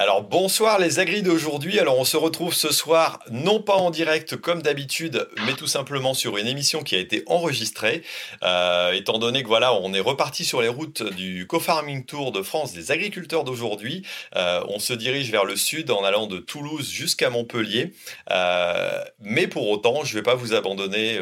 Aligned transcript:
Alors 0.00 0.22
bonsoir 0.22 0.78
les 0.78 1.00
agris 1.00 1.22
d'aujourd'hui. 1.22 1.80
Alors 1.80 1.98
on 1.98 2.04
se 2.04 2.16
retrouve 2.16 2.54
ce 2.54 2.72
soir 2.72 3.18
non 3.32 3.60
pas 3.60 3.74
en 3.74 3.90
direct 3.90 4.36
comme 4.36 4.62
d'habitude, 4.62 5.28
mais 5.44 5.54
tout 5.54 5.66
simplement 5.66 6.14
sur 6.14 6.36
une 6.38 6.46
émission 6.46 6.84
qui 6.84 6.94
a 6.94 6.98
été 6.98 7.24
enregistrée. 7.26 8.04
Euh, 8.44 8.92
étant 8.92 9.18
donné 9.18 9.42
que 9.42 9.48
voilà, 9.48 9.74
on 9.74 9.92
est 9.92 10.00
reparti 10.00 10.44
sur 10.44 10.62
les 10.62 10.68
routes 10.68 11.02
du 11.02 11.48
co-farming 11.48 12.04
tour 12.04 12.30
de 12.30 12.42
France 12.42 12.72
des 12.72 12.92
agriculteurs 12.92 13.42
d'aujourd'hui. 13.42 14.04
Euh, 14.36 14.62
on 14.68 14.78
se 14.78 14.92
dirige 14.92 15.32
vers 15.32 15.44
le 15.44 15.56
sud 15.56 15.90
en 15.90 16.04
allant 16.04 16.28
de 16.28 16.38
Toulouse 16.38 16.88
jusqu'à 16.88 17.28
Montpellier. 17.28 17.92
Euh, 18.30 19.02
mais 19.18 19.48
pour 19.48 19.68
autant, 19.68 20.04
je 20.04 20.14
ne 20.14 20.20
vais 20.20 20.22
pas 20.22 20.36
vous 20.36 20.54
abandonner. 20.54 21.18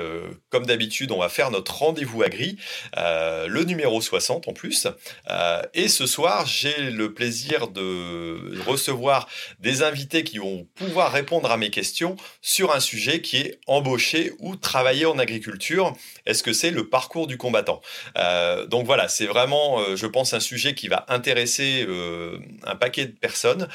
comme 0.50 0.66
d'habitude, 0.66 1.12
on 1.12 1.20
va 1.20 1.30
faire 1.30 1.50
notre 1.50 1.78
rendez-vous 1.78 2.22
agri, 2.22 2.58
le 2.94 3.62
numéro 3.64 4.02
60 4.02 4.48
en 4.48 4.52
plus. 4.52 4.86
et 5.72 5.88
ce 5.88 6.06
soir, 6.06 6.44
j'ai 6.44 6.90
le 6.90 7.14
plaisir 7.14 7.68
de 7.68 8.65
recevoir 8.66 9.28
des 9.60 9.82
invités 9.82 10.24
qui 10.24 10.38
vont 10.38 10.66
pouvoir 10.74 11.12
répondre 11.12 11.50
à 11.50 11.56
mes 11.56 11.70
questions 11.70 12.16
sur 12.40 12.74
un 12.74 12.80
sujet 12.80 13.20
qui 13.20 13.38
est 13.38 13.60
embaucher 13.66 14.32
ou 14.38 14.56
travailler 14.56 15.06
en 15.06 15.18
agriculture. 15.18 15.92
Est-ce 16.26 16.42
que 16.42 16.52
c'est 16.52 16.70
le 16.70 16.88
parcours 16.88 17.26
du 17.26 17.38
combattant? 17.38 17.80
Euh, 18.18 18.66
Donc 18.66 18.86
voilà, 18.86 19.08
c'est 19.08 19.26
vraiment, 19.26 19.80
euh, 19.80 19.96
je 19.96 20.06
pense, 20.06 20.34
un 20.34 20.40
sujet 20.40 20.74
qui 20.74 20.88
va 20.88 21.04
intéresser 21.08 21.84
euh, 21.88 22.38
un 22.64 22.76
paquet 22.76 23.06
de 23.06 23.12
personnes. 23.12 23.68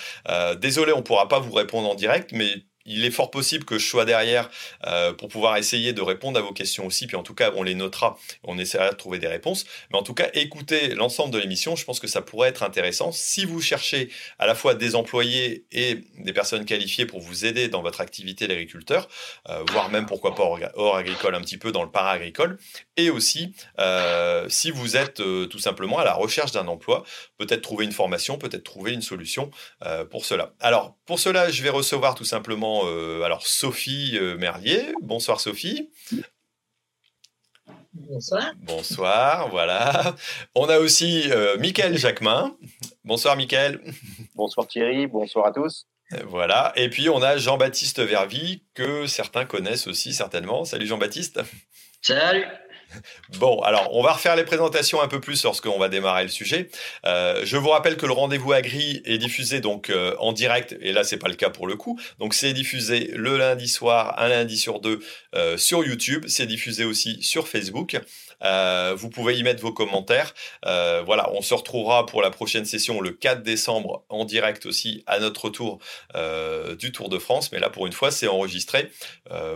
désolé, 0.59 0.93
on 0.93 0.97
ne 0.97 1.01
pourra 1.01 1.27
pas 1.27 1.39
vous 1.39 1.51
répondre 1.51 1.89
en 1.89 1.95
direct, 1.95 2.31
mais 2.33 2.49
il 2.91 3.05
est 3.05 3.11
fort 3.11 3.31
possible 3.31 3.65
que 3.65 3.77
je 3.77 3.87
sois 3.87 4.05
derrière 4.05 4.49
euh, 4.85 5.13
pour 5.13 5.29
pouvoir 5.29 5.57
essayer 5.57 5.93
de 5.93 6.01
répondre 6.01 6.37
à 6.37 6.41
vos 6.41 6.53
questions 6.53 6.85
aussi. 6.85 7.07
Puis 7.07 7.15
en 7.15 7.23
tout 7.23 7.33
cas, 7.33 7.51
on 7.55 7.63
les 7.63 7.75
notera, 7.75 8.17
on 8.43 8.57
essaiera 8.57 8.89
de 8.89 8.95
trouver 8.95 9.19
des 9.19 9.27
réponses. 9.27 9.65
Mais 9.91 9.97
en 9.97 10.03
tout 10.03 10.13
cas, 10.13 10.29
écoutez 10.33 10.93
l'ensemble 10.95 11.33
de 11.33 11.39
l'émission. 11.39 11.75
Je 11.75 11.85
pense 11.85 11.99
que 11.99 12.07
ça 12.07 12.21
pourrait 12.21 12.49
être 12.49 12.63
intéressant. 12.63 13.11
Si 13.11 13.45
vous 13.45 13.61
cherchez 13.61 14.09
à 14.39 14.45
la 14.45 14.55
fois 14.55 14.75
des 14.75 14.95
employés 14.95 15.65
et 15.71 16.03
des 16.19 16.33
personnes 16.33 16.65
qualifiées 16.65 17.05
pour 17.05 17.19
vous 17.19 17.45
aider 17.45 17.67
dans 17.67 17.81
votre 17.81 18.01
activité 18.01 18.47
d'agriculteur, 18.47 19.07
euh, 19.49 19.63
voire 19.71 19.89
même 19.89 20.05
pourquoi 20.05 20.35
pas 20.35 20.43
hors, 20.75 20.95
agricole, 20.95 21.35
un 21.35 21.41
petit 21.41 21.57
peu 21.57 21.71
dans 21.71 21.83
le 21.83 21.89
para-agricole. 21.89 22.57
Et 22.97 23.09
aussi, 23.09 23.53
euh, 23.79 24.47
si 24.49 24.71
vous 24.71 24.97
êtes 24.97 25.15
tout 25.15 25.59
simplement 25.59 25.99
à 25.99 26.03
la 26.03 26.13
recherche 26.13 26.51
d'un 26.51 26.67
emploi, 26.67 27.03
peut-être 27.37 27.61
trouver 27.61 27.85
une 27.85 27.91
formation, 27.91 28.37
peut-être 28.37 28.63
trouver 28.63 28.91
une 28.91 29.01
solution 29.01 29.49
pour 30.09 30.25
cela. 30.25 30.53
Alors, 30.59 30.95
pour 31.05 31.19
cela, 31.19 31.49
je 31.49 31.63
vais 31.63 31.69
recevoir 31.69 32.15
tout 32.15 32.25
simplement 32.25 32.80
euh, 32.85 33.23
alors 33.23 33.45
Sophie 33.45 34.17
euh, 34.17 34.37
Merlier. 34.37 34.93
Bonsoir 35.01 35.39
Sophie. 35.39 35.89
Bonsoir. 37.93 38.53
Bonsoir, 38.57 39.49
voilà. 39.49 40.15
On 40.55 40.69
a 40.69 40.79
aussi 40.79 41.29
euh, 41.31 41.57
Mickaël 41.57 41.97
Jacquemin. 41.97 42.55
Bonsoir 43.03 43.35
Mickaël. 43.35 43.81
Bonsoir 44.35 44.67
Thierry, 44.67 45.07
bonsoir 45.07 45.47
à 45.47 45.51
tous. 45.51 45.87
Voilà, 46.27 46.73
et 46.75 46.89
puis 46.89 47.07
on 47.07 47.21
a 47.21 47.37
Jean-Baptiste 47.37 48.01
Vervy, 48.01 48.63
que 48.73 49.07
certains 49.07 49.45
connaissent 49.45 49.87
aussi 49.87 50.13
certainement. 50.13 50.65
Salut 50.65 50.85
Jean-Baptiste. 50.85 51.39
Salut. 52.01 52.45
Bon, 53.39 53.59
alors 53.61 53.89
on 53.93 54.03
va 54.03 54.13
refaire 54.13 54.35
les 54.35 54.43
présentations 54.43 55.01
un 55.01 55.07
peu 55.07 55.19
plus 55.19 55.43
lorsqu'on 55.43 55.79
va 55.79 55.89
démarrer 55.89 56.23
le 56.23 56.29
sujet. 56.29 56.69
Euh, 57.05 57.41
je 57.43 57.57
vous 57.57 57.69
rappelle 57.69 57.97
que 57.97 58.05
le 58.05 58.13
rendez-vous 58.13 58.51
agri 58.51 59.01
est 59.05 59.17
diffusé 59.17 59.61
donc 59.61 59.89
euh, 59.89 60.15
en 60.19 60.33
direct, 60.33 60.75
et 60.81 60.91
là 60.91 61.03
c'est 61.03 61.17
pas 61.17 61.29
le 61.29 61.35
cas 61.35 61.49
pour 61.49 61.67
le 61.67 61.75
coup. 61.75 61.99
Donc 62.19 62.33
c'est 62.33 62.53
diffusé 62.53 63.11
le 63.15 63.37
lundi 63.37 63.67
soir, 63.67 64.15
un 64.17 64.27
lundi 64.27 64.57
sur 64.57 64.79
deux 64.79 64.99
euh, 65.35 65.57
sur 65.57 65.83
YouTube. 65.83 66.25
C'est 66.27 66.45
diffusé 66.45 66.83
aussi 66.85 67.21
sur 67.21 67.47
Facebook. 67.47 67.97
Euh, 68.43 68.95
vous 68.97 69.09
pouvez 69.09 69.37
y 69.37 69.43
mettre 69.43 69.61
vos 69.61 69.71
commentaires. 69.71 70.33
Euh, 70.65 71.01
voilà, 71.05 71.31
on 71.33 71.41
se 71.41 71.53
retrouvera 71.53 72.05
pour 72.05 72.21
la 72.21 72.29
prochaine 72.29 72.65
session 72.65 73.01
le 73.01 73.11
4 73.11 73.43
décembre 73.43 74.03
en 74.09 74.25
direct 74.25 74.65
aussi 74.65 75.03
à 75.07 75.19
notre 75.19 75.49
tour 75.49 75.79
euh, 76.15 76.75
du 76.75 76.91
Tour 76.91 77.09
de 77.09 77.19
France. 77.19 77.51
Mais 77.51 77.59
là, 77.59 77.69
pour 77.69 77.87
une 77.87 77.93
fois, 77.93 78.11
c'est 78.11 78.27
enregistré. 78.27 78.91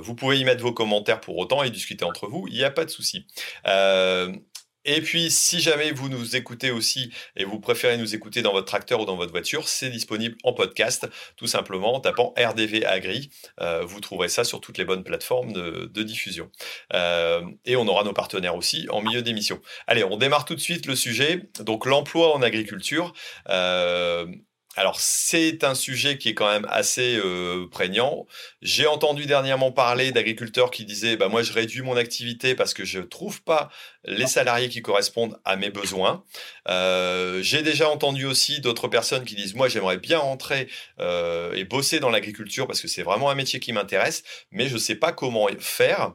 vous 0.01 0.15
pouvez 0.15 0.39
y 0.39 0.45
mettre 0.45 0.61
vos 0.61 0.73
commentaires 0.73 1.21
pour 1.21 1.37
autant 1.37 1.63
et 1.63 1.69
discuter 1.69 2.05
entre 2.05 2.27
vous. 2.27 2.47
Il 2.49 2.55
n'y 2.55 2.63
a 2.63 2.71
pas 2.71 2.85
de 2.85 2.89
souci. 2.89 3.25
Et 4.85 5.01
puis, 5.01 5.31
si 5.31 5.59
jamais 5.59 5.91
vous 5.91 6.09
nous 6.09 6.35
écoutez 6.35 6.71
aussi 6.71 7.11
et 7.35 7.43
vous 7.43 7.59
préférez 7.59 7.97
nous 7.97 8.13
écouter 8.13 8.43
dans 8.43 8.53
votre 8.53 8.67
tracteur 8.67 9.01
ou 9.01 9.05
dans 9.05 9.15
votre 9.15 9.31
voiture, 9.31 9.67
c'est 9.67 9.89
disponible 9.89 10.37
en 10.43 10.53
podcast, 10.53 11.07
tout 11.37 11.47
simplement 11.47 11.95
en 11.95 11.99
tapant 11.99 12.33
RDV 12.37 12.85
Agri. 12.85 13.29
Euh, 13.61 13.83
vous 13.83 13.99
trouverez 13.99 14.29
ça 14.29 14.43
sur 14.43 14.61
toutes 14.61 14.77
les 14.77 14.85
bonnes 14.85 15.03
plateformes 15.03 15.51
de, 15.53 16.03
diffusion. 16.05 16.51
Euh, 16.93 17.41
et 17.65 17.75
on 17.75 17.87
aura 17.87 18.03
nos 18.03 18.13
partenaires 18.13 18.55
aussi 18.55 18.85
en 18.91 19.01
milieu 19.01 19.23
d'émission. 19.23 19.59
Allez, 19.87 20.03
on 20.03 20.17
démarre 20.17 20.45
tout 20.45 20.53
de 20.53 20.59
suite 20.59 20.85
le 20.85 20.95
sujet. 20.95 21.49
Donc, 21.61 21.87
l'emploi 21.87 22.35
en 22.35 22.43
agriculture. 22.43 23.13
Euh, 23.49 24.27
alors 24.75 24.99
c'est 24.99 25.63
un 25.63 25.73
sujet 25.73 26.17
qui 26.17 26.29
est 26.29 26.33
quand 26.33 26.49
même 26.51 26.67
assez 26.69 27.15
euh, 27.15 27.67
prégnant. 27.69 28.27
J'ai 28.61 28.87
entendu 28.87 29.25
dernièrement 29.25 29.71
parler 29.71 30.11
d'agriculteurs 30.11 30.69
qui 30.69 30.85
disaient 30.85 31.15
bah 31.15 31.29
moi 31.29 31.43
je 31.43 31.53
réduis 31.53 31.81
mon 31.81 31.95
activité 31.95 32.55
parce 32.55 32.73
que 32.73 32.83
je 32.83 32.99
trouve 32.99 33.41
pas 33.41 33.69
les 34.03 34.27
salariés 34.27 34.69
qui 34.69 34.81
correspondent 34.81 35.39
à 35.45 35.55
mes 35.55 35.69
besoins. 35.69 36.23
Euh, 36.67 37.41
j'ai 37.41 37.63
déjà 37.63 37.89
entendu 37.89 38.25
aussi 38.25 38.59
d'autres 38.59 38.87
personnes 38.87 39.23
qui 39.23 39.35
disent 39.35 39.55
moi 39.55 39.69
j'aimerais 39.69 39.97
bien 39.97 40.19
rentrer 40.19 40.67
euh, 40.99 41.53
et 41.53 41.63
bosser 41.63 41.99
dans 41.99 42.09
l'agriculture 42.09 42.67
parce 42.67 42.81
que 42.81 42.87
c'est 42.87 43.03
vraiment 43.03 43.29
un 43.29 43.35
métier 43.35 43.59
qui 43.59 43.71
m'intéresse, 43.71 44.23
mais 44.51 44.67
je 44.67 44.77
sais 44.77 44.95
pas 44.95 45.13
comment 45.13 45.47
faire. 45.59 46.13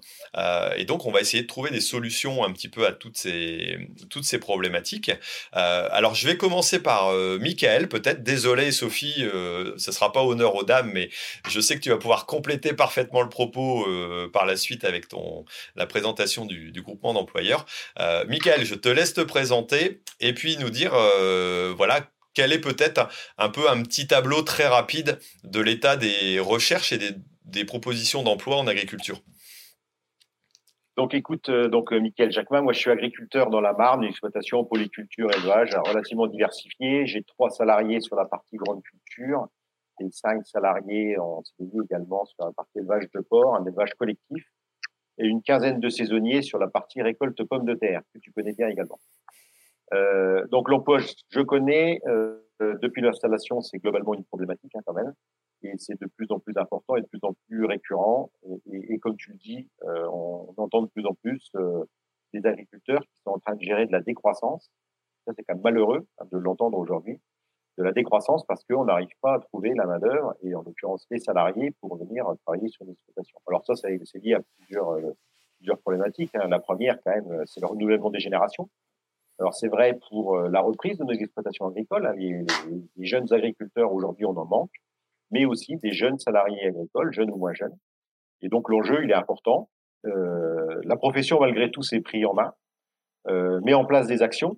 et 0.77 0.84
donc 0.84 1.06
on 1.06 1.12
va 1.12 1.21
essayer 1.21 1.42
de 1.42 1.48
trouver 1.48 1.71
des 1.71 1.81
solutions 1.81 2.44
un 2.44 2.53
petit 2.53 2.69
peu 2.69 2.87
à 2.87 2.92
toutes 2.92 3.16
ces 3.16 3.78
toutes 4.10 4.25
ces 4.25 4.38
problématiques. 4.38 5.10
alors 5.53 6.15
je 6.15 6.27
vais 6.27 6.37
commencer 6.37 6.78
par 6.81 7.12
Michael 7.12 7.88
peut-être. 7.88 8.22
Désolé 8.22 8.50
désolé 8.50 8.72
Sophie, 8.72 9.15
euh, 9.21 9.75
ce 9.78 9.91
ne 9.91 9.94
sera 9.94 10.11
pas 10.11 10.25
honneur 10.25 10.56
aux 10.56 10.65
dames, 10.65 10.91
mais 10.93 11.09
je 11.49 11.61
sais 11.61 11.77
que 11.77 11.81
tu 11.81 11.91
vas 11.91 11.99
pouvoir 11.99 12.27
compléter 12.27 12.72
parfaitement 12.72 13.22
le 13.22 13.28
propos 13.28 13.87
euh, 13.87 14.28
par 14.28 14.44
la 14.44 14.56
suite 14.56 14.84
avec 14.84 15.06
ton, 15.06 15.44
la 15.77 15.87
présentation 15.87 16.47
du, 16.47 16.72
groupement 16.83 17.15
d'employeurs. 17.15 17.65
Euh, 18.00 18.25
Michael, 18.27 18.65
je 18.65 18.75
te 18.75 18.89
laisse 18.89 19.15
te 19.15 19.21
présenter 19.21 20.03
et 20.19 20.33
puis 20.34 20.56
nous 20.56 20.71
dire, 20.71 20.91
voilà, 21.77 22.09
quel 22.34 22.53
est 22.53 22.59
peut-être 22.59 23.09
un 23.39 23.50
peu 23.50 23.71
un 23.71 23.83
petit 23.83 24.09
tableau 24.09 24.43
très 24.43 24.66
rapide 24.66 25.21
de 25.44 25.60
l'état 25.60 25.97
des 25.97 26.41
recherches 26.41 26.93
et 26.93 26.99
des, 26.99 27.10
des 27.44 27.65
propositions 27.65 28.25
d'emploi 28.25 28.56
en 28.56 28.66
agriculture. 28.66 29.21
Donc 30.97 31.15
écoute, 31.15 31.49
euh, 31.49 31.69
donc 31.69 31.93
euh, 31.93 32.01
Michael 32.01 32.33
Jacquemin, 32.33 32.62
moi 32.62 32.73
je 32.73 32.78
suis 32.78 32.91
agriculteur 32.91 33.51
dans 33.51 33.61
la 33.61 33.73
Marne, 33.73 34.05
exploitation 34.05 34.65
polyculture 34.65 35.31
élevage 35.33 35.75
relativement 35.87 36.27
diversifiée. 36.27 37.06
J'ai 37.06 37.23
trois 37.23 37.51
salariés 37.51 38.01
sur 38.01 38.17
la 38.17 38.25
partie 38.25 38.56
grande 38.56 38.83
culture 38.83 39.47
et 40.01 40.11
cinq 40.11 40.45
salariés 40.47 41.19
en 41.19 41.43
CDI 41.43 41.78
également 41.84 42.25
sur 42.25 42.45
la 42.45 42.53
partie 42.53 42.78
élevage 42.78 43.11
de 43.15 43.21
porc, 43.21 43.55
un 43.55 43.65
élevage 43.65 43.95
collectif, 43.95 44.45
et 45.19 45.27
une 45.27 45.43
quinzaine 45.43 45.78
de 45.78 45.89
saisonniers 45.89 46.43
sur 46.43 46.59
la 46.59 46.69
partie 46.69 47.03
récolte 47.03 47.43
pommes 47.45 47.67
de 47.67 47.75
terre 47.75 48.03
que 48.12 48.19
tu 48.19 48.33
connais 48.33 48.53
bien 48.53 48.69
également. 48.69 48.99
Euh, 49.93 50.47
donc 50.49 50.69
l'emploi, 50.69 50.99
je 50.99 51.41
connais 51.41 52.01
depuis 52.61 53.01
l'installation, 53.01 53.61
c'est 53.62 53.78
globalement 53.78 54.15
une 54.15 54.25
problématique 54.25 54.72
hein, 54.75 54.81
quand 54.84 54.93
même 54.93 55.15
et 55.62 55.75
c'est 55.78 56.00
de 56.00 56.06
plus 56.06 56.31
en 56.31 56.38
plus 56.38 56.56
important 56.56 56.97
et 56.97 57.03
de 57.03 57.06
plus 57.06 57.21
en 57.22 57.34
plus 57.47 57.65
récurrent. 57.65 58.31
Et, 58.72 58.98
comme 58.98 59.16
tu 59.16 59.32
le 59.32 59.38
dis, 59.38 59.69
euh, 59.84 60.06
on, 60.09 60.54
entend 60.56 60.82
de 60.82 60.88
plus 60.88 61.04
en 61.06 61.15
plus 61.15 61.50
euh, 61.56 61.84
des 62.32 62.44
agriculteurs 62.47 63.00
qui 63.00 63.21
sont 63.22 63.31
en 63.31 63.38
train 63.38 63.54
de 63.54 63.62
gérer 63.62 63.87
de 63.87 63.93
la 63.93 64.00
décroissance. 64.00 64.71
Ça, 65.26 65.32
c'est 65.37 65.44
quand 65.44 65.54
même 65.54 65.62
malheureux 65.62 66.06
hein, 66.19 66.25
de 66.32 66.38
l'entendre 66.38 66.78
aujourd'hui, 66.78 67.21
de 67.78 67.82
la 67.84 67.93
décroissance 67.93 68.44
parce 68.47 68.65
qu'on 68.65 68.84
n'arrive 68.84 69.10
pas 69.21 69.34
à 69.34 69.38
trouver 69.41 69.75
la 69.75 69.87
main-d'œuvre 69.87 70.34
et 70.43 70.54
en 70.54 70.62
l'occurrence 70.62 71.06
les 71.10 71.19
salariés 71.19 71.72
pour 71.81 71.97
venir 71.97 72.27
travailler 72.44 72.69
sur 72.69 72.84
l'exploitation. 72.84 73.38
Alors 73.47 73.65
ça, 73.65 73.74
c'est 73.74 74.18
lié 74.18 74.34
à 74.34 74.41
plusieurs, 74.59 74.91
euh, 74.91 75.12
problématiques. 75.83 76.34
Hein. 76.34 76.48
La 76.48 76.59
première, 76.59 76.98
quand 77.03 77.12
même, 77.12 77.45
c'est 77.45 77.60
le 77.60 77.66
renouvellement 77.66 78.10
des 78.10 78.21
générations. 78.21 78.71
Alors 79.39 79.54
c'est 79.54 79.68
vrai 79.68 79.98
pour 80.09 80.39
la 80.39 80.60
reprise 80.60 80.98
de 80.98 81.04
nos 81.04 81.12
exploitations 81.12 81.66
agricoles. 81.66 82.07
Hein. 82.07 82.15
Les 82.97 83.07
jeunes 83.07 83.33
agriculteurs 83.33 83.92
aujourd'hui, 83.92 84.27
on 84.27 84.36
en 84.36 84.45
manque 84.45 84.71
mais 85.30 85.44
aussi 85.44 85.77
des 85.77 85.92
jeunes 85.92 86.18
salariés 86.18 86.66
agricoles, 86.66 87.12
jeunes 87.12 87.30
ou 87.30 87.36
moins 87.36 87.53
jeunes. 87.54 87.77
Et 88.42 88.48
donc 88.48 88.68
l'enjeu, 88.68 89.04
il 89.04 89.10
est 89.10 89.15
important. 89.15 89.68
Euh, 90.06 90.80
la 90.84 90.97
profession, 90.97 91.41
malgré 91.41 91.71
tout, 91.71 91.82
s'est 91.82 92.00
pris 92.00 92.24
en 92.24 92.34
main, 92.34 92.54
euh, 93.28 93.60
met 93.62 93.74
en 93.74 93.84
place 93.84 94.06
des 94.06 94.22
actions. 94.22 94.56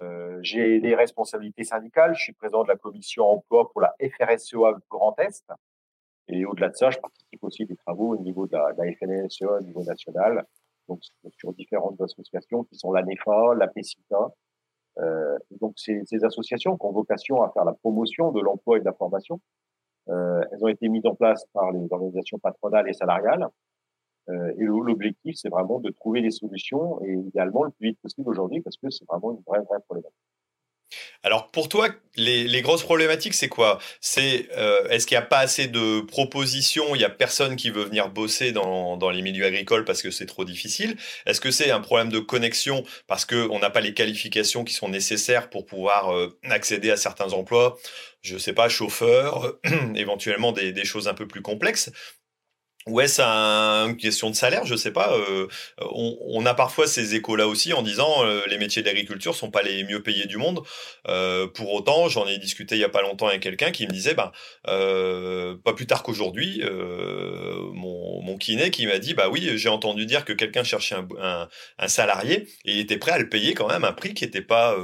Euh, 0.00 0.38
J'ai 0.42 0.80
des 0.80 0.94
responsabilités 0.94 1.64
syndicales. 1.64 2.14
Je 2.14 2.22
suis 2.22 2.32
président 2.32 2.62
de 2.62 2.68
la 2.68 2.76
commission 2.76 3.24
emploi 3.24 3.70
pour 3.70 3.80
la 3.80 3.94
FRSEA 4.00 4.78
Grand 4.90 5.18
Est. 5.18 5.44
Et 6.28 6.44
au-delà 6.44 6.68
de 6.68 6.76
ça, 6.76 6.90
je 6.90 6.98
participe 6.98 7.42
aussi 7.42 7.66
des 7.66 7.76
travaux 7.76 8.14
au 8.14 8.18
niveau 8.18 8.46
de 8.46 8.56
la, 8.56 8.72
de 8.72 8.94
FNSEA 8.94 9.58
au 9.58 9.60
niveau 9.60 9.82
national, 9.82 10.46
donc 10.88 11.00
sur 11.36 11.52
différentes 11.52 12.00
associations 12.00 12.64
qui 12.64 12.76
sont 12.76 12.92
la 12.92 13.02
NEFA, 13.02 13.54
la 13.56 13.66
PECITA. 13.66 14.32
Euh, 14.98 15.38
donc 15.60 15.74
ces, 15.78 16.02
ces 16.04 16.22
associations 16.24 16.76
qui 16.76 16.86
ont 16.86 16.92
vocation 16.92 17.42
à 17.42 17.50
faire 17.50 17.64
la 17.64 17.72
promotion 17.72 18.30
de 18.30 18.40
l'emploi 18.40 18.76
et 18.76 18.80
de 18.80 18.84
la 18.84 18.92
formation, 18.92 19.40
elles 20.08 20.58
ont 20.64 20.68
été 20.68 20.88
mises 20.88 21.06
en 21.06 21.14
place 21.14 21.44
par 21.52 21.70
les 21.72 21.86
organisations 21.90 22.38
patronales 22.38 22.88
et 22.88 22.92
salariales. 22.92 23.46
Euh, 24.28 24.52
et 24.56 24.64
l'objectif, 24.64 25.36
c'est 25.36 25.48
vraiment 25.48 25.80
de 25.80 25.90
trouver 25.90 26.22
des 26.22 26.30
solutions 26.30 27.02
et 27.04 27.12
idéalement 27.12 27.64
le 27.64 27.70
plus 27.70 27.88
vite 27.88 28.00
possible 28.00 28.28
aujourd'hui 28.28 28.60
parce 28.60 28.76
que 28.76 28.88
c'est 28.90 29.04
vraiment 29.08 29.32
une 29.32 29.42
vraie, 29.46 29.62
vraie 29.64 29.80
problématique. 29.80 30.16
Alors 31.22 31.50
pour 31.50 31.68
toi, 31.68 31.88
les, 32.16 32.62
grosses 32.62 32.82
problématiques, 32.82 33.34
c'est 33.34 33.48
quoi? 33.48 33.78
C'est 34.00 34.48
euh, 34.56 34.88
est-ce 34.88 35.06
qu'il 35.06 35.16
n'y 35.16 35.22
a 35.22 35.26
pas 35.26 35.38
assez 35.38 35.68
de 35.68 36.00
propositions? 36.00 36.94
Il 36.94 36.98
n'y 36.98 37.04
a 37.04 37.10
personne 37.10 37.56
qui 37.56 37.70
veut 37.70 37.84
venir 37.84 38.08
bosser 38.08 38.52
dans, 38.52 39.10
les 39.10 39.22
milieux 39.22 39.46
agricoles 39.46 39.84
parce 39.84 40.02
que 40.02 40.10
c'est 40.10 40.26
trop 40.26 40.44
difficile? 40.44 40.96
Est-ce 41.26 41.40
que 41.40 41.50
c'est 41.50 41.70
un 41.70 41.80
problème 41.80 42.10
de 42.10 42.18
connexion 42.18 42.84
parce 43.06 43.24
qu'on 43.24 43.58
n'a 43.58 43.70
pas 43.70 43.80
les 43.80 43.94
qualifications 43.94 44.64
qui 44.64 44.74
sont 44.74 44.88
nécessaires 44.88 45.48
pour 45.48 45.64
pouvoir 45.64 46.14
euh, 46.14 46.36
accéder 46.50 46.90
à 46.90 46.96
certains 46.96 47.32
emplois? 47.32 47.78
Je 48.22 48.34
ne 48.34 48.38
sais 48.38 48.52
pas, 48.52 48.68
chauffeur, 48.68 49.58
éventuellement 49.94 50.52
des, 50.52 50.84
choses 50.84 51.08
un 51.08 51.14
peu 51.14 51.26
plus 51.26 51.42
complexes. 51.42 51.90
Ou 52.88 53.00
est-ce 53.00 53.20
une 53.22 53.96
question 53.96 54.30
de 54.30 54.34
salaire 54.34 54.64
Je 54.66 54.74
sais 54.74 54.90
pas. 54.90 55.16
Euh, 55.16 55.46
on, 55.80 56.44
a 56.46 56.54
parfois 56.54 56.86
ces 56.86 57.14
échos-là 57.14 57.46
aussi 57.46 57.72
en 57.72 57.82
disant 57.82 58.24
euh, 58.24 58.42
les 58.48 58.58
métiers 58.58 58.82
d'agriculture 58.82 59.36
sont 59.36 59.50
pas 59.50 59.62
les 59.62 59.84
mieux 59.84 60.02
payés 60.02 60.26
du 60.26 60.36
monde. 60.36 60.62
Euh, 61.08 61.46
pour 61.46 61.72
autant, 61.72 62.08
j'en 62.08 62.26
ai 62.26 62.38
discuté 62.38 62.74
il 62.74 62.80
y 62.80 62.84
a 62.84 62.88
pas 62.88 63.02
longtemps 63.02 63.28
avec 63.28 63.42
quelqu'un 63.42 63.70
qui 63.70 63.86
me 63.86 63.92
disait, 63.92 64.14
ben, 64.14 64.32
pas 64.64 65.72
plus 65.74 65.86
tard 65.86 66.02
qu'aujourd'hui, 66.02 66.62
mon, 67.72 68.22
mon, 68.22 68.36
kiné 68.36 68.70
qui 68.70 68.86
m'a 68.86 68.98
dit, 68.98 69.14
bah 69.14 69.28
oui, 69.30 69.52
j'ai 69.56 69.68
entendu 69.68 70.06
dire 70.06 70.24
que 70.24 70.32
quelqu'un 70.32 70.64
cherchait 70.64 70.96
un, 70.96 71.06
un, 71.20 71.48
un, 71.78 71.88
salarié 71.88 72.48
et 72.64 72.72
il 72.74 72.80
était 72.80 72.96
prêt 72.96 73.12
à 73.12 73.18
le 73.18 73.28
payer 73.28 73.54
quand 73.54 73.68
même 73.68 73.84
un 73.84 73.92
prix 73.92 74.14
qui 74.14 74.24
n'était 74.24 74.42
pas 74.42 74.76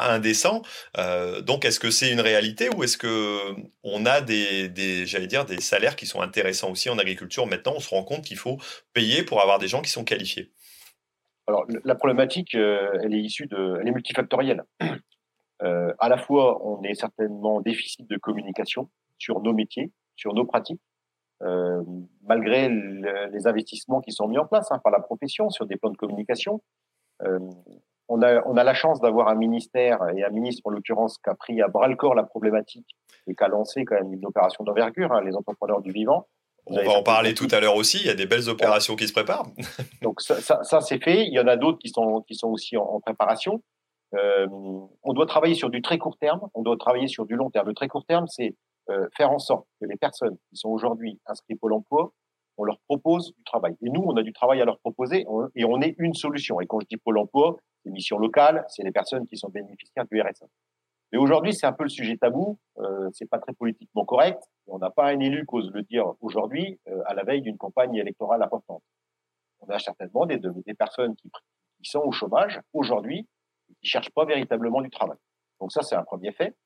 indécent. 0.00 0.62
Euh, 0.98 1.40
donc, 1.40 1.64
est-ce 1.64 1.80
que 1.80 1.90
c'est 1.90 2.10
une 2.10 2.20
réalité 2.20 2.68
ou 2.70 2.82
est-ce 2.82 2.96
que 2.96 3.54
on 3.82 4.06
a 4.06 4.20
des, 4.20 5.06
j'allais 5.06 5.26
dire, 5.26 5.44
des 5.44 5.60
salaires 5.60 5.96
qui 5.96 6.06
sont 6.06 6.20
intéressants 6.20 6.70
aussi 6.70 6.90
en 6.90 6.98
agriculture? 6.98 7.46
Maintenant, 7.46 7.74
on 7.76 7.80
se 7.80 7.90
rend 7.90 8.04
compte 8.04 8.22
qu'il 8.24 8.38
faut 8.38 8.58
payer 8.92 9.22
pour 9.22 9.40
avoir 9.40 9.58
des 9.58 9.68
gens 9.68 9.82
qui 9.82 9.90
sont 9.90 10.04
qualifiés. 10.04 10.50
Alors, 11.46 11.66
la 11.84 11.94
problématique, 11.94 12.54
euh, 12.54 12.98
elle 13.02 13.14
est 13.14 13.20
issue 13.20 13.46
de, 13.46 13.78
elle 13.80 13.88
est 13.88 13.92
multifactorielle. 13.92 14.64
Euh, 15.62 15.94
à 16.00 16.08
la 16.08 16.18
fois, 16.18 16.60
on 16.66 16.82
est 16.82 16.94
certainement 16.94 17.58
en 17.58 17.60
déficit 17.60 18.10
de 18.10 18.16
communication 18.16 18.90
sur 19.16 19.40
nos 19.42 19.52
métiers, 19.52 19.92
sur 20.16 20.34
nos 20.34 20.44
pratiques, 20.44 20.80
malgré 22.24 22.68
les 22.68 23.46
investissements 23.46 24.00
qui 24.00 24.10
sont 24.10 24.26
mis 24.26 24.38
en 24.38 24.44
place 24.44 24.72
hein, 24.72 24.80
par 24.82 24.90
la 24.90 24.98
profession 24.98 25.50
sur 25.50 25.66
des 25.66 25.76
plans 25.76 25.90
de 25.90 25.96
communication 25.96 26.60
on 28.08 28.22
a, 28.22 28.42
on 28.46 28.56
a 28.56 28.64
la 28.64 28.74
chance 28.74 29.00
d'avoir 29.00 29.28
un 29.28 29.34
ministère 29.34 29.98
et 30.16 30.24
un 30.24 30.30
ministre 30.30 30.62
en 30.64 30.70
l'occurrence 30.70 31.18
qui 31.18 31.30
a 31.30 31.34
pris 31.34 31.62
à 31.62 31.68
bras 31.68 31.88
le 31.88 31.96
corps 31.96 32.14
la 32.14 32.24
problématique 32.24 32.96
et 33.26 33.34
qui 33.34 33.44
a 33.44 33.48
lancé 33.48 33.84
quand 33.84 33.94
même 33.94 34.12
une 34.12 34.26
opération 34.26 34.64
d'envergure, 34.64 35.12
hein, 35.12 35.22
les 35.24 35.34
entrepreneurs 35.34 35.80
du 35.80 35.92
vivant. 35.92 36.26
on 36.66 36.82
va 36.82 36.92
en 36.92 37.02
parler 37.02 37.34
tout 37.34 37.48
à 37.50 37.60
l'heure 37.60 37.76
aussi. 37.76 37.98
Il 37.98 38.06
y 38.06 38.10
a 38.10 38.14
des 38.14 38.26
belles 38.26 38.48
opérations 38.48 38.96
qui 38.96 39.06
se 39.06 39.12
préparent. 39.12 39.46
Donc 40.02 40.20
ça, 40.20 40.40
ça, 40.40 40.80
c'est 40.80 41.02
fait. 41.02 41.26
Il 41.26 41.32
y 41.32 41.40
en 41.40 41.46
a 41.46 41.56
d'autres 41.56 41.78
qui 41.78 41.88
sont 41.88 42.22
qui 42.22 42.34
sont 42.34 42.48
aussi 42.48 42.76
en, 42.76 43.00
préparation. 43.00 43.62
Euh, 44.14 44.46
on 45.02 45.12
doit 45.14 45.26
travailler 45.26 45.54
sur 45.54 45.70
du 45.70 45.80
très 45.80 45.98
court 45.98 46.18
terme. 46.18 46.40
On 46.54 46.62
doit 46.62 46.76
travailler 46.76 47.06
sur 47.06 47.24
du 47.24 47.34
long 47.34 47.50
terme. 47.50 47.68
Le 47.68 47.74
très 47.74 47.88
court 47.88 48.04
terme, 48.04 48.26
c'est 48.28 48.54
euh, 48.90 49.06
faire 49.16 49.30
en 49.30 49.38
sorte 49.38 49.66
que 49.80 49.86
les 49.86 49.96
personnes 49.96 50.36
qui 50.50 50.56
sont 50.56 50.68
aujourd'hui 50.68 51.20
inscrites 51.26 51.58
Pôle 51.60 51.72
Emploi, 51.72 52.12
on 52.58 52.64
leur 52.64 52.78
propose 52.88 53.32
du 53.34 53.44
travail. 53.44 53.74
Et 53.80 53.88
nous, 53.88 54.02
on 54.02 54.16
a 54.16 54.22
du 54.22 54.32
travail 54.32 54.60
à 54.60 54.64
leur 54.64 54.78
proposer 54.80 55.24
et 55.54 55.64
on 55.64 55.80
est 55.80 55.94
une 55.98 56.14
solution. 56.14 56.60
Et 56.60 56.66
quand 56.66 56.80
je 56.80 56.86
dis 56.86 56.96
Pôle 56.96 57.18
Emploi, 57.18 57.56
les 57.84 57.92
missions 57.92 58.18
locales, 58.18 58.64
c'est 58.68 58.82
les 58.82 58.92
personnes 58.92 59.26
qui 59.26 59.36
sont 59.36 59.48
bénéficiaires 59.48 60.06
du 60.10 60.20
RSA. 60.20 60.46
Mais 61.12 61.18
aujourd'hui, 61.18 61.52
c'est 61.52 61.66
un 61.66 61.72
peu 61.72 61.82
le 61.82 61.90
sujet 61.90 62.16
tabou. 62.16 62.58
Euh, 62.78 63.10
c'est 63.12 63.28
pas 63.28 63.38
très 63.38 63.52
politiquement 63.52 64.04
correct. 64.04 64.42
On 64.66 64.78
n'a 64.78 64.90
pas 64.90 65.08
un 65.08 65.18
élu 65.20 65.46
qui 65.46 65.54
ose 65.54 65.70
le 65.72 65.82
dire 65.82 66.14
aujourd'hui, 66.20 66.80
euh, 66.88 67.02
à 67.06 67.14
la 67.14 67.22
veille 67.22 67.42
d'une 67.42 67.58
campagne 67.58 67.94
électorale 67.96 68.42
importante. 68.42 68.82
On 69.60 69.68
a 69.68 69.78
certainement 69.78 70.26
des, 70.26 70.40
personnes 70.74 71.14
qui, 71.16 71.30
qui 71.82 71.90
sont 71.90 72.00
au 72.00 72.12
chômage 72.12 72.60
aujourd'hui 72.72 73.28
et 73.70 73.74
qui 73.74 73.86
cherchent 73.86 74.10
pas 74.10 74.24
véritablement 74.24 74.80
du 74.80 74.90
travail. 74.90 75.18
Donc 75.60 75.70
ça, 75.70 75.82
c'est 75.82 75.94
un 75.94 76.02
premier 76.02 76.32
fait. 76.32 76.56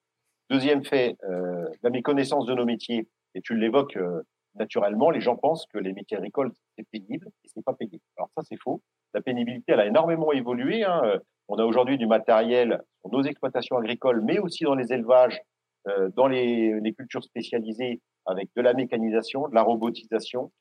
Deuxième 0.48 0.84
fait, 0.84 1.16
euh, 1.24 1.68
la 1.82 1.90
méconnaissance 1.90 2.46
de 2.46 2.54
nos 2.54 2.64
métiers. 2.64 3.08
Et 3.34 3.40
tu 3.42 3.56
l'évoques 3.56 3.96
euh, 3.96 4.22
naturellement, 4.56 5.10
les 5.10 5.20
gens 5.20 5.36
pensent 5.36 5.66
que 5.72 5.78
les 5.78 5.92
métiers 5.92 6.16
agricoles 6.16 6.52
c'est 6.76 6.86
pénible 6.90 7.28
et 7.44 7.48
c'est 7.48 7.64
pas 7.64 7.74
payé. 7.74 8.00
Alors 8.16 8.30
ça, 8.36 8.42
c'est 8.42 8.58
faux 8.60 8.82
la 9.16 9.22
pénibilité, 9.22 9.72
elle 9.72 9.80
a 9.80 9.86
énormément 9.86 10.30
évolué. 10.32 10.84
Hein. 10.84 11.02
On 11.48 11.56
a 11.56 11.64
aujourd'hui 11.64 11.96
du 11.96 12.06
matériel 12.06 12.82
pour 13.00 13.12
nos 13.12 13.22
exploitations 13.22 13.78
agricoles, 13.78 14.20
mais 14.22 14.38
aussi 14.38 14.64
dans 14.64 14.74
les 14.74 14.92
élevages, 14.92 15.40
euh, 15.88 16.10
dans 16.14 16.26
les, 16.26 16.94
cultures 16.96 17.24
spécialisées, 17.24 18.00
avec 18.26 18.50
de 18.54 18.62
la 18.62 18.74
mécanisation, 18.74 19.48
de 19.48 19.54
la 19.54 19.62
robotisation. 19.62 20.52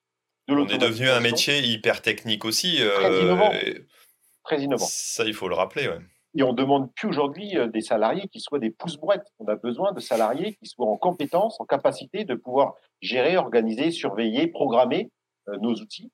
De 0.47 0.53
On 0.53 0.67
est 0.67 0.77
devenu 0.77 1.09
un 1.09 1.19
métier 1.19 1.59
hyper 1.59 2.01
technique 2.01 2.45
aussi. 2.45 2.77
Euh, 2.79 2.91
très 2.91 3.21
innovant. 3.21 3.51
Très 4.43 4.61
innovant. 4.61 4.85
Ça, 4.87 5.25
il 5.25 5.33
faut 5.33 5.49
le 5.49 5.55
rappeler. 5.55 5.89
Et 6.37 6.43
on 6.43 6.53
demande 6.53 6.93
plus 6.93 7.07
aujourd'hui 7.07 7.57
euh, 7.57 7.67
des 7.67 7.81
salariés 7.81 8.27
qui 8.27 8.39
soient 8.39 8.59
des 8.59 8.71
pouces-brouettes. 8.71 9.27
On 9.39 9.47
a 9.47 9.55
besoin 9.55 9.93
de 9.93 9.99
salariés 9.99 10.55
qui 10.55 10.65
soient 10.67 10.87
en 10.87 10.97
compétence, 10.97 11.59
en 11.59 11.65
capacité 11.65 12.25
de 12.25 12.35
pouvoir 12.35 12.75
gérer, 13.01 13.37
organiser, 13.37 13.91
surveiller, 13.91 14.47
programmer 14.47 15.11
nos 15.61 15.75
outils 15.75 16.11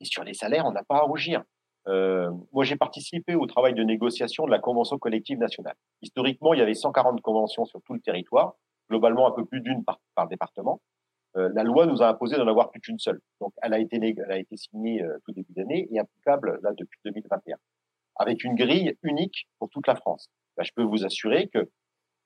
et 0.00 0.04
sur 0.04 0.24
les 0.24 0.34
salaires, 0.34 0.66
on 0.66 0.72
n'a 0.72 0.84
pas 0.84 0.96
à 0.96 1.02
rougir. 1.02 1.42
Euh, 1.86 2.30
moi, 2.52 2.64
j'ai 2.64 2.76
participé 2.76 3.34
au 3.34 3.46
travail 3.46 3.74
de 3.74 3.82
négociation 3.82 4.46
de 4.46 4.50
la 4.50 4.58
convention 4.58 4.98
collective 4.98 5.38
nationale. 5.38 5.74
Historiquement, 6.02 6.54
il 6.54 6.60
y 6.60 6.62
avait 6.62 6.74
140 6.74 7.20
conventions 7.20 7.64
sur 7.64 7.80
tout 7.82 7.94
le 7.94 8.00
territoire, 8.00 8.54
globalement 8.88 9.28
un 9.28 9.32
peu 9.32 9.44
plus 9.44 9.60
d'une 9.60 9.84
par, 9.84 10.28
département. 10.28 10.80
Euh, 11.36 11.50
la 11.54 11.62
loi 11.62 11.86
nous 11.86 12.02
a 12.02 12.08
imposé 12.08 12.36
d'en 12.36 12.46
avoir 12.46 12.70
plus 12.70 12.80
qu'une 12.80 12.98
seule. 12.98 13.20
Donc, 13.40 13.52
elle 13.60 13.74
a 13.74 13.78
été, 13.78 13.96
elle 13.96 14.30
a 14.30 14.38
été 14.38 14.56
signée 14.56 15.02
euh, 15.02 15.18
tout 15.24 15.32
début 15.32 15.52
d'année 15.52 15.88
et 15.90 15.98
applicable 15.98 16.60
là 16.62 16.70
depuis 16.76 17.00
2021, 17.04 17.56
avec 18.16 18.44
une 18.44 18.54
grille 18.54 18.96
unique 19.02 19.48
pour 19.58 19.68
toute 19.70 19.86
la 19.86 19.96
France. 19.96 20.28
Là, 20.56 20.64
je 20.64 20.70
peux 20.74 20.82
vous 20.82 21.04
assurer 21.04 21.48
que 21.48 21.70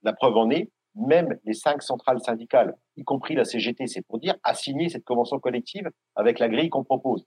la 0.02 0.12
preuve 0.12 0.37
en 0.37 0.50
est, 0.50 0.70
même 0.94 1.38
les 1.44 1.55
cinq 1.55 1.82
centrales 1.82 2.20
syndicales, 2.20 2.75
y 2.96 3.05
compris 3.05 3.35
la 3.35 3.44
CGT, 3.44 3.87
c'est 3.87 4.02
pour 4.02 4.19
dire, 4.19 4.35
a 4.43 4.55
signé 4.55 4.88
cette 4.88 5.05
convention 5.05 5.38
collective 5.38 5.88
avec 6.17 6.38
la 6.38 6.49
grille 6.49 6.70
qu'on 6.70 6.85
propose. 6.85 7.25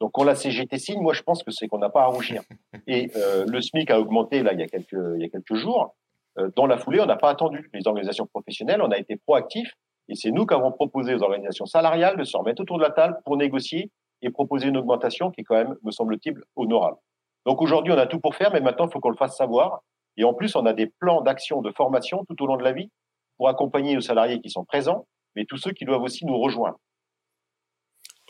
Donc, 0.00 0.12
quand 0.12 0.24
la 0.24 0.34
CGT 0.34 0.78
signe, 0.78 1.00
moi, 1.00 1.14
je 1.14 1.22
pense 1.22 1.42
que 1.42 1.50
c'est 1.50 1.68
qu'on 1.68 1.78
n'a 1.78 1.88
pas 1.88 2.02
à 2.02 2.06
rougir. 2.06 2.42
Et 2.86 3.10
euh, 3.16 3.46
le 3.46 3.60
SMIC 3.62 3.90
a 3.90 3.98
augmenté 3.98 4.42
là 4.42 4.52
il 4.52 4.60
y 4.60 4.62
a 4.62 4.66
quelques, 4.66 4.92
il 4.92 5.22
y 5.22 5.24
a 5.24 5.28
quelques 5.28 5.54
jours. 5.54 5.96
Euh, 6.38 6.50
dans 6.54 6.66
la 6.66 6.76
foulée, 6.76 7.00
on 7.00 7.06
n'a 7.06 7.16
pas 7.16 7.30
attendu 7.30 7.70
les 7.72 7.86
organisations 7.86 8.26
professionnelles, 8.26 8.82
on 8.82 8.90
a 8.90 8.98
été 8.98 9.16
proactifs. 9.16 9.72
Et 10.08 10.14
c'est 10.14 10.30
nous 10.30 10.46
qui 10.46 10.54
avons 10.54 10.70
proposé 10.70 11.14
aux 11.14 11.22
organisations 11.22 11.66
salariales 11.66 12.16
de 12.16 12.24
se 12.24 12.36
remettre 12.36 12.62
autour 12.62 12.78
de 12.78 12.82
la 12.82 12.90
table 12.90 13.18
pour 13.24 13.36
négocier 13.36 13.90
et 14.22 14.30
proposer 14.30 14.68
une 14.68 14.76
augmentation 14.76 15.30
qui 15.30 15.40
est 15.40 15.44
quand 15.44 15.56
même, 15.56 15.76
me 15.82 15.90
semble-t-il, 15.90 16.36
honorable. 16.54 16.98
Donc 17.46 17.62
aujourd'hui, 17.62 17.92
on 17.92 17.98
a 17.98 18.06
tout 18.06 18.20
pour 18.20 18.34
faire, 18.34 18.52
mais 18.52 18.60
maintenant, 18.60 18.88
il 18.88 18.92
faut 18.92 19.00
qu'on 19.00 19.10
le 19.10 19.16
fasse 19.16 19.36
savoir. 19.36 19.80
Et 20.16 20.24
en 20.24 20.34
plus, 20.34 20.56
on 20.56 20.66
a 20.66 20.72
des 20.72 20.86
plans 20.86 21.22
d'action, 21.22 21.62
de 21.62 21.70
formation 21.70 22.24
tout 22.28 22.42
au 22.42 22.46
long 22.46 22.56
de 22.56 22.64
la 22.64 22.72
vie 22.72 22.90
pour 23.36 23.48
accompagner 23.48 23.94
nos 23.94 24.00
salariés 24.00 24.40
qui 24.40 24.50
sont 24.50 24.64
présents, 24.64 25.06
mais 25.36 25.44
tous 25.44 25.58
ceux 25.58 25.72
qui 25.72 25.84
doivent 25.84 26.02
aussi 26.02 26.26
nous 26.26 26.38
rejoindre. 26.38 26.78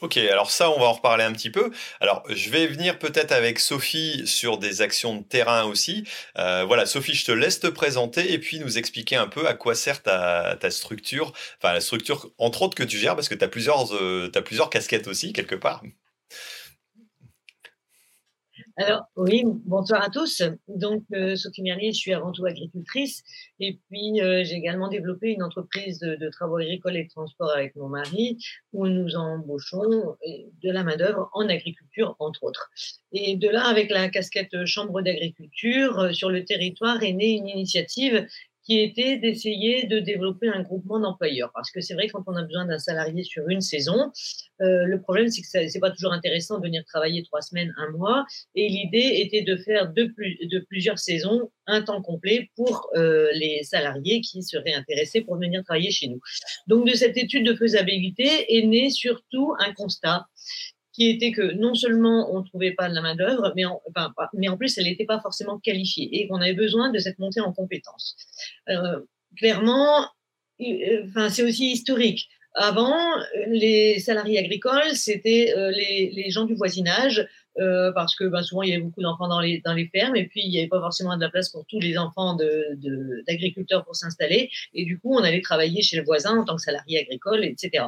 Ok, 0.03 0.19
alors 0.19 0.51
ça, 0.51 0.71
on 0.71 0.79
va 0.79 0.87
en 0.87 0.93
reparler 0.93 1.25
un 1.25 1.33
petit 1.33 1.49
peu. 1.49 1.71
Alors, 2.01 2.23
je 2.29 2.51
vais 2.51 2.67
venir 2.67 2.99
peut-être 2.99 3.33
avec 3.33 3.59
Sophie 3.59 4.27
sur 4.27 4.59
des 4.59 4.83
actions 4.83 5.17
de 5.17 5.23
terrain 5.23 5.65
aussi. 5.65 6.05
Euh, 6.37 6.67
voilà, 6.67 6.85
Sophie, 6.85 7.15
je 7.15 7.25
te 7.25 7.33
laisse 7.33 7.61
te 7.61 7.67
présenter 7.69 8.35
et 8.35 8.39
puis 8.39 8.59
nous 8.59 8.77
expliquer 8.77 9.17
un 9.17 9.27
peu 9.27 9.49
à 9.49 9.55
quoi 9.55 9.75
sert 9.75 10.03
ta, 10.03 10.59
structure, 10.71 11.33
enfin 11.57 11.73
la 11.73 11.81
structure, 11.81 12.29
entre 12.37 12.61
autres, 12.61 12.75
que 12.75 12.83
tu 12.83 12.99
gères, 12.99 13.15
parce 13.15 13.31
que 13.31 13.35
tu 13.35 13.43
euh, 13.43 14.31
as 14.35 14.43
plusieurs 14.43 14.69
casquettes 14.69 15.09
aussi, 15.09 15.33
quelque 15.33 15.55
part. 15.55 15.83
Alors, 18.79 19.05
oui, 19.17 19.43
bonsoir 19.65 20.03
à 20.03 20.11
tous. 20.11 20.43
Donc, 20.69 21.03
euh, 21.15 21.35
Sophie 21.35 21.63
Merlier, 21.63 21.93
je 21.93 21.99
suis 21.99 22.13
avant 22.13 22.31
tout 22.31 22.45
agricultrice. 22.45 23.23
Et 23.59 23.79
puis, 23.89 24.21
euh, 24.21 24.45
j'ai 24.45 24.55
également 24.57 24.89
développé 24.89 25.31
une 25.31 25.43
entreprise 25.43 25.99
de, 26.01 26.29
travaux 26.29 26.57
agricoles 26.57 26.99
et 26.99 27.05
de 27.05 27.09
transport 27.09 27.51
avec 27.53 27.75
mon 27.75 27.89
mari, 27.89 28.37
où 28.75 28.87
nous 28.87 29.17
embauchons 29.17 30.17
de 30.63 30.71
la 30.71 30.85
main-d'œuvre 30.85 31.31
en 31.33 31.49
agriculture, 31.49 32.17
entre 32.19 32.45
autres. 32.45 32.71
Et 33.13 33.37
de 33.37 33.49
là, 33.49 33.67
avec 33.67 33.91
la 33.91 34.11
casquette 34.11 34.67
Chambre 34.67 35.01
d'agriculture, 35.01 35.99
euh, 35.99 36.13
sur 36.13 36.29
le 36.29 36.45
territoire 36.45 37.03
est 37.03 37.15
née 37.15 37.31
une 37.31 37.49
initiative 37.49 38.27
qui 38.67 38.81
était 38.81 39.17
d'essayer 39.17 39.87
de 39.87 40.01
développer 40.01 40.49
un 40.49 40.63
groupement 40.63 40.99
d'employeurs. 40.99 41.51
Parce 41.55 41.71
que 41.71 41.81
c'est 41.81 41.95
vrai, 41.95 42.09
quand 42.09 42.25
on 42.27 42.35
a 42.35 42.43
besoin 42.43 42.67
d'un 42.67 42.79
salarié 42.79 43.23
sur 43.23 43.49
une 43.49 43.61
saison, 43.61 44.11
euh, 44.61 44.85
le 44.85 45.01
problème, 45.01 45.29
c'est 45.29 45.41
que 45.41 45.47
ce 45.47 45.73
n'est 45.73 45.81
pas 45.81 45.93
toujours 45.93 46.13
intéressant 46.13 46.59
de 46.59 46.65
venir 46.65 46.85
travailler 46.85 47.23
trois 47.23 47.43
semaines, 47.43 47.73
un 47.77 47.91
mois. 47.93 48.27
Et 48.57 48.69
l'idée 48.69 49.21
était 49.21 49.43
de 49.43 49.57
faire 49.57 49.93
de, 49.93 50.07
plus, 50.07 50.37
de 50.51 50.59
plusieurs 50.69 50.99
saisons 50.99 51.51
un 51.69 51.83
temps 51.83 52.03
complet 52.03 52.51
pour 52.57 52.89
euh, 52.97 53.29
les 53.35 53.63
salariés 53.63 54.21
qui 54.21 54.43
seraient 54.43 54.75
intéressés 54.75 55.21
pour 55.21 55.37
venir 55.37 55.63
travailler 55.63 55.93
chez 55.93 56.09
nous. 56.09 56.21
Donc, 56.67 56.89
de 56.89 56.95
cette 56.95 57.17
étude 57.17 57.47
de 57.47 57.55
faisabilité 57.55 58.57
est 58.57 58.67
né 58.67 58.91
surtout 58.91 59.55
un 59.61 59.73
constat 59.75 60.27
qui 60.97 61.11
était 61.11 61.31
que 61.31 61.53
non 61.53 61.75
seulement 61.75 62.35
on 62.35 62.41
ne 62.41 62.45
trouvait 62.45 62.73
pas 62.73 62.89
de 62.89 62.95
la 62.95 63.03
main-d'œuvre, 63.03 63.53
mais, 63.55 63.67
en, 63.67 63.83
enfin, 63.91 64.15
mais 64.33 64.49
en 64.49 64.57
plus, 64.57 64.79
elle 64.79 64.85
n'était 64.85 65.05
pas 65.05 65.21
forcément 65.21 65.59
qualifiée 65.59 66.09
et 66.11 66.27
qu'on 66.27 66.41
avait 66.41 66.55
besoin 66.55 66.91
de 66.91 66.99
cette 66.99 67.19
montée 67.19 67.41
en 67.41 67.53
compétences. 67.53 68.17
Euh, 68.71 69.01
clairement, 69.37 70.07
euh, 70.63 71.05
enfin, 71.07 71.29
c'est 71.29 71.43
aussi 71.43 71.71
historique. 71.71 72.29
Avant, 72.55 72.97
les 73.49 73.99
salariés 74.01 74.39
agricoles, 74.39 74.95
c'était 74.95 75.53
euh, 75.55 75.71
les, 75.71 76.11
les, 76.15 76.31
gens 76.31 76.47
du 76.47 76.55
voisinage 76.55 77.29
euh, 77.59 77.93
parce 77.93 78.15
que 78.15 78.25
ben, 78.25 78.43
souvent 78.43 78.63
il 78.63 78.71
y 78.71 78.73
avait 78.73 78.83
beaucoup 78.83 79.03
d'enfants 79.03 79.29
dans 79.29 79.41
les, 79.41 79.63
fermes 79.93 80.17
et 80.17 80.27
puis 80.27 80.43
il 80.45 80.51
n'y 80.51 80.59
avait 80.59 80.69
pas 80.69 80.81
forcément 80.81 81.17
de 81.17 81.21
la 81.21 81.31
place 81.31 81.49
pour 81.49 81.65
tous 81.67 81.81
les 81.81 81.97
enfants 81.97 82.37
d'agriculteurs 83.27 83.85
pour 83.85 83.97
s'installer. 83.97 84.51
Et 84.75 84.85
du 84.85 84.99
coup, 84.99 85.15
on 85.15 85.23
allait 85.23 85.41
travailler 85.41 85.83
chez 85.83 85.97
le 85.97 86.05
voisin 86.05 86.39
en 86.39 86.45
tant 86.45 86.57
que 86.57 86.63
salarié 86.63 87.01
agricole, 87.01 87.45
etc. 87.45 87.87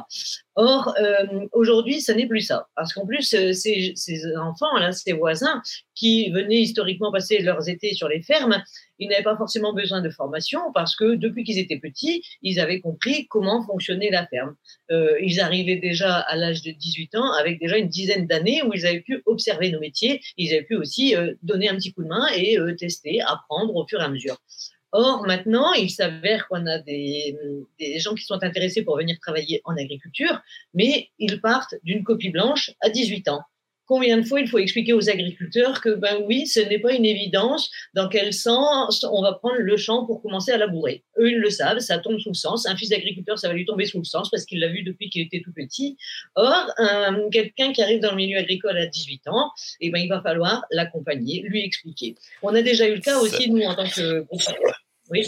Or, 0.55 0.93
euh, 0.99 1.47
aujourd'hui, 1.53 2.01
ce 2.01 2.11
n'est 2.11 2.27
plus 2.27 2.41
ça. 2.41 2.67
Parce 2.75 2.93
qu'en 2.93 3.05
plus, 3.05 3.33
euh, 3.33 3.53
ces, 3.53 3.93
ces 3.95 4.35
enfants, 4.37 4.77
là, 4.77 4.91
ces 4.91 5.13
voisins 5.13 5.61
qui 5.99 6.29
venaient 6.31 6.61
historiquement 6.61 7.11
passer 7.11 7.39
leurs 7.39 7.67
étés 7.67 7.93
sur 7.93 8.07
les 8.07 8.21
fermes, 8.21 8.63
ils 8.99 9.09
n'avaient 9.09 9.23
pas 9.23 9.35
forcément 9.35 9.73
besoin 9.73 10.01
de 10.01 10.09
formation 10.09 10.61
parce 10.73 10.95
que 10.95 11.15
depuis 11.15 11.43
qu'ils 11.43 11.59
étaient 11.59 11.79
petits, 11.79 12.23
ils 12.41 12.59
avaient 12.61 12.79
compris 12.79 13.27
comment 13.27 13.65
fonctionnait 13.65 14.09
la 14.09 14.25
ferme. 14.25 14.55
Euh, 14.91 15.19
ils 15.21 15.41
arrivaient 15.41 15.75
déjà 15.75 16.19
à 16.19 16.37
l'âge 16.37 16.61
de 16.61 16.71
18 16.71 17.15
ans 17.15 17.31
avec 17.33 17.59
déjà 17.59 17.77
une 17.77 17.89
dizaine 17.89 18.27
d'années 18.27 18.63
où 18.63 18.73
ils 18.73 18.85
avaient 18.85 19.01
pu 19.01 19.21
observer 19.25 19.71
nos 19.71 19.81
métiers. 19.81 20.21
Ils 20.37 20.53
avaient 20.53 20.63
pu 20.63 20.77
aussi 20.77 21.15
euh, 21.17 21.33
donner 21.43 21.67
un 21.67 21.75
petit 21.75 21.91
coup 21.91 22.03
de 22.03 22.09
main 22.09 22.27
et 22.33 22.57
euh, 22.57 22.73
tester, 22.75 23.19
apprendre 23.21 23.75
au 23.75 23.85
fur 23.85 23.99
et 23.99 24.05
à 24.05 24.09
mesure. 24.09 24.37
Or, 24.93 25.27
maintenant, 25.27 25.73
il 25.73 25.91
s'avère 25.91 26.47
qu'on 26.47 26.65
a 26.65 26.79
des, 26.79 27.35
des, 27.77 27.99
gens 27.99 28.15
qui 28.15 28.23
sont 28.23 28.41
intéressés 28.41 28.83
pour 28.83 28.97
venir 28.97 29.17
travailler 29.21 29.61
en 29.65 29.77
agriculture, 29.77 30.41
mais 30.73 31.09
ils 31.19 31.39
partent 31.41 31.75
d'une 31.83 32.03
copie 32.03 32.29
blanche 32.29 32.71
à 32.81 32.89
18 32.89 33.27
ans 33.27 33.43
combien 33.89 34.19
de 34.19 34.23
fois 34.23 34.39
il 34.39 34.47
faut 34.47 34.59
expliquer 34.59 34.93
aux 34.93 35.09
agriculteurs 35.09 35.81
que, 35.81 35.89
ben 35.89 36.21
oui, 36.27 36.45
ce 36.45 36.59
n'est 36.59 36.77
pas 36.77 36.93
une 36.93 37.05
évidence 37.05 37.71
dans 37.95 38.07
quel 38.07 38.33
sens 38.33 39.03
on 39.03 39.23
va 39.23 39.33
prendre 39.33 39.57
le 39.57 39.77
champ 39.77 40.05
pour 40.05 40.21
commencer 40.21 40.51
à 40.51 40.57
labourer. 40.57 41.03
Eux, 41.17 41.31
ils 41.31 41.39
le 41.39 41.49
savent, 41.49 41.79
ça 41.79 41.97
tombe 41.97 42.19
sous 42.19 42.29
le 42.29 42.35
sens. 42.35 42.67
Un 42.67 42.75
fils 42.75 42.89
d'agriculteur, 42.89 43.39
ça 43.39 43.47
va 43.47 43.55
lui 43.55 43.65
tomber 43.65 43.87
sous 43.87 43.97
le 43.97 44.03
sens 44.03 44.29
parce 44.29 44.45
qu'il 44.45 44.59
l'a 44.59 44.67
vu 44.67 44.83
depuis 44.83 45.09
qu'il 45.09 45.23
était 45.23 45.41
tout 45.41 45.51
petit. 45.51 45.97
Or, 46.35 46.67
quelqu'un 47.31 47.73
qui 47.73 47.81
arrive 47.81 47.99
dans 47.99 48.11
le 48.11 48.17
milieu 48.17 48.37
agricole 48.37 48.77
à 48.77 48.85
18 48.85 49.27
ans, 49.27 49.49
eh 49.81 49.89
ben, 49.89 49.99
il 49.99 50.07
va 50.07 50.21
falloir 50.21 50.63
l'accompagner, 50.69 51.41
lui 51.41 51.65
expliquer. 51.65 52.13
On 52.43 52.53
a 52.53 52.61
déjà 52.61 52.87
eu 52.87 52.93
le 52.93 53.01
cas 53.01 53.17
aussi, 53.17 53.49
nous, 53.49 53.63
en 53.63 53.73
tant 53.73 53.89
que 53.89 54.23
Oui. 55.09 55.27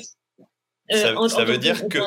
Euh, 0.91 0.97
ça, 0.97 1.17
en, 1.17 1.27
ça 1.27 1.43
veut 1.45 1.57
dire 1.57 1.87
que. 1.87 1.97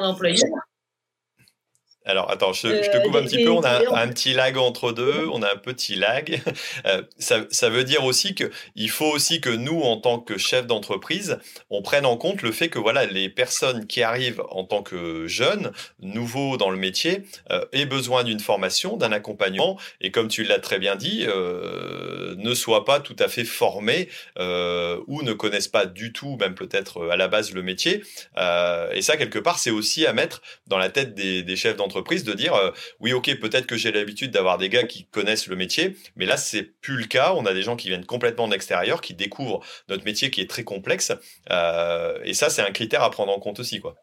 Alors, 2.04 2.30
attends, 2.30 2.52
je, 2.52 2.68
te 2.68 3.02
coupe 3.02 3.16
un 3.16 3.25
petit 3.25 3.42
peu. 3.42 3.50
On 3.50 3.62
a 3.62 4.00
un, 4.00 4.08
petit 4.08 4.34
lag 4.34 4.56
entre 4.58 4.92
deux. 4.92 5.26
On 5.32 5.42
a 5.42 5.52
un 5.52 5.56
petit 5.56 5.94
lag. 5.94 6.40
Euh, 6.87 7.02
ça, 7.18 7.40
ça, 7.50 7.70
veut 7.70 7.84
dire 7.84 8.04
aussi 8.04 8.34
que 8.34 8.50
il 8.75 8.90
faut 8.90 9.06
aussi 9.06 9.40
que 9.40 9.49
nous, 9.49 9.80
en 9.80 9.96
tant 9.96 10.18
que 10.18 10.37
chef 10.37 10.66
d'entreprise, 10.66 11.38
on 11.70 11.82
prenne 11.82 12.04
en 12.04 12.16
compte 12.16 12.42
le 12.42 12.52
fait 12.52 12.68
que 12.68 12.78
voilà, 12.78 13.06
les 13.06 13.28
personnes 13.28 13.87
qui 13.87 14.02
arrivent 14.02 14.42
en 14.50 14.64
tant 14.64 14.82
que 14.82 15.26
jeunes, 15.26 15.73
nouveaux 16.00 16.56
dans 16.56 16.70
le 16.70 16.76
métier, 16.76 17.23
euh, 17.50 17.64
aient 17.73 17.87
besoin 17.87 18.25
d'une 18.25 18.40
formation, 18.40 18.96
d'un 18.96 19.12
accompagnement, 19.12 19.78
et 20.00 20.11
comme 20.11 20.28
tu 20.28 20.44
l'as 20.44 20.58
très 20.58 20.78
bien 20.78 20.96
dit, 20.96 21.25
euh, 21.26 22.34
ne 22.37 22.54
soient 22.54 22.84
pas 22.84 23.00
tout 23.00 23.16
à 23.18 23.28
fait 23.28 23.44
formés 23.44 24.08
euh, 24.38 25.00
ou 25.06 25.23
ne 25.23 25.32
connaissent 25.32 25.68
pas 25.68 25.87
du 25.87 26.12
tout, 26.12 26.37
même 26.38 26.54
peut-être 26.54 27.08
à 27.08 27.16
la 27.16 27.28
base, 27.28 27.52
le 27.52 27.62
métier. 27.62 28.02
Euh, 28.37 28.90
et 28.92 29.02
ça, 29.02 29.16
quelque 29.16 29.38
part, 29.38 29.58
c'est 29.58 29.70
aussi 29.70 30.06
à 30.06 30.12
mettre 30.12 30.42
dans 30.66 30.78
la 30.78 30.90
tête 30.90 31.14
des, 31.14 31.42
des 31.42 31.56
chefs 31.56 31.76
d'entreprise 31.76 31.93
de 32.02 32.32
dire 32.32 32.54
euh, 32.54 32.70
oui 33.00 33.12
ok 33.12 33.38
peut-être 33.40 33.66
que 33.66 33.76
j'ai 33.76 33.92
l'habitude 33.92 34.30
d'avoir 34.30 34.58
des 34.58 34.68
gars 34.68 34.84
qui 34.84 35.06
connaissent 35.06 35.46
le 35.46 35.56
métier 35.56 35.96
mais 36.16 36.26
là 36.26 36.36
c'est 36.36 36.62
plus 36.62 36.96
le 36.96 37.06
cas 37.06 37.34
on 37.34 37.46
a 37.46 37.54
des 37.54 37.62
gens 37.62 37.76
qui 37.76 37.88
viennent 37.88 38.06
complètement 38.06 38.46
de 38.46 38.52
l'extérieur 38.52 39.00
qui 39.00 39.14
découvrent 39.14 39.60
notre 39.88 40.04
métier 40.04 40.30
qui 40.30 40.40
est 40.40 40.50
très 40.50 40.64
complexe 40.64 41.12
euh, 41.50 42.18
et 42.24 42.34
ça 42.34 42.50
c'est 42.50 42.62
un 42.62 42.70
critère 42.72 43.02
à 43.02 43.10
prendre 43.10 43.32
en 43.32 43.40
compte 43.40 43.60
aussi 43.60 43.80
quoi 43.80 43.96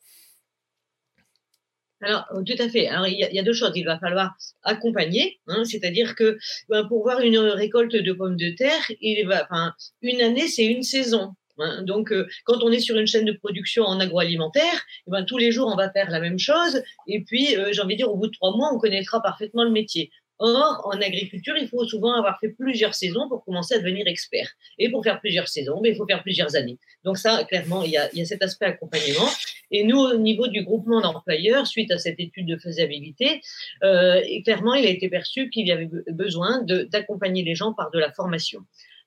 alors, 2.04 2.26
euh, 2.34 2.42
tout 2.44 2.56
à 2.58 2.68
fait. 2.68 2.88
Alors, 2.88 3.08
il 3.08 3.16
y, 3.20 3.40
a, 3.40 3.44
deux 3.44 3.54
choses. 3.54 3.74
Il 3.76 3.86
va 3.86 4.00
falloir 4.00 4.36
accompagner, 4.64 5.40
hein, 5.48 5.64
c'est-à-dire 5.66 6.16
que 6.16 6.38
ben, 6.68 6.84
pour 6.88 7.04
voir 7.04 7.22
une 7.22 7.38
récolte 7.38 7.96
de 7.96 8.12
pommes 8.12 8.38
de 8.38 8.50
terre, 8.56 8.92
il 9.02 9.24
va, 9.28 9.44
enfin, 9.44 9.74
une 10.02 10.20
année, 10.20 10.48
c'est 10.48 10.66
une 10.66 10.82
saison. 10.82 11.36
Hein. 11.62 11.84
Donc, 11.84 12.12
euh, 12.12 12.28
quand 12.46 12.64
on 12.64 12.72
est 12.72 12.80
sur 12.80 12.98
une 12.98 13.08
chaîne 13.08 13.26
de 13.26 13.32
production 13.34 13.84
en 13.84 14.00
agroalimentaire, 14.00 14.86
eh 15.08 15.12
ben, 15.12 15.24
tous 15.24 15.38
les 15.38 15.52
jours, 15.52 15.68
on 15.72 15.76
va 15.76 15.92
faire 15.92 16.10
la 16.10 16.20
même 16.20 16.40
chose. 16.40 16.82
Et 17.08 17.22
puis, 17.24 17.56
euh, 17.56 17.70
j'ai 17.72 17.82
envie 17.82 17.96
de 17.96 18.00
dire, 18.00 18.12
au 18.12 18.18
bout 18.18 18.28
de 18.28 18.34
trois 18.34 18.56
mois, 18.56 18.70
on 18.74 18.80
connaîtra 18.80 19.22
parfaitement 19.22 19.64
le 19.64 19.72
métier. 19.72 20.12
Or, 20.44 20.82
en 20.92 21.00
agriculture, 21.00 21.56
il 21.56 21.68
faut 21.68 21.86
souvent 21.86 22.14
avoir 22.14 22.40
fait 22.40 22.50
plusieurs 22.50 22.96
saisons 22.96 23.30
pour 23.30 23.46
commencer 23.46 23.76
à 23.76 23.78
devenir 23.78 24.08
expert. 24.08 24.50
Et 24.80 24.90
pour 24.90 25.04
faire 25.04 25.20
plusieurs 25.20 25.48
saisons, 25.48 25.80
ben, 25.82 25.92
il 25.94 25.96
faut 25.96 26.08
faire 26.08 26.24
plusieurs 26.24 26.56
années. 26.56 26.80
Donc 27.04 27.20
ça, 27.20 27.44
clairement, 27.44 27.84
il 27.84 27.92
y 27.92 27.98
a, 27.98 28.10
il 28.12 28.18
y 28.18 28.22
a 28.24 28.26
cet 28.26 28.42
aspect 28.42 28.66
accompagnement. 28.66 29.30
Et 29.70 29.84
nous, 29.84 30.00
au 30.00 30.18
niveau 30.18 30.48
du 30.48 30.64
groupement 30.64 31.00
d'employeurs, 31.00 31.68
suite 31.68 31.92
à 31.92 32.00
cette 32.00 32.20
étude 32.20 32.48
de 32.48 32.58
faisabilité, 32.58 33.42
euh, 33.84 34.20
clairement, 34.44 34.74
il 34.74 34.86
a 34.88 34.90
été 34.90 35.10
perçu 35.10 35.50
qu'il 35.52 35.68
y 35.68 35.72
avait 35.72 35.90
besoin 36.08 36.64
d'accompagner 36.64 37.44
les 37.44 37.54
gens 37.54 37.74
par 37.74 37.92
de 37.92 38.00
la 38.00 38.12
formation. 38.12 38.62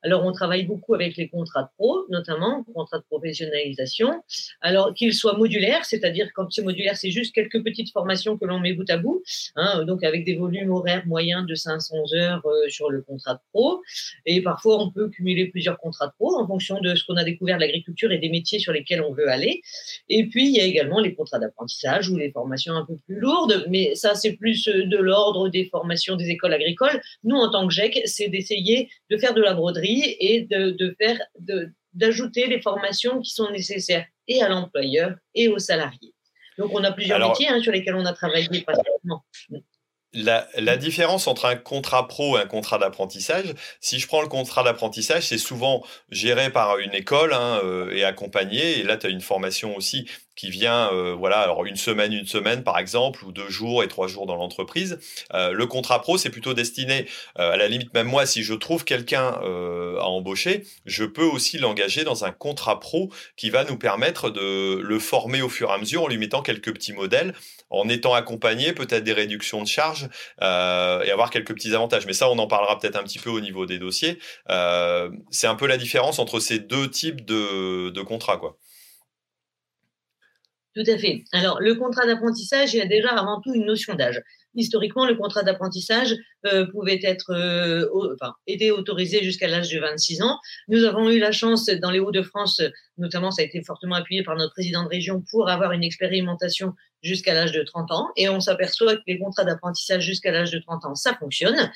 Alors, 0.05 0.23
on 0.27 0.33
travaille 0.33 0.65
beaucoup 0.65 0.93
avec 0.93 1.17
les 1.17 1.29
contrats 1.29 1.63
de 1.63 1.69
pro, 1.79 2.05
notamment, 2.11 2.63
contrats 2.75 2.99
de 2.99 3.05
professionnalisation. 3.05 4.23
Alors, 4.61 4.93
qu'ils 4.93 5.15
soient 5.15 5.39
modulaires, 5.39 5.87
c'est-à-dire 5.87 6.29
quand 6.35 6.53
c'est 6.53 6.63
modulaire, 6.63 6.95
c'est 6.95 7.11
juste 7.11 7.35
quelques 7.35 7.65
petites 7.65 7.91
formations 7.91 8.37
que 8.37 8.45
l'on 8.45 8.61
met 8.61 8.75
bout 8.75 8.89
à 8.91 8.99
bout, 8.99 9.23
hein, 9.57 9.85
donc 9.85 10.05
avec 10.05 10.27
des 10.27 10.37
volumes 10.37 10.71
horaires 10.71 11.07
moyens 11.07 11.47
de 11.47 11.55
500 11.55 11.97
heures 12.15 12.43
euh, 12.45 12.69
sur 12.69 12.91
le 12.91 13.01
contrat 13.01 13.35
de 13.35 13.41
pro. 13.55 13.81
Et 14.27 14.43
parfois, 14.43 14.83
on 14.83 14.91
peut 14.91 15.09
cumuler 15.09 15.47
plusieurs 15.47 15.79
contrats 15.79 16.09
de 16.09 16.13
pro 16.19 16.39
en 16.39 16.47
fonction 16.47 16.79
de 16.81 16.95
ce 16.95 17.05
qu'on 17.07 17.17
a 17.17 17.25
découvert 17.25 17.57
de 17.57 17.63
l'agriculture 17.63 18.13
et 18.13 18.19
des 18.19 18.29
métiers 18.29 18.59
sur 18.59 18.75
lesquels 18.75 19.01
on 19.01 19.15
veut 19.15 19.31
aller. 19.31 19.63
Et 20.11 20.27
puis, 20.27 20.49
il 20.49 20.55
y 20.55 20.61
a 20.61 20.65
également 20.65 21.01
les 21.01 21.15
contrats 21.15 21.39
d'apprentissage 21.39 22.11
ou 22.11 22.19
les 22.19 22.31
formations 22.31 22.75
un 22.75 22.85
peu 22.85 22.97
plus 23.07 23.19
lourdes, 23.19 23.65
mais 23.71 23.95
ça, 23.95 24.15
c'est 24.15 24.33
plus 24.33 24.67
de 24.67 24.99
l'ordre 24.99 25.49
des 25.49 25.65
formations 25.65 26.17
des 26.17 26.29
écoles 26.29 26.53
agricoles. 26.53 27.01
Nous, 27.23 27.37
en 27.37 27.51
tant 27.51 27.67
que 27.67 27.73
GEC, 27.73 28.03
c'est 28.05 28.29
d'essayer 28.29 28.91
de 29.09 29.17
faire 29.17 29.33
de 29.33 29.41
la 29.41 29.55
broderie 29.55 29.94
et 30.03 30.43
de, 30.43 30.97
faire, 31.01 31.19
d'ajouter 31.93 32.47
les 32.47 32.61
formations 32.61 33.21
qui 33.21 33.31
sont 33.31 33.51
nécessaires 33.51 34.07
et 34.29 34.43
à 34.43 34.49
l'employeur 34.49 35.17
et 35.35 35.49
aux 35.49 35.59
salariés. 35.59 36.15
Donc, 36.59 36.71
on 36.73 36.85
a 36.85 36.93
plusieurs 36.93 37.19
métiers 37.19 37.49
hein, 37.49 37.61
sur 37.61 37.73
lesquels 37.73 37.97
on 37.97 38.05
a 38.05 38.13
travaillé 38.13 38.63
pratiquement. 38.63 39.25
La, 40.15 40.49
la, 40.57 40.77
différence 40.77 41.27
entre 41.27 41.47
un 41.47 41.57
contrat 41.57 42.07
pro 42.07 42.39
et 42.39 42.41
un 42.41 42.47
contrat 42.47 42.79
d'apprentissage, 42.79 43.55
si 43.81 43.99
je 43.99 44.07
prends 44.07 44.23
le 44.23 44.29
contrat 44.29 44.63
d'apprentissage, 44.63 45.27
c'est 45.27 45.39
souvent 45.39 45.85
géré 46.11 46.51
par 46.51 46.79
une 46.79 46.95
école 46.95 47.33
hein, 47.33 47.61
euh, 47.65 47.91
et 47.91 48.05
accompagné. 48.05 48.79
Et 48.79 48.83
là, 48.85 48.97
tu 48.97 49.07
as 49.07 49.11
une 49.11 49.21
formation 49.21 49.77
aussi 49.77 50.07
qui 50.37 50.51
vient, 50.51 50.93
euh, 50.93 51.15
voilà, 51.15 51.41
alors 51.41 51.65
une 51.65 51.77
semaine, 51.77 52.13
une 52.13 52.27
semaine 52.27 52.65
par 52.65 52.79
exemple, 52.79 53.25
ou 53.25 53.33
deux 53.33 53.49
jours 53.49 53.83
et 53.83 53.89
trois 53.89 54.09
jours 54.09 54.27
dans 54.27 54.37
l'entreprise. 54.37 54.99
Euh, 55.33 55.53
le 55.53 55.67
contrat 55.67 56.01
pro, 56.01 56.19
c'est 56.19 56.31
plutôt 56.31 56.55
destiné, 56.55 57.07
euh, 57.39 57.53
à 57.53 57.57
la 57.57 57.69
limite 57.69 57.95
même 57.95 58.09
moi, 58.09 58.27
si 58.27 58.43
je 58.43 58.55
trouve 58.55 58.85
quelqu'un 58.85 59.39
euh, 59.45 59.99
à 59.99 60.05
embaucher, 60.05 60.65
je 60.87 61.05
peux 61.05 61.25
aussi 61.25 61.59
l'engager 61.59 62.05
dans 62.05 62.25
un 62.25 62.33
contrat 62.33 62.81
pro 62.81 63.11
qui 63.37 63.51
va 63.51 63.65
nous 63.65 63.79
permettre 63.79 64.31
de 64.31 64.79
le 64.81 64.99
former 64.99 65.43
au 65.43 65.49
fur 65.49 65.71
et 65.71 65.73
à 65.73 65.79
mesure 65.79 66.03
en 66.03 66.09
lui 66.09 66.19
mettant 66.19 66.43
quelques 66.43 66.73
petits 66.73 66.93
modèles, 66.93 67.35
en 67.77 67.89
étant 67.89 68.15
accompagné, 68.15 68.73
peut-être 68.73 69.05
des 69.05 69.13
réductions 69.13 69.63
de 69.63 69.69
charges 69.69 70.09
et 70.41 71.11
avoir 71.11 71.31
quelques 71.31 71.55
petits 71.55 71.75
avantages. 71.75 72.07
Mais 72.07 72.13
ça, 72.13 72.31
on 72.31 72.39
en 72.39 72.47
parlera 72.47 72.79
peut-être 72.79 72.97
un 72.97 73.03
petit 73.03 73.19
peu 73.19 73.31
au 73.31 73.41
niveau 73.41 73.67
des 73.67 73.79
dossiers. 73.79 74.19
c'est 75.31 75.47
un 75.47 75.55
peu 75.55 75.67
la 75.67 75.77
différence 75.77 76.19
entre 76.19 76.41
ces 76.41 76.59
deux 76.59 76.91
types 76.91 77.25
de, 77.25 77.91
de 77.91 78.03
contrats, 78.03 78.37
quoi. 78.37 78.59
Tout 80.75 80.83
à 80.89 80.99
fait. 80.99 81.25
Alors, 81.33 81.61
le 81.61 81.77
contrat 81.77 82.05
d'apprentissage, 82.05 82.75
il 82.75 82.79
y 82.79 82.83
a 82.83 82.87
déjà 82.87 83.11
avant 83.11 83.41
tout 83.41 83.55
une 83.55 83.65
notion 83.65 83.95
d'âge. 83.95 84.21
Historiquement, 84.55 85.07
le 85.07 85.15
contrat 85.15 85.43
d'apprentissage 85.43 86.15
euh, 86.47 86.67
pouvait 86.67 87.01
être, 87.03 87.33
euh, 87.33 87.89
enfin, 88.15 88.35
était 88.47 88.71
autorisé 88.71 89.23
jusqu'à 89.23 89.49
l'âge 89.49 89.71
de 89.71 89.81
26 89.81 90.23
ans. 90.23 90.39
Nous 90.69 90.85
avons 90.85 91.11
eu 91.11 91.19
la 91.19 91.33
chance 91.33 91.67
dans 91.67 91.91
les 91.91 91.99
Hauts-de-France, 91.99 92.63
notamment, 92.99 93.31
ça 93.31 93.43
a 93.43 93.45
été 93.45 93.63
fortement 93.63 93.97
appuyé 93.97 94.23
par 94.23 94.37
notre 94.37 94.53
président 94.53 94.85
de 94.85 94.89
région 94.89 95.23
pour 95.31 95.49
avoir 95.49 95.73
une 95.73 95.83
expérimentation 95.83 96.75
jusqu'à 97.03 97.35
l'âge 97.35 97.53
de 97.53 97.63
30 97.63 97.93
ans. 97.93 98.09
Et 98.17 98.29
on 98.29 98.41
s'aperçoit 98.41 98.97
que 98.97 99.03
les 99.07 99.19
contrats 99.19 99.45
d'apprentissage 99.45 100.05
jusqu'à 100.05 100.33
l'âge 100.33 100.51
de 100.51 100.59
30 100.59 100.87
ans, 100.87 100.95
ça 100.95 101.15
fonctionne. 101.15 101.71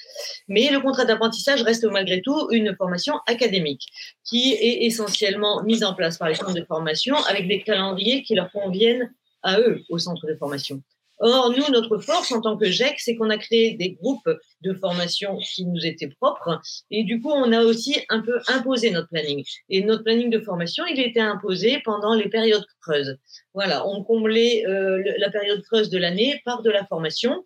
Mais 0.49 0.71
le 0.71 0.81
contrat 0.81 1.05
d'apprentissage 1.05 1.63
reste 1.63 1.85
malgré 1.85 2.23
tout 2.23 2.49
une 2.51 2.75
formation 2.77 3.15
académique 3.27 3.87
qui 4.25 4.55
est 4.55 4.85
essentiellement 4.85 5.63
mise 5.63 5.85
en 5.85 5.95
place 5.95 6.19
par 6.19 6.29
les 6.29 6.35
centres 6.35 6.55
de 6.55 6.65
formation 6.65 7.17
avec 7.29 7.47
des 7.47 7.63
calendriers 7.63 8.23
qui 8.23 8.35
leur 8.35 8.51
conviennent 8.51 9.13
à 9.43 9.61
eux 9.61 9.83
au 9.89 9.99
centre 9.99 10.27
de 10.27 10.35
formation. 10.35 10.83
Or, 11.21 11.51
nous, 11.51 11.73
notre 11.73 11.99
force 11.99 12.31
en 12.33 12.41
tant 12.41 12.57
que 12.57 12.67
GEC, 12.67 12.95
c'est 12.99 13.17
qu'on 13.17 13.31
a 13.31 13.39
créé 13.39 13.77
des 13.77 13.93
groupes 13.93 14.29
de 14.63 14.73
formation 14.75 15.39
qui 15.39 15.67
nous 15.67 15.85
étaient 15.85 16.09
propres. 16.09 16.61
Et 16.91 17.05
du 17.05 17.21
coup, 17.21 17.31
on 17.31 17.53
a 17.53 17.63
aussi 17.63 17.97
un 18.09 18.21
peu 18.21 18.39
imposé 18.49 18.91
notre 18.91 19.09
planning. 19.09 19.45
Et 19.69 19.83
notre 19.83 20.05
planning 20.05 20.31
de 20.31 20.39
formation, 20.41 20.85
il 20.87 21.01
était 21.01 21.21
imposé 21.21 21.81
pendant 21.85 22.15
les 22.15 22.29
périodes 22.29 22.65
creuses. 22.81 23.17
Voilà, 23.55 23.87
on 23.87 24.05
comblait 24.05 24.65
euh, 24.67 25.03
la 25.19 25.31
période 25.31 25.63
creuse 25.63 25.91
de 25.91 25.99
l'année 25.99 26.41
par 26.45 26.63
de 26.63 26.71
la 26.71 26.87
formation. 26.87 27.43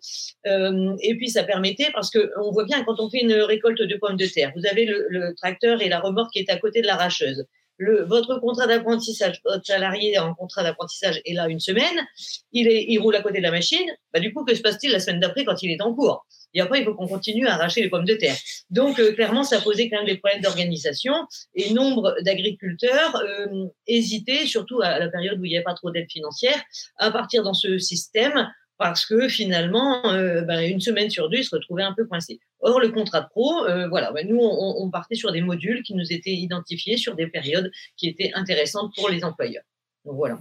Euh, 0.47 0.95
et 1.01 1.15
puis, 1.15 1.29
ça 1.29 1.43
permettait, 1.43 1.89
parce 1.93 2.09
que 2.09 2.31
on 2.41 2.51
voit 2.51 2.65
bien 2.65 2.83
quand 2.83 2.99
on 2.99 3.09
fait 3.09 3.21
une 3.21 3.33
récolte 3.33 3.81
de 3.81 3.95
pommes 3.97 4.17
de 4.17 4.25
terre, 4.25 4.51
vous 4.55 4.65
avez 4.67 4.85
le, 4.85 5.07
le 5.09 5.33
tracteur 5.35 5.81
et 5.81 5.89
la 5.89 5.99
remorque 5.99 6.31
qui 6.33 6.39
est 6.39 6.49
à 6.49 6.57
côté 6.57 6.81
de 6.81 6.87
l'arracheuse. 6.87 7.45
Le, 7.77 8.03
votre 8.03 8.39
contrat 8.39 8.67
d'apprentissage, 8.67 9.41
votre 9.45 9.65
salarié 9.65 10.17
en 10.19 10.33
contrat 10.33 10.63
d'apprentissage 10.63 11.21
est 11.25 11.33
là 11.33 11.47
une 11.47 11.59
semaine, 11.59 12.05
il, 12.51 12.67
est, 12.67 12.85
il 12.87 12.99
roule 12.99 13.15
à 13.15 13.21
côté 13.21 13.39
de 13.39 13.43
la 13.43 13.51
machine, 13.51 13.87
bah, 14.13 14.19
du 14.19 14.33
coup, 14.33 14.43
que 14.43 14.55
se 14.55 14.61
passe-t-il 14.61 14.91
la 14.91 14.99
semaine 14.99 15.19
d'après 15.19 15.45
quand 15.45 15.61
il 15.63 15.71
est 15.71 15.81
en 15.81 15.93
cours? 15.93 16.25
Et 16.53 16.61
après, 16.61 16.79
il 16.79 16.85
faut 16.85 16.93
qu'on 16.93 17.07
continue 17.07 17.47
à 17.47 17.55
arracher 17.55 17.81
les 17.81 17.89
pommes 17.89 18.05
de 18.05 18.13
terre. 18.13 18.35
Donc, 18.69 18.99
euh, 18.99 19.11
clairement, 19.13 19.43
ça 19.43 19.59
posait 19.59 19.89
quand 19.89 19.97
même 19.97 20.05
des 20.05 20.17
problèmes 20.17 20.41
d'organisation 20.41 21.13
et 21.55 21.73
nombre 21.73 22.15
d'agriculteurs 22.21 23.15
euh, 23.15 23.65
hésitaient, 23.87 24.45
surtout 24.45 24.81
à 24.81 24.99
la 24.99 25.09
période 25.09 25.39
où 25.39 25.45
il 25.45 25.49
n'y 25.49 25.55
avait 25.55 25.63
pas 25.63 25.73
trop 25.73 25.89
d'aide 25.89 26.09
financière, 26.11 26.61
à 26.97 27.11
partir 27.11 27.43
dans 27.43 27.55
ce 27.55 27.79
système 27.79 28.51
parce 28.83 29.05
que 29.05 29.29
finalement, 29.29 30.05
euh, 30.07 30.41
ben, 30.41 30.59
une 30.59 30.81
semaine 30.81 31.09
sur 31.09 31.29
deux, 31.29 31.37
ils 31.37 31.45
se 31.45 31.55
retrouvaient 31.55 31.83
un 31.83 31.93
peu 31.93 32.05
coincés. 32.05 32.41
Or, 32.59 32.81
le 32.81 32.89
contrat 32.89 33.21
de 33.21 33.29
pro, 33.29 33.63
euh, 33.63 33.87
voilà, 33.87 34.11
ben, 34.11 34.27
nous, 34.27 34.37
on, 34.37 34.75
on, 34.83 34.91
partait 34.91 35.15
sur 35.15 35.31
des 35.31 35.39
modules 35.39 35.83
qui 35.83 35.95
nous 35.95 36.11
étaient 36.11 36.33
identifiés 36.33 36.97
sur 36.97 37.15
des 37.15 37.27
périodes 37.27 37.71
qui 37.95 38.09
étaient 38.09 38.31
intéressantes 38.33 38.93
pour 38.93 39.07
les 39.07 39.23
employeurs. 39.23 39.63
Donc 40.03 40.17
voilà. 40.17 40.37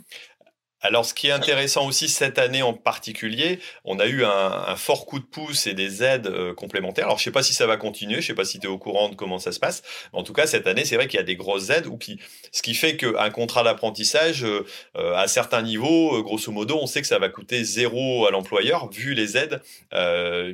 Alors, 0.84 1.04
ce 1.04 1.14
qui 1.14 1.28
est 1.28 1.32
intéressant 1.32 1.86
aussi 1.86 2.08
cette 2.08 2.40
année 2.40 2.62
en 2.62 2.74
particulier, 2.74 3.60
on 3.84 4.00
a 4.00 4.06
eu 4.06 4.24
un, 4.24 4.74
fort 4.74 5.06
coup 5.06 5.20
de 5.20 5.24
pouce 5.24 5.68
et 5.68 5.74
des 5.74 6.02
aides 6.02 6.26
euh, 6.26 6.54
complémentaires. 6.54 7.04
Alors, 7.04 7.18
je 7.18 7.22
sais 7.22 7.30
pas 7.30 7.44
si 7.44 7.54
ça 7.54 7.68
va 7.68 7.76
continuer, 7.76 8.20
je 8.20 8.26
sais 8.26 8.34
pas 8.34 8.44
si 8.44 8.58
tu 8.58 8.66
es 8.66 8.70
au 8.70 8.78
courant 8.78 9.08
de 9.08 9.14
comment 9.14 9.38
ça 9.38 9.52
se 9.52 9.60
passe. 9.60 9.84
En 10.12 10.24
tout 10.24 10.32
cas, 10.32 10.44
cette 10.48 10.66
année, 10.66 10.84
c'est 10.84 10.96
vrai 10.96 11.06
qu'il 11.06 11.18
y 11.18 11.22
a 11.22 11.24
des 11.24 11.36
grosses 11.36 11.70
aides 11.70 11.86
ou 11.86 11.98
qui, 11.98 12.18
ce 12.50 12.62
qui 12.62 12.74
fait 12.74 12.96
qu'un 12.96 13.30
contrat 13.30 13.62
d'apprentissage, 13.62 14.44
euh, 14.44 14.66
euh, 14.96 15.14
à 15.14 15.28
certains 15.28 15.62
niveaux, 15.62 16.20
grosso 16.24 16.50
modo, 16.50 16.76
on 16.82 16.88
sait 16.88 17.00
que 17.00 17.06
ça 17.06 17.20
va 17.20 17.28
coûter 17.28 17.62
zéro 17.62 18.26
à 18.26 18.32
l'employeur 18.32 18.90
vu 18.90 19.14
les 19.14 19.36
aides 19.36 19.62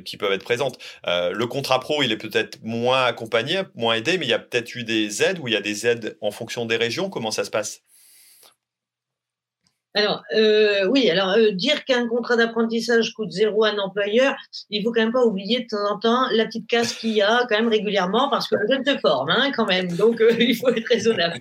qui 0.05 0.17
peuvent 0.17 0.31
être 0.31 0.43
présentes. 0.43 0.77
le 1.05 1.45
contrat 1.45 1.79
pro, 1.79 2.03
il 2.03 2.11
est 2.11 2.17
peut-être 2.17 2.59
moins 2.63 3.03
accompagné, 3.05 3.61
moins 3.75 3.95
aidé, 3.95 4.17
mais 4.17 4.25
il 4.25 4.29
y 4.29 4.33
a 4.33 4.39
peut-être 4.39 4.75
eu 4.75 4.83
des 4.83 5.23
aides 5.23 5.39
ou 5.39 5.47
il 5.47 5.53
y 5.53 5.57
a 5.57 5.61
des 5.61 5.87
aides 5.87 6.17
en 6.21 6.31
fonction 6.31 6.65
des 6.65 6.77
régions. 6.77 7.09
Comment 7.09 7.31
ça 7.31 7.43
se 7.43 7.49
passe? 7.49 7.81
Alors, 9.95 10.23
euh, 10.35 10.85
oui, 10.87 11.09
alors 11.09 11.29
euh, 11.29 11.51
dire 11.51 11.83
qu'un 11.83 12.07
contrat 12.07 12.35
d'apprentissage 12.35 13.11
coûte 13.13 13.31
zéro 13.31 13.63
à 13.63 13.69
un 13.69 13.79
employeur, 13.79 14.35
il 14.69 14.83
faut 14.83 14.91
quand 14.91 15.01
même 15.01 15.11
pas 15.11 15.25
oublier 15.25 15.61
de 15.61 15.67
temps 15.67 15.91
en 15.91 15.97
temps 15.97 16.29
la 16.31 16.45
petite 16.45 16.67
casse 16.67 16.93
qu'il 16.93 17.11
y 17.11 17.23
a 17.23 17.47
quand 17.49 17.57
même 17.57 17.69
régulièrement 17.69 18.29
parce 18.29 18.47
que 18.47 18.55
le 18.55 18.67
jeune 18.71 18.85
se 18.85 18.99
forme 18.99 19.31
hein, 19.31 19.51
quand 19.55 19.65
même, 19.65 19.91
donc 19.93 20.21
euh, 20.21 20.31
il 20.39 20.55
faut 20.55 20.69
être 20.69 20.87
raisonnable. 20.87 21.39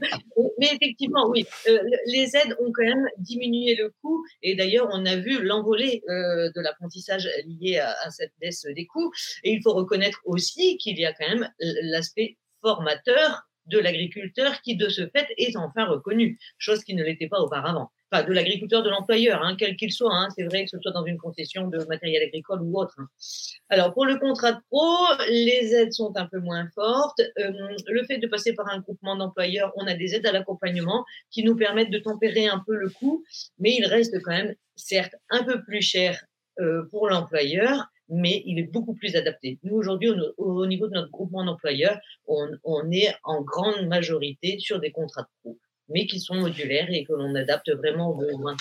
Mais 0.59 0.71
effectivement, 0.73 1.29
oui, 1.29 1.45
euh, 1.69 1.79
les 2.07 2.37
aides 2.37 2.57
ont 2.59 2.73
quand 2.73 2.85
même 2.85 3.07
diminué 3.19 3.75
le 3.75 3.93
coût 4.01 4.25
et 4.43 4.55
d'ailleurs 4.55 4.89
on 4.93 5.05
a 5.05 5.17
vu 5.17 5.43
l'envolée 5.43 6.03
de 6.09 6.61
l'apprentissage 6.63 7.29
lié 7.47 7.79
à, 7.79 7.95
à 8.03 8.11
cette 8.11 8.33
baisse 8.41 8.65
des 8.75 8.87
coûts. 8.87 9.13
Et 9.45 9.53
il 9.53 9.63
faut 9.63 9.75
reconnaître 9.75 10.21
aussi 10.25 10.79
qu'il 10.79 10.99
y 10.99 11.05
a 11.05 11.13
quand 11.13 11.29
même 11.29 11.51
l'aspect 11.61 12.39
formateur 12.63 13.43
de 13.67 13.79
l'agriculteur 13.79 14.63
qui, 14.63 14.77
de 14.77 14.89
ce 14.89 15.03
fait, 15.09 15.27
est 15.37 15.57
enfin 15.57 15.85
reconnu, 15.85 16.39
chose 16.57 16.83
qui 16.83 16.95
ne 16.95 17.05
l'était 17.05 17.29
pas 17.29 17.41
auparavant 17.41 17.91
enfin 18.11 18.25
de 18.25 18.33
l'agriculteur, 18.33 18.83
de 18.83 18.91
l'employeur, 18.91 19.43
hein, 19.43 19.57
quel 19.59 19.77
qu'il 19.77 19.93
soit. 19.93 20.15
Hein, 20.15 20.29
c'est 20.37 20.45
vrai 20.45 20.65
que 20.65 20.71
ce 20.71 20.79
soit 20.81 20.93
dans 20.93 21.05
une 21.05 21.19
concession 21.19 21.69
de 21.69 21.79
matériel 21.85 22.23
agricole 22.23 22.63
ou 22.63 22.79
autre. 22.79 22.95
Hein. 22.99 23.09
Alors 23.69 23.93
pour 23.93 24.07
le 24.07 24.19
contrat 24.19 24.53
de 24.53 24.61
pro, 24.71 24.87
les 25.29 25.75
aides 25.75 25.93
sont 25.93 26.13
un 26.17 26.27
peu 26.27 26.39
moins 26.39 26.69
fortes. 26.75 27.21
Euh, 27.39 27.53
le 27.87 28.05
fait 28.05 28.19
de 28.19 28.27
passer 28.27 28.55
par 28.55 28.69
un 28.69 28.81
groupement 28.81 29.17
d'employeurs, 29.17 29.73
on 29.77 29.87
a 29.87 29.95
des 29.95 30.15
aides 30.15 30.27
à 30.27 30.33
l'accompagnement 30.33 31.05
qui 31.31 31.43
nous 31.45 31.57
permettent 31.57 31.91
de 31.91 31.99
tempérer 31.99 32.47
un 32.47 32.63
peu 32.67 32.75
le 32.75 32.89
coût, 32.89 33.25
mais 33.59 33.75
il 33.75 33.87
reste 33.87 34.21
quand 34.23 34.33
même, 34.33 34.55
certes, 34.77 35.15
un 35.31 35.45
peu 35.45 35.63
plus 35.63 35.83
cher 35.83 36.25
euh, 36.61 36.85
pour 36.91 37.09
l'employeur, 37.09 37.87
mais 38.09 38.43
il 38.47 38.59
est 38.59 38.71
beaucoup 38.73 38.95
plus 38.95 39.17
adapté. 39.17 39.59
Nous, 39.63 39.75
aujourd'hui, 39.75 40.11
au, 40.39 40.67
niveau 40.67 40.89
de 40.89 40.95
notre 40.95 41.11
groupement 41.11 41.45
d'employeurs, 41.45 41.99
on, 42.27 42.49
on, 42.65 42.91
est 42.91 43.15
en 43.23 43.43
grande 43.43 43.87
majorité 43.87 44.59
sur 44.59 44.81
des 44.81 44.91
contrats 44.91 45.23
de 45.23 45.29
pro 45.43 45.59
mais 45.89 46.07
qui 46.07 46.21
sont 46.21 46.35
modulaires 46.35 46.89
et 46.91 47.05
que 47.05 47.13
l'on 47.13 47.35
adapte 47.35 47.71
vraiment 47.71 48.11
aux 48.11 48.15
besoins. 48.15 48.57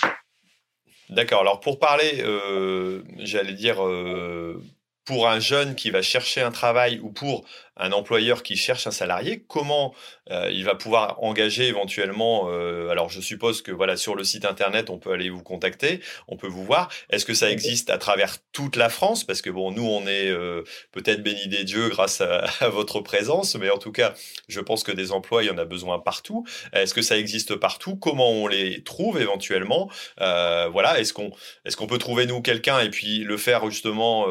D'accord. 1.10 1.40
Alors 1.40 1.60
pour 1.60 1.78
parler, 1.78 2.20
euh, 2.20 3.02
j'allais 3.18 3.54
dire, 3.54 3.84
euh, 3.84 4.62
pour 5.04 5.26
un 5.26 5.40
jeune 5.40 5.74
qui 5.74 5.90
va 5.90 6.02
chercher 6.02 6.42
un 6.42 6.50
travail 6.50 7.00
ou 7.02 7.10
pour 7.10 7.46
un 7.78 7.92
employeur 7.92 8.42
qui 8.42 8.56
cherche 8.56 8.86
un 8.86 8.90
salarié, 8.90 9.44
comment 9.46 9.94
euh, 10.30 10.50
il 10.52 10.64
va 10.64 10.74
pouvoir 10.74 11.22
engager 11.22 11.68
éventuellement 11.68 12.48
euh, 12.50 12.90
Alors, 12.90 13.08
je 13.08 13.20
suppose 13.20 13.62
que 13.62 13.70
voilà, 13.70 13.96
sur 13.96 14.14
le 14.14 14.24
site 14.24 14.44
internet, 14.44 14.90
on 14.90 14.98
peut 14.98 15.12
aller 15.12 15.30
vous 15.30 15.42
contacter, 15.42 16.00
on 16.26 16.36
peut 16.36 16.48
vous 16.48 16.64
voir. 16.64 16.90
Est-ce 17.10 17.24
que 17.24 17.34
ça 17.34 17.50
existe 17.50 17.90
à 17.90 17.98
travers 17.98 18.36
toute 18.52 18.76
la 18.76 18.88
France? 18.88 19.24
Parce 19.24 19.42
que 19.42 19.50
bon, 19.50 19.70
nous, 19.70 19.86
on 19.86 20.06
est 20.06 20.28
euh, 20.28 20.64
peut-être 20.92 21.22
bénis 21.22 21.48
des 21.48 21.64
dieux 21.64 21.88
grâce 21.88 22.20
à, 22.60 22.68
votre 22.68 23.00
présence, 23.00 23.54
mais 23.54 23.70
en 23.70 23.78
tout 23.78 23.92
cas, 23.92 24.14
je 24.48 24.60
pense 24.60 24.82
que 24.82 24.92
des 24.92 25.12
emplois, 25.12 25.44
il 25.44 25.46
y 25.46 25.50
en 25.50 25.58
a 25.58 25.64
besoin 25.64 25.98
partout. 25.98 26.44
Est-ce 26.72 26.94
que 26.94 27.02
ça 27.02 27.16
existe 27.16 27.56
partout? 27.56 27.96
Comment 27.96 28.30
on 28.30 28.46
les 28.46 28.82
trouve 28.82 29.20
éventuellement? 29.20 29.90
Voilà, 30.18 30.98
est-ce 31.00 31.12
qu'on 31.12 31.30
est-ce 31.64 31.76
qu'on 31.76 31.86
peut 31.86 31.98
trouver 31.98 32.26
nous 32.26 32.42
quelqu'un 32.42 32.80
et 32.80 32.90
puis 32.90 33.18
le 33.18 33.36
faire 33.36 33.68
justement 33.70 34.26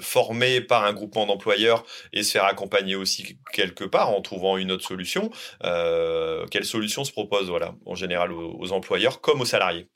former 0.00 0.60
par 0.60 0.84
un 0.84 0.92
groupement 0.92 1.26
d'employeurs 1.26 1.84
et 2.12 2.22
se 2.22 2.32
faire 2.32 2.44
accompagner 2.44 2.71
aussi 2.94 3.38
quelque 3.52 3.84
part 3.84 4.10
en 4.10 4.20
trouvant 4.20 4.56
une 4.56 4.72
autre 4.72 4.84
solution. 4.84 5.30
Euh, 5.64 6.46
quelle 6.50 6.64
solution 6.64 7.04
se 7.04 7.12
propose 7.12 7.48
voilà, 7.48 7.74
en 7.86 7.94
général 7.94 8.32
aux 8.32 8.72
employeurs 8.72 9.20
comme 9.20 9.40
aux 9.40 9.46
salariés 9.46 9.88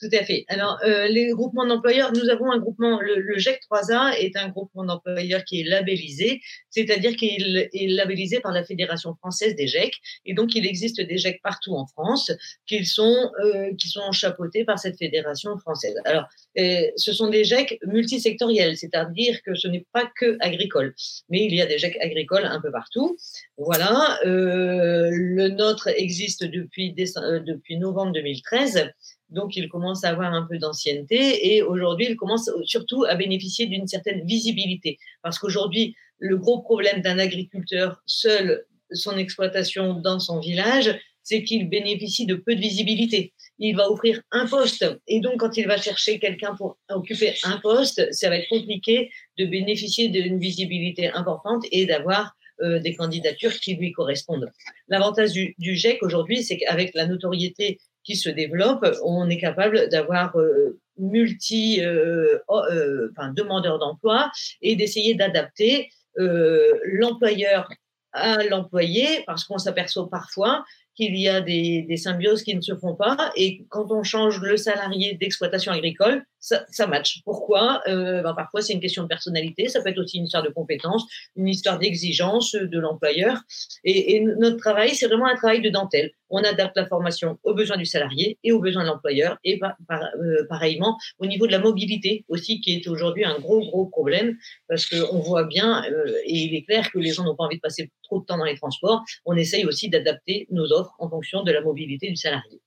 tout 0.00 0.08
à 0.12 0.24
fait. 0.24 0.44
Alors, 0.48 0.78
euh, 0.84 1.06
les 1.06 1.28
groupements 1.30 1.66
d'employeurs, 1.66 2.12
nous 2.12 2.28
avons 2.28 2.50
un 2.50 2.58
groupement, 2.58 3.00
le, 3.00 3.20
le 3.20 3.38
GEC 3.38 3.60
3A 3.70 4.16
est 4.18 4.36
un 4.36 4.48
groupement 4.48 4.84
d'employeurs 4.84 5.44
qui 5.44 5.60
est 5.60 5.64
labellisé, 5.64 6.40
c'est-à-dire 6.70 7.16
qu'il 7.16 7.68
est 7.72 7.88
labellisé 7.88 8.40
par 8.40 8.52
la 8.52 8.64
Fédération 8.64 9.14
française 9.14 9.54
des 9.54 9.66
GEC, 9.66 9.92
et 10.26 10.34
donc 10.34 10.54
il 10.54 10.66
existe 10.66 11.00
des 11.00 11.16
GEC 11.16 11.40
partout 11.42 11.74
en 11.74 11.86
France 11.86 12.32
qui 12.66 12.84
sont, 12.84 13.30
euh, 13.44 13.70
sont 13.78 14.12
chapeautés 14.12 14.64
par 14.64 14.78
cette 14.78 14.98
fédération 14.98 15.56
française. 15.58 15.94
Alors, 16.04 16.24
euh, 16.58 16.82
ce 16.96 17.12
sont 17.12 17.28
des 17.28 17.44
GEC 17.44 17.78
multisectoriels, 17.86 18.76
c'est-à-dire 18.76 19.42
que 19.42 19.54
ce 19.54 19.68
n'est 19.68 19.86
pas 19.92 20.10
que 20.18 20.36
agricole, 20.40 20.94
mais 21.28 21.44
il 21.44 21.54
y 21.54 21.62
a 21.62 21.66
des 21.66 21.78
GEC 21.78 21.96
agricoles 22.00 22.46
un 22.46 22.60
peu 22.60 22.70
partout. 22.70 23.16
Voilà, 23.56 24.18
euh, 24.26 25.08
le 25.12 25.48
nôtre 25.48 25.88
existe 25.88 26.44
depuis, 26.44 26.92
depuis 26.92 27.78
novembre 27.78 28.12
2013 28.12 28.90
donc 29.34 29.56
il 29.56 29.68
commence 29.68 30.04
à 30.04 30.10
avoir 30.10 30.32
un 30.32 30.46
peu 30.48 30.58
d'ancienneté 30.58 31.54
et 31.54 31.62
aujourd'hui 31.62 32.06
il 32.08 32.16
commence 32.16 32.50
surtout 32.64 33.04
à 33.04 33.14
bénéficier 33.14 33.66
d'une 33.66 33.86
certaine 33.86 34.24
visibilité 34.24 34.98
parce 35.22 35.38
qu'aujourd'hui 35.38 35.94
le 36.18 36.36
gros 36.38 36.62
problème 36.62 37.02
d'un 37.02 37.18
agriculteur 37.18 38.02
seul 38.06 38.64
son 38.92 39.16
exploitation 39.16 39.94
dans 39.94 40.20
son 40.20 40.40
village 40.40 40.98
c'est 41.24 41.42
qu'il 41.42 41.68
bénéficie 41.68 42.26
de 42.26 42.34
peu 42.34 42.54
de 42.54 42.60
visibilité. 42.60 43.32
Il 43.58 43.76
va 43.76 43.90
offrir 43.90 44.20
un 44.30 44.46
poste 44.46 44.84
et 45.08 45.20
donc 45.20 45.40
quand 45.40 45.56
il 45.56 45.66
va 45.66 45.78
chercher 45.78 46.18
quelqu'un 46.18 46.54
pour 46.54 46.76
occuper 46.90 47.34
un 47.44 47.58
poste, 47.58 48.06
ça 48.12 48.28
va 48.28 48.36
être 48.36 48.48
compliqué 48.48 49.10
de 49.38 49.46
bénéficier 49.46 50.08
d'une 50.08 50.38
visibilité 50.38 51.08
importante 51.08 51.64
et 51.72 51.86
d'avoir 51.86 52.34
euh, 52.62 52.78
des 52.78 52.94
candidatures 52.94 53.58
qui 53.58 53.74
lui 53.74 53.92
correspondent. 53.92 54.50
L'avantage 54.88 55.32
du, 55.32 55.54
du 55.58 55.74
GEC 55.74 56.02
aujourd'hui, 56.02 56.44
c'est 56.44 56.58
qu'avec 56.58 56.94
la 56.94 57.06
notoriété 57.06 57.78
qui 58.04 58.16
se 58.16 58.28
développe, 58.28 58.86
on 59.02 59.28
est 59.28 59.38
capable 59.38 59.88
d'avoir 59.88 60.36
euh, 60.36 60.78
multi 60.98 61.82
euh, 61.82 62.38
euh, 62.50 63.10
enfin, 63.16 63.32
demandeurs 63.32 63.78
d'emploi 63.78 64.30
et 64.62 64.76
d'essayer 64.76 65.14
d'adapter 65.14 65.90
l'employeur 66.16 67.68
à 68.12 68.44
l'employé 68.44 69.24
parce 69.26 69.42
qu'on 69.42 69.58
s'aperçoit 69.58 70.08
parfois 70.08 70.64
qu'il 70.94 71.16
y 71.18 71.28
a 71.28 71.40
des, 71.40 71.82
des, 71.82 71.96
symbioses 71.96 72.42
qui 72.42 72.54
ne 72.54 72.60
se 72.60 72.74
font 72.76 72.94
pas. 72.94 73.32
Et 73.36 73.64
quand 73.68 73.90
on 73.90 74.02
change 74.02 74.40
le 74.40 74.56
salarié 74.56 75.14
d'exploitation 75.14 75.72
agricole, 75.72 76.24
ça, 76.38 76.64
ça 76.70 76.86
match. 76.86 77.20
Pourquoi? 77.24 77.82
Euh, 77.88 78.22
ben 78.22 78.34
Parfois, 78.34 78.62
c'est 78.62 78.74
une 78.74 78.80
question 78.80 79.02
de 79.02 79.08
personnalité. 79.08 79.68
Ça 79.68 79.82
peut 79.82 79.88
être 79.88 79.98
aussi 79.98 80.18
une 80.18 80.24
histoire 80.24 80.42
de 80.42 80.50
compétences, 80.50 81.04
une 81.36 81.48
histoire 81.48 81.78
d'exigence 81.78 82.54
de 82.54 82.78
l'employeur. 82.78 83.40
Et, 83.82 84.14
et, 84.14 84.20
notre 84.20 84.58
travail, 84.58 84.94
c'est 84.94 85.06
vraiment 85.06 85.26
un 85.26 85.36
travail 85.36 85.62
de 85.62 85.70
dentelle. 85.70 86.12
On 86.36 86.42
adapte 86.42 86.76
la 86.76 86.86
formation 86.86 87.38
aux 87.44 87.54
besoins 87.54 87.76
du 87.76 87.86
salarié 87.86 88.38
et 88.42 88.50
aux 88.50 88.58
besoins 88.58 88.82
de 88.82 88.88
l'employeur. 88.88 89.38
Et 89.44 89.56
par, 89.56 89.76
euh, 89.88 90.44
pareillement, 90.48 90.98
au 91.18 91.26
niveau 91.26 91.46
de 91.46 91.52
la 91.52 91.60
mobilité 91.60 92.24
aussi, 92.26 92.60
qui 92.60 92.74
est 92.74 92.88
aujourd'hui 92.88 93.24
un 93.24 93.38
gros, 93.38 93.60
gros 93.60 93.86
problème, 93.86 94.36
parce 94.68 94.84
qu'on 94.86 95.20
voit 95.20 95.44
bien, 95.44 95.84
euh, 95.84 96.12
et 96.24 96.36
il 96.36 96.54
est 96.56 96.64
clair 96.64 96.90
que 96.90 96.98
les 96.98 97.12
gens 97.12 97.22
n'ont 97.22 97.36
pas 97.36 97.44
envie 97.44 97.56
de 97.56 97.60
passer 97.60 97.92
trop 98.02 98.18
de 98.18 98.24
temps 98.24 98.36
dans 98.36 98.44
les 98.44 98.56
transports. 98.56 99.04
On 99.24 99.36
essaye 99.36 99.64
aussi 99.64 99.88
d'adapter 99.88 100.48
nos 100.50 100.72
offres 100.72 100.96
en 100.98 101.08
fonction 101.08 101.44
de 101.44 101.52
la 101.52 101.60
mobilité 101.60 102.08
du 102.08 102.16
salarié. 102.16 102.60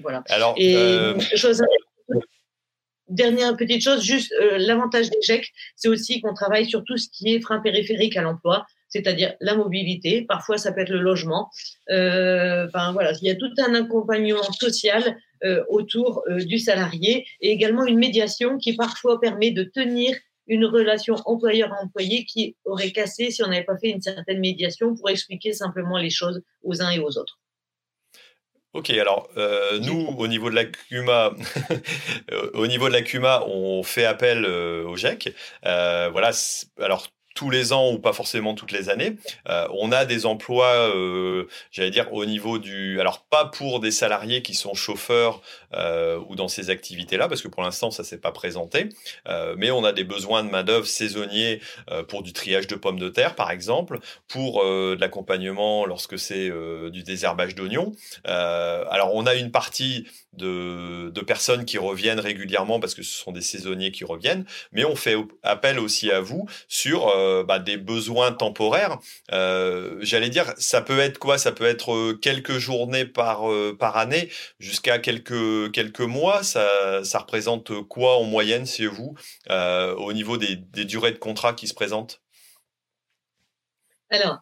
Voilà. 0.00 0.22
Alors, 0.28 0.54
et 0.56 0.76
euh... 0.76 1.18
chose, 1.34 1.62
dernière 3.08 3.56
petite 3.56 3.82
chose, 3.82 4.02
juste 4.02 4.32
euh, 4.40 4.58
l'avantage 4.58 5.10
des 5.10 5.20
GEC, 5.20 5.50
c'est 5.76 5.88
aussi 5.88 6.20
qu'on 6.20 6.34
travaille 6.34 6.66
sur 6.66 6.84
tout 6.84 6.96
ce 6.96 7.08
qui 7.12 7.34
est 7.34 7.40
frein 7.40 7.60
périphérique 7.60 8.16
à 8.16 8.22
l'emploi, 8.22 8.66
c'est-à-dire 8.94 9.34
la 9.40 9.56
mobilité. 9.56 10.22
Parfois, 10.22 10.56
ça 10.56 10.72
peut 10.72 10.82
être 10.82 10.90
le 10.90 11.00
logement. 11.00 11.50
Euh, 11.90 12.66
enfin 12.68 12.92
voilà, 12.92 13.12
il 13.20 13.26
y 13.26 13.30
a 13.30 13.34
tout 13.34 13.52
un 13.58 13.74
accompagnement 13.74 14.52
social 14.52 15.16
euh, 15.42 15.64
autour 15.68 16.22
euh, 16.28 16.38
du 16.44 16.58
salarié 16.58 17.26
et 17.40 17.50
également 17.50 17.84
une 17.84 17.98
médiation 17.98 18.56
qui 18.56 18.76
parfois 18.76 19.20
permet 19.20 19.50
de 19.50 19.64
tenir 19.64 20.16
une 20.46 20.64
relation 20.64 21.16
employeur-employé 21.24 22.24
qui 22.24 22.56
aurait 22.64 22.92
cassé 22.92 23.32
si 23.32 23.42
on 23.42 23.48
n'avait 23.48 23.64
pas 23.64 23.78
fait 23.78 23.88
une 23.88 24.02
certaine 24.02 24.38
médiation 24.38 24.94
pour 24.94 25.10
expliquer 25.10 25.52
simplement 25.52 25.98
les 25.98 26.10
choses 26.10 26.42
aux 26.62 26.80
uns 26.80 26.90
et 26.90 27.00
aux 27.00 27.18
autres. 27.18 27.40
Ok, 28.74 28.90
alors 28.90 29.28
nous, 29.80 30.14
au 30.18 30.26
niveau 30.26 30.50
de 30.50 30.56
la 30.56 30.64
CUMA, 30.64 31.32
au 32.54 32.66
niveau 32.66 32.88
de 32.88 32.92
la 32.92 33.02
CUMA, 33.02 33.44
on 33.46 33.84
fait 33.84 34.04
appel 34.04 34.44
au 34.44 34.96
GEC. 34.96 35.32
Voilà, 35.62 36.32
alors 36.80 37.06
tous 37.34 37.50
les 37.50 37.72
ans 37.72 37.92
ou 37.92 37.98
pas 37.98 38.12
forcément 38.12 38.54
toutes 38.54 38.72
les 38.72 38.88
années. 38.88 39.16
Euh, 39.48 39.66
on 39.72 39.92
a 39.92 40.04
des 40.04 40.24
emplois, 40.24 40.90
euh, 40.94 41.46
j'allais 41.70 41.90
dire, 41.90 42.12
au 42.12 42.24
niveau 42.24 42.58
du... 42.58 43.00
Alors, 43.00 43.24
pas 43.24 43.44
pour 43.44 43.80
des 43.80 43.90
salariés 43.90 44.42
qui 44.42 44.54
sont 44.54 44.74
chauffeurs 44.74 45.42
euh, 45.74 46.20
ou 46.28 46.36
dans 46.36 46.48
ces 46.48 46.70
activités-là, 46.70 47.28
parce 47.28 47.42
que 47.42 47.48
pour 47.48 47.62
l'instant, 47.62 47.90
ça 47.90 48.04
s'est 48.04 48.20
pas 48.20 48.30
présenté. 48.30 48.88
Euh, 49.28 49.54
mais 49.58 49.70
on 49.70 49.84
a 49.84 49.92
des 49.92 50.04
besoins 50.04 50.44
de 50.44 50.50
main-d'œuvre 50.50 50.86
saisonniers 50.86 51.60
euh, 51.90 52.04
pour 52.04 52.22
du 52.22 52.32
triage 52.32 52.66
de 52.68 52.76
pommes 52.76 53.00
de 53.00 53.08
terre, 53.08 53.34
par 53.34 53.50
exemple, 53.50 53.98
pour 54.28 54.64
de 54.64 54.96
l'accompagnement 55.00 55.86
lorsque 55.86 56.18
c'est 56.18 56.50
du 56.90 57.02
désherbage 57.02 57.54
d'oignons. 57.54 57.92
alors, 58.24 59.14
on 59.14 59.26
a 59.26 59.34
une 59.34 59.50
partie 59.50 60.06
de, 60.36 61.20
personnes 61.26 61.64
qui 61.64 61.78
reviennent 61.78 62.20
régulièrement 62.20 62.80
parce 62.80 62.94
que 62.94 63.02
ce 63.02 63.16
sont 63.16 63.32
des 63.32 63.40
saisonniers 63.40 63.90
qui 63.90 64.04
reviennent, 64.04 64.44
mais 64.72 64.84
on 64.84 64.94
fait 64.94 65.16
appel 65.42 65.78
aussi 65.78 66.10
à 66.10 66.20
vous 66.20 66.46
sur 66.68 67.08
euh, 67.08 67.44
bah, 67.44 67.58
des 67.58 67.78
besoins 67.78 68.32
temporaires. 68.32 68.98
Euh, 69.32 69.96
J'allais 70.00 70.28
dire, 70.28 70.52
ça 70.58 70.82
peut 70.82 70.98
être 70.98 71.18
quoi? 71.18 71.38
Ça 71.38 71.52
peut 71.52 71.64
être 71.64 71.94
euh, 71.94 72.18
quelques 72.20 72.58
journées 72.58 73.06
par, 73.06 73.44
par 73.78 73.96
année 73.96 74.28
jusqu'à 74.58 74.98
quelques, 74.98 75.72
quelques 75.72 76.00
mois. 76.00 76.42
Ça, 76.42 77.00
représente 77.14 77.82
quoi 77.88 78.18
en 78.18 78.24
moyenne 78.24 78.66
chez 78.66 78.86
vous 78.86 79.14
au 79.48 80.12
niveau 80.12 80.36
des, 80.36 80.56
des 80.56 80.84
durées 80.84 81.12
de 81.12 81.18
contrat 81.18 81.54
qui 81.54 81.68
se 81.68 81.74
présentent? 81.74 82.20
Alors, 84.10 84.38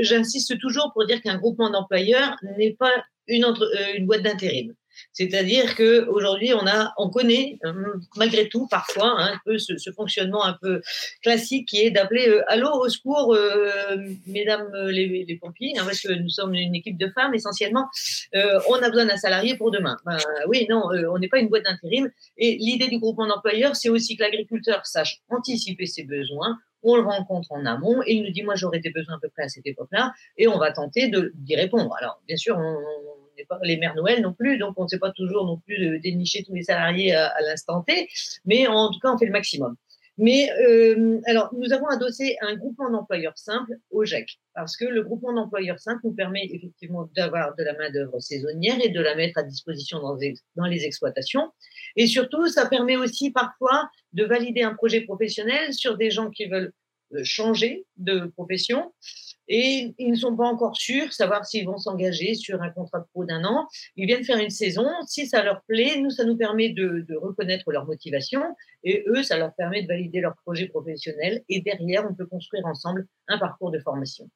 j'insiste 0.00 0.58
toujours 0.58 0.90
pour 0.94 1.06
dire 1.06 1.20
qu'un 1.20 1.36
groupement 1.36 1.70
d'employeurs 1.70 2.36
n'est 2.56 2.72
pas 2.72 2.92
une, 3.28 3.44
entre, 3.44 3.70
une 3.96 4.06
boîte 4.06 4.22
d'intérim. 4.22 4.74
C'est-à-dire 5.12 5.74
que 5.74 6.06
aujourd'hui, 6.08 6.52
on 6.54 6.66
a, 6.66 6.92
on 6.98 7.10
connaît 7.10 7.58
euh, 7.64 7.72
malgré 8.16 8.48
tout 8.48 8.66
parfois 8.68 9.14
hein, 9.18 9.32
un 9.34 9.40
peu 9.44 9.58
ce, 9.58 9.74
fonctionnement 9.94 10.44
un 10.44 10.56
peu 10.60 10.80
classique 11.22 11.68
qui 11.68 11.80
est 11.80 11.90
d'appeler 11.90 12.28
euh, 12.28 12.42
allô 12.48 12.70
au 12.72 12.88
secours, 12.88 13.34
euh, 13.34 13.96
mesdames 14.26 14.70
les, 14.88 15.38
pompiers, 15.40 15.74
hein, 15.78 15.82
parce 15.84 16.00
que 16.00 16.12
nous 16.12 16.28
sommes 16.28 16.54
une 16.54 16.74
équipe 16.74 16.98
de 16.98 17.08
femmes 17.08 17.34
essentiellement. 17.34 17.86
on 18.34 18.74
a 18.74 18.88
besoin 18.88 19.06
d'un 19.06 19.16
salarié 19.16 19.56
pour 19.56 19.70
demain. 19.70 19.96
Ben, 20.04 20.18
oui, 20.48 20.66
non, 20.68 20.82
on 21.12 21.18
n'est 21.18 21.28
pas 21.28 21.38
une 21.38 21.48
boîte 21.48 21.64
d'intérim. 21.64 22.10
Et 22.36 22.56
l'idée 22.56 22.88
du 22.88 22.98
groupement 22.98 23.26
d'employeurs, 23.26 23.76
c'est 23.76 23.88
aussi 23.88 24.16
que 24.16 24.22
l'agriculteur 24.22 24.86
sache 24.86 25.20
anticiper 25.28 25.86
ses 25.86 26.04
besoins, 26.04 26.58
on 26.82 26.96
le 26.96 27.02
rencontre 27.02 27.52
en 27.52 27.66
amont 27.66 28.02
et 28.06 28.14
il 28.14 28.22
nous 28.22 28.30
dit 28.30 28.42
moi 28.42 28.54
j'aurais 28.54 28.78
des 28.78 28.90
besoins 28.90 29.16
à 29.16 29.18
peu 29.20 29.28
près 29.28 29.44
à 29.44 29.48
cette 29.48 29.66
époque-là 29.66 30.12
et 30.36 30.46
on 30.46 30.58
va 30.58 30.72
tenter 30.72 31.10
d'y 31.34 31.56
répondre. 31.56 31.94
Alors 31.98 32.20
bien 32.26 32.36
sûr 32.36 32.56
on, 32.56 32.76
les 33.62 33.76
mères 33.76 33.94
Noël 33.94 34.22
non 34.22 34.32
plus, 34.32 34.58
donc 34.58 34.74
on 34.76 34.84
ne 34.84 34.88
sait 34.88 34.98
pas 34.98 35.12
toujours 35.12 35.46
non 35.46 35.58
plus 35.58 35.78
de 35.78 35.96
dénicher 35.98 36.42
tous 36.44 36.54
les 36.54 36.62
salariés 36.62 37.14
à, 37.14 37.34
l'instant 37.42 37.82
T, 37.82 38.08
mais 38.44 38.66
en 38.66 38.90
tout 38.90 38.98
cas, 39.00 39.12
on 39.12 39.18
fait 39.18 39.26
le 39.26 39.32
maximum. 39.32 39.76
Mais 40.18 40.50
euh, 40.62 41.20
alors, 41.26 41.50
nous 41.54 41.72
avons 41.74 41.86
adossé 41.88 42.36
un 42.40 42.56
groupement 42.56 42.90
d'employeurs 42.90 43.36
simple 43.36 43.74
au 43.90 44.04
GEC, 44.04 44.38
parce 44.54 44.76
que 44.76 44.86
le 44.86 45.02
groupement 45.02 45.34
d'employeurs 45.34 45.78
simple 45.78 46.00
nous 46.04 46.14
permet 46.14 46.48
effectivement 46.50 47.10
d'avoir 47.14 47.54
de 47.54 47.62
la 47.62 47.74
main-d'œuvre 47.74 48.18
saisonnière 48.20 48.78
et 48.82 48.88
de 48.88 49.00
la 49.00 49.14
mettre 49.14 49.38
à 49.38 49.42
disposition 49.42 50.00
dans 50.00 50.14
les, 50.14 50.34
dans 50.54 50.64
les 50.64 50.84
exploitations. 50.84 51.52
Et 51.96 52.06
surtout, 52.06 52.48
ça 52.48 52.66
permet 52.66 52.96
aussi 52.96 53.30
parfois 53.30 53.90
de 54.14 54.24
valider 54.24 54.62
un 54.62 54.74
projet 54.74 55.02
professionnel 55.02 55.74
sur 55.74 55.98
des 55.98 56.10
gens 56.10 56.30
qui 56.30 56.46
veulent 56.46 56.72
euh, 57.14 57.20
changer 57.22 57.84
de 57.98 58.32
profession 58.36 58.94
et 59.48 59.94
ils 59.98 60.10
ne 60.10 60.16
sont 60.16 60.36
pas 60.36 60.46
encore 60.46 60.76
sûrs, 60.76 61.12
savoir 61.12 61.44
s'ils 61.44 61.66
vont 61.66 61.78
s'engager 61.78 62.34
sur 62.34 62.62
un 62.62 62.70
contrat 62.70 63.00
de 63.00 63.04
pro 63.12 63.24
d'un 63.24 63.44
an. 63.44 63.66
Ils 63.96 64.06
viennent 64.06 64.24
faire 64.24 64.38
une 64.38 64.50
saison. 64.50 64.86
Si 65.06 65.26
ça 65.26 65.42
leur 65.42 65.62
plaît, 65.68 65.98
nous, 66.00 66.10
ça 66.10 66.24
nous 66.24 66.36
permet 66.36 66.70
de, 66.70 67.04
reconnaître 67.16 67.70
leur 67.72 67.86
motivation 67.86 68.42
et 68.84 69.04
eux, 69.08 69.22
ça 69.22 69.36
leur 69.36 69.54
permet 69.54 69.82
de 69.82 69.88
valider 69.88 70.20
leur 70.20 70.36
projet 70.44 70.66
professionnel. 70.66 71.42
Et 71.48 71.60
derrière, 71.60 72.06
on 72.08 72.14
peut 72.14 72.26
construire 72.26 72.66
ensemble 72.66 73.06
un 73.28 73.38
parcours 73.38 73.70
de 73.70 73.78
formation. 73.78 74.28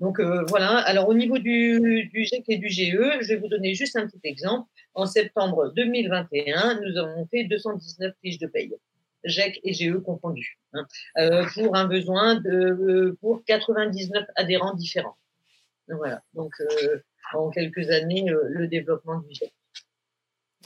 Donc 0.00 0.18
euh, 0.18 0.44
voilà. 0.48 0.78
Alors 0.78 1.08
au 1.08 1.14
niveau 1.14 1.38
du, 1.38 2.10
du 2.12 2.24
GEC 2.24 2.44
et 2.48 2.58
du 2.58 2.68
GE, 2.68 3.20
je 3.20 3.28
vais 3.28 3.36
vous 3.36 3.48
donner 3.48 3.74
juste 3.74 3.96
un 3.96 4.06
petit 4.06 4.20
exemple. 4.24 4.68
En 4.94 5.06
septembre 5.06 5.72
2021, 5.76 6.80
nous 6.80 6.98
avons 6.98 7.26
fait 7.26 7.44
219 7.44 8.12
fiches 8.20 8.38
de 8.38 8.46
paye. 8.46 8.74
GEC 9.24 9.60
et 9.64 9.72
GE 9.72 9.98
confondus, 9.98 10.58
hein, 10.72 10.86
euh, 11.18 11.44
pour 11.54 11.76
un 11.76 11.86
besoin 11.86 12.36
de 12.36 12.50
euh, 12.50 13.18
pour 13.20 13.44
99 13.44 14.24
adhérents 14.36 14.74
différents. 14.74 15.16
Donc, 15.88 15.98
voilà. 15.98 16.22
Donc 16.34 16.52
euh, 16.60 16.98
en 17.34 17.50
quelques 17.50 17.90
années, 17.90 18.26
le 18.28 18.66
développement 18.68 19.20
du 19.20 19.34
GEC. 19.34 19.52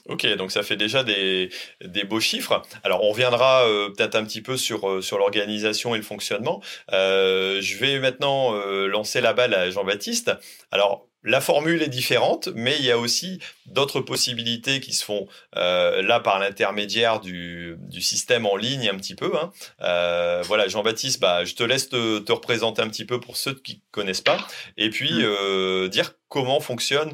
Ok, 0.06 0.26
donc 0.36 0.52
ça 0.52 0.62
fait 0.62 0.76
déjà 0.76 1.04
des, 1.04 1.50
des 1.84 2.04
beaux 2.04 2.20
chiffres. 2.20 2.62
Alors 2.82 3.04
on 3.04 3.10
reviendra 3.10 3.64
peut-être 3.94 4.14
un 4.14 4.24
petit 4.24 4.40
peu 4.40 4.56
sur, 4.56 5.02
sur 5.02 5.18
l'organisation 5.18 5.94
et 5.94 5.98
le 5.98 6.04
fonctionnement. 6.04 6.62
Je 6.90 7.78
vais 7.78 7.98
maintenant 7.98 8.52
lancer 8.86 9.20
la 9.20 9.34
balle 9.34 9.52
à 9.52 9.70
Jean-Baptiste. 9.70 10.32
Alors 10.70 11.07
la 11.24 11.40
formule 11.40 11.82
est 11.82 11.88
différente, 11.88 12.48
mais 12.54 12.76
il 12.78 12.84
y 12.84 12.92
a 12.92 12.98
aussi 12.98 13.40
d'autres 13.66 14.00
possibilités 14.00 14.80
qui 14.80 14.92
se 14.92 15.04
font 15.04 15.26
euh, 15.56 16.00
là 16.02 16.20
par 16.20 16.38
l'intermédiaire 16.38 17.20
du, 17.20 17.76
du, 17.80 18.00
système 18.00 18.46
en 18.46 18.56
ligne 18.56 18.88
un 18.88 18.96
petit 18.96 19.16
peu. 19.16 19.32
Hein. 19.36 19.50
Euh, 19.82 20.42
voilà, 20.46 20.68
Jean-Baptiste, 20.68 21.20
bah, 21.20 21.44
je 21.44 21.54
te 21.54 21.64
laisse 21.64 21.88
te, 21.88 22.20
te, 22.20 22.32
représenter 22.32 22.82
un 22.82 22.88
petit 22.88 23.04
peu 23.04 23.18
pour 23.18 23.36
ceux 23.36 23.54
qui 23.54 23.82
connaissent 23.90 24.20
pas, 24.20 24.38
et 24.76 24.90
puis 24.90 25.12
mmh. 25.12 25.24
euh, 25.24 25.88
dire 25.88 26.12
comment 26.28 26.60
fonctionne 26.60 27.12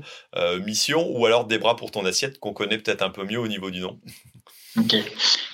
Mission 0.64 1.09
ou 1.11 1.25
alors 1.27 1.47
des 1.47 1.59
bras 1.59 1.77
pour 1.77 1.90
ton 1.90 2.05
assiette 2.05 2.38
qu'on 2.38 2.53
connaît 2.53 2.79
peut-être 2.79 3.03
un 3.03 3.11
peu 3.11 3.25
mieux 3.25 3.38
au 3.38 3.49
niveau 3.49 3.71
du 3.71 3.81
nom. 3.81 4.01
Ok. 4.77 4.97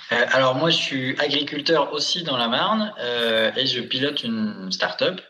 Alors 0.09 0.55
moi, 0.55 0.71
je 0.71 0.77
suis 0.77 1.19
agriculteur 1.19 1.93
aussi 1.93 2.23
dans 2.23 2.37
la 2.37 2.47
Marne 2.47 2.91
et 3.55 3.67
je 3.67 3.79
pilote 3.81 4.23
une 4.23 4.71
start-up 4.71 5.21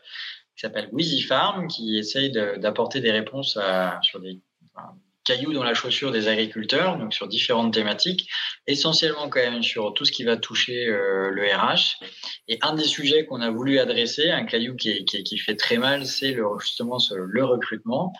qui 0.62 0.68
s'appelle 0.68 0.88
Wheezy 0.92 1.22
Farm, 1.22 1.66
qui 1.66 1.98
essaye 1.98 2.30
d'apporter 2.30 3.00
des 3.00 3.10
réponses 3.10 3.58
sur 4.02 4.20
des 4.20 4.40
cailloux 5.24 5.52
dans 5.52 5.64
la 5.64 5.74
chaussure 5.74 6.12
des 6.12 6.28
agriculteurs, 6.28 6.98
donc 6.98 7.12
sur 7.12 7.26
différentes 7.26 7.74
thématiques, 7.74 8.28
essentiellement 8.68 9.28
quand 9.28 9.40
même 9.40 9.64
sur 9.64 9.92
tout 9.92 10.04
ce 10.04 10.12
qui 10.12 10.22
va 10.22 10.36
toucher 10.36 10.86
euh, 10.86 11.30
le 11.30 11.42
RH. 11.44 12.04
Et 12.46 12.58
un 12.62 12.74
des 12.74 12.84
sujets 12.84 13.26
qu'on 13.26 13.40
a 13.40 13.50
voulu 13.50 13.80
adresser, 13.80 14.30
un 14.30 14.44
caillou 14.44 14.76
qui, 14.76 15.04
qui, 15.04 15.38
fait 15.38 15.56
très 15.56 15.78
mal, 15.78 16.06
c'est 16.06 16.32
le, 16.32 16.44
justement 16.60 16.98
le 17.12 17.44
recrutement. 17.44 18.12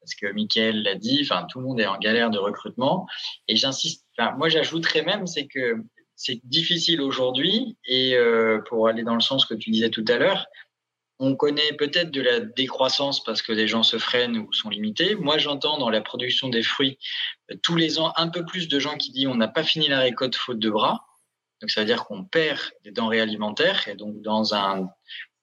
Parce 0.00 0.14
que 0.14 0.30
Michael 0.32 0.82
l'a 0.82 0.96
dit, 0.96 1.20
enfin 1.22 1.46
tout 1.50 1.60
le 1.60 1.66
monde 1.66 1.80
est 1.80 1.86
en 1.86 1.98
galère 1.98 2.30
de 2.30 2.38
recrutement. 2.38 3.06
Et 3.48 3.56
j'insiste, 3.56 4.04
enfin 4.18 4.32
moi 4.36 4.50
j'ajouterais 4.50 5.02
même, 5.02 5.26
c'est 5.26 5.46
que 5.46 5.76
c'est 6.14 6.40
difficile 6.44 7.00
aujourd'hui. 7.00 7.76
Et 7.86 8.14
euh, 8.14 8.60
pour 8.68 8.86
aller 8.86 9.02
dans 9.02 9.14
le 9.14 9.20
sens 9.20 9.46
que 9.46 9.54
tu 9.54 9.70
disais 9.70 9.90
tout 9.90 10.04
à 10.08 10.16
l'heure, 10.16 10.46
on 11.18 11.34
connaît 11.34 11.72
peut-être 11.78 12.10
de 12.10 12.20
la 12.20 12.40
décroissance 12.40 13.22
parce 13.24 13.42
que 13.42 13.52
les 13.52 13.68
gens 13.68 13.82
se 13.82 13.98
freinent 13.98 14.36
ou 14.36 14.52
sont 14.52 14.68
limités. 14.68 15.14
Moi, 15.14 15.38
j'entends 15.38 15.78
dans 15.78 15.88
la 15.88 16.00
production 16.00 16.48
des 16.48 16.62
fruits 16.62 16.98
euh, 17.50 17.56
tous 17.62 17.76
les 17.76 17.98
ans 17.98 18.12
un 18.16 18.28
peu 18.28 18.44
plus 18.44 18.68
de 18.68 18.78
gens 18.78 18.96
qui 18.96 19.10
disent 19.12 19.26
on 19.26 19.34
n'a 19.34 19.48
pas 19.48 19.64
fini 19.64 19.88
la 19.88 20.00
récolte 20.00 20.36
faute 20.36 20.58
de 20.58 20.70
bras. 20.70 21.06
Donc 21.60 21.70
ça 21.70 21.80
veut 21.80 21.86
dire 21.86 22.04
qu'on 22.04 22.24
perd 22.24 22.60
des 22.84 22.90
denrées 22.90 23.20
alimentaires 23.20 23.88
et 23.88 23.94
donc 23.94 24.20
dans 24.20 24.54
un 24.54 24.88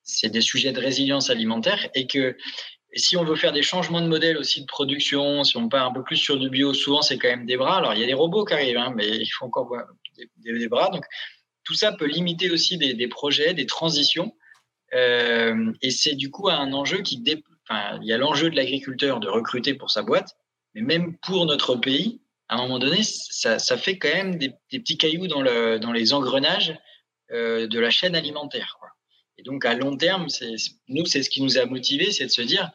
c'est 0.04 0.30
des 0.30 0.42
sujets 0.42 0.72
de 0.72 0.80
résilience 0.80 1.30
alimentaire 1.30 1.90
et 1.96 2.08
que 2.08 2.38
si 2.96 3.18
on 3.18 3.24
veut 3.24 3.36
faire 3.36 3.54
des 3.54 3.64
changements 3.64 4.02
de 4.02 4.08
modèle 4.08 4.38
aussi 4.38 4.62
de 4.62 4.68
production, 4.68 5.44
si 5.44 5.58
on 5.58 5.70
part 5.70 5.88
un 5.88 5.94
peu 5.94 6.04
plus 6.04 6.18
sur 6.18 6.38
du 6.38 6.50
bio, 6.50 6.74
souvent 6.74 7.02
c'est 7.02 7.18
quand 7.18 7.30
même 7.30 7.48
des 7.48 7.58
bras. 7.58 7.78
Alors 7.78 7.96
il 7.96 8.02
y 8.02 8.04
a 8.04 8.06
des 8.06 8.14
robots 8.14 8.46
qui 8.46 8.54
arrivent, 8.54 8.78
hein, 8.78 8.94
mais 8.96 9.08
il 9.08 9.28
faut 9.28 9.46
encore 9.46 9.72
des, 10.18 10.60
des, 10.60 10.68
bras. 10.68 10.90
Donc 10.90 11.06
tout 11.64 11.74
ça 11.74 11.92
peut 11.94 12.06
limiter 12.06 12.52
aussi 12.52 12.78
des, 12.78 12.94
des 12.94 13.08
projets, 13.08 13.56
des 13.56 13.66
transitions. 13.66 14.36
Euh, 14.94 15.72
et 15.82 15.90
c'est 15.90 16.16
du 16.16 16.30
coup 16.30 16.50
un 16.50 16.72
enjeu 16.74 17.02
qui, 17.02 17.24
enfin, 17.68 18.00
il 18.02 18.08
y 18.08 18.14
a 18.14 18.18
l'enjeu 18.18 18.50
de 18.50 18.56
l'agriculteur 18.56 19.20
de 19.20 19.28
recruter 19.28 19.74
pour 19.74 19.92
sa 19.92 20.04
boîte, 20.04 20.36
mais 20.74 20.82
même 20.82 21.18
pour 21.18 21.46
notre 21.46 21.76
pays, 21.76 22.22
à 22.48 22.56
un 22.56 22.62
moment 22.62 22.80
donné, 22.80 23.02
ça, 23.04 23.78
fait 23.78 23.98
quand 23.98 24.14
même 24.14 24.38
des, 24.38 24.54
petits 24.70 24.98
cailloux 24.98 25.28
dans, 25.28 25.42
le, 25.42 25.80
dans 25.80 25.92
les 25.92 26.14
engrenages 26.14 26.78
euh, 27.32 27.68
de 27.68 27.80
la 27.80 27.90
chaîne 27.90 28.16
alimentaire. 28.16 28.78
Et 29.38 29.44
donc 29.44 29.66
à 29.66 29.74
long 29.74 29.98
terme, 29.98 30.28
nous, 30.88 31.06
c'est 31.06 31.24
ce 31.24 31.30
qui 31.30 31.42
nous 31.42 31.58
a 31.58 31.66
motivés, 31.66 32.12
c'est 32.12 32.26
de 32.26 32.32
se 32.32 32.42
dire, 32.42 32.72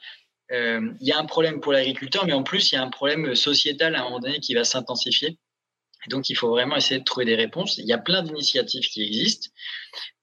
euh, 0.50 0.92
il 1.00 1.06
y 1.06 1.12
a 1.12 1.18
un 1.18 1.26
problème 1.26 1.60
pour 1.60 1.72
l'agriculteur, 1.72 2.26
mais 2.26 2.32
en 2.32 2.42
plus, 2.42 2.72
il 2.72 2.76
y 2.76 2.78
a 2.78 2.82
un 2.82 2.90
problème 2.90 3.34
sociétal 3.34 3.94
à 3.94 4.00
un 4.00 4.04
moment 4.04 4.18
donné 4.18 4.40
qui 4.40 4.54
va 4.54 4.64
s'intensifier. 4.64 5.38
Donc, 6.08 6.30
il 6.30 6.34
faut 6.34 6.48
vraiment 6.48 6.76
essayer 6.76 7.00
de 7.00 7.04
trouver 7.04 7.26
des 7.26 7.34
réponses. 7.34 7.78
Il 7.78 7.86
y 7.86 7.92
a 7.92 7.98
plein 7.98 8.22
d'initiatives 8.22 8.82
qui 8.82 9.02
existent. 9.02 9.48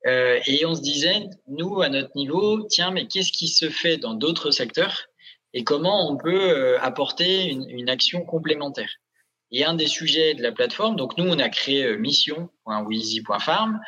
Euh, 0.07 0.39
et 0.45 0.65
on 0.65 0.75
se 0.75 0.81
disait, 0.81 1.27
nous, 1.47 1.81
à 1.81 1.89
notre 1.89 2.15
niveau, 2.15 2.63
tiens, 2.63 2.91
mais 2.91 3.07
qu'est-ce 3.07 3.31
qui 3.31 3.47
se 3.47 3.69
fait 3.69 3.97
dans 3.97 4.13
d'autres 4.13 4.51
secteurs 4.51 5.07
et 5.53 5.63
comment 5.63 6.11
on 6.11 6.17
peut 6.17 6.49
euh, 6.49 6.79
apporter 6.81 7.45
une, 7.45 7.69
une, 7.69 7.89
action 7.89 8.23
complémentaire? 8.23 8.89
Et 9.51 9.63
un 9.63 9.73
des 9.73 9.87
sujets 9.87 10.33
de 10.33 10.41
la 10.41 10.51
plateforme, 10.51 10.95
donc 10.95 11.17
nous, 11.17 11.27
on 11.27 11.39
a 11.39 11.49
créé 11.49 11.97
mission.weezy.farm, 11.97 13.79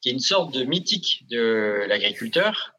qui 0.00 0.08
est 0.08 0.12
une 0.12 0.20
sorte 0.20 0.52
de 0.52 0.64
mythique 0.64 1.24
de 1.30 1.84
l'agriculteur. 1.88 2.72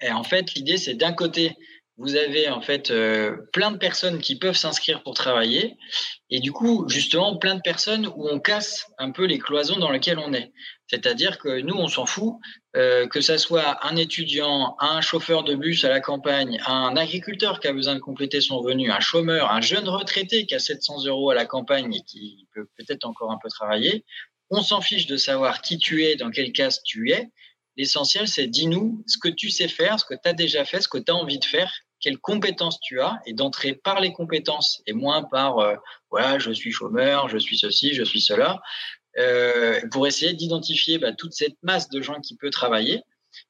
Et 0.00 0.10
en 0.10 0.24
fait, 0.24 0.54
l'idée, 0.54 0.76
c'est 0.76 0.94
d'un 0.94 1.12
côté 1.12 1.56
vous 1.98 2.14
avez 2.14 2.48
en 2.48 2.60
fait 2.60 2.92
euh, 2.92 3.36
plein 3.52 3.72
de 3.72 3.76
personnes 3.76 4.20
qui 4.20 4.38
peuvent 4.38 4.56
s'inscrire 4.56 5.02
pour 5.02 5.14
travailler 5.14 5.76
et 6.30 6.38
du 6.38 6.52
coup 6.52 6.88
justement 6.88 7.36
plein 7.36 7.56
de 7.56 7.60
personnes 7.60 8.06
où 8.06 8.28
on 8.28 8.38
casse 8.38 8.86
un 8.98 9.10
peu 9.10 9.24
les 9.24 9.40
cloisons 9.40 9.78
dans 9.80 9.90
lesquelles 9.90 10.20
on 10.20 10.32
est. 10.32 10.52
C'est-à-dire 10.86 11.38
que 11.38 11.60
nous 11.60 11.74
on 11.74 11.88
s'en 11.88 12.06
fout 12.06 12.36
euh, 12.76 13.08
que 13.08 13.20
ça 13.20 13.36
soit 13.36 13.84
un 13.84 13.96
étudiant, 13.96 14.76
un 14.78 15.00
chauffeur 15.00 15.42
de 15.42 15.56
bus 15.56 15.84
à 15.84 15.88
la 15.88 16.00
campagne, 16.00 16.60
un 16.66 16.96
agriculteur 16.96 17.58
qui 17.58 17.66
a 17.66 17.72
besoin 17.72 17.96
de 17.96 18.00
compléter 18.00 18.40
son 18.40 18.58
revenu, 18.60 18.92
un 18.92 19.00
chômeur, 19.00 19.50
un 19.50 19.60
jeune 19.60 19.88
retraité 19.88 20.46
qui 20.46 20.54
a 20.54 20.60
700 20.60 21.04
euros 21.06 21.30
à 21.30 21.34
la 21.34 21.46
campagne 21.46 21.92
et 21.92 22.02
qui 22.02 22.46
peut 22.54 22.68
peut-être 22.76 23.06
encore 23.06 23.32
un 23.32 23.38
peu 23.42 23.48
travailler. 23.48 24.04
On 24.50 24.62
s'en 24.62 24.80
fiche 24.80 25.06
de 25.06 25.16
savoir 25.16 25.62
qui 25.62 25.78
tu 25.78 26.04
es, 26.04 26.14
dans 26.14 26.30
quel 26.30 26.52
cas 26.52 26.70
tu 26.84 27.10
es. 27.10 27.28
L'essentiel, 27.76 28.28
c'est 28.28 28.46
dis-nous 28.46 29.02
ce 29.06 29.18
que 29.18 29.28
tu 29.28 29.50
sais 29.50 29.68
faire, 29.68 29.98
ce 29.98 30.04
que 30.04 30.14
tu 30.14 30.28
as 30.28 30.32
déjà 30.32 30.64
fait, 30.64 30.80
ce 30.80 30.88
que 30.88 30.98
tu 30.98 31.10
as 31.10 31.14
envie 31.14 31.38
de 31.38 31.44
faire 31.44 31.72
quelles 32.00 32.18
compétences 32.18 32.78
tu 32.80 33.00
as 33.00 33.18
et 33.26 33.32
d'entrer 33.32 33.74
par 33.74 34.00
les 34.00 34.12
compétences 34.12 34.82
et 34.86 34.92
moins 34.92 35.22
par 35.24 35.58
euh, 35.58 35.74
voilà 36.10 36.38
je 36.38 36.50
suis 36.52 36.72
chômeur, 36.72 37.28
je 37.28 37.38
suis 37.38 37.58
ceci, 37.58 37.94
je 37.94 38.02
suis 38.02 38.20
cela, 38.20 38.60
euh, 39.18 39.80
pour 39.90 40.06
essayer 40.06 40.32
d'identifier 40.32 40.98
bah, 40.98 41.12
toute 41.12 41.32
cette 41.32 41.56
masse 41.62 41.88
de 41.88 42.00
gens 42.00 42.20
qui 42.20 42.36
peut 42.36 42.50
travailler. 42.50 43.02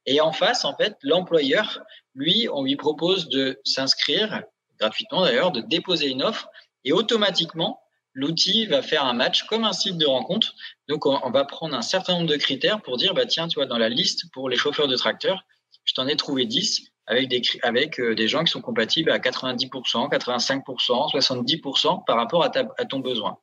Et 0.07 0.21
en 0.21 0.33
face, 0.33 0.65
en 0.65 0.75
fait, 0.77 0.97
l'employeur, 1.03 1.81
lui, 2.15 2.49
on 2.53 2.63
lui 2.65 2.77
propose 2.77 3.29
de 3.29 3.61
s'inscrire 3.65 4.43
gratuitement 4.79 5.23
d'ailleurs, 5.23 5.53
de 5.53 5.61
déposer 5.61 6.09
une 6.09 6.23
offre 6.23 6.49
et 6.85 6.93
automatiquement 6.93 7.81
l'outil 8.15 8.67
va 8.67 8.83
faire 8.83 9.05
un 9.05 9.13
match 9.13 9.45
comme 9.45 9.65
un 9.65 9.73
site 9.73 9.99
de 9.99 10.07
rencontre. 10.07 10.55
Donc, 10.89 11.07
on, 11.07 11.31
va 11.31 11.45
prendre 11.45 11.77
un 11.77 11.83
certain 11.83 12.15
nombre 12.15 12.29
de 12.29 12.37
critères 12.37 12.81
pour 12.81 12.97
dire, 12.97 13.15
bah, 13.15 13.27
tiens, 13.27 13.49
tu 13.49 13.57
vois, 13.57 13.67
dans 13.67 13.79
la 13.79 13.89
liste 13.89 14.31
pour 14.33 14.49
les 14.49 14.57
chauffeurs 14.57 14.89
de 14.89 14.97
tracteurs, 14.97 15.45
je 15.85 15.95
t'en 15.95 16.07
ai 16.07 16.17
trouvé 16.17 16.47
10 16.47 16.91
avec 17.09 17.29
des, 17.29 17.43
avec 17.63 17.99
euh, 17.99 18.15
des 18.15 18.29
gens 18.29 18.45
qui 18.45 18.53
sont 18.53 18.61
compatibles 18.61 19.11
à 19.11 19.19
90%, 19.19 20.11
85%, 20.11 21.13
70% 21.13 22.05
par 22.07 22.17
rapport 22.17 22.45
à, 22.45 22.51
ta, 22.51 22.69
à 22.79 22.85
ton 22.85 23.01
besoin. 23.01 23.39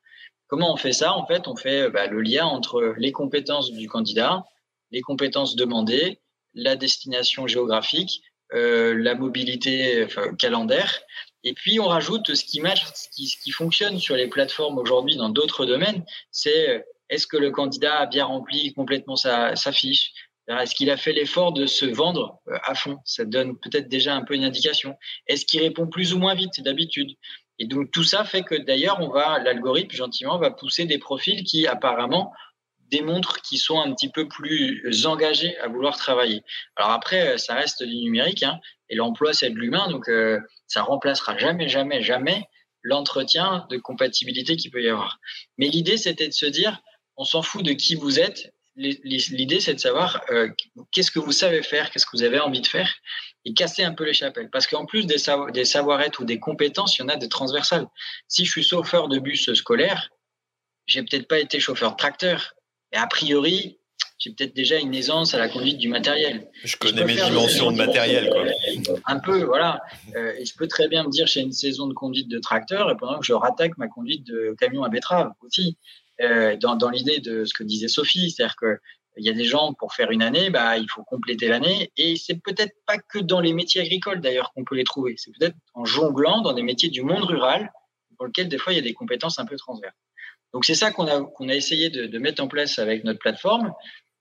Comment 0.47 0.73
on 0.73 0.77
fait 0.77 0.93
ça? 0.93 1.13
En 1.15 1.25
fait, 1.25 1.47
on 1.47 1.55
fait 1.55 1.89
bah, 1.89 2.07
le 2.07 2.21
lien 2.21 2.45
entre 2.45 2.93
les 2.97 3.11
compétences 3.11 3.71
du 3.71 3.89
candidat, 3.89 4.45
les 4.91 5.01
compétences 5.01 5.55
demandées, 5.55 6.21
la 6.53 6.75
destination 6.75 7.47
géographique, 7.47 8.21
euh, 8.53 8.93
la 8.95 9.15
mobilité 9.15 10.07
calendaire, 10.37 11.01
et 11.45 11.53
puis 11.53 11.79
on 11.79 11.85
rajoute 11.85 12.33
ce 12.33 12.43
qui 12.43 12.59
match, 12.59 12.83
ce 12.91 13.07
qui, 13.09 13.51
fonctionne 13.51 13.99
sur 13.99 14.15
les 14.15 14.27
plateformes 14.27 14.79
aujourd'hui 14.79 15.15
dans 15.15 15.29
d'autres 15.29 15.65
domaines, 15.65 16.03
c'est 16.31 16.69
euh, 16.69 16.79
est-ce 17.09 17.27
que 17.27 17.37
le 17.37 17.51
candidat 17.51 17.99
a 17.99 18.05
bien 18.07 18.25
rempli 18.25 18.73
complètement 18.73 19.15
sa, 19.15 19.55
sa 19.55 19.71
fiche? 19.71 20.11
Est-ce 20.47 20.75
qu'il 20.75 20.91
a 20.91 20.97
fait 20.97 21.13
l'effort 21.13 21.53
de 21.53 21.65
se 21.65 21.85
vendre 21.85 22.39
euh, 22.47 22.57
à 22.63 22.75
fond? 22.75 22.97
Ça 23.05 23.25
donne 23.25 23.57
peut-être 23.59 23.87
déjà 23.87 24.15
un 24.15 24.23
peu 24.23 24.35
une 24.35 24.43
indication. 24.43 24.95
Est-ce 25.27 25.45
qu'il 25.45 25.61
répond 25.61 25.87
plus 25.87 26.13
ou 26.13 26.19
moins 26.19 26.35
vite 26.35 26.61
d'habitude? 26.61 27.11
Et 27.57 27.67
donc 27.67 27.91
tout 27.91 28.03
ça 28.03 28.23
fait 28.23 28.43
que 28.43 28.55
d'ailleurs, 28.55 28.99
on 28.99 29.09
va 29.09 29.39
l'algorithme 29.39 29.95
gentiment 29.95 30.37
va 30.37 30.51
pousser 30.51 30.85
des 30.85 30.97
profils 30.97 31.43
qui 31.43 31.67
apparemment 31.67 32.33
démontrent 32.91 33.41
qu'ils 33.41 33.59
sont 33.59 33.79
un 33.79 33.93
petit 33.93 34.09
peu 34.09 34.27
plus 34.27 35.05
engagés 35.05 35.57
à 35.59 35.67
vouloir 35.67 35.97
travailler. 35.97 36.43
Alors 36.75 36.91
après, 36.91 37.29
euh, 37.29 37.37
ça 37.37 37.55
reste 37.55 37.83
du 37.83 37.95
numérique 37.95 38.43
hein, 38.43 38.59
et 38.89 38.95
l'emploi 38.95 39.33
c'est 39.33 39.49
de 39.49 39.55
l'humain, 39.55 39.89
donc 39.89 40.07
euh, 40.09 40.39
ça 40.67 40.83
remplacera 40.83 41.37
jamais, 41.37 41.67
jamais, 41.67 42.03
jamais 42.03 42.43
l'entretien 42.83 43.65
de 43.71 43.77
compatibilité 43.77 44.55
qu'il 44.55 44.69
peut 44.69 44.83
y 44.83 44.89
avoir. 44.89 45.19
Mais 45.57 45.67
l'idée 45.69 45.97
c'était 45.97 46.27
de 46.27 46.33
se 46.33 46.45
dire, 46.45 46.81
on 47.17 47.23
s'en 47.23 47.41
fout 47.41 47.65
de 47.65 47.71
qui 47.71 47.95
vous 47.95 48.19
êtes, 48.19 48.53
l'idée, 48.75 49.59
c'est 49.59 49.73
de 49.73 49.79
savoir 49.79 50.21
euh, 50.29 50.49
qu'est-ce 50.91 51.11
que 51.11 51.19
vous 51.19 51.31
savez 51.31 51.63
faire, 51.63 51.91
qu'est-ce 51.91 52.05
que 52.05 52.17
vous 52.17 52.23
avez 52.23 52.39
envie 52.39 52.61
de 52.61 52.67
faire, 52.67 52.93
et 53.45 53.53
casser 53.53 53.83
un 53.83 53.93
peu 53.93 54.03
les 54.03 54.13
chapelles. 54.13 54.49
Parce 54.51 54.67
qu'en 54.67 54.85
plus 54.85 55.05
des, 55.05 55.17
des 55.53 55.65
savoir-être 55.65 56.19
ou 56.19 56.25
des 56.25 56.39
compétences, 56.39 56.97
il 56.97 57.01
y 57.01 57.05
en 57.05 57.09
a 57.09 57.15
des 57.15 57.29
transversales. 57.29 57.87
Si 58.27 58.45
je 58.45 58.51
suis 58.51 58.63
chauffeur 58.63 59.07
de 59.07 59.19
bus 59.19 59.53
scolaire, 59.53 60.09
j'ai 60.87 61.01
peut-être 61.01 61.27
pas 61.27 61.39
été 61.39 61.59
chauffeur 61.59 61.91
de 61.91 61.97
tracteur, 61.97 62.53
et 62.91 62.97
a 62.97 63.07
priori, 63.07 63.79
j'ai 64.17 64.31
peut-être 64.31 64.55
déjà 64.55 64.77
une 64.77 64.95
aisance 64.95 65.33
à 65.33 65.37
la 65.37 65.49
conduite 65.49 65.77
du 65.77 65.89
matériel. 65.89 66.47
Je 66.63 66.77
connais 66.77 67.03
mes 67.03 67.15
dimensions 67.15 67.71
de 67.71 67.77
matériel, 67.77 68.29
quoi. 68.29 68.45
Un 69.05 69.19
peu, 69.19 69.43
voilà. 69.43 69.81
Euh, 70.15 70.33
et 70.37 70.45
je 70.45 70.55
peux 70.55 70.67
très 70.67 70.87
bien 70.87 71.03
me 71.03 71.09
dire, 71.09 71.27
j'ai 71.27 71.41
une 71.41 71.51
saison 71.51 71.87
de 71.87 71.93
conduite 71.93 72.29
de 72.29 72.39
tracteur, 72.39 72.89
et 72.89 72.97
pendant 72.97 73.19
que 73.19 73.25
je 73.25 73.33
rattaque 73.33 73.77
ma 73.77 73.87
conduite 73.87 74.25
de 74.25 74.55
camion 74.59 74.83
à 74.83 74.89
betterave 74.89 75.31
aussi. 75.41 75.77
Euh, 76.21 76.55
dans, 76.57 76.75
dans 76.75 76.89
l'idée 76.89 77.19
de 77.19 77.43
ce 77.45 77.53
que 77.53 77.63
disait 77.63 77.89
Sophie, 77.89 78.31
c'est-à-dire 78.31 78.55
que 78.55 78.79
il 79.17 79.25
y 79.25 79.29
a 79.29 79.33
des 79.33 79.45
gens 79.45 79.73
pour 79.73 79.93
faire 79.93 80.11
une 80.11 80.21
année, 80.21 80.49
bah 80.49 80.77
il 80.77 80.89
faut 80.89 81.03
compléter 81.03 81.47
l'année 81.47 81.91
et 81.97 82.15
c'est 82.17 82.35
peut-être 82.35 82.73
pas 82.85 82.97
que 82.97 83.19
dans 83.19 83.39
les 83.39 83.53
métiers 83.53 83.81
agricoles 83.81 84.19
d'ailleurs 84.19 84.51
qu'on 84.53 84.65
peut 84.65 84.75
les 84.75 84.83
trouver. 84.83 85.15
C'est 85.17 85.31
peut-être 85.31 85.55
en 85.73 85.85
jonglant 85.85 86.41
dans 86.41 86.53
des 86.53 86.63
métiers 86.63 86.89
du 86.89 87.01
monde 87.01 87.23
rural 87.23 87.71
pour 88.17 88.25
lesquels 88.25 88.49
des 88.49 88.57
fois 88.57 88.73
il 88.73 88.77
y 88.77 88.79
a 88.79 88.81
des 88.81 88.93
compétences 88.93 89.39
un 89.39 89.45
peu 89.45 89.55
transverses. 89.55 89.95
Donc 90.53 90.65
c'est 90.65 90.75
ça 90.75 90.91
qu'on 90.91 91.07
a 91.07 91.21
qu'on 91.21 91.49
a 91.49 91.55
essayé 91.55 91.89
de, 91.89 92.07
de, 92.07 92.19
mettre 92.19 92.43
en 92.43 92.47
place 92.47 92.79
avec 92.79 93.03
notre 93.03 93.19
plateforme, 93.19 93.73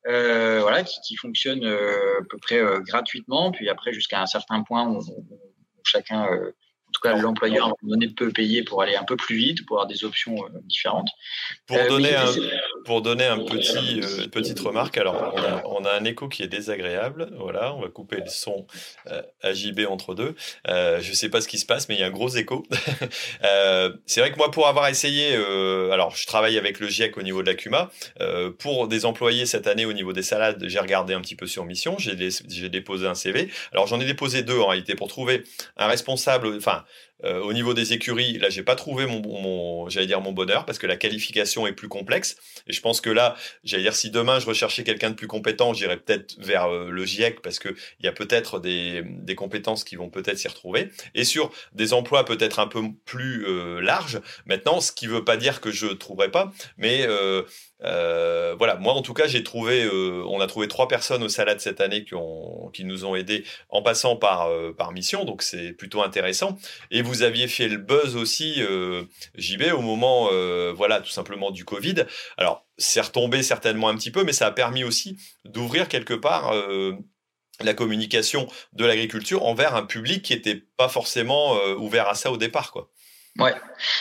euh, 0.07 0.61
voilà, 0.61 0.83
qui, 0.83 1.01
qui 1.01 1.17
fonctionne 1.17 1.65
euh, 1.65 2.21
à 2.21 2.25
peu 2.29 2.39
près 2.39 2.59
euh, 2.59 2.81
gratuitement, 2.81 3.53
puis 3.53 3.69
après 3.69 3.93
jusqu'à 3.93 4.21
un 4.21 4.27
certain 4.27 4.63
point 4.63 4.89
où, 4.89 4.99
où 4.99 5.41
chacun 5.85 6.27
euh, 6.27 6.53
tout 6.95 7.01
cas, 7.03 7.17
l'employeur, 7.17 7.67
à 7.67 7.69
un 7.69 7.73
moment 7.83 7.95
donné, 7.97 8.09
peut 8.09 8.31
payer 8.31 8.63
pour 8.63 8.81
aller 8.83 8.95
un 8.95 9.05
peu 9.05 9.17
plus 9.17 9.37
vite, 9.37 9.67
pour 9.67 9.77
avoir 9.77 9.89
des 9.89 10.05
options 10.05 10.37
euh, 10.37 10.61
différentes. 10.63 11.09
Pour, 11.67 11.77
euh, 11.77 11.89
donner 11.89 12.15
un, 12.15 12.27
pour 12.85 13.03
donner 13.03 13.25
un 13.25 13.39
petit, 13.39 14.01
euh, 14.03 14.29
petite 14.29 14.61
remarque, 14.61 14.99
alors, 14.99 15.33
on 15.35 15.41
a, 15.41 15.63
on 15.67 15.85
a, 15.85 15.93
un 15.93 16.05
écho 16.05 16.29
qui 16.29 16.43
est 16.43 16.49
désagréable. 16.49 17.31
Voilà, 17.39 17.75
on 17.75 17.81
va 17.81 17.89
couper 17.89 18.17
le 18.17 18.29
son 18.29 18.67
euh, 19.11 19.23
à 19.43 19.53
JB 19.53 19.81
entre 19.89 20.15
deux. 20.15 20.35
Euh, 20.69 21.01
je 21.01 21.11
ne 21.11 21.15
sais 21.15 21.29
pas 21.29 21.41
ce 21.41 21.49
qui 21.49 21.59
se 21.59 21.67
passe, 21.67 21.89
mais 21.89 21.97
il 21.97 22.01
y 22.01 22.05
a 22.05 22.07
un 22.07 22.11
gros 22.11 22.29
écho. 22.29 22.65
c'est 24.07 24.21
vrai 24.21 24.33
que 24.33 24.37
moi, 24.37 24.51
pour 24.51 24.69
avoir 24.69 24.89
essayé, 24.89 25.35
alors, 25.35 26.15
je 26.17 26.27
travaille 26.27 26.59
avec 26.59 26.81
le 26.81 26.89
GIEC 26.89 27.17
au 27.17 27.23
niveau 27.23 27.43
de 27.43 27.49
la 27.49 27.55
CUMA. 27.55 27.91
pour 28.59 28.89
des 28.89 29.07
employés 29.07 29.47
cette 29.47 29.67
année, 29.67 29.87
au 29.87 29.93
niveau 29.93 30.13
des 30.13 30.23
salades, 30.23 30.63
j'ai 30.67 30.79
regardé 30.79 31.15
un 31.15 31.21
petit 31.21 31.37
peu 31.37 31.47
sur 31.47 31.65
mission. 31.65 31.97
J'ai 31.99 32.69
déposé 32.69 33.07
un 33.07 33.15
CV. 33.15 33.49
Alors, 33.73 33.87
j'en 33.87 34.01
ai 34.01 34.05
déposé 34.05 34.43
deux 34.43 34.59
en 34.59 34.69
réalité 34.69 34.95
pour 34.95 35.09
trouver 35.09 35.45
un 35.77 35.87
responsable, 35.87 36.55
enfin, 36.57 36.85
euh, 37.23 37.41
au 37.41 37.53
niveau 37.53 37.75
des 37.75 37.93
écuries, 37.93 38.39
là, 38.39 38.51
j'ai 38.51 38.63
pas 38.63 38.75
trouvé 38.75 39.07
mon, 39.07 39.21
mon 39.21 39.89
j'allais 39.89 40.07
dire 40.07 40.21
mon 40.21 40.33
bonheur 40.33 40.67
parce 40.67 40.79
que 40.79 40.87
la 40.87 40.97
qualification 40.97 41.67
est 41.67 41.73
plus 41.73 41.89
complexe. 41.89 42.37
Et 42.67 42.73
je 42.73 42.81
pense 42.81 43.01
que 43.01 43.11
là, 43.11 43.37
j'allais 43.63 43.85
dire 43.85 43.95
si 43.95 44.11
demain 44.11 44.41
je 44.41 44.47
recherchais 44.47 44.85
quelqu'un 44.85 45.11
de 45.11 45.15
plus 45.15 45.27
compétent, 45.27 45.73
j'irais 45.73 45.97
peut-être 45.97 46.35
vers 46.39 46.67
euh, 46.67 46.91
le 46.91 47.05
GIEC 47.05 47.41
parce 47.41 47.59
que 47.59 47.69
il 48.01 48.07
y 48.07 48.09
a 48.09 48.13
peut-être 48.13 48.59
des, 48.59 49.03
des 49.05 49.35
compétences 49.35 49.85
qui 49.85 49.97
vont 49.97 50.11
peut-être 50.11 50.39
s'y 50.39 50.49
retrouver. 50.49 50.91
Et 51.15 51.25
sur 51.25 51.51
des 51.73 51.93
emplois 51.93 52.25
peut-être 52.25 52.59
un 52.59 52.67
peu 52.67 52.83
plus 53.05 53.47
euh, 53.47 53.81
larges. 53.81 54.21
Maintenant, 54.47 54.81
ce 54.81 54.93
qui 54.93 55.07
veut 55.07 55.25
pas 55.25 55.37
dire 55.37 55.61
que 55.61 55.71
je 55.71 55.87
trouverai 55.87 56.31
pas, 56.31 56.53
mais 56.77 57.07
euh, 57.83 58.55
voilà, 58.57 58.77
moi 58.77 58.93
en 58.95 59.03
tout 59.03 59.15
cas, 59.15 59.27
j'ai 59.27 59.43
trouvé, 59.43 59.85
euh, 59.85 60.25
on 60.29 60.41
a 60.41 60.47
trouvé 60.47 60.69
trois 60.69 60.89
personnes 60.89 61.23
au 61.23 61.29
Salade 61.29 61.61
cette 61.61 61.81
année 61.81 62.05
qui, 62.05 62.85
nous 62.85 63.05
ont 63.05 63.15
aidés 63.15 63.45
en 63.69 63.83
passant 63.83 64.17
par, 64.17 64.47
euh, 64.47 64.73
par 64.73 64.93
mission, 64.93 65.25
donc 65.25 65.43
c'est 65.43 65.73
plutôt 65.73 66.03
intéressant. 66.03 66.57
Et 66.91 67.03
vous 67.03 67.23
aviez 67.23 67.49
fait 67.49 67.69
le 67.69 67.79
buzz 67.79 68.17
aussi, 68.17 68.63
JB, 69.35 69.73
au 69.75 69.81
moment, 69.81 70.31
voilà, 70.75 71.01
tout 71.01 71.11
simplement 71.11 71.51
du 71.51 71.65
Covid. 71.65 72.05
Alors, 72.37 72.67
c'est 72.79 73.01
retombé 73.01 73.43
certainement 73.43 73.89
un 73.89 73.97
petit 73.97 74.11
peu, 74.11 74.25
mais 74.25 74.33
ça 74.33 74.47
a 74.47 74.51
permis 74.51 74.85
aussi 74.85 75.19
d'ouvrir 75.45 75.89
quelque 75.89 76.15
part 76.15 76.55
la 77.61 77.75
communication 77.75 78.49
de 78.73 78.85
l'agriculture 78.85 79.45
envers 79.45 79.75
un 79.77 79.85
public 79.85 80.23
qui 80.23 80.35
n'était 80.35 80.63
pas 80.77 80.89
forcément 80.89 81.55
ouvert 81.77 82.09
à 82.09 82.15
ça 82.15 82.31
au 82.31 82.37
départ, 82.37 82.73
quoi. 82.73 82.91
Ouais, 83.39 83.55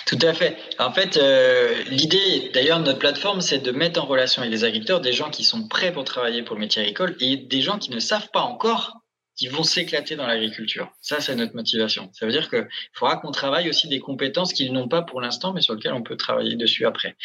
tout 0.06 0.19
à 0.22 0.34
fait. 0.34 0.58
En 0.78 0.91
fait, 0.91 1.17
euh, 1.17 1.84
l'idée 1.86 2.52
d'ailleurs 2.54 2.80
de 2.80 2.86
notre 2.86 3.00
plateforme, 3.00 3.41
c'est 3.41 3.58
de 3.60 3.72
mettre 3.72 4.02
en 4.02 4.06
relation 4.06 4.43
avec 4.43 4.52
les 4.52 4.63
agriculteurs 4.63 5.02
des 5.02 5.12
gens 5.13 5.32
qui 5.32 5.43
sont 5.43 5.67
prêts 5.67 5.91
pour 5.91 6.04
travailler 6.04 6.43
pour 6.43 6.56
le 6.56 6.62
métier 6.62 6.84
agricole 6.84 7.15
et 7.19 7.38
des 7.38 7.62
gens 7.62 7.80
qui 7.80 7.89
ne 7.89 8.00
savent 8.00 8.30
pas 8.32 8.41
encore 8.41 9.00
qu'ils 9.36 9.50
vont 9.50 9.63
s'éclater 9.63 10.15
dans 10.15 10.28
l'agriculture. 10.28 10.91
Ça, 11.02 11.19
c'est 11.19 11.36
notre 11.36 11.56
motivation. 11.56 12.12
Ça 12.13 12.28
veut 12.28 12.32
dire 12.32 12.48
qu'il 12.50 12.67
faudra 12.93 13.17
qu'on 13.17 13.32
travaille 13.32 13.67
aussi 13.67 13.88
des 13.88 14.00
compétences 14.00 14.54
qu'ils 14.54 14.72
n'ont 14.72 14.88
pas 14.88 15.02
pour 15.02 15.22
l'instant, 15.22 15.54
mais 15.54 15.62
sur 15.62 15.74
lesquelles 15.74 15.93
on 15.93 16.04
peut 16.04 16.17
travailler 16.17 16.56
dessus 16.56 16.86
après. 16.86 17.17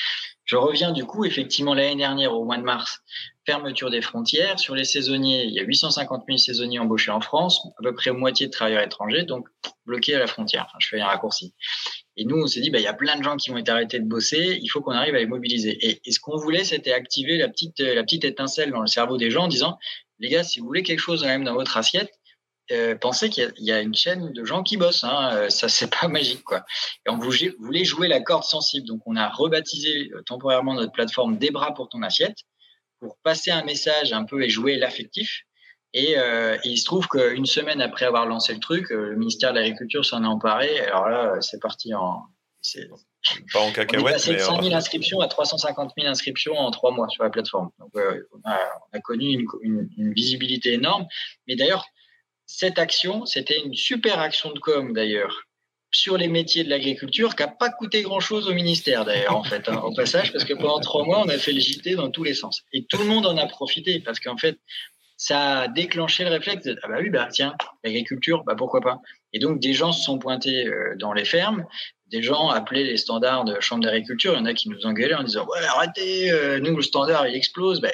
Je 0.48 0.56
reviens 0.56 0.92
du 0.92 1.04
coup, 1.04 1.26
effectivement, 1.26 1.74
l'année 1.74 1.96
dernière, 1.96 2.32
au 2.32 2.42
mois 2.42 2.56
de 2.56 2.62
mars, 2.62 3.00
fermeture 3.44 3.90
des 3.90 4.00
frontières. 4.00 4.58
Sur 4.58 4.74
les 4.74 4.84
saisonniers, 4.84 5.44
il 5.44 5.52
y 5.52 5.60
a 5.60 5.62
850 5.62 6.24
000 6.26 6.38
saisonniers 6.38 6.78
embauchés 6.78 7.10
en 7.10 7.20
France, 7.20 7.60
à 7.78 7.82
peu 7.82 7.94
près 7.94 8.12
moitié 8.12 8.46
de 8.46 8.50
travailleurs 8.50 8.82
étrangers, 8.82 9.24
donc 9.24 9.46
bloqués 9.84 10.14
à 10.14 10.18
la 10.18 10.26
frontière. 10.26 10.74
Je 10.78 10.88
fais 10.88 11.00
un 11.00 11.06
raccourci. 11.06 11.52
Et 12.16 12.24
nous, 12.24 12.36
on 12.36 12.46
s'est 12.46 12.62
dit, 12.62 12.70
bah, 12.70 12.78
il 12.78 12.84
y 12.84 12.86
a 12.88 12.94
plein 12.94 13.18
de 13.18 13.22
gens 13.22 13.36
qui 13.36 13.50
vont 13.50 13.58
être 13.58 13.68
arrêtés 13.68 14.00
de 14.00 14.06
bosser, 14.06 14.58
il 14.62 14.68
faut 14.68 14.80
qu'on 14.80 14.92
arrive 14.92 15.14
à 15.14 15.18
les 15.18 15.26
mobiliser. 15.26 15.76
Et, 15.86 16.00
et 16.02 16.12
ce 16.12 16.18
qu'on 16.18 16.38
voulait, 16.38 16.64
c'était 16.64 16.94
activer 16.94 17.36
la 17.36 17.48
petite, 17.48 17.80
la 17.80 18.02
petite 18.02 18.24
étincelle 18.24 18.70
dans 18.70 18.80
le 18.80 18.86
cerveau 18.86 19.18
des 19.18 19.30
gens 19.30 19.44
en 19.44 19.48
disant, 19.48 19.78
les 20.18 20.30
gars, 20.30 20.44
si 20.44 20.60
vous 20.60 20.66
voulez 20.66 20.82
quelque 20.82 21.00
chose 21.00 21.20
quand 21.20 21.28
même 21.28 21.44
dans 21.44 21.54
votre 21.54 21.76
assiette, 21.76 22.17
euh, 22.70 22.94
pensez 22.96 23.30
qu'il 23.30 23.52
y, 23.58 23.72
a 23.72 23.80
une 23.80 23.94
chaîne 23.94 24.32
de 24.32 24.44
gens 24.44 24.62
qui 24.62 24.76
bossent. 24.76 25.04
Hein. 25.04 25.30
Euh, 25.32 25.48
ça, 25.48 25.68
c'est 25.68 25.90
pas 25.90 26.08
magique, 26.08 26.44
quoi. 26.44 26.64
Et 27.06 27.10
on 27.10 27.18
voulait 27.18 27.84
jouer 27.84 28.08
la 28.08 28.20
corde 28.20 28.44
sensible. 28.44 28.86
Donc, 28.86 29.00
on 29.06 29.16
a 29.16 29.28
rebaptisé 29.28 30.10
euh, 30.12 30.22
temporairement 30.22 30.74
notre 30.74 30.92
plateforme 30.92 31.38
Des 31.38 31.50
bras 31.50 31.74
pour 31.74 31.88
ton 31.88 32.02
assiette 32.02 32.36
pour 33.00 33.16
passer 33.22 33.52
un 33.52 33.62
message 33.62 34.12
un 34.12 34.24
peu 34.24 34.42
et 34.42 34.48
jouer 34.48 34.76
l'affectif. 34.76 35.42
Et, 35.94 36.16
il 36.64 36.76
se 36.76 36.84
trouve 36.84 37.06
qu'une 37.06 37.46
semaine 37.46 37.80
après 37.80 38.04
avoir 38.04 38.26
lancé 38.26 38.52
le 38.52 38.58
truc, 38.58 38.90
le 38.90 39.14
ministère 39.14 39.52
de 39.52 39.58
l'Agriculture 39.60 40.04
s'en 40.04 40.24
est 40.24 40.26
emparé. 40.26 40.80
Alors 40.80 41.08
là, 41.08 41.40
c'est 41.40 41.60
parti 41.62 41.94
en. 41.94 42.24
Pas 43.52 43.60
en 43.60 43.70
cacahuète. 43.70 44.04
On 44.04 44.08
est 44.08 44.12
passé 44.12 44.34
de 44.34 44.38
5 44.38 44.62
000 44.62 44.74
inscriptions 44.74 45.20
à 45.20 45.28
350 45.28 45.92
000 45.96 46.10
inscriptions 46.10 46.58
en 46.58 46.72
trois 46.72 46.90
mois 46.90 47.08
sur 47.08 47.22
la 47.22 47.30
plateforme. 47.30 47.70
Donc, 47.78 47.92
on, 47.94 48.40
a, 48.44 49.00
connu 49.00 49.46
une, 49.62 49.88
une 49.96 50.12
visibilité 50.12 50.72
énorme. 50.72 51.06
Mais 51.46 51.54
d'ailleurs, 51.54 51.86
cette 52.48 52.78
action, 52.78 53.26
c'était 53.26 53.60
une 53.60 53.74
super 53.74 54.18
action 54.18 54.50
de 54.50 54.58
com 54.58 54.92
d'ailleurs 54.94 55.44
sur 55.90 56.16
les 56.16 56.28
métiers 56.28 56.64
de 56.64 56.70
l'agriculture 56.70 57.36
qui 57.36 57.42
n'a 57.42 57.48
pas 57.48 57.70
coûté 57.70 58.02
grand-chose 58.02 58.48
au 58.48 58.54
ministère 58.54 59.04
d'ailleurs 59.04 59.36
en 59.36 59.44
fait, 59.44 59.68
hein, 59.68 59.82
passage, 59.94 60.32
parce 60.32 60.44
que 60.44 60.54
pendant 60.54 60.80
trois 60.80 61.04
mois, 61.04 61.22
on 61.24 61.28
a 61.28 61.38
fait 61.38 61.52
le 61.52 61.60
JT 61.60 61.94
dans 61.94 62.10
tous 62.10 62.24
les 62.24 62.34
sens. 62.34 62.62
Et 62.72 62.84
tout 62.84 62.98
le 62.98 63.04
monde 63.04 63.26
en 63.26 63.36
a 63.36 63.46
profité 63.46 64.00
parce 64.00 64.18
qu'en 64.18 64.36
fait, 64.36 64.58
ça 65.16 65.60
a 65.60 65.68
déclenché 65.68 66.24
le 66.24 66.30
réflexe 66.30 66.64
de, 66.64 66.78
ah 66.82 66.88
bah 66.88 66.96
oui, 67.00 67.10
bah 67.10 67.28
tiens, 67.30 67.54
l'agriculture, 67.84 68.44
bah 68.44 68.54
pourquoi 68.56 68.80
pas? 68.80 69.00
Et 69.32 69.38
donc 69.38 69.60
des 69.60 69.74
gens 69.74 69.92
se 69.92 70.02
sont 70.02 70.18
pointés 70.18 70.66
euh, 70.66 70.94
dans 70.98 71.12
les 71.12 71.24
fermes, 71.24 71.66
des 72.06 72.22
gens 72.22 72.48
appelaient 72.48 72.84
les 72.84 72.96
standards 72.96 73.44
de 73.44 73.60
chambre 73.60 73.84
d'agriculture, 73.84 74.32
il 74.34 74.38
y 74.38 74.40
en 74.40 74.46
a 74.46 74.54
qui 74.54 74.70
nous 74.70 74.86
engueulaient 74.86 75.14
en 75.14 75.24
disant, 75.24 75.46
ouais, 75.46 75.66
arrêtez, 75.66 76.30
euh, 76.30 76.60
nous 76.60 76.76
le 76.76 76.82
standard 76.82 77.26
il 77.26 77.34
explose. 77.34 77.80
Ben, 77.80 77.92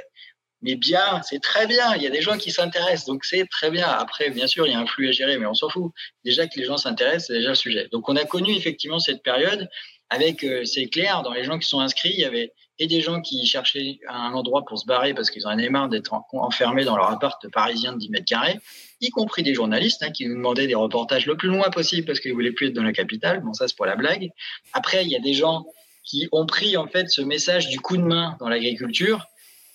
mais 0.64 0.76
bien, 0.76 1.20
c'est 1.22 1.40
très 1.40 1.66
bien. 1.66 1.94
Il 1.94 2.02
y 2.02 2.06
a 2.06 2.10
des 2.10 2.22
gens 2.22 2.38
qui 2.38 2.50
s'intéressent, 2.50 3.04
donc 3.04 3.26
c'est 3.26 3.46
très 3.50 3.70
bien. 3.70 3.86
Après, 3.86 4.30
bien 4.30 4.46
sûr, 4.46 4.66
il 4.66 4.72
y 4.72 4.74
a 4.74 4.80
un 4.80 4.86
flux 4.86 5.08
à 5.10 5.12
gérer, 5.12 5.36
mais 5.36 5.44
on 5.44 5.52
s'en 5.52 5.68
fout. 5.68 5.92
Déjà 6.24 6.46
que 6.46 6.58
les 6.58 6.64
gens 6.64 6.78
s'intéressent, 6.78 7.26
c'est 7.26 7.34
déjà 7.34 7.50
le 7.50 7.54
sujet. 7.54 7.88
Donc, 7.92 8.08
on 8.08 8.16
a 8.16 8.24
connu 8.24 8.56
effectivement 8.56 8.98
cette 8.98 9.22
période 9.22 9.68
avec, 10.08 10.42
euh, 10.42 10.64
c'est 10.64 10.86
clair, 10.86 11.22
dans 11.22 11.34
les 11.34 11.44
gens 11.44 11.58
qui 11.58 11.68
sont 11.68 11.80
inscrits, 11.80 12.12
il 12.14 12.20
y 12.20 12.24
avait 12.24 12.52
et 12.78 12.86
des 12.88 13.00
gens 13.00 13.20
qui 13.20 13.46
cherchaient 13.46 14.00
un 14.08 14.32
endroit 14.32 14.64
pour 14.64 14.78
se 14.78 14.86
barrer 14.86 15.14
parce 15.14 15.30
qu'ils 15.30 15.46
en 15.46 15.50
avaient 15.50 15.68
marre 15.68 15.88
d'être 15.88 16.12
enfermés 16.32 16.84
dans 16.84 16.96
leur 16.96 17.08
appart 17.08 17.48
parisien 17.52 17.92
de 17.92 17.98
10 17.98 18.08
mètres 18.08 18.24
carrés, 18.24 18.58
y 19.00 19.10
compris 19.10 19.44
des 19.44 19.54
journalistes 19.54 20.02
hein, 20.02 20.10
qui 20.10 20.26
nous 20.26 20.34
demandaient 20.34 20.66
des 20.66 20.74
reportages 20.74 21.26
le 21.26 21.36
plus 21.36 21.48
loin 21.48 21.70
possible 21.70 22.04
parce 22.04 22.18
qu'ils 22.18 22.32
voulaient 22.32 22.50
plus 22.50 22.68
être 22.68 22.72
dans 22.72 22.82
la 22.82 22.92
capitale. 22.92 23.42
Bon, 23.44 23.52
ça, 23.52 23.68
c'est 23.68 23.76
pour 23.76 23.86
la 23.86 23.94
blague. 23.94 24.30
Après, 24.72 25.04
il 25.04 25.10
y 25.10 25.14
a 25.14 25.20
des 25.20 25.34
gens 25.34 25.66
qui 26.02 26.28
ont 26.32 26.46
pris 26.46 26.76
en 26.76 26.88
fait 26.88 27.08
ce 27.10 27.22
message 27.22 27.68
du 27.68 27.78
coup 27.78 27.96
de 27.96 28.02
main 28.02 28.36
dans 28.40 28.48
l'agriculture 28.48 29.24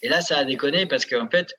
et 0.02 0.10
là, 0.10 0.22
ça 0.22 0.38
a 0.38 0.46
déconné 0.46 0.86
parce 0.86 1.06
qu'en 1.06 1.30
fait, 1.30 1.54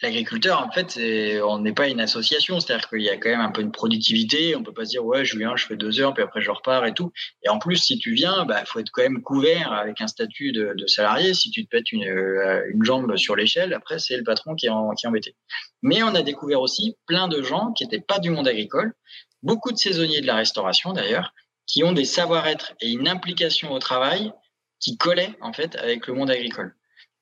l'agriculteur, 0.00 0.64
en 0.64 0.70
fait, 0.70 0.98
on 1.42 1.58
n'est 1.58 1.72
pas 1.72 1.88
une 1.88 2.00
association. 2.00 2.60
C'est-à-dire 2.60 2.88
qu'il 2.88 3.02
y 3.02 3.10
a 3.10 3.16
quand 3.16 3.30
même 3.30 3.40
un 3.40 3.50
peu 3.50 3.60
une 3.60 3.72
productivité. 3.72 4.54
On 4.56 4.62
peut 4.62 4.72
pas 4.72 4.84
se 4.84 4.90
dire, 4.90 5.04
ouais, 5.04 5.24
je 5.24 5.36
viens, 5.36 5.56
je 5.56 5.66
fais 5.66 5.76
deux 5.76 6.00
heures, 6.00 6.14
puis 6.14 6.22
après 6.22 6.40
je 6.40 6.50
repars 6.50 6.86
et 6.86 6.94
tout. 6.94 7.12
Et 7.44 7.48
en 7.48 7.58
plus, 7.58 7.76
si 7.76 7.98
tu 7.98 8.12
viens, 8.12 8.44
bah, 8.44 8.64
faut 8.64 8.78
être 8.78 8.90
quand 8.92 9.02
même 9.02 9.22
couvert 9.22 9.72
avec 9.72 10.00
un 10.00 10.06
statut 10.06 10.52
de, 10.52 10.74
salarié. 10.86 11.34
Si 11.34 11.50
tu 11.50 11.64
te 11.64 11.70
pètes 11.70 11.92
une, 11.92 12.04
euh, 12.04 12.62
une 12.72 12.84
jambe 12.84 13.16
sur 13.16 13.36
l'échelle, 13.36 13.74
après, 13.74 13.98
c'est 13.98 14.16
le 14.16 14.24
patron 14.24 14.54
qui 14.54 14.66
est, 14.66 14.70
qui 14.96 15.06
est 15.06 15.08
embêté. 15.08 15.34
Mais 15.82 16.02
on 16.02 16.14
a 16.14 16.22
découvert 16.22 16.60
aussi 16.60 16.96
plein 17.06 17.28
de 17.28 17.42
gens 17.42 17.72
qui 17.72 17.84
n'étaient 17.84 18.00
pas 18.00 18.18
du 18.18 18.30
monde 18.30 18.48
agricole, 18.48 18.94
beaucoup 19.42 19.72
de 19.72 19.78
saisonniers 19.78 20.20
de 20.20 20.26
la 20.26 20.36
restauration 20.36 20.92
d'ailleurs, 20.92 21.34
qui 21.66 21.84
ont 21.84 21.92
des 21.92 22.04
savoir-être 22.04 22.72
et 22.80 22.90
une 22.90 23.08
implication 23.08 23.72
au 23.72 23.78
travail 23.78 24.32
qui 24.80 24.96
collaient 24.96 25.34
en 25.40 25.52
fait 25.52 25.76
avec 25.76 26.06
le 26.06 26.14
monde 26.14 26.30
agricole 26.30 26.74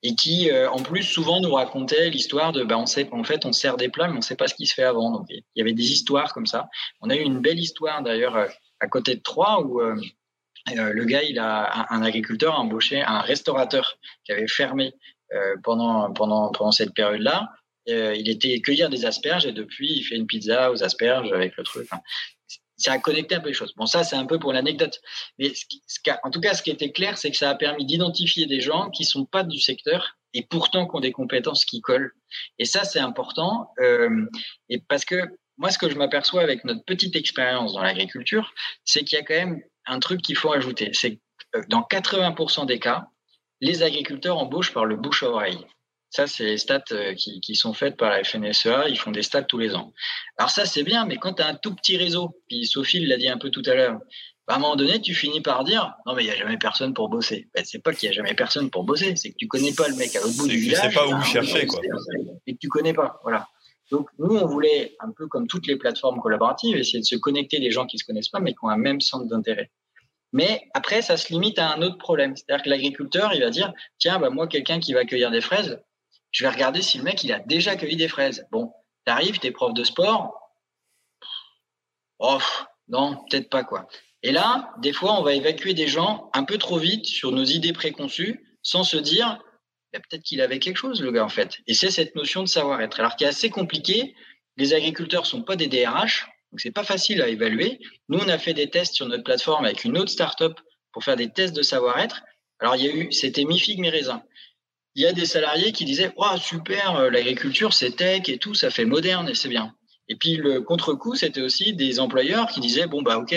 et 0.07 0.15
qui, 0.15 0.53
euh, 0.53 0.71
en 0.71 0.81
plus, 0.81 1.03
souvent 1.03 1.41
nous 1.41 1.53
racontait 1.53 2.11
l'histoire 2.11 2.53
de, 2.53 2.63
bah, 2.63 2.79
on 2.79 2.87
sait, 2.87 3.09
en 3.11 3.25
fait, 3.25 3.45
on 3.45 3.53
sert 3.53 3.77
des 3.77 3.89
plats, 3.89 4.07
mais 4.07 4.15
on 4.15 4.19
ne 4.19 4.23
sait 4.23 4.37
pas 4.37 4.47
ce 4.47 4.55
qui 4.55 4.65
se 4.65 4.75
fait 4.75 4.85
avant. 4.85 5.11
Donc, 5.11 5.27
il 5.29 5.43
y 5.57 5.61
avait 5.61 5.73
des 5.73 5.91
histoires 5.91 6.33
comme 6.33 6.47
ça. 6.47 6.69
On 7.01 7.11
a 7.11 7.17
eu 7.17 7.23
une 7.23 7.41
belle 7.41 7.59
histoire 7.59 8.05
d'ailleurs 8.05 8.37
euh, 8.37 8.47
à 8.79 8.87
côté 8.87 9.17
de 9.17 9.21
Troyes 9.21 9.61
où 9.63 9.81
euh, 9.81 9.97
le 10.69 11.05
gars, 11.07 11.25
il 11.25 11.41
a 11.41 11.87
un, 11.91 12.03
agriculteur 12.03 12.55
a 12.55 12.59
embauché 12.59 13.03
un 13.03 13.21
restaurateur 13.21 13.99
qui 14.25 14.33
avait 14.33 14.49
fermé 14.49 14.93
pendant 15.63 16.13
pendant 16.13 16.51
pendant 16.51 16.73
cette 16.73 16.93
période-là. 16.93 17.49
il 17.87 18.29
était 18.29 18.61
cueillir 18.61 18.91
des 18.91 19.07
asperges 19.07 19.47
et 19.47 19.53
depuis, 19.53 19.93
il 19.93 20.03
fait 20.03 20.17
une 20.17 20.27
pizza 20.27 20.73
aux 20.73 20.83
asperges 20.83 21.33
avec 21.33 21.57
le 21.57 21.63
truc 21.63 21.89
ça 22.77 22.93
a 22.93 22.99
connecté 22.99 23.35
un 23.35 23.41
peu 23.41 23.49
les 23.49 23.55
choses. 23.55 23.73
Bon, 23.77 23.87
ça, 23.87 24.05
c'est 24.05 24.17
un 24.17 24.27
peu 24.27 24.39
pour 24.39 24.53
l'anecdote. 24.53 25.01
Mais 25.39 25.53
ce 25.55 26.11
en 26.23 26.31
tout 26.31 26.41
cas, 26.41 26.55
ce 26.55 26.63
qui 26.63 26.71
était 26.71 26.93
clair, 26.93 27.19
c'est 27.19 27.31
que 27.31 27.37
ça 27.37 27.51
a 27.51 27.55
permis 27.55 27.87
d'identifier 27.87 28.47
des 28.47 28.61
gens 28.61 28.91
qui 28.91 29.05
sont 29.05 29.25
pas 29.25 29.45
du 29.45 29.59
secteur 29.59 30.17
et 30.35 30.43
pourtant 30.43 30.87
qui 30.87 30.97
ont 30.97 31.01
des 31.01 31.13
compétences 31.13 31.65
qui 31.65 31.81
collent. 31.81 32.13
Et 32.59 32.65
ça, 32.65 32.85
c'est 32.85 33.01
important. 33.01 33.71
Euh, 33.81 34.27
et 34.69 34.79
parce 34.79 35.05
que 35.05 35.17
moi, 35.57 35.71
ce 35.71 35.79
que 35.79 35.89
je 35.89 35.97
m'aperçois 35.97 36.43
avec 36.43 36.65
notre 36.65 36.85
petite 36.85 37.17
expérience 37.17 37.73
dans 37.73 37.83
l'agriculture, 37.83 38.53
c'est 38.85 39.05
qu'il 39.05 39.19
y 39.19 39.21
a 39.21 39.25
quand 39.25 39.35
même 39.35 39.63
un 39.87 39.99
truc 40.01 40.21
qu'il 40.21 40.37
faut 40.37 40.53
ajouter. 40.53 40.91
C'est 40.93 41.17
que 41.17 41.21
euh, 41.57 41.63
dans 41.69 41.81
80% 41.81 42.67
des 42.67 42.79
cas, 42.79 43.09
les 43.61 43.83
agriculteurs 43.83 44.37
embauchent 44.37 44.75
par 44.75 44.85
le 44.85 44.97
bouche 44.97 45.23
à 45.23 45.31
oreille. 45.31 45.65
Ça, 46.17 46.27
c'est 46.27 46.45
les 46.45 46.57
stats 46.57 46.83
euh, 46.93 47.13
qui, 47.13 47.43
qui, 47.43 47.55
sont 47.55 47.75
faites 47.75 47.99
par 47.99 48.09
la 48.09 48.25
FNSEA. 48.25 48.89
Ils 48.89 48.99
font 48.99 49.11
des 49.11 49.21
stats 49.21 49.43
tous 49.43 49.59
les 49.59 49.75
ans. 49.75 49.93
Alors 50.39 50.49
ça, 50.49 50.65
c'est 50.65 50.83
bien, 50.83 51.05
mais 51.05 51.19
quand 51.19 51.35
tu 51.35 51.43
as 51.43 51.47
un 51.47 51.55
tout 51.55 51.75
petit 51.75 51.99
réseau, 51.99 52.41
puis 52.49 52.65
Sophie 52.65 53.05
l'a 53.05 53.19
dit 53.19 53.29
un 53.29 53.37
peu 53.37 53.51
tout 53.51 53.63
à 53.67 53.75
l'heure, 53.75 54.01
bah, 54.49 54.55
à 54.55 54.57
un 54.57 54.61
moment 54.61 54.77
donné, 54.77 54.99
tu 55.03 55.15
finis 55.15 55.43
par 55.43 55.63
dire 55.63 55.93
non 56.07 56.15
mais 56.15 56.25
il 56.25 56.29
y 56.29 56.31
a 56.31 56.35
jamais 56.35 56.57
personne 56.57 56.95
pour 56.95 57.11
bosser. 57.11 57.51
Ben, 57.55 57.63
c'est 57.67 57.83
pas 57.83 57.93
qu'il 57.93 58.07
y 58.07 58.11
a 58.11 58.15
jamais 58.15 58.33
personne 58.33 58.71
pour 58.71 58.85
bosser, 58.85 59.15
c'est 59.15 59.29
que 59.29 59.37
tu 59.37 59.47
connais 59.47 59.75
pas 59.75 59.89
le 59.89 59.97
mec 59.97 60.17
à 60.17 60.23
l'autre 60.23 60.39
bout 60.39 60.49
du 60.49 60.57
village. 60.57 60.81
Tu 60.85 60.89
sais 60.89 60.95
pas 60.95 61.07
où 61.07 61.23
chercher 61.23 61.67
quoi. 61.67 61.83
Et 62.47 62.55
que 62.55 62.59
tu 62.59 62.69
connais 62.69 62.95
pas, 62.95 63.21
voilà. 63.23 63.47
Donc 63.91 64.09
nous, 64.19 64.37
on 64.37 64.47
voulait 64.47 64.97
un 65.01 65.11
peu 65.11 65.27
comme 65.27 65.47
toutes 65.47 65.67
les 65.67 65.77
plateformes 65.77 66.23
collaboratives 66.23 66.79
essayer 66.79 67.01
de 67.01 67.05
se 67.05 67.17
connecter 67.17 67.61
des 67.61 67.71
gens 67.71 67.85
qui 67.85 67.99
se 67.99 68.07
connaissent 68.07 68.31
pas 68.31 68.41
mais 68.41 68.53
qui 68.53 68.59
ont 68.63 68.71
un 68.71 68.79
même 68.79 69.03
centre 69.03 69.27
d'intérêt. 69.27 69.71
Mais 70.33 70.63
après, 70.73 71.03
ça 71.03 71.19
se 71.19 71.31
limite 71.31 71.59
à 71.59 71.75
un 71.75 71.83
autre 71.83 71.99
problème, 71.99 72.35
c'est-à-dire 72.35 72.65
que 72.65 72.71
l'agriculteur, 72.71 73.35
il 73.35 73.43
va 73.43 73.51
dire 73.51 73.75
tiens, 73.99 74.19
bah 74.19 74.31
moi, 74.31 74.47
quelqu'un 74.47 74.81
qui 74.81 74.95
va 74.95 75.05
cueillir 75.05 75.31
des 75.31 75.43
fraises, 75.43 75.79
je 76.37 76.45
vais 76.45 76.51
regarder 76.51 76.83
si 76.83 76.99
le 76.99 77.05
mec 77.05 77.25
il 77.25 77.33
a 77.33 77.39
déjà 77.39 77.77
cueilli 77.77 77.97
des 77.97 78.09
fraises. 78.09 78.47
Bon, 78.53 78.71
t'arrives, 79.07 79.39
t'es 79.39 79.53
prof 79.53 79.73
de 79.73 79.85
sport. 79.85 80.39
Oh, 82.19 82.39
non, 82.89 83.25
peut-être 83.31 83.49
pas 83.49 83.65
quoi. 83.65 83.89
Et 84.23 84.33
là, 84.33 84.71
des 84.83 84.93
fois, 84.93 85.19
on 85.19 85.23
va 85.23 85.33
évacuer 85.33 85.73
des 85.73 85.87
gens 85.87 86.31
un 86.35 86.45
peu 86.45 86.59
trop 86.59 86.77
vite 86.77 87.07
sur 87.07 87.33
nos 87.33 87.45
idées 87.45 87.73
préconçues, 87.73 88.45
sans 88.61 88.85
se 88.85 88.99
dire, 88.99 89.39
bah, 89.95 90.01
peut-être 90.01 90.25
qu'il 90.25 90.43
avait 90.43 90.59
quelque 90.59 90.77
chose, 90.77 91.01
le 91.01 91.11
gars, 91.11 91.25
en 91.25 91.31
fait. 91.31 91.57
Et 91.67 91.73
c'est 91.73 91.91
cette 91.91 92.15
notion 92.15 92.43
de 92.43 92.49
savoir-être. 92.49 93.01
Alors 93.01 93.17
qui 93.17 93.25
est 93.25 93.29
assez 93.29 93.49
compliqué. 93.49 94.15
Les 94.59 94.75
agriculteurs 94.75 95.25
sont 95.25 95.43
pas 95.43 95.57
des 95.57 95.69
DRH, 95.69 96.27
donc 96.53 96.61
c'est 96.61 96.71
pas 96.71 96.85
facile 96.85 97.23
à 97.23 97.29
évaluer. 97.29 97.81
Nous, 98.11 98.19
on 98.19 98.29
a 98.29 98.37
fait 98.37 98.53
des 98.53 98.69
tests 98.69 98.95
sur 98.95 99.09
notre 99.09 99.25
plateforme 99.25 99.65
avec 99.65 99.85
une 99.85 99.97
autre 99.97 100.11
startup 100.11 100.61
pour 100.93 101.03
faire 101.03 101.17
des 101.17 101.31
tests 101.31 101.57
de 101.57 101.63
savoir-être. 101.63 102.25
Alors 102.59 102.77
il 102.77 102.85
y 102.85 102.89
a 102.89 102.95
eu, 102.95 103.11
c'était 103.11 103.45
mi 103.45 103.59
figue 103.59 103.81
mi 103.81 103.89
raisin 103.89 104.23
il 104.97 105.03
y 105.03 105.07
a 105.07 105.13
des 105.13 105.27
salariés 105.27 105.73
qui 105.73 105.85
disaient 105.85 106.13
oh, 106.17 106.37
super, 106.39 106.97
euh, 106.97 107.11
l'agriculture 107.11 107.75
c'est 107.75 107.93
tech 107.93 108.29
et 108.29 108.39
tout, 108.39 108.55
ça 108.55 108.71
fait 108.71 108.87
moderne 108.87 109.29
et 109.29 109.35
c'est 109.35 109.51
bien. 109.51 109.75
Et 110.09 110.17
puis 110.17 110.37
le 110.37 110.63
contre-coup, 110.63 111.15
c'était 111.15 111.43
aussi 111.43 111.75
des 111.75 112.01
employeurs 112.01 112.49
qui 112.49 112.61
disaient 112.61 112.87
bon 112.87 113.03
bah 113.03 113.19
ok, 113.19 113.37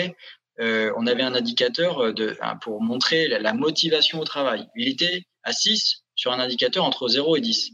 euh, 0.60 0.90
on 0.96 1.06
avait 1.06 1.22
un 1.22 1.34
indicateur 1.34 2.02
euh, 2.02 2.12
de, 2.12 2.36
pour 2.62 2.82
montrer 2.82 3.28
la, 3.28 3.52
motivation 3.52 4.20
au 4.20 4.24
travail. 4.24 4.66
Il 4.74 4.88
était 4.88 5.24
à 5.42 5.52
6 5.52 6.02
sur 6.14 6.32
un 6.32 6.40
indicateur 6.40 6.82
entre 6.82 7.08
0 7.08 7.36
et 7.36 7.40
10. 7.40 7.72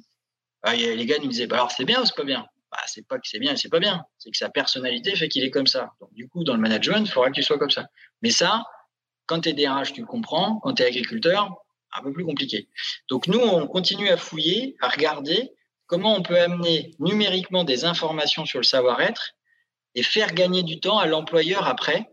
Ah, 0.63 0.75
les 0.75 1.07
gars 1.07 1.19
nous 1.23 1.29
disaient 1.29 1.47
bah 1.47 1.57
alors 1.57 1.71
c'est 1.71 1.85
bien 1.85 2.03
ou 2.03 2.07
c'est 2.07 2.17
pas 2.17 2.25
bien? 2.25 2.45
Bah, 2.73 2.79
c'est 2.89 3.07
pas 3.07 3.19
que 3.19 3.29
c'est 3.29 3.39
bien 3.39 3.55
c'est 3.55 3.69
pas 3.69 3.79
bien, 3.79 4.03
c'est 4.19 4.33
que 4.33 4.37
sa 4.37 4.51
personnalité 4.51 5.15
fait 5.15 5.29
qu'il 5.29 5.45
est 5.45 5.51
comme 5.51 5.69
ça. 5.69 5.91
Donc 6.01 6.13
du 6.13 6.29
coup 6.29 6.43
dans 6.43 6.55
le 6.55 6.61
management, 6.61 7.05
il 7.07 7.11
faudra 7.11 7.29
que 7.29 7.37
tu 7.37 7.43
sois 7.45 7.59
comme 7.59 7.71
ça. 7.71 7.87
Mais 8.21 8.31
ça, 8.31 8.65
quand 9.27 9.43
tu 9.43 9.51
es 9.51 9.53
DRH, 9.53 9.93
tu 9.93 10.01
le 10.01 10.09
comprends, 10.09 10.59
quand 10.59 10.75
tu 10.75 10.83
es 10.83 10.87
agriculteur, 10.87 11.55
un 11.93 12.03
peu 12.03 12.13
plus 12.13 12.25
compliqué. 12.25 12.69
Donc 13.09 13.27
nous, 13.27 13.39
on 13.39 13.67
continue 13.67 14.09
à 14.09 14.17
fouiller, 14.17 14.77
à 14.81 14.89
regarder 14.89 15.53
comment 15.87 16.17
on 16.17 16.23
peut 16.23 16.39
amener 16.39 16.93
numériquement 16.99 17.65
des 17.65 17.85
informations 17.85 18.45
sur 18.45 18.59
le 18.59 18.65
savoir-être 18.65 19.33
et 19.95 20.03
faire 20.03 20.35
gagner 20.35 20.63
du 20.63 20.81
temps 20.81 20.99
à 20.99 21.07
l'employeur 21.07 21.67
après. 21.67 22.11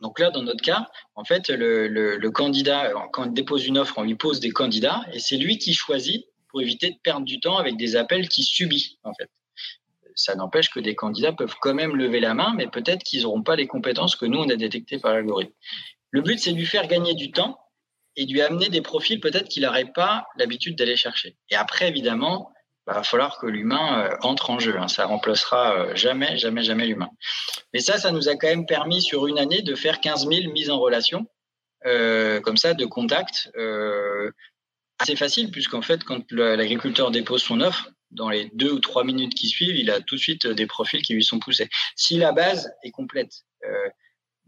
Donc 0.00 0.18
là, 0.18 0.30
dans 0.30 0.42
notre 0.42 0.62
cas, 0.62 0.88
en 1.14 1.24
fait, 1.24 1.48
le, 1.48 2.28
candidat, 2.30 2.92
quand 3.12 3.24
il 3.24 3.32
dépose 3.32 3.66
une 3.66 3.78
offre, 3.78 3.94
on 3.96 4.02
lui 4.02 4.16
pose 4.16 4.40
des 4.40 4.50
candidats 4.50 5.02
et 5.12 5.18
c'est 5.18 5.38
lui 5.38 5.56
qui 5.58 5.72
choisit 5.72 6.26
pour 6.48 6.60
éviter 6.60 6.90
de 6.90 6.96
perdre 7.02 7.24
du 7.24 7.40
temps 7.40 7.56
avec 7.56 7.76
des 7.76 7.96
appels 7.96 8.28
qu'il 8.28 8.44
subit, 8.44 8.98
en 9.02 9.14
fait. 9.14 9.30
Ça 10.14 10.34
n'empêche 10.34 10.70
que 10.70 10.80
des 10.80 10.94
candidats 10.94 11.32
peuvent 11.32 11.56
quand 11.60 11.74
même 11.74 11.96
lever 11.96 12.20
la 12.20 12.34
main, 12.34 12.54
mais 12.56 12.66
peut-être 12.66 13.02
qu'ils 13.02 13.22
n'auront 13.22 13.42
pas 13.42 13.56
les 13.56 13.66
compétences 13.66 14.16
que 14.16 14.26
nous, 14.26 14.38
on 14.38 14.48
a 14.48 14.56
détectées 14.56 14.98
par 14.98 15.12
l'algorithme. 15.12 15.52
Le 16.10 16.22
but, 16.22 16.38
c'est 16.38 16.52
de 16.52 16.56
lui 16.56 16.66
faire 16.66 16.86
gagner 16.86 17.14
du 17.14 17.30
temps 17.32 17.58
et 18.16 18.26
lui 18.26 18.40
amener 18.40 18.68
des 18.68 18.80
profils 18.80 19.20
peut-être 19.20 19.48
qu'il 19.48 19.62
n'aurait 19.62 19.92
pas 19.92 20.26
l'habitude 20.36 20.76
d'aller 20.76 20.96
chercher. 20.96 21.36
Et 21.50 21.54
après, 21.54 21.88
évidemment, 21.88 22.52
il 22.88 22.94
va 22.94 23.02
falloir 23.02 23.38
que 23.38 23.46
l'humain 23.46 24.04
euh, 24.04 24.16
entre 24.22 24.50
en 24.50 24.58
jeu. 24.58 24.76
Hein. 24.78 24.88
Ça 24.88 25.06
remplacera 25.06 25.74
euh, 25.74 25.96
jamais, 25.96 26.38
jamais, 26.38 26.62
jamais 26.62 26.86
l'humain. 26.86 27.10
Mais 27.74 27.80
ça, 27.80 27.98
ça 27.98 28.12
nous 28.12 28.28
a 28.28 28.36
quand 28.36 28.46
même 28.46 28.66
permis 28.66 29.02
sur 29.02 29.26
une 29.26 29.38
année 29.38 29.62
de 29.62 29.74
faire 29.74 30.00
15 30.00 30.28
000 30.28 30.52
mises 30.52 30.70
en 30.70 30.78
relation, 30.78 31.26
euh, 31.84 32.40
comme 32.40 32.56
ça, 32.56 32.74
de 32.74 32.86
contact. 32.86 33.50
assez 34.98 35.16
facile, 35.16 35.50
puisqu'en 35.50 35.82
fait, 35.82 36.04
quand 36.04 36.30
l'agriculteur 36.32 37.10
dépose 37.10 37.42
son 37.42 37.60
offre, 37.60 37.90
dans 38.12 38.30
les 38.30 38.50
deux 38.54 38.70
ou 38.70 38.78
trois 38.78 39.04
minutes 39.04 39.34
qui 39.34 39.48
suivent, 39.48 39.76
il 39.76 39.90
a 39.90 40.00
tout 40.00 40.14
de 40.14 40.20
suite 40.20 40.46
des 40.46 40.66
profils 40.66 41.02
qui 41.02 41.12
lui 41.12 41.24
sont 41.24 41.40
poussés. 41.40 41.68
Si 41.96 42.16
la 42.16 42.32
base 42.32 42.70
est 42.82 42.92
complète, 42.92 43.42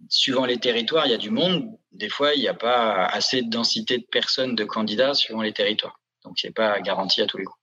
suivant 0.09 0.45
les 0.45 0.59
territoires, 0.59 1.07
il 1.07 1.11
y 1.11 1.15
a 1.15 1.19
du 1.19 1.31
monde. 1.31 1.79
Des 1.93 2.09
fois, 2.09 2.35
il 2.35 2.41
n'y 2.41 2.49
a 2.49 2.55
pas 2.55 3.07
assez 3.07 3.43
de 3.43 3.51
densité 3.51 3.99
de 3.99 4.05
personnes, 4.05 4.55
de 4.55 4.65
candidats 4.65 5.15
suivant 5.15 5.43
les 5.43 5.53
territoires. 5.53 6.01
Donc, 6.25 6.39
c'est 6.39 6.55
pas 6.55 6.81
garanti 6.81 7.23
à 7.23 7.27
tous 7.27 7.39
les 7.39 7.45
coups. 7.45 7.59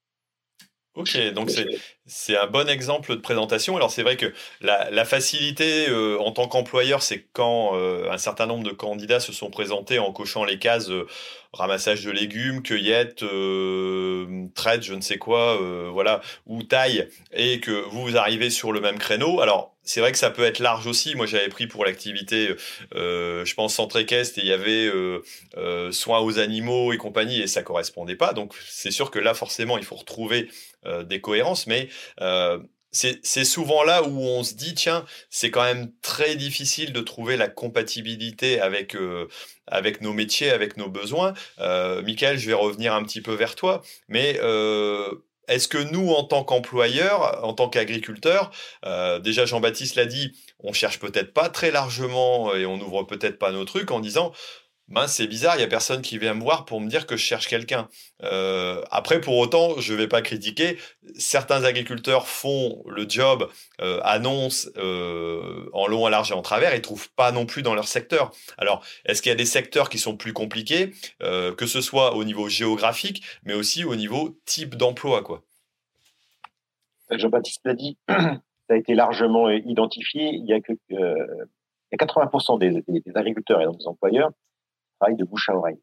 Ok, 0.96 1.18
donc 1.34 1.52
c'est 2.06 2.38
un 2.38 2.48
bon 2.48 2.70
exemple 2.70 3.18
de 3.18 3.20
présentation. 3.20 3.76
Alors 3.76 3.92
c'est 3.92 4.02
vrai 4.02 4.16
que 4.16 4.34
la, 4.62 5.04
facilité 5.04 5.90
euh, 5.90 6.18
en 6.22 6.32
tant 6.32 6.48
qu'employeur, 6.48 7.04
c'est 7.04 7.28
quand 7.34 7.76
euh, 7.76 8.10
un 8.10 8.18
certain 8.18 8.46
nombre 8.46 8.64
de 8.64 8.72
candidats 8.72 9.20
se 9.20 9.34
sont 9.34 9.50
présentés 9.50 10.00
en 10.00 10.14
cochant 10.14 10.46
les 10.46 10.58
cases 10.58 10.90
euh, 10.90 11.06
ramassage 11.52 12.06
de 12.06 12.12
légumes, 12.12 12.62
cueillette, 12.64 13.26
traite, 14.54 14.84
je 14.84 14.94
ne 14.94 15.02
sais 15.02 15.18
quoi, 15.18 15.58
voilà, 15.92 16.22
ou 16.46 16.64
taille, 16.64 17.10
et 17.34 17.60
que 17.60 17.72
vous 17.72 18.18
arrivez 18.18 18.50
sur 18.50 18.72
le 18.72 18.82
même 18.82 18.98
créneau. 18.98 19.42
Alors 19.42 19.75
c'est 19.86 20.02
vrai 20.02 20.12
que 20.12 20.18
ça 20.18 20.30
peut 20.30 20.44
être 20.44 20.60
large 20.60 20.88
aussi. 20.88 21.16
Moi, 21.16 21.26
j'avais 21.26 21.50
pris 21.50 21.68
pour 21.68 21.86
l'activité, 21.86 22.56
je 22.94 23.54
pense, 23.54 23.76
centre 23.76 23.98
équestre, 23.98 24.40
et 24.40 24.42
il 24.42 24.48
y 24.48 24.54
avait 24.54 24.92
soins 25.92 26.20
aux 26.20 26.40
animaux 26.40 26.94
et 26.94 26.98
compagnie, 26.98 27.42
et 27.42 27.48
ça 27.48 27.64
correspondait 27.64 28.16
pas. 28.16 28.34
Donc, 28.34 28.54
c'est 28.68 28.92
sûr 28.92 29.12
que 29.12 29.20
là, 29.20 29.34
forcément, 29.34 29.78
il 29.78 29.86
faut 29.86 29.96
retrouver 29.96 30.50
euh, 30.86 31.04
des 31.04 31.22
cohérences, 31.22 31.68
mais 31.68 31.90
euh, 32.22 32.60
c'est 32.92 33.44
souvent 33.44 33.84
là 33.84 34.04
où 34.04 34.22
on 34.22 34.44
se 34.44 34.54
dit, 34.54 34.74
tiens, 34.74 35.06
c'est 35.30 35.52
quand 35.52 35.64
même 35.64 35.92
très 36.02 36.36
difficile 36.36 36.94
de 36.94 37.02
trouver 37.02 37.36
la 37.36 37.50
compatibilité 37.50 38.62
avec, 38.62 38.96
euh, 38.96 39.28
avec 39.68 40.00
nos 40.00 40.14
métiers, 40.14 40.50
avec 40.50 40.78
nos 40.78 40.90
besoins. 40.90 41.34
Euh, 41.60 42.02
Michael, 42.04 42.38
je 42.38 42.48
vais 42.48 42.54
revenir 42.54 42.94
un 42.94 43.04
petit 43.04 43.22
peu 43.22 43.34
vers 43.34 43.56
toi, 43.56 43.82
mais 44.08 44.40
est-ce 45.48 45.68
que 45.68 45.78
nous, 45.78 46.12
en 46.12 46.24
tant 46.24 46.44
qu'employeurs, 46.44 47.44
en 47.44 47.54
tant 47.54 47.70
qu'agriculteurs, 47.70 48.52
déjà 49.24 49.46
Jean-Baptiste 49.46 49.96
l'a 49.96 50.06
dit, 50.06 50.32
on 50.60 50.74
cherche 50.74 51.00
peut-être 51.00 51.34
pas 51.34 51.50
très 51.50 51.72
largement 51.72 52.54
et 52.56 52.66
on 52.66 52.78
n'ouvre 52.78 53.04
peut-être 53.04 53.38
pas 53.38 53.52
nos 53.52 53.66
trucs 53.66 53.92
en 53.92 54.00
disant, 54.00 54.32
ben, 54.88 55.08
c'est 55.08 55.26
bizarre, 55.26 55.56
il 55.56 55.62
y 55.62 55.64
a 55.64 55.68
personne 55.68 56.04
qui 56.04 56.20
vient 56.20 56.36
me 56.36 56.42
voir 56.42 56.66
pour 56.66 56.80
me 56.80 56.88
dire 56.88 57.08
que 57.08 57.18
je 57.18 57.24
cherche 57.24 57.48
quelqu'un. 57.48 57.90
Euh, 58.24 58.84
après, 58.92 59.20
pour 59.20 59.36
autant, 59.38 59.80
je 59.80 59.96
vais 59.96 60.08
pas 60.08 60.22
critiquer. 60.22 60.78
Certains 61.16 61.64
agriculteurs 61.64 62.28
font 62.28 62.84
le 62.86 63.10
job, 63.10 63.50
euh, 63.82 64.00
annoncent 64.04 64.70
euh, 64.78 65.68
en 65.74 65.88
long, 65.88 66.06
en 66.06 66.10
large 66.10 66.30
et 66.32 66.36
en 66.36 66.44
travers, 66.44 66.76
et 66.76 66.82
trouvent 66.84 67.12
pas 67.14 67.32
non 67.32 67.48
plus 67.48 67.64
dans 67.64 67.74
leur 67.74 67.88
secteur. 67.88 68.32
Alors, 68.60 68.86
est-ce 69.06 69.24
qu'il 69.24 69.32
y 69.32 69.34
a 69.34 69.38
des 69.38 69.46
secteurs 69.46 69.90
qui 69.90 69.98
sont 69.98 70.18
plus 70.18 70.34
compliqués, 70.34 70.92
que 71.20 71.66
ce 71.66 71.82
soit 71.82 72.16
au 72.16 72.24
niveau 72.24 72.48
géographique, 72.48 73.24
mais 73.44 73.56
aussi 73.56 73.84
au 73.86 73.96
niveau 73.96 74.38
type 74.46 74.76
d'emploi, 74.76 75.24
quoi? 75.24 75.42
Jean-Baptiste 77.10 77.62
l'a 77.66 77.74
dit, 77.74 77.98
ça 78.08 78.40
a 78.70 78.76
été 78.76 78.94
largement 78.94 79.50
identifié. 79.50 80.30
Il 80.34 80.46
y 80.46 80.54
a 80.54 80.60
que 80.62 80.74
il 81.92 82.00
y 82.00 82.04
a 82.04 82.06
80% 82.06 82.60
des, 82.60 82.84
des, 82.88 83.00
des 83.00 83.12
agriculteurs 83.16 83.62
et 83.62 83.66
des 83.66 83.88
employeurs 83.88 84.32
travail 85.00 85.16
de 85.16 85.24
bouche 85.24 85.50
à 85.50 85.56
oreille. 85.56 85.82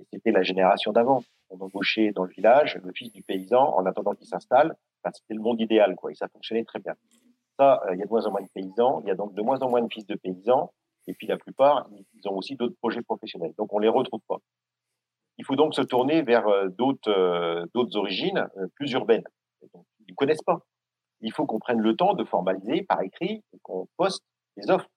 Et 0.00 0.04
c'était 0.12 0.32
la 0.32 0.42
génération 0.42 0.92
d'avant. 0.92 1.22
On 1.50 1.60
embauchait 1.60 2.12
dans 2.12 2.24
le 2.24 2.30
village 2.30 2.78
le 2.82 2.92
fils 2.92 3.12
du 3.12 3.22
paysan 3.22 3.74
en 3.76 3.86
attendant 3.86 4.14
qu'il 4.14 4.26
s'installe. 4.26 4.76
c'était 5.04 5.34
le 5.34 5.40
monde 5.40 5.60
idéal, 5.60 5.94
quoi. 5.96 6.10
Et 6.10 6.14
ça 6.14 6.28
fonctionnait 6.28 6.64
très 6.64 6.80
bien. 6.80 6.94
Ça, 7.58 7.80
euh, 7.86 7.94
il 7.94 8.00
y 8.00 8.02
a 8.02 8.06
de 8.06 8.10
moins 8.10 8.26
en 8.26 8.30
moins 8.32 8.42
de 8.42 8.48
paysans. 8.48 9.00
Il 9.02 9.08
y 9.08 9.10
a 9.10 9.14
donc 9.14 9.34
de 9.34 9.42
moins 9.42 9.60
en 9.60 9.70
moins 9.70 9.82
de 9.82 9.92
fils 9.92 10.06
de 10.06 10.16
paysans. 10.16 10.72
Et 11.06 11.14
puis 11.14 11.26
la 11.26 11.36
plupart, 11.36 11.88
ils 12.14 12.28
ont 12.28 12.36
aussi 12.36 12.56
d'autres 12.56 12.76
projets 12.76 13.02
professionnels. 13.02 13.52
Donc 13.58 13.72
on 13.72 13.78
les 13.78 13.88
retrouve 13.88 14.20
pas. 14.26 14.38
Il 15.36 15.44
faut 15.44 15.56
donc 15.56 15.74
se 15.74 15.82
tourner 15.82 16.22
vers 16.22 16.46
euh, 16.48 16.68
d'autres 16.68 17.10
euh, 17.10 17.66
d'autres 17.74 17.96
origines 17.96 18.48
plus 18.76 18.92
urbaines. 18.92 19.24
Donc, 19.72 19.84
ils 20.00 20.12
ne 20.12 20.14
connaissent 20.14 20.42
pas. 20.42 20.60
Il 21.20 21.32
faut 21.32 21.46
qu'on 21.46 21.58
prenne 21.58 21.80
le 21.80 21.96
temps 21.96 22.14
de 22.14 22.24
formaliser 22.24 22.82
par 22.82 23.00
écrit 23.02 23.42
et 23.52 23.58
qu'on 23.62 23.88
poste 23.96 24.22
les 24.56 24.70
offres. 24.70 24.88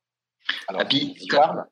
Alors, 0.68 0.86
puis, 0.88 1.16
quand, 1.30 1.64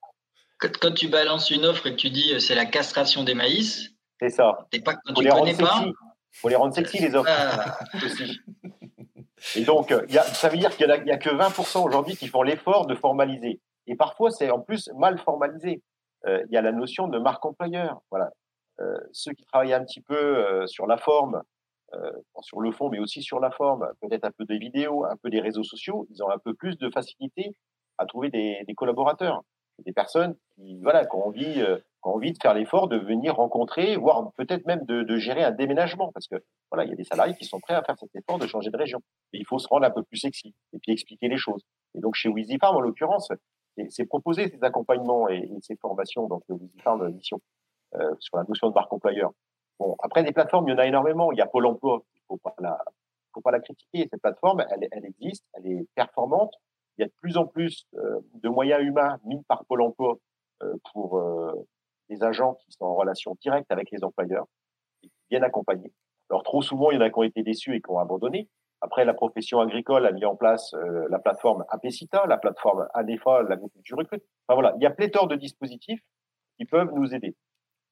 tu 0.95 1.07
balances 1.07 1.49
une 1.51 1.66
offre 1.66 1.88
et 1.88 1.91
que 1.91 1.97
tu 1.97 2.09
dis 2.09 2.34
euh, 2.34 2.39
c'est 2.39 2.55
la 2.55 2.66
castration 2.66 3.24
des 3.24 3.34
maïs, 3.34 3.95
c'est 4.20 4.30
ça. 4.30 4.68
Pas, 4.84 4.95
quand 4.95 5.13
tu 5.13 5.28
connais 5.28 5.55
pas. 5.55 5.84
Il 5.86 6.38
faut 6.38 6.49
les 6.49 6.55
rendre 6.55 6.74
sexy, 6.74 6.99
les 6.99 7.16
offres. 7.16 7.32
Ah. 7.32 7.80
Et 9.55 9.63
donc, 9.63 9.91
euh, 9.91 10.05
y 10.09 10.18
a, 10.18 10.24
ça 10.24 10.49
veut 10.49 10.57
dire 10.57 10.76
qu'il 10.76 10.88
n'y 10.88 11.11
a, 11.11 11.18
que 11.18 11.30
20% 11.30 11.86
aujourd'hui 11.86 12.16
qui 12.16 12.28
font 12.28 12.41
l'effort 12.41 12.88
de 12.88 12.95
formaliser. 12.95 13.61
Et 13.88 13.95
parfois, 13.95 14.32
c'est 14.32 14.49
en 14.49 14.59
plus 14.59 14.89
mal 14.97 15.18
formalisé. 15.20 15.82
Euh, 16.26 16.43
il 16.47 16.53
y 16.53 16.57
a 16.57 16.61
la 16.61 16.72
notion 16.72 17.07
de 17.07 17.20
marque 17.20 17.45
employeur. 17.45 18.01
Voilà. 18.09 18.32
Euh, 18.82 18.97
ceux 19.11 19.34
qui 19.34 19.45
travaillent 19.45 19.74
un 19.74 19.84
petit 19.84 20.01
peu 20.01 20.16
euh, 20.16 20.66
sur 20.68 20.88
la 20.88 20.97
forme, 20.97 21.41
sur 22.41 22.59
le 22.59 22.72
fond, 22.74 22.89
mais 22.89 22.99
aussi 22.99 23.22
sur 23.22 23.39
la 23.39 23.51
forme, 23.51 23.88
peut-être 24.01 24.26
un 24.26 24.32
peu 24.32 24.43
des 24.43 24.57
vidéos, 24.57 25.05
un 25.05 25.16
peu 25.16 25.30
des 25.30 25.39
réseaux 25.39 25.63
sociaux, 25.63 26.05
ils 26.09 26.22
ont 26.22 26.30
un 26.30 26.39
peu 26.39 26.53
plus 26.53 26.78
de 26.78 26.89
facilité 26.89 27.55
à 27.97 28.05
trouver 28.05 28.30
des, 28.30 28.66
des 28.68 28.74
collaborateurs 28.74 29.43
des 29.84 29.93
personnes 29.93 30.36
qui, 30.55 30.80
voilà, 30.82 31.05
qui 31.05 31.15
ont 31.15 31.28
envie, 31.28 31.61
euh, 31.61 31.78
qui 31.78 32.09
ont 32.09 32.15
envie 32.15 32.32
de 32.32 32.38
faire 32.41 32.53
l'effort 32.53 32.88
de 32.88 32.97
venir 32.97 33.36
rencontrer, 33.36 33.95
voire 33.97 34.32
peut-être 34.38 34.65
même 34.65 34.84
de, 34.86 35.03
de, 35.03 35.17
gérer 35.17 35.43
un 35.43 35.51
déménagement, 35.51 36.11
parce 36.13 36.28
que 36.28 36.36
voilà, 36.71 36.86
il 36.86 36.89
y 36.89 36.93
a 36.93 36.95
des 36.95 37.03
salariés 37.03 37.36
qui 37.36 37.45
sont 37.45 37.59
prêts 37.59 37.76
à 37.76 37.84
faire 37.84 37.97
cet 37.97 38.15
effort 38.15 38.39
de 38.39 38.47
changer 38.47 38.69
de 38.69 38.78
région. 38.78 39.01
Il 39.34 39.45
faut 39.45 39.59
se 39.59 39.67
rendre 39.67 39.86
un 39.86 39.91
peu 39.91 40.03
plus 40.03 40.17
sexy 40.17 40.53
et 40.73 40.80
puis 40.80 40.91
expliquer 40.91 41.28
les 41.28 41.38
choses. 41.38 41.63
Et 41.93 41.99
donc 41.99 42.15
chez 42.15 42.30
Wheezy 42.30 42.57
Farm, 42.57 42.76
en 42.76 42.82
l'occurrence, 42.82 43.30
c'est 43.89 44.05
proposer 44.05 44.47
ces 44.47 44.63
accompagnements 44.63 45.28
et, 45.28 45.49
ces 45.61 45.76
formations, 45.76 46.28
donc 46.28 46.43
Wheezy 46.47 46.80
Farm 46.80 47.07
mission 47.11 47.41
euh, 47.95 48.15
sur 48.19 48.38
la 48.38 48.43
notion 48.47 48.69
de 48.69 48.73
marque 48.73 48.91
employeur. 48.91 49.32
Bon, 49.80 49.95
après 50.01 50.23
des 50.23 50.32
plateformes, 50.32 50.67
il 50.69 50.71
y 50.71 50.73
en 50.73 50.78
a 50.78 50.86
énormément. 50.86 51.34
Il 51.34 51.38
y 51.38 51.41
a 51.41 51.47
Pôle 51.47 51.65
Emploi, 51.65 52.01
il 52.15 52.21
faut 52.28 52.38
pas 52.38 52.55
la, 52.59 52.78
faut 53.34 53.41
pas 53.41 53.51
la 53.51 53.59
critiquer. 53.59 54.07
Cette 54.09 54.21
plateforme, 54.21 54.63
elle, 54.69 54.88
elle 54.91 55.05
existe, 55.05 55.45
elle 55.53 55.67
est 55.67 55.88
performante 55.95 56.53
il 56.98 57.02
y 57.02 57.04
a 57.04 57.08
de 57.08 57.14
plus 57.20 57.38
en 57.38 57.46
plus 57.46 57.86
euh, 57.96 58.20
de 58.36 58.50
moyens 58.50 58.82
humains 58.84 59.18
mis 59.26 59.43
par 59.43 59.66
Pôle 59.66 59.82
emploi 59.82 60.18
euh, 60.64 60.74
pour 60.93 61.22
les 62.10 62.24
euh, 62.24 62.28
agents 62.28 62.56
qui 62.56 62.72
sont 62.72 62.86
en 62.86 62.96
relation 62.96 63.36
directe 63.41 63.72
avec 63.72 63.91
les 63.91 64.04
employeurs 64.04 64.46
et 65.04 65.08
qui 65.08 65.26
viennent 65.30 65.43
accompagner. 65.43 65.91
Alors 66.30 66.43
trop 66.43 66.62
souvent, 66.62 66.91
il 66.91 66.96
y 66.96 66.98
en 66.98 67.02
a 67.02 67.10
qui 67.10 67.20
ont 67.20 67.24
été 67.24 67.43
déçus 67.43 67.76
et 67.76 67.82
qui 67.82 67.89
ont 67.89 68.00
abandonné. 68.00 68.50
Après, 68.82 69.06
la 69.06 69.14
profession 69.14 69.60
agricole 69.60 70.06
a 70.06 70.12
mis 70.12 70.26
en 70.26 70.36
place 70.36 70.74
la 71.10 71.18
plateforme 71.18 71.66
APECITA, 71.70 72.26
la 72.28 72.38
plateforme 72.38 72.88
ADEFA, 72.93 73.43
l'agriculture 73.43 73.98
recrute. 73.98 74.24
Enfin 74.48 74.60
voilà, 74.60 74.76
il 74.78 74.84
y 74.84 74.86
a 74.86 74.91
pléthore 74.91 75.28
de 75.28 75.36
dispositifs 75.36 76.02
qui 76.58 76.66
peuvent 76.66 76.91
nous 76.93 77.16
aider. 77.16 77.36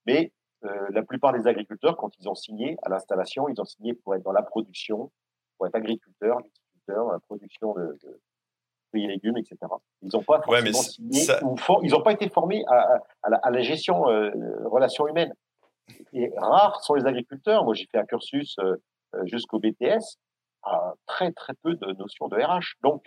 Mais 0.06 0.34
la 0.62 1.02
plupart 1.02 1.34
des 1.34 1.48
agriculteurs, 1.48 1.98
quand 1.98 2.12
ils 2.20 2.28
ont 2.28 2.36
signé 2.36 2.78
à 2.84 2.90
l'installation, 2.90 3.48
ils 3.50 3.60
ont 3.60 3.66
signé 3.66 3.94
pour 3.94 4.14
être 4.14 4.24
dans 4.24 4.34
la 4.34 4.44
production, 4.44 5.12
pour 5.58 5.68
être 5.68 5.76
agriculteur, 5.76 6.40
viticulteur, 6.40 7.12
la 7.12 7.20
production 7.20 7.74
de, 7.74 7.98
de, 8.04 8.22
fruits 8.94 9.06
et 9.06 9.08
légumes, 9.08 9.38
etc. 9.38 9.58
Ils 10.02 10.10
n'ont 10.14 10.24
pas 10.24 10.42
ils 11.84 11.92
n'ont 11.92 12.02
pas 12.02 12.14
été 12.14 12.30
formés 12.30 12.64
à, 12.68 13.50
la, 13.50 13.62
gestion 13.62 14.10
euh, 14.10 14.32
relations 14.66 15.08
humaines. 15.08 15.34
Et 16.14 16.32
rares 16.38 16.82
sont 16.84 16.94
les 16.94 17.06
agriculteurs. 17.06 17.64
Moi, 17.66 17.74
j'ai 17.74 17.88
fait 17.92 17.98
un 17.98 18.06
cursus 18.06 18.56
euh, 18.60 18.76
euh, 19.16 19.26
jusqu'au 19.26 19.60
BTS, 19.60 20.18
très 21.08 21.32
très 21.32 21.54
peu 21.62 21.76
de 21.76 21.94
notions 21.94 22.28
de 22.28 22.38
RH. 22.38 22.78
Donc, 22.84 23.04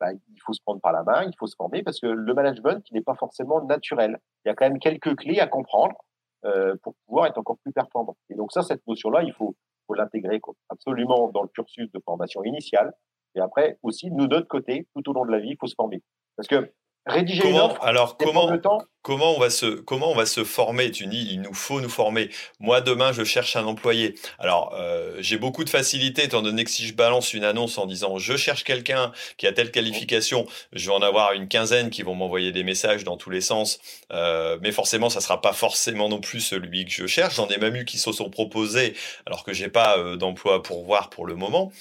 bah, 0.00 0.12
il 0.12 0.40
faut 0.44 0.52
se 0.52 0.60
prendre 0.62 0.80
par 0.80 0.92
la 0.92 1.02
main, 1.02 1.24
il 1.24 1.34
faut 1.38 1.46
se 1.46 1.56
former 1.56 1.82
parce 1.82 2.00
que 2.00 2.06
le 2.06 2.34
management, 2.34 2.84
n'est 2.92 3.02
pas 3.02 3.14
forcément 3.14 3.64
naturel. 3.64 4.18
Il 4.44 4.48
y 4.48 4.50
a 4.50 4.54
quand 4.54 4.66
même 4.66 4.78
quelques 4.78 5.16
clés 5.16 5.40
à 5.40 5.46
comprendre 5.46 5.96
euh, 6.44 6.76
pour 6.82 6.94
pouvoir 7.06 7.26
être 7.26 7.38
encore 7.38 7.58
plus 7.64 7.72
performant. 7.72 8.16
Et 8.30 8.34
donc 8.34 8.52
ça, 8.52 8.62
cette 8.62 8.86
notion-là, 8.86 9.22
il 9.22 9.32
faut, 9.32 9.56
faut 9.86 9.94
l'intégrer 9.94 10.40
absolument 10.68 11.30
dans 11.30 11.42
le 11.42 11.48
cursus 11.48 11.90
de 11.90 12.00
formation 12.04 12.44
initiale. 12.44 12.92
Et 13.38 13.40
après, 13.40 13.78
aussi, 13.82 14.10
nous, 14.10 14.26
de 14.26 14.34
notre 14.34 14.48
côté, 14.48 14.88
tout 14.94 15.08
au 15.08 15.12
long 15.12 15.24
de 15.24 15.30
la 15.30 15.38
vie, 15.38 15.50
il 15.50 15.56
faut 15.58 15.68
se 15.68 15.74
former. 15.76 16.02
Parce 16.36 16.48
que 16.48 16.72
rédiger 17.06 17.42
comment, 17.42 17.54
une 17.54 17.70
offre, 17.70 17.82
alors 17.84 18.16
comment, 18.16 18.50
le 18.50 18.60
temps, 18.60 18.78
comment 19.08 19.34
on 19.34 19.40
va 19.40 19.48
se 19.48 19.64
comment 19.64 20.12
on 20.12 20.14
va 20.14 20.26
se 20.26 20.44
former 20.44 20.90
Tu 20.90 21.06
dis 21.06 21.28
il 21.30 21.40
nous 21.40 21.54
faut 21.54 21.80
nous 21.80 21.88
former. 21.88 22.28
Moi 22.60 22.82
demain 22.82 23.10
je 23.10 23.24
cherche 23.24 23.56
un 23.56 23.64
employé. 23.64 24.16
Alors 24.38 24.74
euh, 24.78 25.16
j'ai 25.20 25.38
beaucoup 25.38 25.64
de 25.64 25.70
facilité 25.70 26.24
étant 26.24 26.42
donné 26.42 26.62
que 26.62 26.70
si 26.70 26.86
je 26.86 26.92
balance 26.92 27.32
une 27.32 27.44
annonce 27.44 27.78
en 27.78 27.86
disant 27.86 28.18
je 28.18 28.36
cherche 28.36 28.64
quelqu'un 28.64 29.10
qui 29.38 29.46
a 29.46 29.52
telle 29.54 29.70
qualification, 29.70 30.46
je 30.74 30.90
vais 30.90 30.94
en 30.94 31.00
avoir 31.00 31.32
une 31.32 31.48
quinzaine 31.48 31.88
qui 31.88 32.02
vont 32.02 32.14
m'envoyer 32.14 32.52
des 32.52 32.64
messages 32.64 33.02
dans 33.02 33.16
tous 33.16 33.30
les 33.30 33.40
sens. 33.40 33.80
Euh, 34.12 34.58
mais 34.60 34.72
forcément 34.72 35.08
ça 35.08 35.22
sera 35.22 35.40
pas 35.40 35.54
forcément 35.54 36.10
non 36.10 36.20
plus 36.20 36.40
celui 36.40 36.84
que 36.84 36.92
je 36.92 37.06
cherche. 37.06 37.36
J'en 37.36 37.48
ai 37.48 37.56
même 37.56 37.76
eu 37.76 37.86
qui 37.86 37.96
se 37.96 38.12
sont 38.12 38.28
proposés 38.28 38.92
alors 39.24 39.42
que 39.42 39.54
j'ai 39.54 39.68
pas 39.68 39.96
euh, 39.96 40.16
d'emploi 40.16 40.62
pour 40.62 40.84
voir 40.84 41.08
pour 41.08 41.26
le 41.26 41.34
moment. 41.34 41.72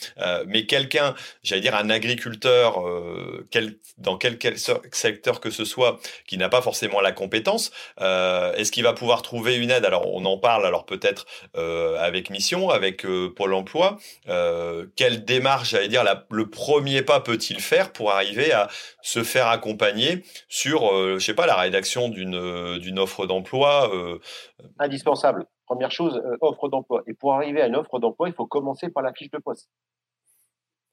Mais 0.45 0.65
quelqu'un, 0.65 1.13
j'allais 1.43 1.61
dire 1.61 1.75
un 1.75 1.89
agriculteur, 1.89 2.81
dans 3.97 4.17
quel, 4.17 4.37
quel 4.37 4.55
secteur 4.91 5.41
que 5.41 5.49
ce 5.49 5.65
soit, 5.65 5.99
qui 6.25 6.37
n'a 6.37 6.47
pas 6.47 6.61
forcément 6.61 7.01
la 7.01 7.11
compétence. 7.17 7.71
Euh, 7.99 8.53
est-ce 8.53 8.71
qu'il 8.71 8.83
va 8.83 8.93
pouvoir 8.93 9.21
trouver 9.21 9.57
une 9.57 9.71
aide? 9.71 9.83
Alors, 9.83 10.13
on 10.13 10.23
en 10.23 10.37
parle 10.37 10.65
alors 10.65 10.85
peut-être 10.85 11.25
euh, 11.57 11.97
avec 11.99 12.29
Mission, 12.29 12.69
avec 12.69 13.05
euh, 13.05 13.33
Pôle 13.35 13.53
Emploi. 13.53 13.97
quelle 14.95 15.25
démarche, 15.25 15.71
j'allais 15.71 15.89
dire, 15.89 16.03
le 16.29 16.49
premier 16.49 17.01
pas 17.01 17.19
peut-il 17.19 17.59
faire 17.59 17.91
pour 17.91 18.11
arriver 18.11 18.53
à 18.53 18.69
se 19.01 19.23
faire 19.23 19.47
accompagner 19.47 20.23
sur, 20.47 20.79
je 21.17 21.19
sais 21.19 21.33
pas, 21.33 21.47
la 21.47 21.55
rédaction 21.55 22.09
d'une 22.09 22.77
d'une 22.77 22.99
offre 22.99 23.25
d'emploi 23.25 23.91
Indispensable. 24.79 25.45
Première 25.65 25.91
chose, 25.91 26.21
offre 26.41 26.69
d'emploi. 26.69 27.01
Et 27.07 27.13
pour 27.13 27.33
arriver 27.33 27.61
à 27.61 27.67
une 27.67 27.75
offre 27.75 27.99
d'emploi, 27.99 28.29
il 28.29 28.35
faut 28.35 28.45
commencer 28.45 28.89
par 28.89 29.03
la 29.03 29.13
fiche 29.13 29.31
de 29.31 29.39
poste. 29.39 29.69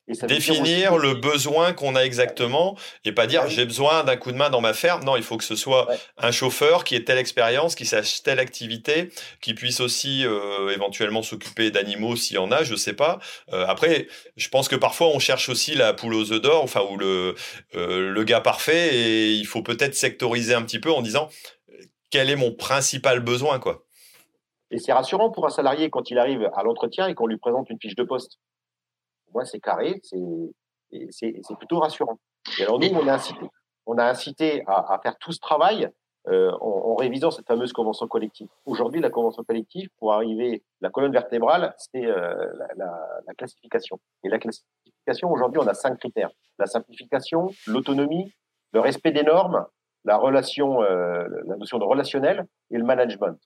Définir 0.06 0.98
le 0.98 1.14
besoin 1.14 1.72
qu'on 1.72 1.96
a 1.96 2.02
exactement 2.02 2.76
et 3.06 3.12
pas 3.12 3.26
dire 3.26 3.48
j'ai 3.48 3.64
besoin 3.64 4.04
d'un 4.04 4.16
coup 4.16 4.32
de 4.32 4.36
main 4.36 4.50
dans 4.50 4.60
ma 4.60 4.74
ferme. 4.74 5.02
Non, 5.02 5.16
il 5.16 5.22
faut 5.22 5.38
que 5.38 5.44
ce 5.44 5.56
soit 5.56 5.88
un 6.18 6.30
chauffeur 6.30 6.84
qui 6.84 6.94
ait 6.94 7.04
telle 7.04 7.16
expérience, 7.16 7.74
qui 7.74 7.86
sache 7.86 8.22
telle 8.22 8.38
activité, 8.38 9.08
qui 9.40 9.54
puisse 9.54 9.80
aussi 9.80 10.26
euh, 10.26 10.68
éventuellement 10.74 11.22
s'occuper 11.22 11.70
d'animaux 11.70 12.16
s'il 12.16 12.36
y 12.36 12.38
en 12.38 12.52
a, 12.52 12.64
je 12.64 12.74
sais 12.74 12.92
pas. 12.92 13.18
Euh, 13.54 13.64
après, 13.66 14.06
je 14.36 14.48
pense 14.50 14.68
que 14.68 14.76
parfois 14.76 15.06
on 15.06 15.18
cherche 15.18 15.48
aussi 15.48 15.74
la 15.74 15.94
poule 15.94 16.14
aux 16.14 16.32
œufs 16.32 16.42
d'or, 16.42 16.62
enfin 16.62 16.82
ou 16.90 16.98
le 16.98 17.34
euh, 17.74 18.10
le 18.10 18.24
gars 18.24 18.42
parfait 18.42 18.94
et 18.94 19.32
il 19.32 19.46
faut 19.46 19.62
peut-être 19.62 19.94
sectoriser 19.94 20.52
un 20.52 20.62
petit 20.62 20.80
peu 20.80 20.92
en 20.92 21.00
disant 21.00 21.30
quel 22.10 22.28
est 22.28 22.36
mon 22.36 22.52
principal 22.52 23.20
besoin 23.20 23.58
quoi. 23.58 23.86
Et 24.70 24.78
c'est 24.78 24.92
rassurant 24.92 25.30
pour 25.30 25.46
un 25.46 25.50
salarié 25.50 25.88
quand 25.88 26.10
il 26.10 26.18
arrive 26.18 26.50
à 26.54 26.62
l'entretien 26.62 27.06
et 27.06 27.14
qu'on 27.14 27.26
lui 27.26 27.38
présente 27.38 27.70
une 27.70 27.78
fiche 27.80 27.96
de 27.96 28.02
poste 28.02 28.38
moi, 29.34 29.44
c'est 29.44 29.60
carré, 29.60 30.00
c'est 31.10 31.56
plutôt 31.58 31.80
rassurant. 31.80 32.18
Et 32.58 32.62
alors, 32.62 32.78
nous, 32.78 32.88
on 32.88 33.08
a 33.08 33.14
incité, 33.14 33.46
on 33.86 33.98
a 33.98 34.04
incité 34.04 34.62
à, 34.66 34.98
faire 35.02 35.16
tout 35.18 35.32
ce 35.32 35.40
travail 35.40 35.90
euh, 36.28 36.52
en, 36.60 36.94
révisant 36.94 37.30
cette 37.30 37.46
fameuse 37.46 37.72
convention 37.72 38.06
collective. 38.06 38.48
Aujourd'hui, 38.64 39.00
la 39.00 39.10
convention 39.10 39.42
collective, 39.42 39.88
pour 39.98 40.12
arriver, 40.12 40.62
la 40.80 40.90
colonne 40.90 41.12
vertébrale, 41.12 41.74
c'est 41.76 42.06
euh, 42.06 42.34
la, 42.76 43.34
classification. 43.36 43.98
Et 44.22 44.28
la 44.28 44.38
classification, 44.38 45.30
aujourd'hui, 45.30 45.60
on 45.62 45.66
a 45.66 45.74
cinq 45.74 45.98
critères. 45.98 46.30
La 46.58 46.66
simplification, 46.66 47.50
l'autonomie, 47.66 48.32
le 48.72 48.80
respect 48.80 49.10
des 49.10 49.24
normes, 49.24 49.66
la 50.04 50.16
relation, 50.16 50.82
euh, 50.82 51.26
la 51.46 51.56
notion 51.56 51.78
de 51.78 51.84
relationnel 51.84 52.46
et 52.70 52.78
le 52.78 52.84
management. 52.84 53.38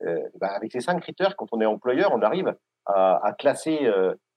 Ben, 0.00 0.48
avec 0.48 0.70
ces 0.70 0.80
cinq 0.80 1.00
critères, 1.00 1.34
quand 1.34 1.46
on 1.52 1.62
est 1.62 1.66
employeur, 1.66 2.12
on 2.12 2.20
arrive 2.20 2.54
à, 2.84 3.26
à 3.26 3.32
classer 3.32 3.88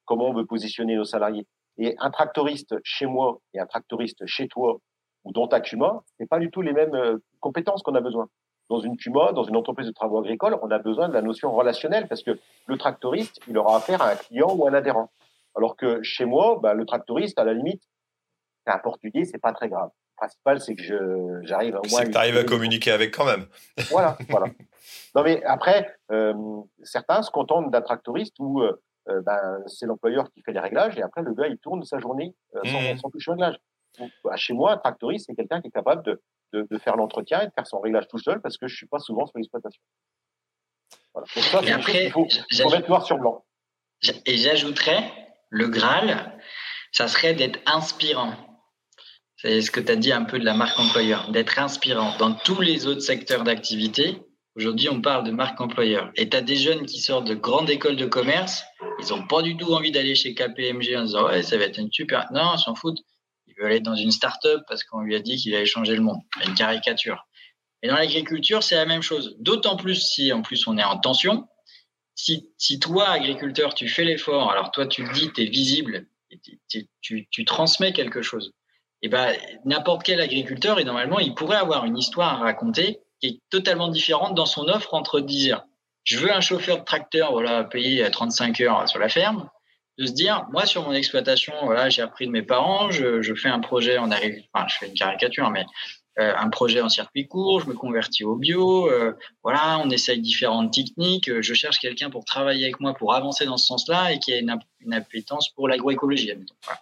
comment 0.08 0.30
on 0.30 0.34
veut 0.34 0.46
positionner 0.46 0.96
nos 0.96 1.04
salariés. 1.04 1.46
Et 1.78 1.96
un 2.00 2.10
tractoriste 2.10 2.76
chez 2.84 3.06
moi 3.06 3.40
et 3.54 3.60
un 3.60 3.68
tractoriste 3.68 4.26
chez 4.26 4.48
toi 4.48 4.78
ou 5.24 5.32
dans 5.32 5.48
ta 5.48 5.60
CUMA, 5.60 6.02
c'est 6.18 6.28
pas 6.28 6.40
du 6.40 6.50
tout 6.50 6.62
les 6.62 6.74
mêmes 6.74 6.96
euh, 6.96 7.18
compétences 7.40 7.84
qu'on 7.84 7.94
a 7.94 8.02
besoin. 8.02 8.28
Dans 8.70 8.80
une 8.80 8.98
CUMA, 8.98 9.34
dans 9.34 9.44
une 9.44 9.56
entreprise 9.56 9.86
de 9.86 9.92
travaux 9.92 10.20
agricoles, 10.20 10.58
on 10.62 10.72
a 10.72 10.80
besoin 10.80 11.08
de 11.08 11.14
la 11.14 11.22
notion 11.22 11.52
relationnelle 11.52 12.08
parce 12.08 12.24
que 12.24 12.40
le 12.66 12.78
tractoriste, 12.78 13.40
il 13.48 13.58
aura 13.58 13.78
affaire 13.78 14.02
à 14.02 14.12
un 14.12 14.16
client 14.16 14.54
ou 14.56 14.68
un 14.68 14.74
adhérent. 14.74 15.12
Alors 15.56 15.76
que 15.76 16.02
chez 16.02 16.26
moi, 16.26 16.60
bah, 16.62 16.74
le 16.74 16.86
tractoriste, 16.86 17.38
à 17.40 17.44
la 17.44 17.54
limite, 17.54 17.84
c'est 18.66 18.74
un 18.74 18.80
portugais, 18.80 19.26
c'est 19.26 19.40
pas 19.40 19.54
très 19.54 19.70
grave. 19.70 19.90
Le 19.90 20.16
principal, 20.18 20.60
c'est 20.60 20.76
que 20.76 20.84
je, 20.84 21.40
j'arrive 21.44 21.76
à 21.76 21.82
C'est 21.88 22.06
que 22.06 22.12
tu 22.12 22.18
arrives 22.18 22.38
à 22.38 22.44
communiquer 22.44 22.92
avec 22.92 23.16
quand 23.16 23.26
même. 23.26 23.46
Voilà, 23.90 24.18
voilà. 24.30 24.48
Non, 25.16 25.24
mais 25.24 25.44
après, 25.44 25.96
euh, 26.12 26.34
certains 26.84 27.22
se 27.22 27.32
contentent 27.32 27.72
d'un 27.72 27.82
tractoriste 27.82 28.36
où 28.40 28.62
euh, 28.62 28.82
euh, 29.10 29.22
ben, 29.22 29.64
c'est 29.68 29.86
l'employeur 29.86 30.30
qui 30.32 30.42
fait 30.42 30.52
les 30.52 30.60
réglages 30.60 30.98
et 30.98 31.02
après 31.02 31.22
le 31.22 31.34
gars 31.34 31.48
il 31.48 31.58
tourne 31.58 31.84
sa 31.84 32.00
journée 32.00 32.36
euh, 32.56 32.62
sans, 32.66 32.82
mmh. 32.82 32.98
sans, 32.98 33.10
toucher 33.10 33.32
au 33.32 33.34
réglage. 33.34 33.58
Bah, 34.24 34.36
chez 34.36 34.54
moi, 34.54 34.74
un 34.74 34.78
tractoriste, 34.78 35.26
c'est 35.28 35.36
quelqu'un 35.36 35.62
qui 35.62 35.70
est 35.70 35.72
capable 35.72 36.04
de, 36.04 36.22
de, 36.54 36.78
faire 36.78 36.96
l'entretien 36.96 37.42
et 37.42 37.48
de 37.48 37.52
faire 37.52 37.66
son 37.66 37.80
réglage 37.80 38.08
tout 38.08 38.20
seul 38.20 38.42
parce 38.42 38.58
que 38.58 38.68
je 38.68 38.76
suis 38.76 38.88
pas 38.88 39.00
souvent 39.00 39.26
sur 39.26 39.38
l'exploitation. 39.38 39.82
Voilà. 41.14 41.28
Donc 41.36 41.44
ça, 41.46 41.62
c'est 41.64 41.72
après, 41.72 42.06
il 42.06 42.12
faut, 42.12 42.28
faut 42.30 42.70
mettre 42.70 42.90
noir 42.90 43.06
sur 43.06 43.18
blanc. 43.18 43.44
Et 44.26 44.38
j'ajouterais, 44.38 45.12
le 45.50 45.68
Graal, 45.68 46.38
ça 46.92 47.08
serait 47.08 47.34
d'être 47.34 47.60
inspirant. 47.66 48.34
C'est 49.38 49.62
ce 49.62 49.72
que 49.72 49.80
tu 49.80 49.92
as 49.92 49.96
dit 49.96 50.12
un 50.12 50.24
peu 50.24 50.40
de 50.40 50.46
la 50.46 50.54
marque 50.54 50.80
employeur, 50.80 51.32
d'être 51.32 51.60
inspirant 51.60 52.16
dans 52.18 52.34
tous 52.34 52.62
les 52.62 52.88
autres 52.88 53.02
secteurs 53.02 53.44
d'activité. 53.44 54.22
Aujourd'hui, 54.58 54.90
on 54.90 55.02
parle 55.02 55.24
de 55.24 55.30
marque 55.30 55.62
employeur. 55.62 56.10
Et 56.16 56.30
tu 56.30 56.36
as 56.36 56.42
des 56.42 56.56
jeunes 56.56 56.88
qui 56.88 57.00
sortent 57.00 57.28
de 57.28 57.36
grandes 57.36 57.70
écoles 57.70 57.96
de 57.96 58.08
commerce, 58.08 58.64
ils 59.00 59.10
n'ont 59.10 59.28
pas 59.28 59.44
du 59.44 59.56
tout 59.56 59.72
envie 59.72 59.92
d'aller 59.92 60.16
chez 60.16 60.34
KPMG 60.34 60.96
en 60.98 61.04
disant 61.04 61.28
ouais, 61.28 61.44
ça 61.44 61.60
va 61.60 61.66
être 61.66 61.78
une 61.78 61.92
super. 61.92 62.26
Non, 62.34 62.56
ils 62.56 62.60
s'en 62.60 62.74
foutent. 62.74 62.98
Ils 63.46 63.54
veulent 63.54 63.68
aller 63.68 63.82
dans 63.82 63.94
une 63.94 64.10
start-up 64.10 64.64
parce 64.68 64.84
qu'on 64.84 65.02
lui 65.02 65.16
a 65.16 65.20
dit 65.20 65.38
qu'il 65.38 65.54
allait 65.54 65.68
changer 65.68 65.96
le 65.96 66.02
monde. 66.02 66.18
Une 66.44 66.56
caricature. 66.56 67.28
Et 67.84 67.88
dans 67.88 67.98
l'agriculture, 67.98 68.64
c'est 68.64 68.74
la 68.74 68.88
même 68.88 69.04
chose. 69.04 69.36
D'autant 69.38 69.78
plus 69.78 70.02
si 70.02 70.34
en 70.34 70.42
plus 70.42 70.66
on 70.66 70.76
est 70.80 70.84
en 70.84 70.98
tension. 70.98 71.48
Si, 72.16 72.50
si 72.58 72.80
toi, 72.80 73.10
agriculteur, 73.10 73.76
tu 73.76 73.88
fais 73.88 74.06
l'effort, 74.06 74.52
alors 74.52 74.72
toi, 74.72 74.88
tu 74.88 75.04
le 75.04 75.14
dis, 75.14 75.32
tu 75.34 75.44
es 75.44 75.46
visible, 75.46 76.08
tu, 76.68 76.88
tu, 77.02 77.28
tu 77.30 77.46
transmets 77.46 77.94
quelque 77.94 78.24
chose. 78.24 78.54
Et 79.04 79.08
ben, 79.08 79.36
n'importe 79.66 80.02
quel 80.02 80.20
agriculteur, 80.20 80.80
et 80.80 80.84
normalement, 80.84 81.20
il 81.20 81.36
pourrait 81.36 81.58
avoir 81.58 81.86
une 81.86 81.96
histoire 81.96 82.42
à 82.42 82.46
raconter 82.46 83.02
qui 83.20 83.28
est 83.28 83.40
totalement 83.50 83.88
différente 83.88 84.36
dans 84.36 84.46
son 84.46 84.68
offre 84.68 84.94
entre 84.94 85.20
dire 85.20 85.64
je 86.04 86.18
veux 86.18 86.32
un 86.32 86.42
chauffeur 86.42 86.80
de 86.80 86.84
tracteur 86.84 87.32
voilà 87.32 87.64
payé 87.64 88.04
à 88.04 88.10
35 88.10 88.62
heures 88.62 88.90
sur 88.90 89.00
la 89.00 89.10
ferme 89.10 89.50
de 89.98 90.06
se 90.06 90.14
dire 90.14 90.46
moi 90.52 90.66
sur 90.66 90.84
mon 90.84 90.94
exploitation 90.94 91.54
voilà 91.64 91.90
j'ai 91.90 92.02
appris 92.02 92.28
de 92.28 92.32
mes 92.32 92.44
parents 92.44 92.92
je, 92.92 93.34
fais 93.36 93.50
un 93.50 93.60
projet 93.60 93.98
en 93.98 94.10
enfin 94.10 94.68
je 94.68 94.76
fais 94.80 94.88
une 94.88 94.94
caricature 94.94 95.50
mais 95.50 95.66
euh, 96.20 96.34
un 96.36 96.50
projet 96.50 96.82
en 96.82 96.90
circuit 96.90 97.28
court 97.28 97.62
je 97.62 97.68
me 97.68 97.74
convertis 97.74 98.24
au 98.24 98.36
bio 98.36 98.90
euh, 98.90 99.14
voilà 99.44 99.80
on 99.84 99.90
essaye 99.90 100.22
différentes 100.22 100.74
techniques 100.74 101.30
je 101.42 101.54
cherche 101.54 101.80
quelqu'un 101.80 102.10
pour 102.10 102.26
travailler 102.26 102.66
avec 102.66 102.80
moi 102.80 102.94
pour 102.94 103.14
avancer 103.14 103.46
dans 103.46 103.58
ce 103.58 103.66
sens-là 103.66 104.14
et 104.14 104.20
qui 104.20 104.34
a 104.34 104.38
une, 104.38 104.94
appétence 104.94 105.50
pour 105.50 105.68
l'agroécologie 105.68 106.32
voilà. 106.64 106.82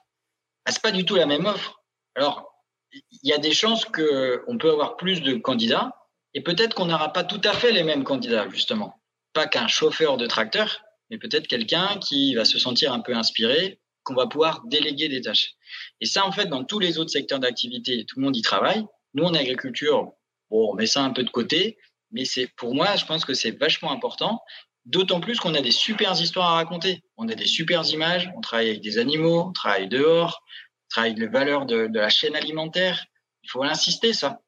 bah, 0.65 0.71
c'est 0.71 0.81
pas 0.81 0.91
du 0.91 1.05
tout 1.05 1.15
la 1.15 1.25
même 1.25 1.45
offre 1.45 1.81
alors 2.15 2.51
il 2.93 3.29
y 3.29 3.33
a 3.33 3.37
des 3.37 3.53
chances 3.53 3.85
que 3.85 4.43
on 4.47 4.57
peut 4.57 4.71
avoir 4.71 4.95
plus 4.97 5.21
de 5.21 5.33
candidats 5.35 5.93
et 6.35 6.41
peut-être 6.41 6.75
qu'on 6.75 6.85
n'aura 6.85 7.13
pas 7.13 7.23
tout 7.23 7.41
à 7.45 7.53
fait 7.53 7.71
les 7.71 7.83
mêmes 7.83 8.03
candidats, 8.03 8.47
justement. 8.49 9.01
Pas 9.33 9.47
qu'un 9.47 9.67
chauffeur 9.67 10.17
de 10.17 10.27
tracteur, 10.27 10.81
mais 11.09 11.17
peut-être 11.17 11.47
quelqu'un 11.47 11.97
qui 11.99 12.35
va 12.35 12.43
se 12.43 12.59
sentir 12.59 12.93
un 12.93 12.99
peu 12.99 13.15
inspiré, 13.15 13.79
qu'on 14.03 14.15
va 14.15 14.27
pouvoir 14.27 14.61
déléguer 14.65 15.07
des 15.07 15.21
tâches. 15.21 15.53
Et 16.01 16.05
ça, 16.05 16.25
en 16.25 16.31
fait, 16.31 16.45
dans 16.45 16.65
tous 16.65 16.79
les 16.79 16.99
autres 16.99 17.09
secteurs 17.09 17.39
d'activité, 17.39 18.05
tout 18.05 18.19
le 18.19 18.25
monde 18.25 18.35
y 18.35 18.41
travaille. 18.41 18.85
Nous, 19.13 19.23
en 19.23 19.33
agriculture, 19.33 20.11
bon, 20.51 20.71
on 20.71 20.75
met 20.75 20.85
ça 20.85 21.03
un 21.03 21.11
peu 21.11 21.23
de 21.23 21.29
côté, 21.29 21.77
mais 22.11 22.25
c'est 22.25 22.47
pour 22.57 22.75
moi, 22.75 22.97
je 22.97 23.05
pense 23.05 23.23
que 23.23 23.33
c'est 23.33 23.51
vachement 23.51 23.91
important. 23.91 24.41
D'autant 24.85 25.21
plus 25.21 25.39
qu'on 25.39 25.55
a 25.55 25.61
des 25.61 25.71
super 25.71 26.19
histoires 26.21 26.51
à 26.51 26.55
raconter. 26.55 27.01
On 27.17 27.29
a 27.29 27.33
des 27.33 27.47
super 27.47 27.83
images, 27.89 28.29
on 28.35 28.41
travaille 28.41 28.69
avec 28.69 28.81
des 28.81 28.99
animaux, 28.99 29.45
on 29.47 29.51
travaille 29.53 29.87
dehors, 29.87 30.43
on 30.83 30.87
travaille 30.89 31.15
les 31.15 31.27
valeurs 31.27 31.65
de, 31.65 31.87
de 31.87 31.99
la 31.99 32.09
chaîne 32.09 32.35
alimentaire. 32.35 33.03
Il 33.43 33.49
faut 33.49 33.63
insister, 33.63 34.13
ça. 34.13 34.41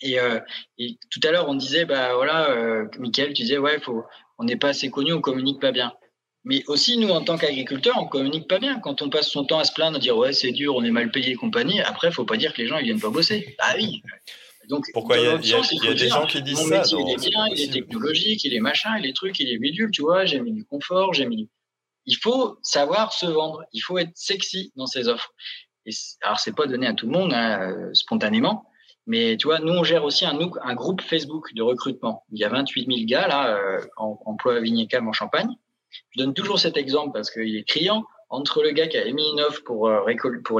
Et, 0.00 0.18
euh, 0.20 0.40
et, 0.78 0.96
tout 1.10 1.20
à 1.24 1.30
l'heure, 1.30 1.48
on 1.48 1.54
disait, 1.54 1.84
bah 1.84 2.14
voilà, 2.14 2.50
euh, 2.50 2.86
Michael, 2.98 3.32
tu 3.32 3.42
disais, 3.42 3.58
ouais, 3.58 3.80
faut, 3.80 4.04
on 4.38 4.44
n'est 4.44 4.56
pas 4.56 4.68
assez 4.68 4.90
connu, 4.90 5.12
on 5.12 5.20
communique 5.20 5.60
pas 5.60 5.72
bien. 5.72 5.92
Mais 6.44 6.64
aussi, 6.66 6.96
nous, 6.96 7.10
en 7.10 7.22
tant 7.22 7.36
qu'agriculteurs, 7.36 7.96
on 7.98 8.06
communique 8.06 8.48
pas 8.48 8.58
bien. 8.58 8.78
Quand 8.80 9.02
on 9.02 9.10
passe 9.10 9.28
son 9.28 9.44
temps 9.44 9.58
à 9.58 9.64
se 9.64 9.72
plaindre, 9.72 9.96
à 9.96 10.00
dire, 10.00 10.16
ouais, 10.16 10.32
c'est 10.32 10.52
dur, 10.52 10.76
on 10.76 10.84
est 10.84 10.90
mal 10.90 11.10
payé 11.10 11.32
et 11.32 11.34
compagnie, 11.34 11.80
après, 11.80 12.12
faut 12.12 12.24
pas 12.24 12.36
dire 12.36 12.54
que 12.54 12.62
les 12.62 12.68
gens, 12.68 12.78
ils 12.78 12.84
viennent 12.84 13.00
pas 13.00 13.10
bosser. 13.10 13.56
Ah 13.58 13.74
oui. 13.76 14.02
Donc, 14.68 14.84
Pourquoi 14.92 15.16
il 15.16 15.24
y 15.24 15.26
a, 15.26 15.34
y 15.34 15.54
a, 15.54 15.84
y 15.84 15.88
a 15.88 15.94
des 15.94 16.08
gens 16.08 16.26
qui 16.26 16.42
disent 16.42 16.58
mon 16.58 16.68
ça 16.68 16.78
métier, 16.78 16.98
il 17.00 17.12
est 17.12 17.30
bien, 17.30 17.46
il 17.52 17.60
est 17.62 17.72
technologique, 17.72 18.44
il 18.44 18.54
est 18.54 18.60
machin, 18.60 18.98
il 18.98 19.06
est 19.06 19.16
truc, 19.16 19.40
il 19.40 19.50
est 19.50 19.58
bidule, 19.58 19.90
tu 19.90 20.02
vois, 20.02 20.26
j'ai 20.26 20.40
mis 20.40 20.52
du 20.52 20.64
confort, 20.64 21.14
j'ai 21.14 21.26
mis 21.26 21.36
du... 21.36 21.48
Il 22.04 22.16
faut 22.16 22.58
savoir 22.62 23.12
se 23.12 23.26
vendre, 23.26 23.64
il 23.72 23.80
faut 23.80 23.98
être 23.98 24.12
sexy 24.14 24.72
dans 24.76 24.86
ses 24.86 25.08
offres. 25.08 25.32
Et 25.86 25.90
alors, 26.22 26.38
c'est 26.38 26.54
pas 26.54 26.66
donné 26.66 26.86
à 26.86 26.92
tout 26.92 27.06
le 27.06 27.12
monde, 27.12 27.32
hein, 27.32 27.60
euh, 27.62 27.94
spontanément, 27.94 28.66
mais 29.08 29.38
tu 29.38 29.46
vois, 29.46 29.58
nous, 29.58 29.72
on 29.72 29.84
gère 29.84 30.04
aussi 30.04 30.26
un, 30.26 30.74
groupe 30.74 31.00
Facebook 31.00 31.54
de 31.54 31.62
recrutement. 31.62 32.24
Il 32.30 32.38
y 32.38 32.44
a 32.44 32.50
28 32.50 32.86
000 32.86 32.98
gars 33.06 33.26
là, 33.26 33.56
euh, 33.56 33.80
en 33.96 34.20
emploi 34.26 34.56
à 34.56 34.60
Vignécam 34.60 35.08
en 35.08 35.14
Champagne. 35.14 35.48
Je 36.10 36.22
donne 36.22 36.34
toujours 36.34 36.58
cet 36.58 36.76
exemple 36.76 37.12
parce 37.14 37.30
qu'il 37.30 37.56
est 37.56 37.64
criant. 37.64 38.04
Entre 38.28 38.62
le 38.62 38.70
gars 38.72 38.86
qui 38.86 38.98
a 38.98 39.06
émis 39.06 39.26
une 39.32 39.40
offre 39.40 39.64
pour, 39.64 39.88
euh, 39.88 40.04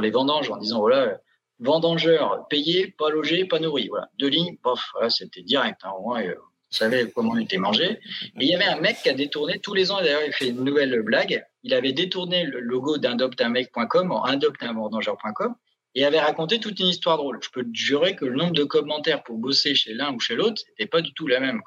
les 0.01 0.09
vendanges 0.09 0.49
en 0.49 0.57
disant, 0.57 0.79
voilà, 0.79 1.19
vendangeur, 1.59 2.47
payé, 2.49 2.87
pas 2.97 3.11
logé, 3.11 3.45
pas 3.45 3.59
nourri. 3.59 3.87
Voilà, 3.87 4.09
deux 4.17 4.29
lignes, 4.29 4.57
pof, 4.63 4.93
c'était 5.09 5.43
direct. 5.43 5.81
Hein, 5.83 5.91
au 5.99 6.01
moins, 6.01 6.23
euh, 6.23 6.33
on 6.33 6.75
savait 6.75 7.11
comment 7.11 7.37
il 7.37 7.43
était 7.43 7.57
mangé. 7.57 7.99
Et 8.39 8.45
il 8.45 8.47
y 8.47 8.55
avait 8.55 8.65
un 8.65 8.79
mec 8.79 8.97
qui 9.03 9.09
a 9.09 9.13
détourné 9.13 9.59
tous 9.59 9.75
les 9.75 9.91
ans, 9.91 9.99
d'ailleurs, 9.99 10.23
il 10.25 10.33
fait 10.33 10.47
une 10.47 10.63
nouvelle 10.63 10.99
blague. 11.03 11.45
Il 11.61 11.75
avait 11.75 11.93
détourné 11.93 12.45
le 12.45 12.61
logo 12.61 12.97
d'indoptunmec.com 12.97 14.11
en 14.11 14.25
indoptunvendangeur.com 14.25 15.53
et 15.95 16.05
avait 16.05 16.19
raconté 16.19 16.59
toute 16.59 16.79
une 16.79 16.87
histoire 16.87 17.17
drôle. 17.17 17.39
Je 17.41 17.49
peux 17.49 17.63
te 17.63 17.73
jurer 17.73 18.15
que 18.15 18.25
le 18.25 18.35
nombre 18.35 18.53
de 18.53 18.63
commentaires 18.63 19.23
pour 19.23 19.37
bosser 19.37 19.75
chez 19.75 19.93
l'un 19.93 20.13
ou 20.13 20.19
chez 20.19 20.35
l'autre 20.35 20.61
n'était 20.69 20.89
pas 20.89 21.01
du 21.01 21.13
tout 21.13 21.27
la 21.27 21.39
même. 21.39 21.61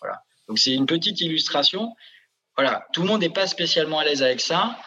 Voilà. 0.00 0.22
Donc 0.48 0.58
c'est 0.58 0.72
une 0.72 0.86
petite 0.86 1.20
illustration. 1.20 1.94
Voilà, 2.56 2.86
tout 2.92 3.02
le 3.02 3.08
monde 3.08 3.20
n'est 3.20 3.30
pas 3.30 3.46
spécialement 3.46 3.98
à 3.98 4.04
l'aise 4.04 4.22
avec 4.22 4.40
ça, 4.40 4.78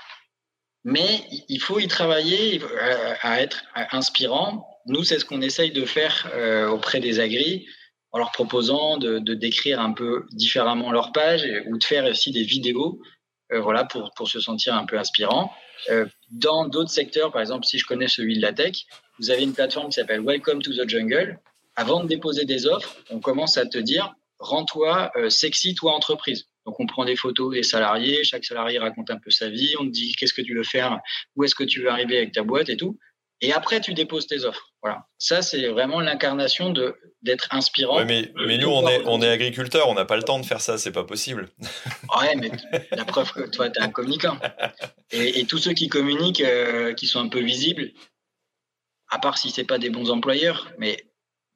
mais 0.84 1.24
il 1.50 1.60
faut 1.60 1.80
y 1.80 1.88
travailler 1.88 2.62
euh, 2.62 3.14
à 3.22 3.42
être 3.42 3.64
inspirant. 3.92 4.68
Nous, 4.86 5.04
c'est 5.04 5.20
ce 5.20 5.26
qu'on 5.26 5.42
essaye 5.42 5.72
de 5.72 5.86
faire 5.86 6.30
euh, 6.34 6.68
auprès 6.68 7.00
des 7.00 7.20
agris, 7.20 7.66
en 8.12 8.20
leur 8.20 8.32
proposant 8.32 8.98
de, 8.98 9.20
de, 9.20 9.34
décrire 9.34 9.80
un 9.80 9.94
peu 9.94 10.28
différemment 10.32 10.92
leur 10.92 11.12
page 11.14 11.48
ou 11.68 11.78
de 11.78 11.84
faire 11.84 12.06
aussi 12.06 12.32
des 12.32 12.44
vidéos, 12.44 13.02
euh, 13.52 13.60
voilà, 13.60 13.84
pour, 13.86 14.12
pour 14.16 14.30
se 14.30 14.40
sentir 14.40 14.74
un 14.76 14.86
peu 14.86 14.98
inspirant. 14.98 15.52
Euh, 15.90 16.06
dans 16.32 16.68
d'autres 16.68 16.92
secteurs, 16.92 17.32
par 17.32 17.42
exemple, 17.42 17.66
si 17.66 17.78
je 17.78 17.86
connais 17.86 18.08
celui 18.08 18.38
de 18.38 18.42
la 18.42 18.54
tech, 18.54 18.86
vous 19.20 19.32
avez 19.32 19.44
une 19.44 19.54
plateforme 19.54 19.90
qui 19.90 19.94
s'appelle 19.94 20.22
Welcome 20.22 20.62
to 20.62 20.72
the 20.72 20.88
Jungle. 20.88 21.40
Avant 21.76 22.04
de 22.04 22.08
déposer 22.08 22.46
des 22.46 22.68
offres, 22.68 22.96
on 23.10 23.20
commence 23.20 23.58
à 23.58 23.66
te 23.66 23.78
dire, 23.78 24.14
rends-toi 24.40 25.12
sexy, 25.30 25.74
toi 25.74 25.94
entreprise. 25.94 26.48
Donc 26.66 26.80
on 26.80 26.86
prend 26.86 27.04
des 27.06 27.16
photos 27.16 27.54
des 27.54 27.64
salariés, 27.64 28.24
chaque 28.24 28.46
salarié 28.46 28.80
raconte 28.80 29.10
un 29.10 29.18
peu 29.18 29.32
sa 29.32 29.50
vie, 29.50 29.76
on 29.80 29.86
te 29.86 29.92
dit 29.92 30.14
qu'est-ce 30.14 30.34
que 30.34 30.42
tu 30.42 30.56
veux 30.56 30.64
faire, 30.64 31.00
où 31.36 31.44
est-ce 31.44 31.56
que 31.56 31.64
tu 31.64 31.82
veux 31.82 31.90
arriver 31.90 32.18
avec 32.18 32.32
ta 32.32 32.44
boîte 32.44 32.70
et 32.70 32.78
tout. 32.78 32.98
Et 33.42 33.52
après, 33.52 33.82
tu 33.82 33.94
déposes 33.94 34.28
tes 34.28 34.46
offres. 34.46 34.72
Voilà. 34.82 35.06
Ça, 35.18 35.42
c'est 35.42 35.68
vraiment 35.68 36.00
l'incarnation 36.00 36.70
de 36.70 36.96
d'être 37.22 37.48
inspirant. 37.52 38.04
mais, 38.06 38.32
mais 38.48 38.58
nous, 38.58 38.68
on 38.68 38.88
est, 38.88 39.02
on 39.06 39.22
est 39.22 39.30
agriculteurs, 39.30 39.88
on 39.88 39.94
n'a 39.94 40.04
pas 40.04 40.18
le 40.18 40.24
temps 40.24 40.40
de 40.40 40.46
faire 40.46 40.60
ça, 40.60 40.78
c'est 40.78 40.92
pas 40.92 41.06
possible. 41.06 41.50
ouais, 42.20 42.36
mais 42.36 42.52
la 42.92 43.06
preuve 43.06 43.32
que 43.32 43.50
toi, 43.50 43.70
tu 43.70 43.80
es 43.80 43.84
un 43.84 43.90
communicant. 43.90 44.38
Et, 45.12 45.46
tous 45.46 45.58
ceux 45.58 45.74
qui 45.74 45.88
communiquent, 45.88 46.42
euh, 46.42 46.94
qui 46.94 47.08
sont 47.08 47.22
un 47.22 47.30
peu 47.30 47.40
visibles, 47.40 47.92
à 49.10 49.20
part 49.20 49.38
si 49.38 49.52
c'est 49.52 49.64
pas 49.64 49.78
des 49.78 49.90
bons 49.90 50.10
employeurs, 50.10 50.70
mais 50.78 50.98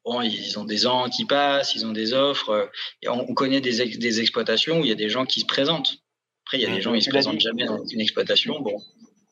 bon, 0.05 0.21
ils 0.21 0.57
ont 0.57 0.63
des 0.63 0.85
ans 0.85 1.09
qui 1.09 1.25
passent, 1.25 1.75
ils 1.75 1.85
ont 1.85 1.91
des 1.91 2.13
offres. 2.13 2.49
Euh, 2.49 2.65
et 3.01 3.09
on, 3.09 3.33
connaît 3.33 3.61
des, 3.61 3.97
des 3.97 4.19
exploitations 4.21 4.79
où 4.79 4.85
il 4.85 4.89
y 4.89 4.93
a 4.93 4.95
des 4.95 5.09
gens 5.09 5.25
qui 5.25 5.41
se 5.41 5.45
présentent. 5.45 5.97
Après, 6.45 6.59
il 6.59 6.61
y 6.61 6.65
a 6.65 6.69
des 6.69 6.77
mmh. 6.77 6.81
gens 6.81 6.93
qui 6.93 7.01
se 7.01 7.09
présentent 7.09 7.41
jamais 7.41 7.65
dans 7.65 7.83
une 7.85 7.99
exploitation. 7.99 8.61
Bon, 8.61 8.81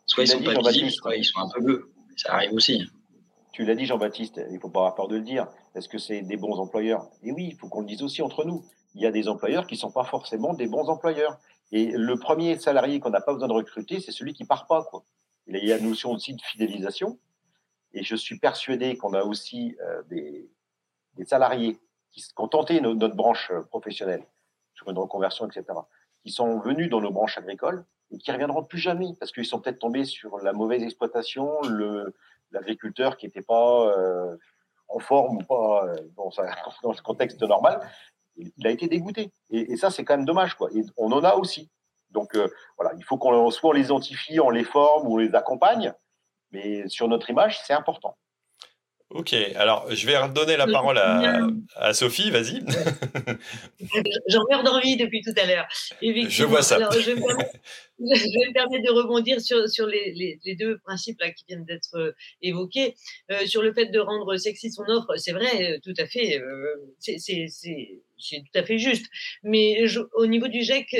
soit 0.05 0.23
ils 0.23 0.27
sont 0.27 0.41
pas 0.41 0.53
visibles, 0.53 0.91
soit 0.91 1.15
ils 1.15 1.23
sont 1.23 1.39
un 1.39 1.49
peu 1.53 1.61
bleus. 1.61 1.94
Ça 2.15 2.33
arrive 2.33 2.53
aussi. 2.53 2.89
Tu 3.51 3.63
l'as 3.63 3.75
dit, 3.75 3.85
Jean-Baptiste, 3.85 4.41
il 4.49 4.55
ne 4.55 4.59
faut 4.59 4.69
pas 4.69 4.79
avoir 4.79 4.95
peur 4.95 5.07
de 5.07 5.15
le 5.15 5.21
dire. 5.21 5.47
Est-ce 5.75 5.87
que 5.87 5.97
c'est 5.97 6.21
des 6.21 6.37
bons 6.37 6.59
employeurs? 6.59 7.07
Et 7.23 7.31
oui, 7.31 7.49
il 7.51 7.55
faut 7.55 7.67
qu'on 7.67 7.81
le 7.81 7.87
dise 7.87 8.03
aussi 8.03 8.21
entre 8.21 8.43
nous. 8.43 8.63
Il 8.95 9.01
y 9.01 9.05
a 9.05 9.11
des 9.11 9.27
employeurs 9.27 9.67
qui 9.67 9.75
ne 9.75 9.79
sont 9.79 9.91
pas 9.91 10.03
forcément 10.03 10.53
des 10.53 10.67
bons 10.67 10.87
employeurs. 10.89 11.39
Et 11.71 11.91
le 11.91 12.15
premier 12.17 12.57
salarié 12.59 12.99
qu'on 12.99 13.09
n'a 13.09 13.21
pas 13.21 13.33
besoin 13.33 13.47
de 13.47 13.53
recruter, 13.53 13.99
c'est 13.99 14.11
celui 14.11 14.33
qui 14.33 14.43
ne 14.43 14.47
part 14.47 14.67
pas. 14.67 14.83
Quoi. 14.83 15.03
Il 15.47 15.63
y 15.63 15.71
a 15.71 15.77
la 15.77 15.83
notion 15.83 16.11
aussi 16.11 16.33
de 16.33 16.41
fidélisation. 16.41 17.19
Et 17.93 18.03
je 18.03 18.15
suis 18.15 18.37
persuadé 18.37 18.97
qu'on 18.97 19.13
a 19.13 19.23
aussi 19.23 19.75
euh, 19.81 20.03
des, 20.09 20.49
salariés 21.25 21.77
qui, 22.11 22.23
ont 22.37 22.47
tenté 22.47 22.81
notre 22.81 23.15
branche 23.15 23.51
euh, 23.51 23.61
professionnelle 23.61 24.25
sur 24.73 24.89
une 24.89 24.97
reconversion, 24.97 25.47
etc., 25.47 25.63
qui 26.23 26.31
sont 26.31 26.59
venus 26.59 26.89
dans 26.89 26.99
nos 26.99 27.11
branches 27.11 27.37
agricoles 27.37 27.85
et 28.11 28.17
qui 28.17 28.31
reviendront 28.31 28.63
plus 28.63 28.79
jamais 28.79 29.13
parce 29.19 29.31
qu'ils 29.31 29.45
sont 29.45 29.59
peut-être 29.59 29.79
tombés 29.79 30.05
sur 30.05 30.37
la 30.39 30.53
mauvaise 30.53 30.83
exploitation, 30.83 31.61
le 31.63 32.13
l'agriculteur 32.51 33.17
qui 33.17 33.25
n'était 33.25 33.41
pas 33.41 33.87
euh, 33.87 34.35
en 34.87 34.99
forme 34.99 35.37
ou 35.37 35.43
pas 35.43 35.85
euh, 35.85 35.95
dans, 36.15 36.29
dans, 36.83 36.93
ce 36.93 37.01
contexte 37.01 37.41
normal, 37.41 37.79
il 38.37 38.67
a 38.67 38.71
été 38.71 38.87
dégoûté. 38.87 39.31
Et, 39.49 39.77
ça, 39.77 39.89
c'est 39.91 40.03
quand 40.03 40.17
même 40.17 40.25
dommage. 40.25 40.55
Quoi. 40.55 40.69
Et 40.73 40.81
on 40.97 41.11
en 41.11 41.23
a 41.23 41.35
aussi. 41.35 41.69
Donc 42.11 42.35
euh, 42.35 42.47
voilà, 42.77 42.93
il 42.97 43.03
faut 43.03 43.17
qu'on 43.17 43.49
soit 43.49 43.69
on 43.71 43.73
les 43.73 43.85
identifie, 43.85 44.39
on 44.39 44.49
les 44.49 44.63
forme 44.63 45.07
on 45.07 45.17
les 45.17 45.33
accompagne, 45.35 45.93
mais 46.51 46.87
sur 46.87 47.07
notre 47.07 47.29
image, 47.29 47.59
c'est 47.63 47.73
important. 47.73 48.17
Ok, 49.15 49.33
alors 49.55 49.87
je 49.95 50.05
vais 50.05 50.17
redonner 50.17 50.57
la 50.57 50.67
parole 50.67 50.97
à, 50.97 51.93
Sophie, 51.93 52.31
vas-y. 52.31 52.59
J'en 54.27 54.43
meurs 54.49 54.63
d'envie 54.63 54.97
depuis 54.97 55.21
tout 55.21 55.33
à 55.37 55.45
l'heure. 55.45 55.65
Je 56.01 56.43
vois 56.43 56.61
ça. 56.61 56.77
je, 56.91 57.11
vais 57.11 57.15
me 57.15 58.53
permettre, 58.53 58.83
de 58.83 58.91
rebondir 58.91 59.39
sur, 59.39 59.69
sur 59.69 59.87
les, 59.87 60.37
les, 60.43 60.55
deux 60.55 60.79
principes 60.79 61.19
là, 61.21 61.31
qui 61.31 61.45
viennent 61.47 61.63
d'être 61.63 61.95
euh, 61.95 62.11
évoqués. 62.41 62.95
Euh, 63.31 63.45
sur 63.45 63.61
le 63.61 63.73
fait 63.73 63.85
de 63.85 63.99
rendre 63.99 64.35
sexy 64.35 64.69
son 64.69 64.83
offre, 64.89 65.15
c'est 65.15 65.31
vrai, 65.31 65.71
euh, 65.71 65.79
tout 65.81 65.93
à 65.97 66.05
fait, 66.07 66.41
c'est 66.99 67.21
tout 68.17 68.59
à 68.59 68.63
fait 68.63 68.77
juste. 68.77 69.05
Mais 69.43 69.85
au 70.13 70.25
niveau 70.25 70.49
du 70.49 70.61
GEC, 70.61 70.93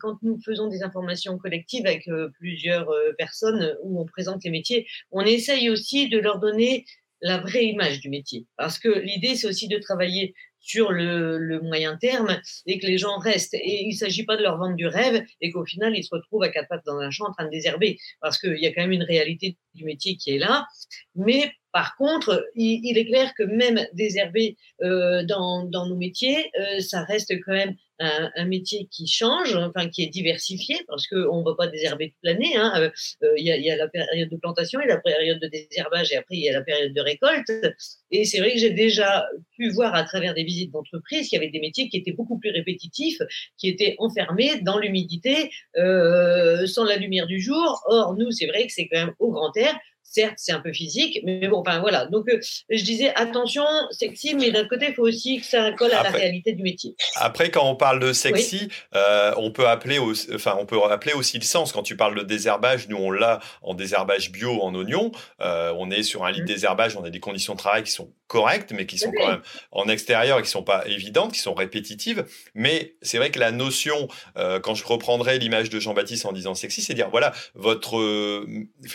quand 0.00 0.16
nous 0.22 0.38
faisons 0.42 0.68
des 0.68 0.82
informations 0.82 1.36
collectives 1.36 1.86
avec 1.86 2.08
plusieurs 2.38 2.90
personnes 3.18 3.76
où 3.82 4.00
on 4.00 4.06
présente 4.06 4.42
les 4.44 4.50
métiers, 4.50 4.86
on 5.10 5.20
essaye 5.20 5.68
aussi 5.68 6.08
de 6.08 6.18
leur 6.18 6.38
donner 6.38 6.86
la 7.22 7.38
vraie 7.38 7.64
image 7.64 8.00
du 8.00 8.10
métier. 8.10 8.46
Parce 8.56 8.78
que 8.78 8.88
l'idée, 8.88 9.36
c'est 9.36 9.46
aussi 9.46 9.68
de 9.68 9.78
travailler 9.78 10.34
sur 10.62 10.92
le, 10.92 11.60
moyen 11.60 11.96
terme 11.96 12.40
et 12.66 12.78
que 12.78 12.86
les 12.86 12.98
gens 12.98 13.18
restent. 13.18 13.54
Et 13.54 13.82
il 13.82 13.90
ne 13.90 13.96
s'agit 13.96 14.24
pas 14.24 14.36
de 14.36 14.42
leur 14.42 14.58
vendre 14.58 14.76
du 14.76 14.86
rêve 14.86 15.24
et 15.40 15.50
qu'au 15.50 15.64
final, 15.64 15.96
ils 15.96 16.04
se 16.04 16.14
retrouvent 16.14 16.42
à 16.42 16.48
quatre 16.48 16.68
pattes 16.68 16.86
dans 16.86 16.98
un 16.98 17.10
champ 17.10 17.26
en 17.26 17.32
train 17.32 17.44
de 17.44 17.50
désherber. 17.50 17.98
Parce 18.20 18.38
qu'il 18.38 18.58
y 18.58 18.66
a 18.66 18.72
quand 18.72 18.82
même 18.82 18.92
une 18.92 19.02
réalité 19.02 19.58
du 19.74 19.84
métier 19.84 20.16
qui 20.16 20.30
est 20.30 20.38
là. 20.38 20.66
Mais 21.14 21.52
par 21.72 21.96
contre, 21.96 22.46
il, 22.54 22.96
est 22.96 23.06
clair 23.06 23.32
que 23.36 23.42
même 23.42 23.86
désherber 23.94 24.56
euh, 24.82 25.24
dans, 25.24 25.66
nos 25.70 25.96
métiers, 25.96 26.50
euh, 26.60 26.80
ça 26.80 27.02
reste 27.04 27.32
quand 27.44 27.52
même 27.52 27.74
un, 28.02 28.44
métier 28.46 28.88
qui 28.90 29.06
change, 29.06 29.54
enfin 29.56 29.88
qui 29.88 30.02
est 30.02 30.08
diversifié, 30.08 30.76
parce 30.88 31.06
qu'on 31.06 31.40
ne 31.40 31.44
va 31.44 31.54
pas 31.56 31.68
désherber 31.68 32.10
toute 32.10 32.22
l'année. 32.22 32.56
Hein. 32.56 32.72
Euh, 32.76 32.90
euh, 33.22 33.34
il 33.36 33.46
y, 33.46 33.70
a, 33.70 33.76
la 33.76 33.88
période 33.88 34.28
de 34.28 34.36
plantation 34.36 34.80
et 34.80 34.86
la 34.86 34.98
période 34.98 35.40
de 35.40 35.46
désherbage, 35.46 36.12
et 36.12 36.16
après 36.16 36.36
il 36.36 36.42
y 36.42 36.48
a 36.48 36.52
la 36.52 36.62
période 36.62 36.92
de 36.92 37.00
récolte. 37.00 37.50
Et 38.10 38.24
c'est 38.24 38.40
vrai 38.40 38.52
que 38.52 38.58
j'ai 38.58 38.70
déjà 38.70 39.26
pu 39.56 39.70
voir 39.70 39.94
à 39.94 40.04
travers 40.04 40.34
des 40.34 40.44
visites 40.44 40.72
d'entreprise 40.72 41.28
qu'il 41.28 41.38
y 41.38 41.42
avait 41.42 41.50
des 41.50 41.60
métiers 41.60 41.88
qui 41.88 41.96
étaient 41.96 42.12
beaucoup 42.12 42.38
plus 42.38 42.50
répétitifs, 42.50 43.20
qui 43.56 43.68
étaient 43.68 43.94
enfermés 43.98 44.60
dans 44.62 44.78
l'humidité, 44.78 45.50
euh, 45.78 46.66
sans 46.66 46.84
la 46.84 46.96
lumière 46.96 47.26
du 47.26 47.40
jour. 47.40 47.82
Or, 47.86 48.14
nous, 48.16 48.30
c'est 48.32 48.46
vrai 48.46 48.66
que 48.66 48.72
c'est 48.72 48.88
quand 48.88 48.98
même 48.98 49.14
au 49.18 49.30
grand 49.30 49.56
air. 49.56 49.78
Certes, 50.12 50.34
c'est 50.36 50.52
un 50.52 50.60
peu 50.60 50.74
physique, 50.74 51.20
mais 51.24 51.48
bon, 51.48 51.60
enfin 51.60 51.80
voilà. 51.80 52.04
Donc, 52.04 52.28
euh, 52.28 52.38
je 52.68 52.84
disais 52.84 53.14
attention, 53.14 53.64
sexy, 53.90 54.34
mais 54.34 54.50
d'un 54.50 54.66
côté, 54.68 54.88
il 54.90 54.94
faut 54.94 55.06
aussi 55.06 55.40
que 55.40 55.46
ça 55.46 55.72
colle 55.72 55.92
à 55.92 56.02
la 56.02 56.10
réalité 56.10 56.52
du 56.52 56.62
métier. 56.62 56.94
Après, 57.16 57.50
quand 57.50 57.66
on 57.66 57.76
parle 57.76 57.98
de 57.98 58.12
sexy, 58.12 58.68
euh, 58.94 59.32
on 59.38 59.50
peut 59.50 59.66
appeler, 59.66 59.98
enfin, 60.34 60.58
on 60.60 60.66
peut 60.66 60.78
appeler 60.84 61.14
aussi 61.14 61.38
le 61.38 61.44
sens. 61.44 61.72
Quand 61.72 61.82
tu 61.82 61.96
parles 61.96 62.14
de 62.14 62.24
désherbage, 62.24 62.88
nous 62.88 62.98
on 62.98 63.10
l'a 63.10 63.40
en 63.62 63.72
désherbage 63.72 64.30
bio 64.30 64.60
en 64.60 64.74
oignon. 64.74 65.12
Euh, 65.40 65.72
on 65.78 65.90
est 65.90 66.02
sur 66.02 66.26
un 66.26 66.30
lit 66.30 66.40
de 66.40 66.42
mmh. 66.42 66.46
désherbage, 66.46 66.96
on 66.96 67.04
a 67.04 67.10
des 67.10 67.20
conditions 67.20 67.54
de 67.54 67.58
travail 67.58 67.82
qui 67.82 67.92
sont 67.92 68.12
correctes, 68.32 68.72
mais 68.72 68.86
qui 68.86 68.98
sont 68.98 69.12
quand 69.12 69.28
même 69.28 69.42
en 69.70 69.88
extérieur 69.88 70.38
et 70.38 70.42
qui 70.42 70.48
sont 70.48 70.62
pas 70.62 70.86
évidentes, 70.86 71.32
qui 71.32 71.40
sont 71.40 71.54
répétitives. 71.54 72.24
Mais 72.54 72.94
c'est 73.02 73.18
vrai 73.18 73.30
que 73.30 73.38
la 73.38 73.52
notion, 73.52 74.08
quand 74.34 74.74
je 74.74 74.84
reprendrai 74.84 75.38
l'image 75.38 75.70
de 75.70 75.78
Jean-Baptiste 75.78 76.26
en 76.26 76.32
disant 76.32 76.54
sexy, 76.54 76.82
c'est 76.82 76.94
dire 76.94 77.10
voilà, 77.10 77.32
votre, 77.54 78.46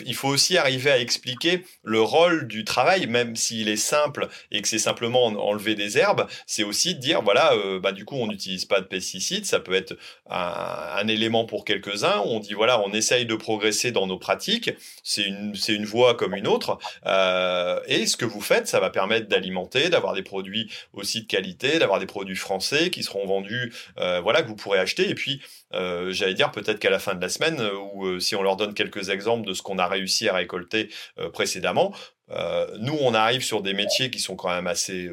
il 0.04 0.14
faut 0.14 0.28
aussi 0.28 0.58
arriver 0.58 0.90
à 0.90 0.98
expliquer 0.98 1.64
le 1.82 2.00
rôle 2.00 2.46
du 2.46 2.64
travail, 2.64 3.06
même 3.06 3.36
s'il 3.36 3.68
est 3.68 3.76
simple 3.76 4.28
et 4.50 4.60
que 4.62 4.68
c'est 4.68 4.78
simplement 4.78 5.24
enlever 5.24 5.74
des 5.74 5.98
herbes, 5.98 6.26
c'est 6.46 6.64
aussi 6.64 6.94
de 6.94 7.00
dire, 7.00 7.22
voilà, 7.22 7.52
euh, 7.54 7.80
bah, 7.80 7.92
du 7.92 8.04
coup, 8.04 8.16
on 8.16 8.26
n'utilise 8.26 8.64
pas 8.64 8.80
de 8.80 8.86
pesticides, 8.86 9.44
ça 9.44 9.60
peut 9.60 9.74
être 9.74 9.96
un, 10.28 11.06
élément 11.08 11.44
pour 11.44 11.64
quelques-uns, 11.64 12.22
on 12.26 12.40
dit, 12.40 12.52
voilà, 12.52 12.80
on 12.80 12.92
essaye 12.92 13.24
de 13.24 13.34
progresser 13.34 13.92
dans 13.92 14.06
nos 14.06 14.18
pratiques, 14.18 14.70
c'est 15.02 15.22
une, 15.22 15.54
c'est 15.54 15.74
une 15.74 15.86
voie 15.86 16.14
comme 16.14 16.34
une 16.34 16.46
autre, 16.46 16.78
euh, 17.06 17.80
et 17.86 18.06
ce 18.06 18.16
que 18.16 18.24
vous 18.24 18.40
faites, 18.40 18.68
ça 18.68 18.80
va 18.80 18.90
permettre 18.90 19.27
d'alimenter, 19.28 19.88
d'avoir 19.90 20.14
des 20.14 20.22
produits 20.22 20.70
aussi 20.92 21.22
de 21.22 21.26
qualité, 21.26 21.78
d'avoir 21.78 22.00
des 22.00 22.06
produits 22.06 22.36
français 22.36 22.90
qui 22.90 23.02
seront 23.02 23.26
vendus, 23.26 23.72
euh, 23.98 24.20
voilà, 24.20 24.42
que 24.42 24.48
vous 24.48 24.56
pourrez 24.56 24.78
acheter, 24.78 25.08
et 25.08 25.14
puis, 25.14 25.40
euh, 25.74 26.12
j'allais 26.12 26.34
dire 26.34 26.50
peut-être 26.50 26.78
qu'à 26.78 26.90
la 26.90 26.98
fin 26.98 27.14
de 27.14 27.20
la 27.20 27.28
semaine, 27.28 27.60
euh, 27.60 27.74
ou 27.94 28.20
si 28.20 28.34
on 28.34 28.42
leur 28.42 28.56
donne 28.56 28.74
quelques 28.74 29.10
exemples 29.10 29.46
de 29.46 29.54
ce 29.54 29.62
qu'on 29.62 29.78
a 29.78 29.86
réussi 29.86 30.28
à 30.28 30.34
récolter 30.34 30.88
précédemment, 31.32 31.94
nous, 32.78 32.96
on 33.00 33.14
arrive 33.14 33.42
sur 33.42 33.62
des 33.62 33.72
métiers 33.72 34.10
qui 34.10 34.18
sont 34.18 34.36
quand 34.36 34.50
même 34.50 34.66
assez 34.66 35.10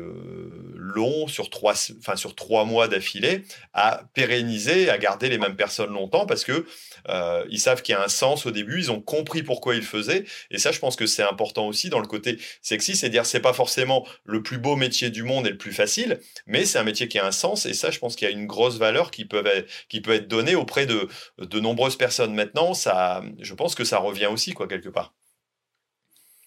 longs, 0.75 1.27
sur 1.27 1.49
trois, 1.49 1.73
sur 1.75 2.35
trois 2.35 2.65
mois 2.65 2.89
d'affilée, 2.89 3.43
à 3.73 4.03
pérenniser, 4.13 4.89
à 4.89 4.97
garder 4.97 5.29
les 5.29 5.37
mêmes 5.37 5.55
personnes 5.55 5.93
longtemps 5.93 6.25
parce 6.25 6.43
que 6.43 6.65
euh, 7.09 7.45
ils 7.49 7.59
savent 7.59 7.81
qu'il 7.81 7.93
y 7.93 7.97
a 7.97 8.03
un 8.03 8.07
sens 8.07 8.45
au 8.45 8.51
début, 8.51 8.79
ils 8.79 8.91
ont 8.91 9.01
compris 9.01 9.43
pourquoi 9.43 9.75
ils 9.75 9.83
faisaient. 9.83 10.25
Et 10.51 10.57
ça, 10.57 10.71
je 10.71 10.79
pense 10.79 10.95
que 10.95 11.05
c'est 11.05 11.23
important 11.23 11.67
aussi 11.67 11.89
dans 11.89 11.99
le 11.99 12.07
côté 12.07 12.37
sexy, 12.61 12.95
c'est 12.95 13.09
dire 13.09 13.25
c'est 13.25 13.39
pas 13.39 13.53
forcément 13.53 14.07
le 14.23 14.41
plus 14.43 14.57
beau 14.57 14.75
métier 14.75 15.09
du 15.09 15.23
monde 15.23 15.47
et 15.47 15.51
le 15.51 15.57
plus 15.57 15.73
facile, 15.73 16.19
mais 16.47 16.65
c'est 16.65 16.79
un 16.79 16.83
métier 16.83 17.07
qui 17.07 17.19
a 17.19 17.25
un 17.25 17.31
sens. 17.31 17.65
Et 17.65 17.73
ça, 17.73 17.91
je 17.91 17.99
pense 17.99 18.15
qu'il 18.15 18.27
y 18.27 18.31
a 18.31 18.33
une 18.33 18.47
grosse 18.47 18.77
valeur 18.77 19.11
qui 19.11 19.25
peut 19.25 19.45
être, 19.45 19.69
qui 19.89 20.01
peut 20.01 20.13
être 20.13 20.27
donnée 20.27 20.55
auprès 20.55 20.85
de, 20.85 21.07
de 21.37 21.59
nombreuses 21.59 21.97
personnes 21.97 22.33
maintenant. 22.33 22.73
Ça, 22.73 23.23
je 23.39 23.53
pense 23.53 23.75
que 23.75 23.83
ça 23.83 23.97
revient 23.99 24.27
aussi, 24.27 24.53
quoi, 24.53 24.67
quelque 24.67 24.89
part. 24.89 25.13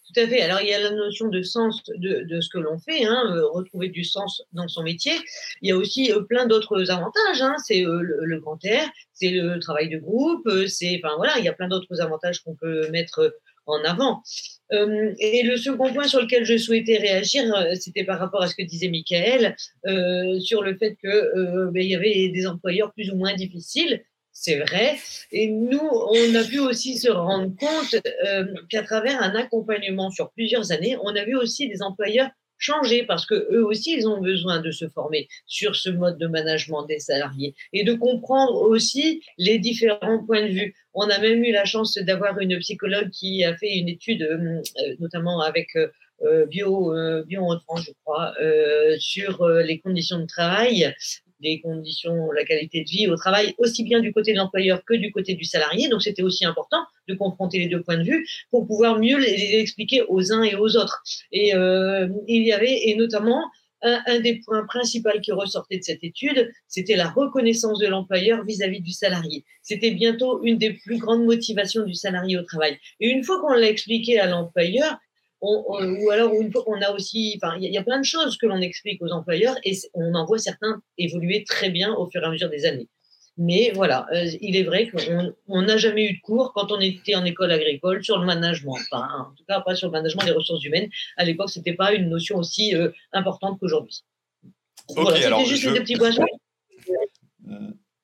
Tout 0.09 0.21
à 0.21 0.27
fait. 0.27 0.41
Alors, 0.41 0.63
il 0.63 0.69
y 0.69 0.73
a 0.73 0.81
la 0.81 0.91
notion 0.91 1.29
de 1.29 1.43
sens 1.43 1.83
de, 1.95 2.41
ce 2.41 2.49
que 2.49 2.59
l'on 2.59 2.79
fait, 2.79 3.05
hein, 3.05 3.25
euh, 3.35 3.47
retrouver 3.47 3.89
du 3.89 4.05
sens 4.05 4.43
dans 4.53 4.67
son 4.67 4.83
métier. 4.83 5.13
Il 5.61 5.69
y 5.69 5.73
a 5.73 5.77
aussi 5.77 6.11
euh, 6.11 6.21
plein 6.23 6.47
d'autres 6.47 6.91
avantages. 6.91 7.43
Hein. 7.43 7.57
C'est 7.63 7.85
euh, 7.85 8.01
le, 8.01 8.41
grand 8.41 8.65
air, 8.65 8.89
c'est 9.13 9.29
le 9.29 9.59
travail 9.59 9.91
de 9.91 9.99
groupe, 9.99 10.49
c'est, 10.67 10.99
enfin 11.05 11.15
voilà, 11.19 11.39
il 11.39 11.45
y 11.45 11.49
a 11.49 11.53
plein 11.53 11.69
d'autres 11.69 12.01
avantages 12.01 12.41
qu'on 12.43 12.55
peut 12.55 12.89
mettre 12.91 13.35
en 13.67 13.85
avant. 13.85 14.23
et 14.71 15.43
le 15.43 15.57
second 15.59 15.93
point 15.93 16.05
sur 16.05 16.23
lequel 16.23 16.45
je 16.47 16.57
souhaitais 16.57 16.97
réagir, 16.97 17.45
c'était 17.75 18.05
par 18.05 18.19
rapport 18.19 18.43
à 18.43 18.47
ce 18.47 18.55
que 18.55 18.63
disait 18.63 18.89
Michael, 18.89 19.57
sur 20.41 20.63
le 20.63 20.75
fait 20.79 20.97
que 21.03 21.69
ben, 21.71 21.83
il 21.83 21.91
y 21.91 21.95
avait 21.95 22.31
des 22.31 22.47
employeurs 22.47 22.93
plus 22.95 23.11
ou 23.11 23.17
moins 23.17 23.35
difficiles 23.35 24.03
c'est 24.41 24.61
vrai. 24.61 24.97
Et 25.33 25.49
nous, 25.51 25.81
on 25.81 26.35
a 26.37 26.45
pu 26.45 26.61
aussi 26.61 26.97
se 26.97 27.11
rendre 27.11 27.53
compte 27.57 27.97
euh, 28.25 28.45
qu'à 28.71 28.83
travers 28.85 29.21
un 29.21 29.35
accompagnement 29.35 30.11
sur 30.11 30.31
plusieurs 30.31 30.71
années, 30.71 30.97
on 31.03 31.17
a 31.17 31.25
vu 31.25 31.35
aussi 31.35 31.69
des 31.69 31.83
employeurs 31.83 32.31
changer 32.57 33.05
parce 33.05 33.27
que 33.27 33.35
eux 33.53 33.65
aussi, 33.65 33.97
ils 33.97 34.07
ont 34.07 34.21
besoin 34.21 34.61
de 34.61 34.71
se 34.71 34.89
former 34.89 35.29
sur 35.47 35.75
ce 35.75 35.91
mode 35.91 36.19
de 36.19 36.29
management 36.29 36.85
des 36.85 37.01
salariés 37.01 37.57
et 37.73 37.83
de 37.83 37.95
comprendre 37.95 38.63
aussi 38.63 39.23
les 39.39 39.59
différents 39.59 40.25
points 40.25 40.43
de 40.43 40.53
vue. 40.53 40.75
On 40.95 41.09
a 41.11 41.19
même 41.19 41.43
eu 41.43 41.51
la 41.51 41.65
chance 41.65 41.99
d'avoir 41.99 42.39
une 42.39 42.59
psychologue 42.61 43.11
qui 43.11 43.45
a 43.45 43.57
fait 43.57 43.77
une 43.77 43.89
étude, 43.89 44.23
euh, 44.23 44.63
notamment 45.01 45.41
avec 45.41 45.77
euh, 45.77 46.47
Bio, 46.47 46.95
Bio 47.27 47.43
en 47.43 47.59
France, 47.61 47.87
je 47.87 47.93
crois, 48.05 48.35
sur 48.99 49.49
les 49.49 49.79
conditions 49.81 50.19
de 50.19 50.27
travail 50.27 50.93
des 51.41 51.61
conditions, 51.61 52.31
la 52.33 52.45
qualité 52.45 52.85
de 52.85 52.89
vie 52.89 53.09
au 53.09 53.17
travail, 53.17 53.55
aussi 53.59 53.85
bien 53.85 54.01
du 54.01 54.13
côté 54.13 54.33
de 54.33 54.39
l'employeur 54.39 54.85
que 54.85 54.95
du 54.95 55.13
côté 55.13 55.35
du 55.35 55.45
salarié. 55.45 55.89
Donc 55.89 56.03
c'était 56.03 56.23
aussi 56.23 56.45
important 56.45 56.79
de 57.09 57.15
confronter 57.15 57.59
les 57.59 57.69
deux 57.69 57.83
points 57.83 57.99
de 57.99 58.05
vue 58.05 58.27
pour 58.51 58.67
pouvoir 58.67 58.99
mieux 58.99 59.19
les, 59.19 59.59
expliquer 59.59 60.03
aux 60.09 60.33
uns 60.33 60.43
et 60.43 60.55
aux 60.55 60.77
autres. 60.77 61.03
Et 61.33 61.55
euh, 61.55 62.09
il 62.27 62.43
y 62.43 62.53
avait, 62.53 62.89
et 62.89 62.95
notamment, 62.97 63.43
un, 63.83 64.21
des 64.21 64.41
points 64.45 64.65
principaux 64.67 65.11
qui 65.23 65.33
ressortait 65.33 65.79
de 65.79 65.85
cette 65.85 66.03
étude, 66.03 66.51
c'était 66.67 66.97
la 66.97 67.09
reconnaissance 67.09 67.79
de 67.79 67.87
l'employeur 67.87 68.45
vis-à-vis 68.45 68.81
du 68.81 68.93
salarié. 68.93 69.45
C'était 69.63 69.93
bientôt 69.93 70.43
une 70.43 70.59
des 70.59 70.73
plus 70.73 70.99
grandes 70.99 71.25
motivations 71.25 71.85
du 71.85 71.95
salarié 71.95 72.39
au 72.39 72.43
travail. 72.43 72.79
Et 73.01 73.09
une 73.09 73.23
fois 73.23 73.41
qu'on 73.41 73.53
l'a 73.53 73.69
expliqué 73.69 74.19
à 74.19 74.27
l'employeur, 74.27 74.99
ou 75.41 76.11
alors 76.11 76.35
une 76.35 76.51
fois 76.51 76.65
qu'on 76.65 76.81
a 76.83 76.91
aussi, 76.91 77.39
enfin, 77.41 77.57
il 77.61 77.73
y, 77.73 77.79
a 77.79 77.83
plein 77.83 78.01
de 78.01 78.05
choses 78.05 78.37
que 78.37 78.47
l'on 78.47 78.61
explique 78.61 79.01
aux 79.03 79.11
employeurs 79.11 79.57
et 79.65 79.73
on 79.95 80.15
en 80.15 80.25
voit 80.25 80.39
certains 80.39 80.83
évoluer 80.97 81.45
très 81.45 81.71
bien 81.71 81.95
au 81.95 82.09
fur 82.09 82.23
et 82.23 82.27
à 82.27 82.31
mesure 82.31 82.51
des 82.51 82.67
années. 82.67 82.89
Mais 83.41 83.71
voilà, 83.73 84.05
euh, 84.13 84.27
il 84.41 84.57
est 84.57 84.65
vrai 84.65 84.89
qu'on 84.89 85.63
n'a 85.63 85.77
jamais 85.77 86.07
eu 86.07 86.15
de 86.15 86.21
cours 86.23 86.53
quand 86.53 86.73
on 86.73 86.81
était 86.81 87.15
en 87.15 87.25
école 87.25 87.53
agricole 87.53 88.03
sur 88.03 88.19
le 88.19 88.27
management. 88.27 88.79
Enfin, 88.91 89.29
en 89.31 89.35
tout 89.37 89.45
cas, 89.49 89.61
pas 89.61 89.77
sur 89.77 89.87
le 89.87 89.93
management 89.93 90.25
des 90.25 90.33
ressources 90.33 90.65
humaines. 90.65 90.91
À 91.17 91.25
l'époque, 91.25 91.49
c'était 91.51 91.75
pas 91.75 91.95
une 91.95 92.09
notion 92.09 92.37
aussi 92.39 92.75
euh, 92.75 92.91
importante 93.13 93.61
qu'aujourd'hui. 93.61 94.03
voilà, 94.89 95.45
juste 95.45 95.63
je... 95.63 95.71
des 95.71 95.81
petits 95.81 95.95
points. 95.95 96.11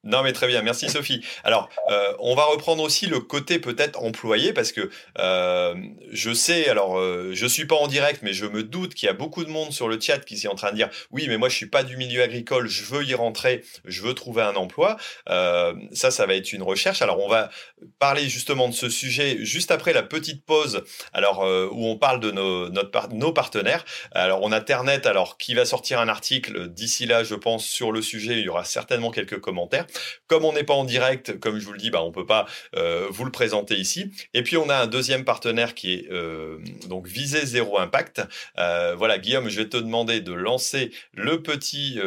Non, 0.05 0.23
mais 0.23 0.33
très 0.33 0.47
bien, 0.47 0.61
merci 0.61 0.91
Sophie. 0.91 1.25
Alors, 1.45 1.71
euh, 1.91 2.13
on 2.19 2.35
va 2.35 2.45
reprendre 2.45 2.83
aussi 2.83 3.07
le 3.07 3.21
côté 3.21 3.59
peut-être 3.59 4.03
employé 4.03 4.53
parce 4.53 4.71
que 4.71 4.91
euh, 5.19 5.75
je 6.13 6.35
sais, 6.35 6.69
alors 6.69 6.99
euh, 6.99 7.31
je 7.33 7.47
suis 7.47 7.65
pas 7.65 7.77
en 7.77 7.87
direct, 7.87 8.21
mais 8.23 8.35
je 8.35 8.45
me 8.45 8.63
doute 8.63 8.95
qu'il 8.95 9.07
y 9.07 9.11
a 9.11 9.15
beaucoup 9.15 9.45
de 9.45 9.51
monde 9.51 9.73
sur 9.73 9.89
le 9.89 9.99
chat 9.99 10.19
qui 10.19 10.35
est 10.35 10.47
en 10.47 10.55
train 10.55 10.73
de 10.73 10.77
dire 10.77 10.91
oui, 11.11 11.25
mais 11.29 11.39
moi 11.39 11.49
je 11.49 11.57
suis 11.57 11.67
pas 11.67 11.83
du 11.83 11.97
milieu 11.97 12.23
agricole, 12.23 12.69
je 12.69 12.85
veux 12.85 13.03
y 13.03 13.15
rentrer, 13.15 13.65
je 13.87 14.03
veux 14.03 14.13
trouver 14.13 14.43
un 14.43 14.57
emploi. 14.57 14.99
ça, 15.27 16.11
ça 16.11 16.27
va 16.27 16.35
être 16.35 16.53
une 16.53 16.63
recherche. 16.63 17.01
Alors, 17.01 17.21
on 17.21 17.29
va 17.29 17.51
parler 17.99 18.29
justement 18.29 18.69
de 18.69 18.75
ce 18.75 18.91
sujet 18.91 19.39
juste 19.41 19.71
après 19.71 19.95
la 19.95 20.03
petite 20.03 20.45
pause. 20.45 20.85
Alors 21.13 21.41
où 21.41 21.87
on 21.87 21.97
parle 21.97 22.21
de 22.21 22.31
nos 22.31 23.33
partenaires. 23.33 23.85
Alors, 24.13 24.43
on 24.43 24.53
a 24.53 24.61
Ternet, 24.61 25.07
alors 25.07 25.39
qui 25.39 25.55
va 25.55 25.65
sortir 25.65 26.01
un 26.01 26.09
article 26.09 26.69
d'ici 26.69 27.07
là, 27.07 27.25
je 27.25 27.35
pense, 27.35 27.65
sur 27.65 27.93
le 27.93 28.03
sujet. 28.03 28.39
Il 28.39 28.45
y 28.45 28.49
aura 28.49 28.65
certainement 28.65 29.11
quelques 29.11 29.41
commentaires. 29.41 29.87
Comme 30.27 30.45
on 30.45 30.53
n'est 30.53 30.65
pas 30.65 30.75
en 30.75 30.85
direct, 30.85 31.39
comme 31.41 31.59
je 31.59 31.65
vous 31.65 31.73
le 31.73 31.79
dis, 31.79 31.91
bah, 31.91 32.03
on 32.03 32.13
peut 32.13 32.27
pas 32.27 32.47
euh, 32.77 33.07
vous 33.11 33.25
le 33.25 33.31
présenter 33.31 33.77
ici. 33.77 34.11
Et 34.33 34.43
puis 34.43 34.57
on 34.57 34.69
a 34.69 34.77
un 34.77 34.87
deuxième 34.87 35.25
partenaire 35.25 35.75
qui 35.75 35.95
est 35.95 36.11
euh, 36.11 36.59
donc 36.89 37.07
Visé 37.07 37.45
Zéro 37.47 37.79
Impact. 37.79 38.23
Euh, 38.59 38.95
voilà, 38.97 39.19
Guillaume, 39.19 39.49
je 39.49 39.61
vais 39.61 39.69
te 39.69 39.77
demander 39.77 40.21
de 40.21 40.33
lancer 40.33 40.91
le 41.13 41.43
petit 41.43 41.99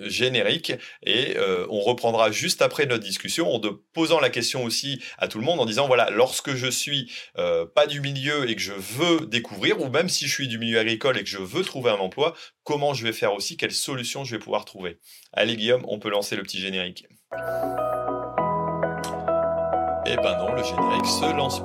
générique 0.00 0.72
et 1.04 1.36
on 1.68 1.80
reprendra 1.80 2.30
juste 2.30 2.62
après 2.62 2.86
notre 2.86 3.02
discussion 3.02 3.52
en 3.52 3.60
posant 3.92 4.20
la 4.20 4.30
question 4.30 4.64
aussi 4.64 5.00
à 5.18 5.28
tout 5.28 5.38
le 5.38 5.44
monde 5.44 5.60
en 5.60 5.66
disant 5.66 5.86
voilà, 5.86 6.10
lorsque 6.10 6.54
je 6.54 6.68
suis 6.68 7.12
pas 7.34 7.86
du 7.86 8.00
milieu 8.00 8.48
et 8.48 8.54
que 8.54 8.62
je 8.62 8.72
veux 8.72 9.26
découvrir, 9.26 9.80
ou 9.80 9.88
même 9.88 10.08
si 10.08 10.26
je 10.26 10.32
suis 10.32 10.48
du 10.48 10.58
milieu 10.58 10.78
agricole 10.78 11.18
et 11.18 11.24
que 11.24 11.30
je 11.30 11.38
veux 11.38 11.62
trouver 11.62 11.90
un 11.90 11.96
emploi, 11.96 12.34
comment 12.64 12.94
je 12.94 13.04
vais 13.04 13.12
faire 13.12 13.34
aussi, 13.34 13.56
quelles 13.56 13.72
solutions 13.72 14.24
je 14.24 14.32
vais 14.36 14.38
pouvoir 14.38 14.64
trouver. 14.64 14.98
Allez 15.36 15.56
Guillaume, 15.56 15.84
on 15.88 15.98
peut 15.98 16.10
lancer 16.10 16.36
le 16.36 16.44
petit 16.44 16.60
générique. 16.60 17.08
Eh 20.06 20.16
ben 20.16 20.38
non, 20.38 20.52
le 20.52 20.62
générique 20.62 21.06
se 21.06 21.36
lance. 21.36 21.60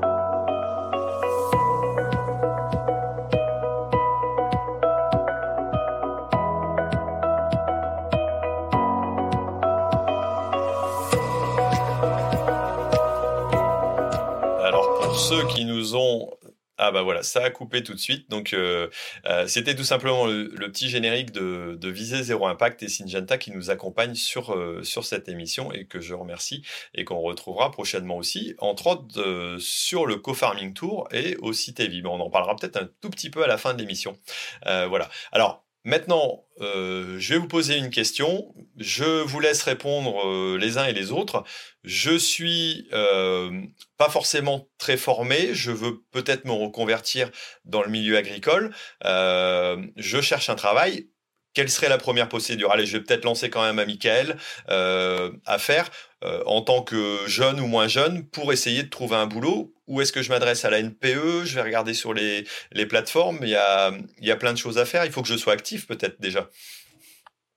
Alors 14.66 15.00
pour 15.00 15.20
ceux 15.20 15.46
qui 15.46 15.66
nous 15.66 15.96
ont 15.96 16.39
ah 16.82 16.92
bah 16.92 17.02
voilà, 17.02 17.24
ça 17.24 17.44
a 17.44 17.50
coupé 17.50 17.84
tout 17.84 17.94
de 17.94 18.00
suite. 18.00 18.30
Donc 18.30 18.54
euh, 18.54 18.90
euh, 19.26 19.48
c'était 19.48 19.76
tout 19.76 19.84
simplement 19.84 20.26
le, 20.26 20.48
petit 20.72 20.90
générique 20.90 21.32
de, 21.32 21.78
de 21.80 21.90
Viser 21.90 22.24
Zéro 22.24 22.48
Impact 22.48 22.82
et 22.84 22.88
Syngenta 22.88 23.38
qui 23.38 23.52
nous 23.52 23.70
accompagne 23.70 24.16
sur, 24.16 24.54
euh, 24.54 24.82
sur 24.84 25.04
cette 25.04 25.28
émission 25.28 25.74
et 25.74 25.86
que 25.86 26.00
je 26.00 26.14
remercie 26.14 26.64
et 26.96 27.04
qu'on 27.04 27.20
retrouvera 27.20 27.70
prochainement 27.70 28.16
aussi, 28.16 28.56
entre 28.60 28.88
autres 28.88 29.58
sur 29.60 30.06
le 30.06 30.16
co-farming 30.18 30.74
tour 30.74 31.10
et 31.12 31.36
aussi 31.42 31.74
TV. 31.74 32.02
On 32.06 32.20
en 32.22 32.30
parlera 32.30 32.56
peut-être 32.56 32.78
un 32.78 32.88
tout 33.02 33.10
petit 33.10 33.30
peu 33.30 33.44
à 33.44 33.48
la 33.48 33.58
fin 33.58 33.74
de 33.74 33.80
l'émission. 33.80 34.18
voilà. 34.66 35.10
Alors 35.34 35.66
Maintenant, 35.86 36.46
euh, 36.60 37.18
je 37.20 37.34
vais 37.34 37.40
vous 37.40 37.48
poser 37.48 37.78
une 37.78 37.90
question. 37.90 38.54
Je 38.78 39.22
vous 39.22 39.40
laisse 39.40 39.64
répondre 39.64 40.28
euh, 40.28 40.58
les 40.58 40.78
uns 40.78 40.86
et 40.86 40.94
les 40.94 41.12
autres. 41.12 41.44
Je 41.84 42.18
suis 42.18 42.90
euh, 42.92 43.62
pas 43.98 44.10
forcément 44.10 44.68
très 44.78 44.98
formé. 44.98 45.54
Je 45.54 45.72
veux 45.72 46.02
peut-être 46.12 46.46
me 46.46 46.52
reconvertir 46.52 47.32
dans 47.64 47.82
le 47.82 47.90
milieu 47.90 48.18
agricole. 48.18 48.76
je 49.04 50.22
cherche 50.22 50.50
un 50.50 50.56
travail. 50.56 51.10
Quelle 51.54 51.70
serait 51.70 51.89
la 51.89 51.97
première 51.97 52.30
procédure? 52.30 52.72
Allez, 52.72 52.86
je 52.86 52.97
vais 52.97 53.04
peut-être 53.04 53.26
lancer 53.26 53.50
quand 53.50 53.64
même 53.64 53.80
à 53.80 53.86
Michael 53.86 54.38
à 54.68 55.58
faire 55.58 55.89
en 56.22 56.62
tant 56.62 56.84
que 56.84 57.28
jeune 57.28 57.60
ou 57.60 57.68
moins 57.68 57.88
jeune 57.88 58.28
pour 58.28 58.54
essayer 58.54 58.84
de 58.84 58.89
trouver 58.89 59.16
un 59.16 59.26
boulot 59.26 59.74
où 59.89 60.02
est-ce 60.02 60.14
que 60.14 60.22
je 60.22 60.30
m'adresse? 60.30 60.64
À 60.66 60.70
la 60.70 60.82
NPE 60.82 61.45
Je 61.45 61.56
vais 61.56 61.64
regarder 61.64 61.95
sur 61.95 62.14
les, 62.14 62.45
les 62.72 62.86
plateformes. 62.86 63.39
Il 63.41 63.50
y, 63.50 63.56
a, 63.56 63.91
il 64.20 64.26
y 64.26 64.32
a 64.32 64.36
plein 64.38 64.54
de 64.54 64.58
choses 64.58 64.78
à 64.78 64.86
faire. 64.86 65.04
Il 65.04 65.12
faut 65.12 65.24
que 65.24 65.28
je 65.28 65.36
sois 65.36 65.52
actif 65.52 65.88
peut-être 65.88 66.22
déjà. 66.22 66.47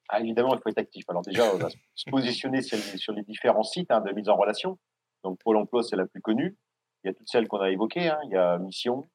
Ah, 0.09 0.20
évidemment, 0.20 0.55
il 0.55 0.61
faut 0.62 0.70
être 0.70 0.78
actif. 0.78 1.05
Alors 1.09 1.22
déjà, 1.22 1.55
on 1.55 1.59
va 1.59 1.68
se 1.95 2.11
positionner 2.11 2.62
sur 2.62 3.12
les, 3.12 3.22
différents 3.22 3.62
sites 3.62 3.90
hein, 3.90 4.01
de 4.01 4.12
mise 4.12 4.30
en 4.30 4.36
relation. 4.36 4.78
Donc 5.22 5.38
Pôle 5.45 5.59
Emploi, 5.59 5.82
c'est 5.82 5.97
la 5.97 6.07
plus 6.07 6.22
connue. 6.22 6.57
Il 7.05 7.09
y 7.09 7.11
a 7.11 7.14
toutes 7.14 7.28
celles 7.28 7.49
qu'on 7.49 7.61
a 7.61 7.70
évoquées. 7.70 8.09
Hein. 8.09 8.18
Il 8.24 8.30
y 8.30 8.36
a 8.36 8.57
Mission, 8.59 9.11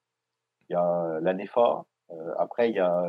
il 0.69 0.73
y 0.73 0.75
a 0.75 1.19
l'ANEFA. 1.21 1.86
Euh, 2.11 2.15
après, 2.38 2.69
il 2.69 2.75
y 2.75 2.80
a 2.80 3.03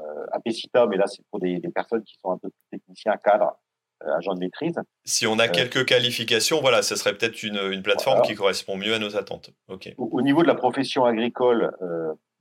euh, 0.00 0.26
Apecita, 0.32 0.86
mais 0.86 0.96
là, 0.96 1.06
c'est 1.06 1.24
pour 1.30 1.40
des, 1.40 1.58
des, 1.58 1.70
personnes 1.70 2.02
qui 2.02 2.16
sont 2.20 2.30
un 2.30 2.38
peu 2.38 2.48
plus 2.50 2.78
techniciens, 2.78 3.16
cadres. 3.16 3.58
Euh, 4.04 4.16
agent 4.16 4.34
de 4.34 4.40
maîtrise. 4.40 4.74
Si 5.04 5.28
on 5.28 5.38
a 5.38 5.46
euh, 5.46 5.52
quelques 5.52 5.86
qualifications, 5.86 6.60
voilà, 6.60 6.82
ce 6.82 6.96
serait 6.96 7.16
peut-être 7.16 7.44
une, 7.44 7.60
une, 7.70 7.84
plateforme 7.84 8.22
qui 8.22 8.34
correspond 8.34 8.76
mieux 8.76 8.94
à 8.94 8.98
nos 8.98 9.16
attentes. 9.16 9.50
Ok. 9.68 9.94
Au, 9.96 10.22
niveau 10.22 10.42
de 10.42 10.48
la 10.48 10.56
profession 10.56 11.04
agricole, 11.04 11.70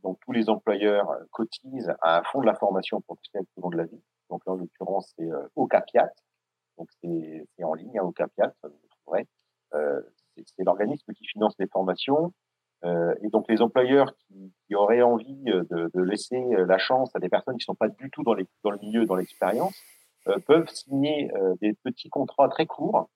donc 0.02 0.18
tous 0.26 0.32
les 0.32 0.50
employeurs 0.50 1.08
cotisent 1.30 1.94
à 2.02 2.18
un 2.18 2.24
fonds 2.24 2.42
de 2.42 2.48
la 2.48 2.56
formation 2.56 3.00
professionnelle 3.02 3.46
tout 3.54 3.60
au 3.60 3.62
long 3.62 3.70
de 3.70 3.78
la 3.78 3.86
vie. 3.86 4.02
Donc 4.32 4.42
là, 4.48 4.54
en 4.54 4.56
l'occurrence, 4.56 5.14
c'est 5.18 5.30
euh, 5.30 5.48
OCAPIAT. 5.56 6.10
Donc 6.78 6.90
c'est 7.02 7.64
en 7.64 7.74
ligne, 7.74 8.00
hein, 8.00 8.04
OCAPIAT, 8.04 8.54
vous 8.64 8.72
trouverez. 9.04 9.28
Euh, 9.76 10.02
c'est 10.36 10.64
l'organisme 10.64 11.14
qui 11.14 11.26
finance 11.28 11.54
les 11.60 11.68
formations. 11.68 12.34
Euh, 12.84 13.14
et 13.22 13.30
donc 13.30 13.46
les 13.48 13.62
employeurs 13.62 14.16
qui, 14.16 14.54
qui 14.66 14.76
auraient 14.76 15.04
envie 15.04 15.44
de, 15.44 15.68
de, 15.94 16.02
laisser 16.02 16.42
la 16.66 16.80
chance 16.80 17.16
à 17.16 17.20
des 17.20 17.30
personnes 17.30 17.56
qui 17.56 17.64
ne 17.64 17.74
sont 17.74 17.76
pas 17.76 17.90
du 17.90 18.10
tout 18.10 18.24
dans, 18.24 18.34
le 18.34 18.46
milieu, 18.82 19.06
dans 19.06 19.16
l'expérience, 19.16 19.76
euh, 20.28 20.38
peuvent 20.48 20.70
signer 20.70 21.32
euh, 21.36 21.56
des 21.62 21.74
petits 21.74 22.10
contrats 22.10 22.50
très 22.50 22.66
courts 22.66 23.10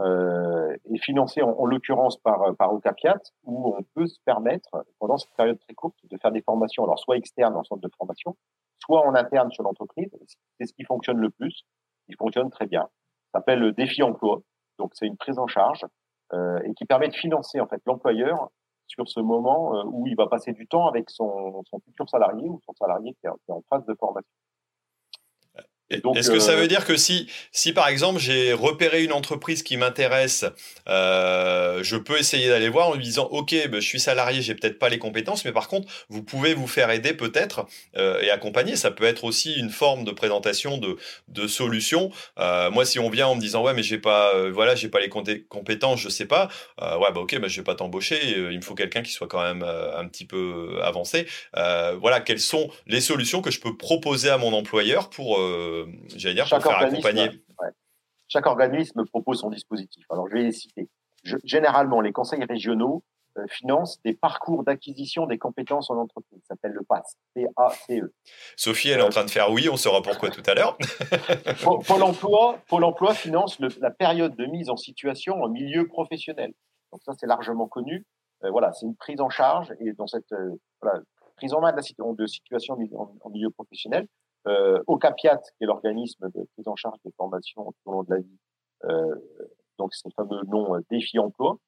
euh, 0.00 0.76
et 0.90 0.98
financés 0.98 1.42
en, 1.42 1.66
l'occurrence 1.66 2.16
par, 2.18 2.54
par 2.56 2.72
où 2.72 3.74
on 3.76 3.82
peut 3.94 4.06
se 4.06 4.18
permettre, 4.24 4.70
pendant 4.98 5.18
cette 5.18 5.34
période 5.36 5.58
très 5.58 5.74
courte, 5.74 5.96
de 6.04 6.16
faire 6.18 6.30
des 6.30 6.42
formations, 6.42 6.84
alors 6.84 6.98
soit 6.98 7.16
externes 7.16 7.56
en 7.56 7.64
centre 7.64 7.80
de 7.80 7.90
formation, 7.96 8.36
soit 8.78 9.04
en 9.06 9.14
interne 9.14 9.50
sur 9.50 9.64
l'entreprise. 9.64 10.10
C'est 10.58 10.66
ce 10.66 10.72
qui 10.72 10.84
fonctionne 10.84 11.18
le 11.18 11.30
plus. 11.30 11.64
Il 12.08 12.16
fonctionne 12.16 12.50
très 12.50 12.66
bien. 12.66 12.88
Ça 13.32 13.38
s'appelle 13.38 13.58
le 13.58 13.72
défi 13.72 14.02
emploi. 14.02 14.40
Donc 14.78 14.92
c'est 14.94 15.06
une 15.06 15.16
prise 15.16 15.38
en 15.38 15.46
charge 15.46 15.84
euh, 16.32 16.60
et 16.64 16.74
qui 16.74 16.84
permet 16.84 17.08
de 17.08 17.14
financer 17.14 17.60
en 17.60 17.66
fait 17.66 17.82
l'employeur 17.86 18.50
sur 18.88 19.08
ce 19.08 19.20
moment 19.20 19.84
où 19.86 20.06
il 20.06 20.16
va 20.16 20.26
passer 20.26 20.52
du 20.52 20.66
temps 20.66 20.88
avec 20.88 21.10
son, 21.10 21.62
son 21.70 21.78
futur 21.80 22.08
salarié 22.08 22.48
ou 22.48 22.60
son 22.66 22.72
salarié 22.74 23.14
qui 23.20 23.26
est 23.26 23.52
en 23.52 23.62
phase 23.68 23.84
de 23.86 23.94
formation. 23.94 24.28
Est-ce 25.90 26.30
que 26.30 26.38
ça 26.38 26.52
euh, 26.52 26.56
veut 26.56 26.68
dire 26.68 26.84
que 26.84 26.96
si, 26.96 27.28
si 27.52 27.72
par 27.72 27.88
exemple 27.88 28.18
j'ai 28.18 28.52
repéré 28.52 29.04
une 29.04 29.12
entreprise 29.12 29.62
qui 29.62 29.76
m'intéresse, 29.76 30.44
euh, 30.88 31.82
je 31.82 31.96
peux 31.96 32.18
essayer 32.18 32.48
d'aller 32.48 32.68
voir 32.68 32.88
en 32.88 32.94
lui 32.94 33.04
disant 33.04 33.28
ok, 33.30 33.54
ben, 33.68 33.80
je 33.80 33.86
suis 33.86 34.00
salarié, 34.00 34.42
j'ai 34.42 34.54
peut-être 34.54 34.78
pas 34.78 34.88
les 34.88 34.98
compétences, 34.98 35.44
mais 35.44 35.52
par 35.52 35.68
contre 35.68 35.88
vous 36.08 36.22
pouvez 36.22 36.54
vous 36.54 36.66
faire 36.66 36.90
aider 36.90 37.14
peut-être 37.14 37.66
euh, 37.96 38.20
et 38.20 38.30
accompagner. 38.30 38.76
Ça 38.76 38.90
peut 38.90 39.04
être 39.04 39.24
aussi 39.24 39.54
une 39.54 39.70
forme 39.70 40.04
de 40.04 40.10
présentation 40.10 40.78
de, 40.78 40.96
de 41.28 41.46
solutions. 41.46 42.10
Euh, 42.38 42.70
moi, 42.70 42.84
si 42.84 42.98
on 42.98 43.10
vient 43.10 43.28
en 43.28 43.34
me 43.34 43.40
disant 43.40 43.62
ouais, 43.64 43.74
mais 43.74 43.82
j'ai 43.82 43.98
pas, 43.98 44.34
euh, 44.34 44.50
voilà, 44.52 44.74
j'ai 44.74 44.88
pas 44.88 45.00
les 45.00 45.08
compétences, 45.08 46.00
je 46.00 46.08
sais 46.08 46.26
pas. 46.26 46.48
Euh, 46.80 46.98
ouais, 46.98 47.12
bah 47.12 47.20
ok, 47.20 47.38
bah, 47.38 47.48
je 47.48 47.60
vais 47.60 47.64
pas 47.64 47.74
t'embaucher. 47.74 48.18
Il 48.50 48.56
me 48.56 48.62
faut 48.62 48.74
quelqu'un 48.74 49.02
qui 49.02 49.12
soit 49.12 49.28
quand 49.28 49.42
même 49.42 49.62
un 49.62 50.06
petit 50.06 50.24
peu 50.24 50.78
avancé. 50.82 51.26
voilà, 51.54 52.20
quelles 52.20 52.40
sont 52.40 52.70
les 52.86 53.00
solutions 53.00 53.42
que 53.42 53.50
je 53.50 53.60
peux 53.60 53.76
proposer 53.76 54.30
à 54.30 54.38
mon 54.38 54.52
employeur 54.52 55.10
pour 55.10 55.38
j'allais 56.16 56.34
dire, 56.34 56.46
chaque 56.46 56.62
pour 56.62 56.72
faire 56.72 56.86
accompagner. 56.86 57.30
Chaque 58.28 58.46
organisme 58.46 59.06
propose 59.06 59.40
son 59.40 59.50
dispositif. 59.50 60.04
Alors, 60.10 60.28
je 60.28 60.34
vais 60.34 60.42
les 60.42 60.52
citer. 60.52 60.88
généralement, 61.44 62.00
les 62.00 62.12
conseils 62.12 62.44
régionaux 62.44 63.02
euh, 63.38 63.46
financent 63.48 64.00
des 64.02 64.14
parcours 64.14 64.64
d'acquisition 64.64 65.26
des 65.26 65.38
compétences 65.38 65.90
en 65.90 65.96
entreprise. 65.96 66.40
Ça 66.42 66.54
s'appelle 66.54 66.72
le 66.72 66.82
PACE. 66.82 67.16
P-A-C-E. 67.34 68.12
Sophie, 68.56 68.90
elle 68.90 69.00
est 69.00 69.02
en 69.02 69.08
train 69.08 69.24
de 69.24 69.30
faire 69.30 69.50
oui, 69.50 69.68
on 69.68 69.76
saura 69.76 70.02
pourquoi 70.02 70.30
tout 70.30 70.42
à 70.46 70.54
l'heure. 70.54 70.76
Pôle 71.86 72.02
emploi, 72.02 72.58
Pôle 72.68 72.84
emploi 72.84 73.14
finance 73.14 73.58
la 73.60 73.90
période 73.90 74.36
de 74.36 74.46
mise 74.46 74.70
en 74.70 74.76
situation 74.76 75.42
en 75.42 75.48
milieu 75.48 75.86
professionnel. 75.86 76.52
Donc 76.92 77.02
ça, 77.04 77.12
c'est 77.18 77.26
largement 77.26 77.68
connu. 77.68 78.06
Euh, 78.44 78.50
voilà, 78.50 78.72
c'est 78.72 78.86
une 78.86 78.96
prise 78.96 79.20
en 79.20 79.30
charge 79.30 79.74
et 79.80 79.92
dans 79.92 80.06
cette 80.06 80.32
euh, 80.32 80.54
voilà, 80.80 81.00
prise 81.36 81.52
en 81.54 81.60
main 81.60 81.72
de, 81.72 81.76
la, 81.76 82.12
de 82.14 82.26
situation 82.26 82.74
en, 82.74 83.30
milieu 83.30 83.50
professionnel, 83.50 84.06
euh, 84.48 84.82
OCAPIAT, 84.86 85.40
qui 85.56 85.64
est 85.64 85.66
l'organisme 85.66 86.28
de 86.34 86.44
prise 86.54 86.68
en 86.68 86.76
charge 86.76 86.98
des 87.04 87.12
formations 87.16 87.64
tout 87.64 87.90
au 87.90 87.92
long 87.92 88.02
de 88.02 88.10
la 88.10 88.20
vie, 88.20 88.38
euh, 88.84 89.14
donc 89.78 89.94
c'est 89.94 90.08
le 90.08 90.12
fameux 90.14 90.40
nom 90.46 90.76
euh, 90.76 90.80
défi 90.90 91.18
emploi. 91.18 91.58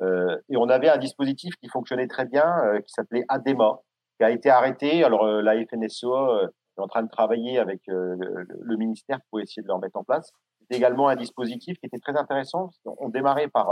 Euh, 0.00 0.38
et 0.48 0.56
on 0.56 0.68
avait 0.68 0.88
un 0.88 0.98
dispositif 0.98 1.54
qui 1.56 1.68
fonctionnait 1.68 2.08
très 2.08 2.26
bien, 2.26 2.80
qui 2.86 2.92
s'appelait 2.92 3.24
ADEMA, 3.28 3.80
qui 4.18 4.24
a 4.24 4.30
été 4.30 4.50
arrêté. 4.50 5.04
Alors 5.04 5.26
la 5.26 5.54
FNSEA 5.66 6.50
est 6.76 6.80
en 6.80 6.86
train 6.86 7.02
de 7.02 7.08
travailler 7.08 7.58
avec 7.58 7.80
le, 7.86 8.76
ministère 8.76 9.20
pour 9.30 9.40
essayer 9.40 9.62
de 9.62 9.68
le 9.68 9.74
remettre 9.74 9.96
en 9.96 10.04
place. 10.04 10.30
C'était 10.60 10.76
également 10.76 11.08
un 11.08 11.16
dispositif 11.16 11.78
qui 11.78 11.86
était 11.86 11.98
très 11.98 12.16
intéressant. 12.16 12.70
On 12.84 13.08
démarrait 13.08 13.48
par 13.48 13.70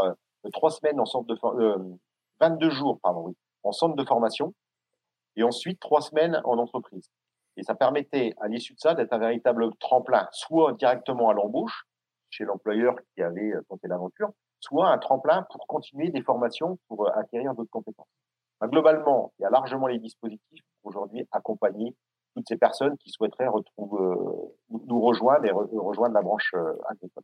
trois 0.53 0.71
semaines 0.71 0.99
en 0.99 1.05
centre 1.05 1.27
de 1.27 1.79
22 2.41 2.71
jours, 2.71 2.99
pardon, 3.03 3.27
oui, 3.27 3.37
en 3.63 3.73
centre 3.73 3.95
de 3.95 4.05
formation, 4.05 4.55
et 5.37 5.43
ensuite 5.43 5.79
trois 5.79 6.01
semaines 6.01 6.41
en 6.45 6.57
entreprise. 6.57 7.11
Et 7.57 7.63
ça 7.63 7.75
permettait, 7.75 8.35
à 8.41 8.49
l'issue 8.49 8.75
de 8.75 8.81
ça, 8.81 8.95
d'être 8.95 9.13
un 9.13 9.19
véritable 9.19 9.71
tremplin, 9.77 10.29
soit 10.33 10.73
directement 10.73 11.31
à 11.31 11.35
l'embauche, 11.35 11.87
chez 12.31 12.45
l'employeur 12.45 12.97
qui 13.15 13.23
avait 13.23 13.53
euh, 13.53 13.63
tenté 13.69 13.87
l'aventure, 13.87 14.31
soit 14.61 14.89
un 14.89 14.99
tremplin 14.99 15.47
pour 15.51 15.67
continuer 15.67 16.11
des 16.11 16.23
formations 16.23 16.79
pour 16.89 17.07
euh, 17.07 17.11
acquérir 17.15 17.55
d'autres 17.55 17.71
compétences. 17.71 18.09
globalement, 18.63 19.33
il 19.39 19.43
y 19.43 19.45
a 19.45 19.51
largement 19.51 19.87
les 19.87 19.99
dispositifs 19.99 20.65
pour 20.83 20.91
aujourd'hui 20.91 21.27
accompagner 21.31 21.95
toutes 22.35 22.49
ces 22.49 22.57
personnes 22.57 22.97
qui 22.99 23.11
souhaiteraient 23.11 23.47
retrouver, 23.47 24.03
euh, 24.03 24.79
nous 24.87 25.01
rejoindre 25.01 25.45
et 25.45 25.53
rejoindre 25.53 26.15
la 26.15 26.23
branche 26.23 26.53
agricole. 26.89 27.23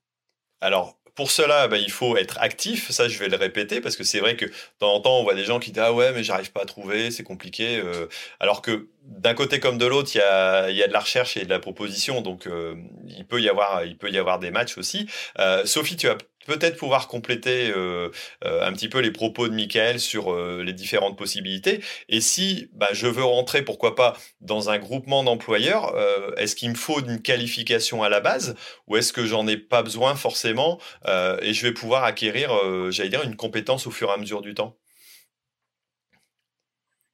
Alors, 0.61 1.01
pour 1.15 1.31
cela, 1.31 1.69
bah, 1.69 1.77
il 1.77 1.91
faut 1.91 2.17
être 2.17 2.39
actif. 2.41 2.91
Ça, 2.91 3.09
je 3.09 3.19
vais 3.19 3.29
le 3.29 3.37
répéter 3.37 3.81
parce 3.81 3.97
que 3.97 4.05
c'est 4.05 4.21
vrai 4.21 4.37
que 4.37 4.47
de 4.47 4.53
temps 4.79 4.95
en 4.95 5.01
temps, 5.01 5.19
on 5.19 5.23
voit 5.23 5.35
des 5.35 5.45
gens 5.45 5.59
qui 5.59 5.71
disent 5.71 5.83
Ah 5.85 5.93
ouais, 5.93 6.13
mais 6.13 6.23
j'arrive 6.23 6.53
pas 6.53 6.63
à 6.63 6.65
trouver, 6.65 7.11
c'est 7.11 7.25
compliqué. 7.25 7.79
Euh. 7.79 8.07
alors 8.41 8.63
que 8.63 8.89
d'un 9.03 9.35
côté 9.35 9.61
comme 9.61 9.79
de 9.79 9.87
l'autre, 9.87 10.11
il 10.15 10.19
y 10.19 10.23
a, 10.23 10.71
y 10.71 10.83
a 10.83 10.87
de 10.89 10.93
la 10.93 11.01
recherche 11.01 11.37
et 11.37 11.45
de 11.45 11.51
la 11.51 11.59
proposition. 11.59 12.23
Donc, 12.23 12.47
euh, 12.47 12.75
il, 13.07 13.27
peut 13.27 13.41
y 13.41 13.49
avoir, 13.49 13.85
il 13.85 13.97
peut 13.97 14.11
y 14.11 14.19
avoir 14.19 14.39
des 14.39 14.51
matchs 14.51 14.79
aussi. 14.79 15.07
Euh, 15.39 15.65
Sophie, 15.67 15.97
tu 15.97 16.09
as 16.09 16.17
peut-être 16.47 16.77
pouvoir 16.77 17.09
compléter 17.09 17.71
euh, 17.71 18.11
euh, 18.45 18.67
un 18.67 18.73
petit 18.73 18.89
peu 18.89 19.01
les 19.01 19.11
propos 19.11 19.49
de 19.49 19.55
Michael 19.55 20.01
sur 20.01 20.33
euh, 20.33 20.63
les 20.65 20.73
différentes 20.73 21.17
possibilités. 21.17 21.81
Et 22.09 22.21
si 22.21 22.69
bah, 22.73 22.89
je 22.93 23.07
veux 23.07 23.25
rentrer, 23.25 23.63
pourquoi 23.63 23.95
pas, 23.95 24.17
dans 24.41 24.71
un 24.71 24.79
groupement 24.79 25.23
d'employeurs, 25.25 25.95
est-ce 26.37 26.57
qu'il 26.57 26.71
me 26.71 26.75
faut 26.75 27.01
une 27.01 27.21
qualification 27.21 28.03
à 28.03 28.09
la 28.09 28.21
base 28.21 28.55
ou 28.87 28.97
est-ce 28.97 29.13
que 29.13 29.27
j'en 29.27 29.47
ai 29.47 29.57
pas 29.57 29.83
besoin 29.83 30.15
forcément 30.15 30.79
et 31.07 31.53
je 31.53 31.63
vais 31.63 31.73
pouvoir 31.73 32.05
acquérir, 32.05 32.51
j'allais 32.91 33.09
dire, 33.09 33.23
une 33.23 33.37
compétence 33.37 33.87
au 33.87 33.91
fur 33.91 34.09
et 34.09 34.13
à 34.13 34.17
mesure 34.17 34.43
du 34.43 34.55
temps? 34.55 34.77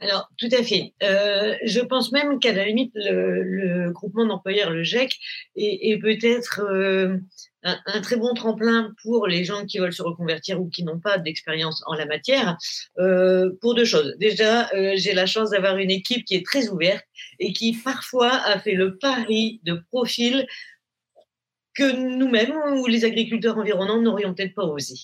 Alors, 0.01 0.29
tout 0.39 0.49
à 0.53 0.63
fait. 0.63 0.93
Je 1.01 1.81
pense 1.81 2.13
même 2.13 2.39
qu'à 2.39 2.53
la 2.53 2.65
limite, 2.67 2.93
le, 2.95 3.91
groupement 3.91 4.27
d'employeurs, 4.27 4.71
le 4.71 4.83
GEC, 4.83 5.19
est, 5.57 5.99
peut-être 6.01 6.61
un, 7.87 8.01
très 8.01 8.17
bon 8.17 8.33
tremplin 8.35 8.93
pour 9.03 9.27
les 9.27 9.45
gens 9.45 9.67
qui 9.67 9.79
veulent 9.79 9.93
se 9.93 10.03
reconvertir 10.03 10.61
ou 10.61 10.69
qui 10.69 10.85
n'ont 10.85 11.01
pas 11.01 11.19
d'expérience 11.19 11.83
en 11.87 11.95
la 11.95 12.07
matière, 12.07 12.57
euh, 12.99 13.51
pour 13.61 13.75
deux 13.75 13.85
choses. 13.85 14.15
Déjà, 14.19 14.69
j'ai 14.95 15.13
la 15.13 15.27
chance 15.27 15.51
d'avoir 15.51 15.77
une 15.79 15.91
équipe 15.91 16.25
qui 16.25 16.35
est 16.35 16.45
très 16.45 16.69
ouverte 16.69 17.05
et 17.39 17.53
qui 17.53 17.73
parfois 17.73 18.33
a 18.33 18.59
fait 18.59 18.75
le 18.75 18.97
pari 18.99 19.61
de 19.65 19.81
profil 19.91 20.47
que 21.75 21.93
nous-mêmes 21.93 22.57
ou 22.79 22.87
les 22.87 23.05
agriculteurs 23.05 23.59
environnants 23.59 24.01
n'aurions 24.01 24.35
peut-être 24.35 24.55
pas 24.55 24.65
osé. 24.65 24.95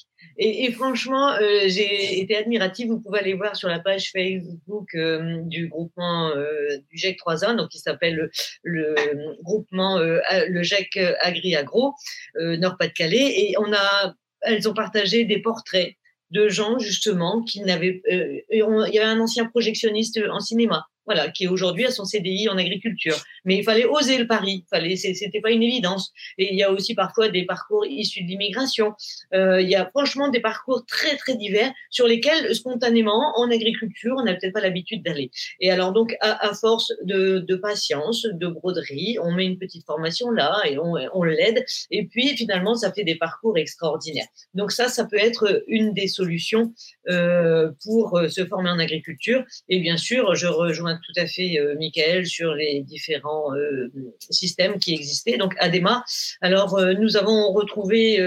Et, 0.45 0.73
franchement, 0.73 1.35
euh, 1.35 1.61
j'ai 1.67 2.19
été 2.19 2.37
admirative. 2.37 2.89
Vous 2.89 3.01
pouvez 3.01 3.21
aller 3.21 3.35
voir 3.35 3.55
sur 3.55 3.69
la 3.69 3.79
page 3.79 4.11
Facebook 4.11 4.93
euh, 4.97 5.41
du 5.45 5.69
groupement 5.69 6.31
euh, 6.31 6.79
du 6.91 6.99
GEC 6.99 7.17
3A, 7.25 7.55
donc 7.55 7.69
qui 7.69 7.79
s'appelle 7.79 8.29
le, 8.65 8.95
groupement 9.43 9.99
le 10.01 10.63
GEC 10.63 10.99
Agri 11.21 11.55
Agro 11.55 11.95
Nord-Pas-de-Calais, 12.35 13.35
et 13.37 13.55
on 13.59 13.73
a, 13.73 14.15
elles 14.41 14.69
ont 14.69 14.75
partagé 14.75 15.25
des 15.25 15.41
portraits 15.41 15.95
de 16.31 16.49
gens 16.49 16.79
justement 16.79 17.43
qui 17.43 17.61
n'avaient. 17.61 18.03
il 18.09 18.43
y 18.59 18.99
avait 18.99 19.01
un 19.01 19.21
ancien 19.21 19.47
projectionniste 19.47 20.19
en 20.29 20.41
cinéma 20.41 20.87
voilà, 21.07 21.31
qui 21.31 21.49
aujourd'hui 21.49 21.85
a 21.85 21.91
son 21.91 22.05
CDI 22.05 22.49
en 22.49 22.59
agriculture. 22.59 23.17
Mais 23.45 23.57
il 23.57 23.65
fallait 23.65 23.85
oser 23.85 24.19
le 24.19 24.27
pari, 24.27 24.65
fallait, 24.71 24.97
c'était 24.97 25.41
pas 25.41 25.51
une 25.51 25.63
évidence. 25.63 26.13
Et 26.39 26.53
il 26.53 26.59
y 26.59 26.63
a 26.63 26.71
aussi 26.71 26.95
parfois 26.95 27.29
des 27.29 27.45
parcours 27.45 27.87
issus 27.87 28.23
de 28.23 28.29
l'immigration. 28.29 28.95
Euh, 29.35 29.61
il 29.61 29.69
y 29.69 29.75
a 29.75 29.87
franchement 29.87 30.29
des 30.29 30.41
parcours 30.41 30.85
très 30.87 31.17
très 31.17 31.37
divers 31.37 31.73
sur 31.91 32.07
lesquels 32.07 32.55
spontanément 32.55 33.33
en 33.37 33.51
agriculture 33.51 34.15
on 34.19 34.25
n'a 34.25 34.35
peut-être 34.35 34.53
pas 34.53 34.61
l'habitude 34.61 35.03
d'aller. 35.03 35.31
Et 35.61 35.71
alors 35.71 35.93
donc 35.93 36.17
à, 36.21 36.53
force 36.55 36.93
de, 37.05 37.55
patience, 37.57 38.27
de 38.33 38.47
broderie, 38.47 39.19
on 39.23 39.33
met 39.33 39.47
une 39.47 39.59
petite 39.59 39.85
formation 39.85 40.31
là 40.31 40.61
et 40.65 40.79
on, 40.79 40.95
on 41.15 41.23
l'aide. 41.23 41.65
Et 41.91 42.07
puis 42.07 42.29
finalement 42.37 42.75
ça 42.75 42.93
fait 42.93 43.05
des 43.05 43.17
parcours 43.17 43.59
extraordinaires. 43.59 44.27
Donc 44.55 44.73
ça, 44.73 44.89
ça 44.89 45.05
peut 45.05 45.19
être 45.19 45.63
une 45.67 45.93
des 45.93 46.09
solutions 46.09 46.73
euh, 47.09 47.71
pour 47.85 48.19
euh, 48.19 48.29
se 48.29 48.45
former 48.47 48.71
en 48.71 48.79
agriculture. 48.79 49.45
Et 49.69 49.81
bien 49.81 49.97
sûr, 49.97 50.35
je 50.35 50.47
rejoins 50.47 50.92
tout 50.97 51.21
à 51.21 51.27
fait 51.27 51.59
euh, 51.59 51.77
Michael 51.79 52.27
sur 52.27 52.55
les 52.55 52.83
différents 52.83 53.55
euh, 53.55 53.91
systèmes 54.31 54.79
qui 54.79 54.95
existaient. 54.95 55.37
Donc 55.37 55.55
ADEMA, 55.59 56.05
alors 56.41 56.79
euh, 56.79 56.95
nous 56.95 57.17
avons 57.17 57.53
retrouvé 57.53 58.19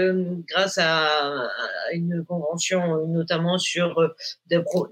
grâce 0.48 0.78
à, 0.78 1.48
une 1.92 2.24
convention 2.24 3.06
notamment 3.06 3.58
sur 3.58 3.94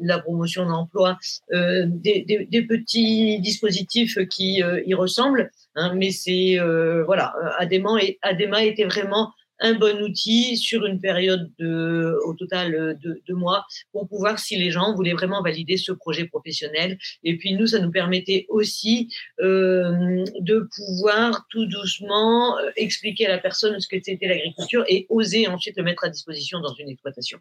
la 0.01 0.19
promotion 0.19 0.67
d'emploi 0.67 1.19
des, 1.51 2.47
des, 2.51 2.63
petits 2.63 3.41
dispositifs 3.41 4.19
qui 4.29 4.63
y 4.87 4.95
ressemblent. 4.95 5.51
Hein, 5.75 5.95
mais 5.97 6.11
c'est 6.11 6.59
voilà, 7.05 7.35
ADEMA, 7.59 8.65
était 8.65 8.85
vraiment 8.85 9.33
un 9.61 9.75
bon 9.75 10.03
outil 10.03 10.57
sur 10.57 10.85
une 10.85 11.01
période 11.01 11.51
de, 11.59 12.19
au 12.25 12.35
total 12.35 12.99
de 13.01 13.23
deux 13.27 13.35
mois 13.35 13.65
pour 13.93 14.09
pouvoir, 14.09 14.39
si 14.39 14.57
les 14.57 14.71
gens 14.71 14.95
voulaient 14.95 15.13
vraiment 15.13 15.43
valider 15.43 15.77
ce 15.77 15.93
projet 15.93 16.25
professionnel. 16.27 16.99
Et 17.23 17.37
puis 17.37 17.55
nous, 17.55 17.69
ça 17.69 17.79
nous 17.79 17.91
permettait 17.91 18.47
aussi 18.49 19.09
euh, 19.41 20.25
de 20.41 20.69
pouvoir 20.77 21.47
tout 21.51 21.67
doucement 21.67 22.59
euh, 22.59 22.71
expliquer 22.77 23.27
à 23.27 23.31
la 23.31 23.39
personne 23.39 23.79
ce 23.81 23.89
que 23.89 23.97
c'était 24.03 24.27
l'agriculture 24.27 24.85
et 24.89 25.07
oser 25.09 25.47
ensuite 25.49 25.77
le 25.77 25.85
mettre 25.85 26.05
à 26.05 26.09
disposition 26.09 26.61
dans 26.61 26.75
une 26.75 26.89
exploitation. 26.89 27.39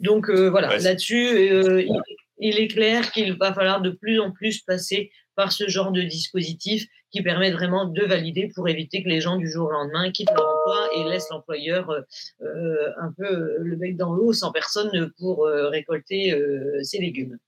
Donc 0.00 0.28
euh, 0.28 0.48
voilà, 0.48 0.78
là-dessus, 0.78 1.28
euh, 1.28 1.82
il, 1.82 2.02
il 2.38 2.58
est 2.58 2.68
clair 2.68 3.10
qu'il 3.12 3.34
va 3.34 3.52
falloir 3.52 3.80
de 3.80 3.90
plus 3.90 4.20
en 4.20 4.30
plus 4.30 4.60
passer 4.60 5.10
par 5.34 5.52
ce 5.52 5.68
genre 5.68 5.92
de 5.92 6.02
dispositif 6.02 6.86
qui 7.10 7.22
permet 7.22 7.50
vraiment 7.50 7.86
de 7.86 8.04
valider 8.04 8.50
pour 8.54 8.68
éviter 8.68 9.02
que 9.02 9.08
les 9.08 9.20
gens 9.20 9.36
du 9.36 9.50
jour 9.50 9.68
au 9.68 9.70
lendemain 9.70 10.10
quittent 10.10 10.30
leur 10.32 10.46
emploi 10.46 10.88
et 10.96 11.04
laissent 11.04 11.30
l'employeur 11.30 11.90
euh, 11.90 12.00
euh, 12.42 12.92
un 12.98 13.12
peu 13.12 13.58
le 13.58 13.76
bec 13.76 13.96
dans 13.96 14.12
l'eau 14.12 14.32
sans 14.32 14.52
personne 14.52 15.10
pour 15.18 15.46
euh, 15.46 15.68
récolter 15.68 16.38
ses 16.82 16.98
légumes. 16.98 17.38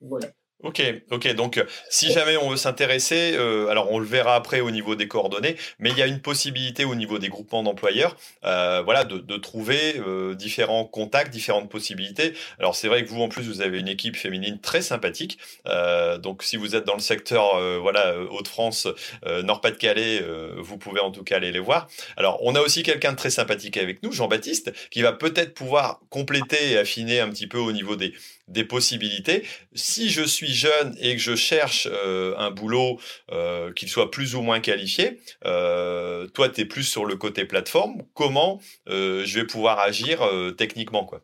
Voilà. 0.00 0.28
Ok, 0.64 0.82
ok. 1.12 1.34
Donc, 1.36 1.64
si 1.88 2.10
jamais 2.10 2.36
on 2.36 2.50
veut 2.50 2.56
s'intéresser, 2.56 3.34
euh, 3.36 3.68
alors 3.68 3.92
on 3.92 4.00
le 4.00 4.04
verra 4.04 4.34
après 4.34 4.58
au 4.58 4.72
niveau 4.72 4.96
des 4.96 5.06
coordonnées, 5.06 5.54
mais 5.78 5.90
il 5.90 5.96
y 5.96 6.02
a 6.02 6.06
une 6.08 6.20
possibilité 6.20 6.84
au 6.84 6.96
niveau 6.96 7.20
des 7.20 7.28
groupements 7.28 7.62
d'employeurs, 7.62 8.16
euh, 8.44 8.82
voilà, 8.84 9.04
de, 9.04 9.18
de 9.18 9.36
trouver 9.36 10.02
euh, 10.04 10.34
différents 10.34 10.84
contacts, 10.84 11.32
différentes 11.32 11.70
possibilités. 11.70 12.32
Alors, 12.58 12.74
c'est 12.74 12.88
vrai 12.88 13.04
que 13.04 13.08
vous, 13.08 13.22
en 13.22 13.28
plus, 13.28 13.44
vous 13.44 13.60
avez 13.60 13.78
une 13.78 13.86
équipe 13.86 14.16
féminine 14.16 14.58
très 14.58 14.82
sympathique. 14.82 15.38
Euh, 15.68 16.18
donc, 16.18 16.42
si 16.42 16.56
vous 16.56 16.74
êtes 16.74 16.84
dans 16.84 16.94
le 16.96 17.00
secteur, 17.00 17.54
euh, 17.54 17.78
voilà, 17.80 18.18
Hauts-de-France, 18.18 18.88
Nord-Pas-de-Calais, 19.24 20.24
vous 20.58 20.76
pouvez 20.76 21.00
en 21.00 21.12
tout 21.12 21.22
cas 21.22 21.36
aller 21.36 21.52
les 21.52 21.60
voir. 21.60 21.86
Alors, 22.16 22.40
on 22.42 22.56
a 22.56 22.60
aussi 22.60 22.82
quelqu'un 22.82 23.12
de 23.12 23.16
très 23.16 23.30
sympathique 23.30 23.76
avec 23.76 24.02
nous, 24.02 24.10
Jean-Baptiste, 24.10 24.72
qui 24.90 25.02
va 25.02 25.12
peut-être 25.12 25.54
pouvoir 25.54 26.00
compléter 26.10 26.72
et 26.72 26.78
affiner 26.78 27.20
un 27.20 27.28
petit 27.28 27.46
peu 27.46 27.58
au 27.58 27.70
niveau 27.70 27.94
des 27.94 28.12
des 28.48 28.64
possibilités. 28.64 29.46
Si 29.74 30.10
je 30.10 30.22
suis 30.22 30.52
jeune 30.52 30.96
et 31.00 31.14
que 31.14 31.22
je 31.22 31.36
cherche 31.36 31.86
euh, 31.90 32.34
un 32.38 32.50
boulot 32.50 32.98
euh, 33.30 33.72
qu'il 33.72 33.88
soit 33.88 34.10
plus 34.10 34.34
ou 34.34 34.42
moins 34.42 34.60
qualifié, 34.60 35.20
euh, 35.44 36.26
toi, 36.28 36.48
tu 36.48 36.62
es 36.62 36.64
plus 36.64 36.84
sur 36.84 37.04
le 37.04 37.16
côté 37.16 37.44
plateforme. 37.44 38.02
Comment 38.14 38.60
je 38.86 39.34
vais 39.34 39.44
pouvoir 39.44 39.78
agir 39.78 40.20
techniquement 40.56 41.04
quoi? 41.04 41.20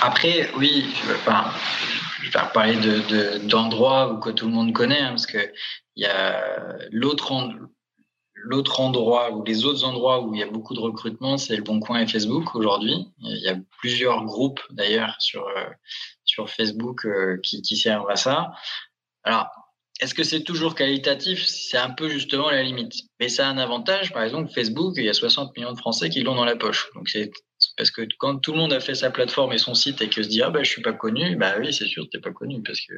Après, 0.00 0.48
oui, 0.56 0.86
je 1.02 1.12
vais, 1.12 1.18
pas, 1.24 1.52
vais 2.22 2.30
parler 2.54 2.76
d'endroits 3.40 4.14
de, 4.14 4.20
que 4.20 4.30
tout 4.30 4.46
le 4.46 4.52
monde 4.52 4.72
connaît, 4.72 5.00
hein, 5.00 5.10
parce 5.10 5.26
que 5.26 5.52
il 5.96 6.04
y 6.04 6.06
a 6.06 6.42
l'autre 6.90 7.32
l'autre 8.46 8.80
endroit 8.80 9.32
ou 9.32 9.44
les 9.44 9.64
autres 9.64 9.84
endroits 9.84 10.22
où 10.22 10.32
il 10.32 10.40
y 10.40 10.42
a 10.42 10.46
beaucoup 10.46 10.74
de 10.74 10.80
recrutement, 10.80 11.36
c'est 11.36 11.56
le 11.56 11.62
Bon 11.62 11.80
Coin 11.80 12.00
et 12.00 12.06
Facebook 12.06 12.54
aujourd'hui. 12.54 13.08
Il 13.18 13.42
y 13.42 13.48
a 13.48 13.56
plusieurs 13.80 14.24
groupes 14.24 14.60
d'ailleurs 14.70 15.16
sur, 15.18 15.46
euh, 15.48 15.64
sur 16.24 16.48
Facebook 16.48 17.04
euh, 17.06 17.40
qui, 17.42 17.76
servent 17.76 18.08
à 18.08 18.14
ça. 18.14 18.52
Alors, 19.24 19.48
est-ce 20.00 20.14
que 20.14 20.22
c'est 20.22 20.44
toujours 20.44 20.76
qualitatif? 20.76 21.44
C'est 21.46 21.76
un 21.76 21.90
peu 21.90 22.08
justement 22.08 22.48
la 22.50 22.62
limite. 22.62 22.94
Mais 23.18 23.28
ça 23.28 23.48
a 23.48 23.50
un 23.50 23.58
avantage, 23.58 24.12
par 24.12 24.22
exemple, 24.22 24.52
Facebook, 24.52 24.94
il 24.96 25.04
y 25.04 25.08
a 25.08 25.14
60 25.14 25.56
millions 25.56 25.72
de 25.72 25.78
Français 25.78 26.08
qui 26.08 26.22
l'ont 26.22 26.36
dans 26.36 26.44
la 26.44 26.56
poche. 26.56 26.88
Donc 26.94 27.08
c'est 27.08 27.32
parce 27.76 27.90
que 27.90 28.02
quand 28.18 28.36
tout 28.36 28.52
le 28.52 28.58
monde 28.58 28.72
a 28.72 28.80
fait 28.80 28.94
sa 28.94 29.10
plateforme 29.10 29.54
et 29.54 29.58
son 29.58 29.74
site 29.74 30.02
et 30.02 30.08
que 30.08 30.22
se 30.22 30.28
dit 30.28 30.42
ah 30.42 30.50
bah 30.50 30.62
je 30.62 30.70
suis 30.70 30.82
pas 30.82 30.92
connu, 30.92 31.34
bah 31.36 31.54
oui 31.58 31.72
c'est 31.72 31.86
sûr 31.86 32.06
t'es 32.12 32.20
pas 32.20 32.30
connu 32.30 32.62
parce 32.62 32.80
que 32.82 32.92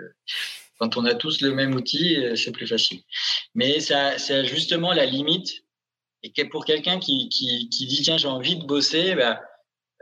quand 0.78 0.96
on 0.96 1.04
a 1.04 1.14
tous 1.14 1.40
le 1.40 1.52
même 1.54 1.74
outil 1.74 2.16
c'est 2.36 2.52
plus 2.52 2.66
facile. 2.66 3.00
Mais 3.54 3.80
ça 3.80 4.18
c'est 4.18 4.44
justement 4.44 4.92
la 4.92 5.06
limite 5.06 5.64
et 6.22 6.32
que 6.32 6.42
pour 6.42 6.64
quelqu'un 6.64 6.98
qui, 6.98 7.28
qui, 7.28 7.68
qui 7.68 7.86
dit 7.86 8.02
tiens 8.02 8.16
j'ai 8.16 8.28
envie 8.28 8.56
de 8.56 8.64
bosser, 8.64 9.14
bah 9.14 9.40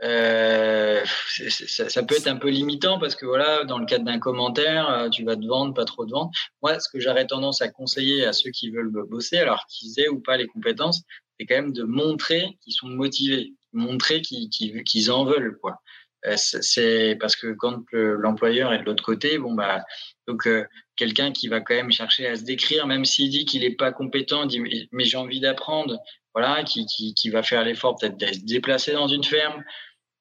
euh, 0.03 1.03
ça, 1.49 2.03
peut 2.03 2.15
être 2.15 2.27
un 2.27 2.35
peu 2.35 2.49
limitant 2.49 2.99
parce 2.99 3.15
que 3.15 3.25
voilà, 3.25 3.63
dans 3.63 3.79
le 3.79 3.85
cadre 3.85 4.05
d'un 4.05 4.19
commentaire, 4.19 4.89
euh, 4.89 5.09
tu 5.09 5.23
vas 5.23 5.35
te 5.35 5.45
vendre, 5.45 5.73
pas 5.73 5.85
trop 5.85 6.05
te 6.05 6.11
vendre. 6.11 6.31
Moi, 6.61 6.79
ce 6.79 6.87
que 6.89 6.99
j'aurais 6.99 7.25
tendance 7.25 7.61
à 7.61 7.69
conseiller 7.69 8.25
à 8.25 8.33
ceux 8.33 8.51
qui 8.51 8.69
veulent 8.69 8.91
bosser, 8.91 9.37
alors 9.37 9.65
qu'ils 9.67 9.99
aient 9.99 10.07
ou 10.07 10.19
pas 10.19 10.37
les 10.37 10.47
compétences, 10.47 11.01
c'est 11.39 11.45
quand 11.47 11.55
même 11.55 11.73
de 11.73 11.83
montrer 11.83 12.57
qu'ils 12.61 12.73
sont 12.73 12.87
motivés, 12.87 13.53
montrer 13.73 14.21
qu'ils 14.21 14.49
qu'ils 14.49 15.11
en 15.11 15.25
veulent, 15.25 15.57
quoi. 15.61 15.77
Euh, 16.25 16.35
c'est 16.37 17.17
parce 17.19 17.35
que 17.35 17.53
quand 17.53 17.83
l'employeur 17.91 18.73
est 18.73 18.79
de 18.79 18.85
l'autre 18.85 19.03
côté, 19.03 19.37
bon 19.39 19.53
bah 19.53 19.83
donc 20.27 20.45
euh, 20.47 20.65
quelqu'un 20.95 21.31
qui 21.31 21.47
va 21.47 21.61
quand 21.61 21.75
même 21.75 21.91
chercher 21.91 22.27
à 22.27 22.35
se 22.35 22.43
décrire, 22.43 22.85
même 22.85 23.05
s'il 23.05 23.29
dit 23.29 23.45
qu'il 23.45 23.61
n'est 23.61 23.75
pas 23.75 23.91
compétent, 23.91 24.45
dit 24.45 24.61
mais 24.91 25.05
j'ai 25.05 25.17
envie 25.17 25.39
d'apprendre, 25.39 25.99
voilà, 26.33 26.63
qui, 26.63 26.85
qui, 26.85 27.13
qui 27.13 27.29
va 27.29 27.43
faire 27.43 27.63
l'effort 27.63 27.95
peut-être 27.99 28.17
de 28.17 28.27
se 28.27 28.45
déplacer 28.45 28.91
dans 28.91 29.07
une 29.07 29.23
ferme, 29.23 29.63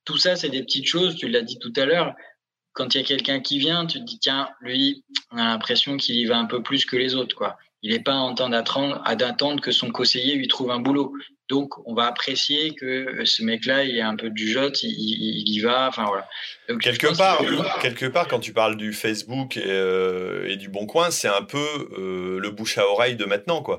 tout 0.06 0.16
ça, 0.16 0.36
c'est 0.36 0.48
des 0.48 0.62
petites 0.62 0.86
choses, 0.86 1.16
tu 1.16 1.28
l'as 1.28 1.42
dit 1.42 1.58
tout 1.58 1.72
à 1.76 1.84
l'heure. 1.84 2.14
Quand 2.72 2.94
il 2.94 2.98
y 2.98 3.00
a 3.00 3.04
quelqu'un 3.04 3.40
qui 3.40 3.58
vient, 3.58 3.86
tu 3.86 3.98
te 3.98 4.04
dis, 4.04 4.18
tiens, 4.18 4.48
lui, 4.60 5.04
on 5.30 5.38
a 5.38 5.44
l'impression 5.44 5.96
qu'il 5.96 6.14
y 6.14 6.24
va 6.24 6.38
un 6.38 6.46
peu 6.46 6.62
plus 6.62 6.84
que 6.86 6.96
les 6.96 7.14
autres, 7.14 7.34
quoi. 7.34 7.58
Il 7.86 7.92
n'est 7.92 8.00
pas 8.00 8.14
en 8.14 8.34
train 8.34 8.50
d'attendre 8.50 9.60
que 9.60 9.70
son 9.70 9.92
conseiller 9.92 10.34
lui 10.34 10.48
trouve 10.48 10.72
un 10.72 10.80
boulot. 10.80 11.12
Donc, 11.48 11.74
on 11.86 11.94
va 11.94 12.06
apprécier 12.06 12.74
que 12.74 12.84
euh, 12.84 13.24
ce 13.24 13.44
mec-là, 13.44 13.84
il 13.84 13.96
est 13.96 14.02
un 14.02 14.16
peu 14.16 14.28
du 14.28 14.50
jot, 14.50 14.72
il, 14.82 15.48
y 15.48 15.60
va. 15.60 15.86
Enfin 15.86 16.06
voilà. 16.06 16.26
quelque 16.80 17.16
part, 17.16 17.40
quelque 17.80 18.06
part, 18.06 18.26
quand 18.26 18.40
tu 18.40 18.52
parles 18.52 18.76
du 18.76 18.92
Facebook 18.92 19.56
et, 19.56 19.62
euh, 19.66 20.56
du 20.56 20.68
Bon 20.68 20.86
Coin, 20.86 21.12
c'est 21.12 21.28
un 21.28 21.42
peu 21.42 21.88
euh, 21.96 22.40
le 22.40 22.50
bouche 22.50 22.76
à 22.78 22.88
oreille 22.88 23.14
de 23.14 23.24
maintenant, 23.24 23.62
quoi. 23.62 23.78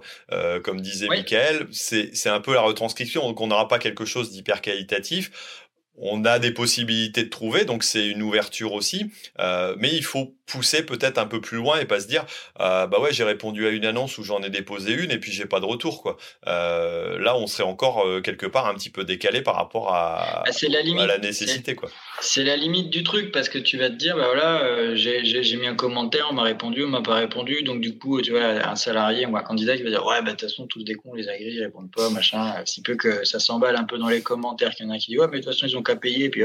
comme 0.64 0.80
disait 0.80 1.10
Michael, 1.10 1.68
c'est 1.72 2.30
un 2.30 2.40
peu 2.40 2.54
la 2.54 2.62
retranscription. 2.62 3.28
Donc, 3.28 3.42
on 3.42 3.48
n'aura 3.48 3.68
pas 3.68 3.80
quelque 3.80 4.06
chose 4.06 4.32
d'hyper 4.32 4.62
qualitatif 4.62 5.67
on 5.98 6.26
a 6.26 6.40
des 6.40 6.52
possibilités 6.52 7.24
de 7.24 7.30
trouver, 7.30 7.66
donc 7.66 7.84
c'est 7.84 8.08
une 8.08 8.22
ouverture 8.22 8.74
aussi. 8.74 9.12
Euh, 9.40 9.76
mais 9.80 9.90
il 9.94 10.04
faut 10.04 10.36
pousser 10.46 10.86
peut-être 10.86 11.18
un 11.18 11.26
peu 11.26 11.42
plus 11.42 11.58
loin 11.58 11.80
et 11.80 11.86
pas 11.86 12.00
se 12.00 12.08
dire 12.08 12.26
euh, 12.62 12.88
bah 12.88 13.02
ouais 13.02 13.12
j'ai 13.12 13.26
répondu 13.26 13.68
à 13.68 13.70
une 13.70 13.84
annonce 13.84 14.18
où 14.18 14.24
j'en 14.24 14.42
ai 14.42 14.50
déposé 14.50 14.94
une 14.94 15.12
et 15.12 15.18
puis 15.18 15.32
j'ai 15.34 15.46
pas 15.46 15.60
de 15.60 15.66
retour 15.66 16.02
quoi. 16.02 16.16
Euh, 16.48 17.20
là 17.20 17.36
on 17.36 17.48
serait 17.48 17.64
encore 17.64 18.06
quelque 18.24 18.46
part 18.46 18.68
un 18.68 18.74
petit 18.74 18.90
peu 18.90 19.04
décalé 19.04 19.42
par 19.42 19.56
rapport 19.56 19.94
à, 19.94 20.44
ah, 20.46 20.52
la, 20.70 20.82
limite. 20.82 21.02
à 21.02 21.08
la 21.08 21.18
nécessité 21.18 21.76
quoi. 21.76 21.90
C'est 22.22 22.46
la 22.46 22.56
limite 22.56 22.90
du 22.90 23.04
truc 23.04 23.34
parce 23.34 23.50
que 23.50 23.58
tu 23.58 23.78
vas 23.78 23.90
te 23.90 23.96
dire 23.96 24.16
bah 24.16 24.28
voilà 24.28 24.96
j'ai 24.96 25.58
mis 25.58 25.68
un 25.68 25.76
commentaire 25.76 26.28
on 26.32 26.34
m'a 26.34 26.44
répondu 26.44 26.84
on 26.86 26.90
m'a 26.90 27.02
pas 27.02 27.16
répondu 27.16 27.64
donc 27.64 27.82
du 27.82 27.98
coup 27.98 28.22
tu 28.22 28.32
vois 28.32 28.46
un 28.46 28.76
salarié 28.76 29.26
ou 29.26 29.36
un 29.36 29.44
candidat 29.44 29.76
qui 29.76 29.84
va 29.84 29.90
dire 29.90 30.06
ouais 30.06 30.22
bah 30.22 30.28
de 30.28 30.32
toute 30.32 30.50
façon 30.50 30.66
tous 30.66 30.84
des 30.84 30.96
cons 30.96 31.14
les 31.14 31.28
agris 31.28 31.56
ils 31.56 31.64
répondent 31.64 31.92
pas 31.92 32.10
machin 32.10 32.54
si 32.64 32.82
peu 32.82 32.96
que 32.96 33.26
ça 33.26 33.40
s'emballe 33.40 33.76
un 33.76 33.84
peu 33.84 33.98
dans 33.98 34.08
les 34.08 34.22
commentaires 34.22 34.74
qu'il 34.74 34.86
y 34.86 34.90
en 34.90 34.94
a 34.94 34.98
qui 34.98 35.12
dit 35.12 35.20
ouais 35.20 35.28
mais 35.30 35.40
de 35.40 35.44
toute 35.44 35.54
façon 35.54 35.68
ils 35.68 35.76
ont 35.76 35.84
qu'à 35.88 35.96
payer 35.96 36.30
puis 36.30 36.44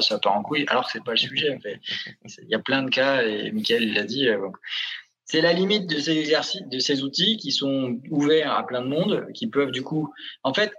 ça 0.00 0.18
part 0.18 0.36
en 0.36 0.42
couille 0.42 0.64
alors 0.68 0.86
que 0.86 0.92
c'est 0.92 1.04
pas 1.04 1.12
le 1.12 1.18
sujet 1.18 1.58
il 2.42 2.48
y 2.48 2.54
a 2.54 2.58
plein 2.58 2.82
de 2.82 2.90
et 3.22 3.50
Michael 3.52 3.92
l'a 3.92 4.04
dit. 4.04 4.28
Euh, 4.28 4.48
c'est 5.24 5.42
la 5.42 5.52
limite 5.52 5.86
de 5.88 5.98
ces 5.98 6.16
exercices, 6.16 6.62
de 6.62 6.78
ces 6.78 7.02
outils 7.02 7.36
qui 7.36 7.52
sont 7.52 8.00
ouverts 8.10 8.52
à 8.52 8.66
plein 8.66 8.80
de 8.80 8.88
monde, 8.88 9.26
qui 9.34 9.46
peuvent 9.46 9.70
du 9.70 9.82
coup, 9.82 10.12
en 10.42 10.54
fait, 10.54 10.72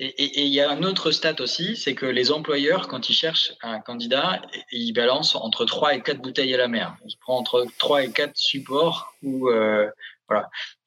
et 0.00 0.44
il 0.44 0.52
y 0.52 0.60
a 0.60 0.68
un 0.68 0.82
autre 0.82 1.12
stat 1.12 1.36
aussi, 1.38 1.76
c'est 1.76 1.94
que 1.94 2.04
les 2.04 2.32
employeurs, 2.32 2.88
quand 2.88 3.08
ils 3.10 3.14
cherchent 3.14 3.52
un 3.62 3.78
candidat, 3.78 4.42
ils 4.72 4.92
balancent 4.92 5.36
entre 5.36 5.64
3 5.64 5.94
et 5.94 6.02
4 6.02 6.20
bouteilles 6.20 6.52
à 6.52 6.56
la 6.56 6.66
mer. 6.66 6.96
Ils 7.06 7.16
prennent 7.18 7.36
entre 7.36 7.64
3 7.78 8.02
et 8.02 8.10
4 8.10 8.36
supports 8.36 9.14
ou 9.22 9.48
euh, 9.50 9.88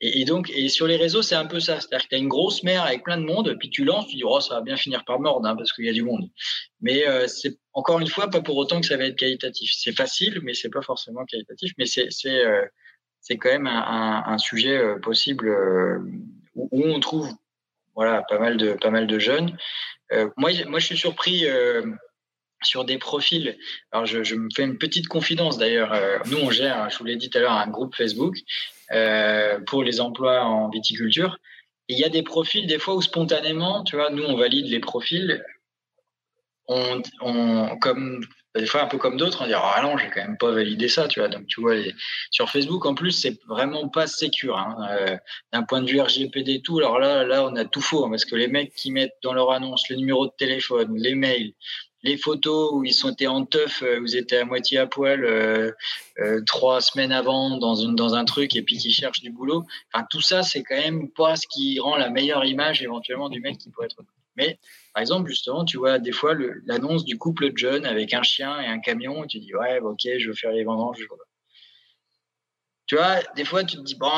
Et, 0.01 0.25
donc, 0.25 0.51
sur 0.69 0.87
les 0.87 0.97
réseaux, 0.97 1.21
c'est 1.21 1.35
un 1.35 1.45
peu 1.45 1.59
ça. 1.59 1.79
C'est-à-dire 1.79 2.05
que 2.05 2.09
tu 2.09 2.15
as 2.15 2.19
une 2.19 2.27
grosse 2.27 2.63
mer 2.63 2.83
avec 2.83 3.03
plein 3.03 3.17
de 3.17 3.25
monde, 3.25 3.55
puis 3.59 3.69
tu 3.69 3.83
lances, 3.83 4.07
tu 4.07 4.15
dis, 4.15 4.23
oh, 4.23 4.39
ça 4.39 4.55
va 4.55 4.61
bien 4.61 4.77
finir 4.77 5.05
par 5.05 5.19
mordre, 5.19 5.47
hein, 5.47 5.55
parce 5.55 5.73
qu'il 5.73 5.85
y 5.85 5.89
a 5.89 5.93
du 5.93 6.03
monde. 6.03 6.29
Mais 6.81 7.07
euh, 7.07 7.27
c'est 7.27 7.57
encore 7.77 7.99
une 7.99 8.07
fois 8.07 8.27
pas 8.27 8.41
pour 8.41 8.57
autant 8.57 8.81
que 8.81 8.87
ça 8.87 8.97
va 8.97 9.05
être 9.05 9.15
qualitatif. 9.15 9.71
C'est 9.71 9.95
facile, 9.95 10.39
mais 10.41 10.55
c'est 10.55 10.71
pas 10.71 10.81
forcément 10.81 11.25
qualitatif. 11.25 11.73
Mais 11.77 11.85
c'est 11.85 12.09
euh, 12.25 12.65
quand 13.29 13.49
même 13.49 13.67
un, 13.67 14.37
sujet 14.39 14.75
euh, 14.75 14.97
possible 14.99 15.47
euh, 15.47 15.99
où, 16.55 16.83
on 16.83 16.99
trouve 16.99 17.29
voilà 17.95 18.23
pas 18.27 18.39
mal 18.39 18.57
de 18.57 18.73
pas 18.73 18.89
mal 18.89 19.05
de 19.05 19.19
jeunes. 19.19 19.55
moi, 20.37 20.49
moi, 20.65 20.79
je 20.79 20.85
suis 20.85 20.97
surpris 20.97 21.45
sur 22.63 22.83
des 22.83 22.97
profils. 22.97 23.57
Alors, 23.91 24.07
je, 24.07 24.35
me 24.35 24.49
fais 24.55 24.63
une 24.63 24.79
petite 24.79 25.07
confidence 25.07 25.59
d'ailleurs. 25.59 25.93
nous, 26.25 26.37
on 26.37 26.49
gère, 26.49 26.89
je 26.89 26.97
vous 26.97 27.05
l'ai 27.05 27.15
dit 27.15 27.29
tout 27.29 27.37
à 27.37 27.41
l'heure, 27.41 27.51
un 27.51 27.67
groupe 27.67 27.95
Facebook 27.95 28.37
pour 29.65 29.83
les 29.83 30.01
emplois 30.01 30.43
en 30.43 30.69
viticulture. 30.69 31.37
il 31.87 31.97
y 31.97 32.03
a 32.03 32.09
des 32.09 32.23
profils, 32.23 32.67
des 32.67 32.79
fois, 32.79 32.95
où 32.95 33.01
spontanément, 33.01 33.83
tu 33.83 33.95
vois, 33.95 34.09
nous, 34.09 34.23
on 34.23 34.37
valide 34.37 34.67
les 34.67 34.79
profils. 34.79 35.43
On, 36.69 37.01
comme 37.79 38.25
des 38.59 38.65
fois 38.65 38.81
un 38.83 38.87
peu 38.87 38.97
comme 38.97 39.17
d'autres, 39.17 39.43
on 39.43 39.47
dit 39.47 39.53
ah 39.53 39.79
non, 39.83 39.97
j'ai 39.97 40.09
quand 40.09 40.21
même 40.21 40.37
pas 40.37 40.51
validé 40.51 40.87
ça, 40.87 41.07
tu 41.07 41.19
vois. 41.19 41.29
Donc 41.29 41.47
tu 41.47 41.61
vois, 41.61 41.75
sur 42.31 42.49
Facebook 42.49 42.85
en 42.85 42.95
plus, 42.95 43.11
c'est 43.11 43.39
vraiment 43.47 43.87
pas 43.89 44.07
sécure 44.07 44.57
hein. 44.57 44.75
euh, 44.91 45.17
d'un 45.53 45.63
point 45.63 45.81
de 45.81 45.89
vue 45.89 45.99
RGPD 45.99 46.61
tout. 46.61 46.79
Alors 46.79 46.99
là, 46.99 47.23
là, 47.23 47.43
on 47.43 47.55
a 47.55 47.65
tout 47.65 47.81
faux 47.81 48.05
hein, 48.05 48.09
parce 48.09 48.25
que 48.25 48.35
les 48.35 48.47
mecs 48.47 48.73
qui 48.73 48.91
mettent 48.91 49.15
dans 49.23 49.33
leur 49.33 49.51
annonce 49.51 49.89
le 49.89 49.95
numéro 49.97 50.25
de 50.27 50.33
téléphone, 50.37 50.95
les 50.97 51.15
mails, 51.15 51.53
les 52.07 52.17
photos 52.17 52.71
où 52.73 52.83
ils 52.83 52.93
sont 52.93 53.11
été 53.11 53.27
en 53.27 53.45
teuf, 53.45 53.83
euh, 53.83 53.99
où 53.99 54.05
ils 54.05 54.15
étaient 54.15 54.37
à 54.37 54.45
moitié 54.45 54.79
à 54.79 54.87
poil 54.87 55.23
euh, 55.23 55.71
euh, 56.19 56.41
trois 56.45 56.81
semaines 56.81 57.11
avant 57.11 57.57
dans, 57.57 57.75
une, 57.75 57.95
dans 57.95 58.15
un 58.15 58.25
truc 58.25 58.55
et 58.55 58.61
puis 58.61 58.77
qui 58.77 58.91
cherchent 58.91 59.21
du 59.21 59.31
boulot. 59.31 59.65
Enfin, 59.93 60.05
tout 60.09 60.21
ça, 60.21 60.41
c'est 60.41 60.63
quand 60.63 60.77
même 60.77 61.09
pas 61.11 61.35
ce 61.35 61.45
qui 61.47 61.79
rend 61.79 61.97
la 61.97 62.09
meilleure 62.09 62.45
image 62.45 62.81
éventuellement 62.81 63.29
du 63.29 63.41
mec 63.41 63.57
qui 63.57 63.69
pourrait 63.69 63.87
être. 63.87 64.01
Mais 64.37 64.59
par 64.93 65.01
exemple, 65.01 65.29
justement, 65.29 65.65
tu 65.65 65.77
vois 65.77 65.99
des 65.99 66.11
fois 66.11 66.35
l'annonce 66.65 67.03
du 67.03 67.17
couple 67.17 67.51
de 67.51 67.57
jeunes 67.57 67.85
avec 67.85 68.13
un 68.13 68.23
chien 68.23 68.59
et 68.61 68.67
un 68.67 68.79
camion, 68.79 69.23
et 69.23 69.27
tu 69.27 69.39
dis 69.39 69.53
ouais, 69.55 69.79
ok, 69.79 70.07
je 70.17 70.27
veux 70.27 70.35
faire 70.35 70.51
les 70.51 70.63
vendanges. 70.63 71.07
Tu 72.87 72.95
vois, 72.95 73.17
des 73.35 73.43
fois, 73.43 73.63
tu 73.63 73.77
te 73.77 73.81
dis 73.81 73.95
bon 73.95 74.09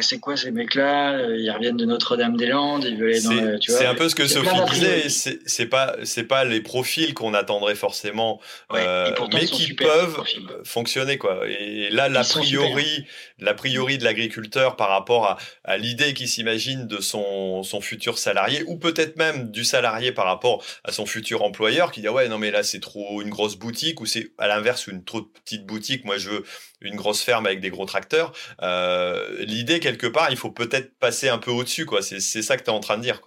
c'est 0.00 0.18
quoi 0.18 0.36
ces 0.36 0.50
mecs-là? 0.50 1.12
Euh, 1.12 1.36
Ils 1.38 1.50
reviennent 1.50 1.76
de 1.76 1.84
Notre-Dame-des-Landes, 1.84 2.84
ils 2.84 2.96
veulent 2.96 3.10
aller 3.10 3.20
dans 3.20 3.60
C'est 3.60 3.84
un 3.84 3.94
peu 3.94 4.08
ce 4.08 4.14
que 4.14 4.26
Sophie 4.26 4.48
disait, 4.70 5.08
c'est 5.44 5.66
pas, 5.66 5.96
pas 6.28 6.44
les 6.44 6.60
profils 6.62 7.12
qu'on 7.12 7.34
attendrait 7.34 7.74
forcément, 7.74 8.40
euh, 8.72 9.10
mais 9.32 9.44
qui 9.44 9.74
peuvent 9.74 10.22
fonctionner, 10.64 11.18
quoi. 11.18 11.42
Et 11.46 11.90
là, 11.90 12.08
l'a 12.08 12.24
priori, 12.24 13.06
l'a 13.38 13.54
priori 13.54 13.98
de 13.98 14.04
l'agriculteur 14.04 14.76
par 14.76 14.88
rapport 14.88 15.26
à, 15.26 15.36
à 15.64 15.76
l'idée 15.76 16.14
qu'il 16.14 16.28
s'imagine 16.28 16.86
de 16.86 17.00
son, 17.00 17.62
son 17.62 17.80
futur 17.80 18.16
salarié, 18.18 18.64
ou 18.66 18.78
peut-être 18.78 19.16
même 19.16 19.50
du 19.50 19.64
salarié 19.64 20.12
par 20.12 20.24
rapport 20.24 20.64
à 20.84 20.92
son 20.92 21.04
futur 21.04 21.42
employeur, 21.42 21.92
qui 21.92 22.00
dit, 22.00 22.08
ouais, 22.08 22.28
non, 22.28 22.38
mais 22.38 22.50
là, 22.50 22.62
c'est 22.62 22.80
trop 22.80 23.20
une 23.20 23.30
grosse 23.30 23.56
boutique, 23.56 24.00
ou 24.00 24.06
c'est 24.06 24.30
à 24.38 24.46
l'inverse 24.46 24.86
une 24.86 25.04
trop 25.04 25.22
petite 25.22 25.66
boutique, 25.66 26.04
moi, 26.04 26.16
je 26.16 26.30
veux 26.30 26.44
une 26.80 26.96
grosse 26.96 27.22
ferme 27.22 27.46
avec 27.46 27.60
des 27.60 27.70
gros 27.70 27.86
tracteurs. 27.86 28.32
Euh, 28.62 29.44
l'idée, 29.44 29.80
quelque 29.80 30.06
part, 30.06 30.30
il 30.30 30.36
faut 30.36 30.50
peut-être 30.50 30.98
passer 30.98 31.28
un 31.28 31.38
peu 31.38 31.50
au-dessus, 31.50 31.86
quoi. 31.86 32.02
C'est 32.02 32.20
ça 32.20 32.56
que 32.56 32.64
tu 32.64 32.70
es 32.70 32.72
en 32.72 32.80
train 32.80 32.96
de 32.96 33.02
dire. 33.02 33.20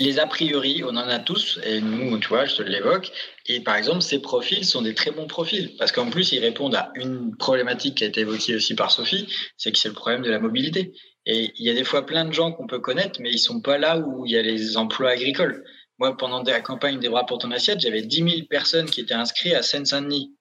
Les 0.00 0.18
a 0.18 0.26
priori, 0.26 0.82
on 0.84 0.90
en 0.90 0.96
a 0.96 1.18
tous, 1.18 1.60
et 1.64 1.80
nous, 1.80 2.18
tu 2.18 2.28
vois, 2.28 2.44
je 2.46 2.56
te 2.56 2.62
l'évoque. 2.62 3.12
Et 3.46 3.60
par 3.60 3.76
exemple, 3.76 4.02
ces 4.02 4.18
profils 4.18 4.64
sont 4.64 4.82
des 4.82 4.94
très 4.94 5.10
bons 5.10 5.26
profils, 5.26 5.76
parce 5.78 5.92
qu'en 5.92 6.10
plus, 6.10 6.32
ils 6.32 6.40
répondent 6.40 6.74
à 6.74 6.90
une 6.94 7.36
problématique 7.36 7.96
qui 7.96 8.04
a 8.04 8.08
été 8.08 8.20
évoquée 8.20 8.56
aussi 8.56 8.74
par 8.74 8.90
Sophie, 8.90 9.28
c'est 9.56 9.72
que 9.72 9.78
c'est 9.78 9.88
le 9.88 9.94
problème 9.94 10.22
de 10.22 10.30
la 10.30 10.38
mobilité. 10.38 10.92
Et 11.26 11.52
il 11.58 11.66
y 11.66 11.70
a 11.70 11.74
des 11.74 11.84
fois 11.84 12.06
plein 12.06 12.24
de 12.24 12.32
gens 12.32 12.52
qu'on 12.52 12.66
peut 12.66 12.78
connaître, 12.78 13.20
mais 13.20 13.30
ils 13.30 13.38
sont 13.38 13.60
pas 13.60 13.78
là 13.78 13.98
où 13.98 14.26
il 14.26 14.32
y 14.32 14.36
a 14.36 14.42
les 14.42 14.76
emplois 14.76 15.10
agricoles. 15.10 15.64
Moi, 15.98 16.16
pendant 16.16 16.42
la 16.42 16.60
campagne 16.60 17.00
des 17.00 17.08
bras 17.08 17.24
pour 17.24 17.38
ton 17.38 17.50
assiette, 17.50 17.80
j'avais 17.80 18.02
10 18.02 18.16
000 18.16 18.30
personnes 18.48 18.88
qui 18.88 19.00
étaient 19.00 19.14
inscrites 19.14 19.54
à 19.54 19.62
Seine-Saint-Denis. 19.62 20.35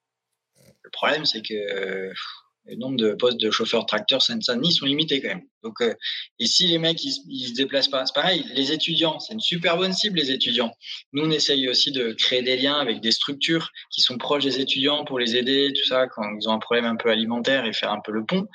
Le 0.95 1.07
problème, 1.07 1.25
c'est 1.25 1.41
que 1.41 2.13
le 2.67 2.75
nombre 2.75 2.97
de 2.97 3.13
postes 3.13 3.39
de 3.39 3.51
chauffeurs 3.51 3.85
tracteurs 3.85 4.21
Seine-Saint-Denis 4.21 4.73
sont 4.73 4.85
limités 4.85 5.21
quand 5.21 5.29
même. 5.29 5.43
Donc, 5.63 5.81
euh, 5.81 5.93
et 6.39 6.47
si 6.47 6.67
les 6.67 6.77
mecs 6.77 7.03
ils, 7.03 7.15
ils 7.27 7.49
se 7.49 7.53
déplacent 7.53 7.89
pas, 7.89 8.05
c'est 8.05 8.15
pareil. 8.15 8.45
Les 8.55 8.71
étudiants, 8.71 9.19
c'est 9.19 9.33
une 9.33 9.39
super 9.39 9.77
bonne 9.77 9.93
cible 9.93 10.17
les 10.17 10.31
étudiants. 10.31 10.71
Nous, 11.13 11.23
on 11.23 11.31
essaye 11.31 11.69
aussi 11.69 11.91
de 11.91 12.13
créer 12.13 12.41
des 12.41 12.57
liens 12.57 12.77
avec 12.77 13.01
des 13.01 13.11
structures 13.11 13.69
qui 13.91 14.01
sont 14.01 14.17
proches 14.17 14.43
des 14.43 14.59
étudiants 14.59 15.05
pour 15.05 15.19
les 15.19 15.35
aider, 15.35 15.73
tout 15.75 15.87
ça, 15.87 16.07
quand 16.07 16.23
ils 16.39 16.49
ont 16.49 16.53
un 16.53 16.59
problème 16.59 16.85
un 16.85 16.95
peu 16.95 17.09
alimentaire 17.09 17.65
et 17.65 17.73
faire 17.73 17.91
un 17.91 18.01
peu 18.01 18.11
le 18.11 18.25
pont. 18.25 18.47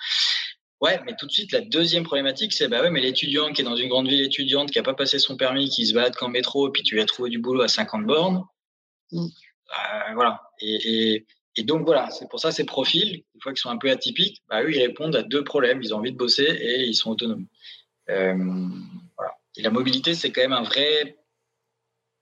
Ouais, 0.80 0.98
mais 1.04 1.14
tout 1.18 1.26
de 1.26 1.32
suite, 1.32 1.52
la 1.52 1.60
deuxième 1.60 2.04
problématique, 2.04 2.54
c'est 2.54 2.66
bah 2.66 2.80
ouais, 2.80 2.90
mais 2.90 3.00
l'étudiant 3.00 3.52
qui 3.52 3.60
est 3.60 3.64
dans 3.64 3.76
une 3.76 3.88
grande 3.88 4.08
ville 4.08 4.22
étudiante, 4.22 4.70
qui 4.70 4.78
a 4.78 4.82
pas 4.82 4.94
passé 4.94 5.18
son 5.18 5.36
permis, 5.36 5.68
qui 5.68 5.86
se 5.86 5.92
balade 5.92 6.16
qu'en 6.16 6.28
métro, 6.28 6.68
et 6.68 6.72
puis 6.72 6.82
tu 6.82 6.94
lui 6.94 7.02
as 7.02 7.06
trouvé 7.06 7.28
du 7.28 7.38
boulot 7.38 7.60
à 7.60 7.68
50 7.68 8.06
bornes. 8.06 8.44
Mm. 9.12 9.26
Euh, 9.26 10.14
voilà. 10.14 10.40
Et, 10.60 11.14
et 11.14 11.26
et 11.56 11.64
donc 11.64 11.84
voilà, 11.84 12.10
c'est 12.10 12.28
pour 12.28 12.40
ça 12.40 12.52
ces 12.52 12.64
profils, 12.64 13.24
une 13.34 13.40
fois 13.40 13.52
qu'ils 13.52 13.60
sont 13.60 13.70
un 13.70 13.78
peu 13.78 13.90
atypiques, 13.90 14.42
bah, 14.48 14.62
eux, 14.62 14.72
ils 14.72 14.80
répondent 14.80 15.16
à 15.16 15.22
deux 15.22 15.42
problèmes. 15.42 15.82
Ils 15.82 15.94
ont 15.94 15.98
envie 15.98 16.12
de 16.12 16.16
bosser 16.16 16.44
et 16.44 16.84
ils 16.84 16.94
sont 16.94 17.10
autonomes. 17.10 17.46
Euh, 18.08 18.36
voilà. 19.16 19.32
Et 19.56 19.62
la 19.62 19.70
mobilité, 19.70 20.14
c'est 20.14 20.30
quand 20.30 20.42
même 20.42 20.52
un 20.52 20.62
vrai, 20.62 21.16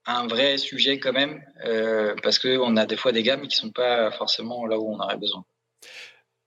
un 0.07 0.27
vrai 0.27 0.57
sujet 0.57 0.99
quand 0.99 1.13
même, 1.13 1.43
euh, 1.65 2.15
parce 2.23 2.39
qu'on 2.39 2.77
a 2.77 2.87
des 2.87 2.97
fois 2.97 3.13
des 3.13 3.23
gammes 3.23 3.43
qui 3.43 3.59
ne 3.59 3.69
sont 3.69 3.73
pas 3.73 4.11
forcément 4.13 4.65
là 4.67 4.79
où 4.79 4.91
on 4.91 4.99
aurait 4.99 5.19
besoin. 5.19 5.45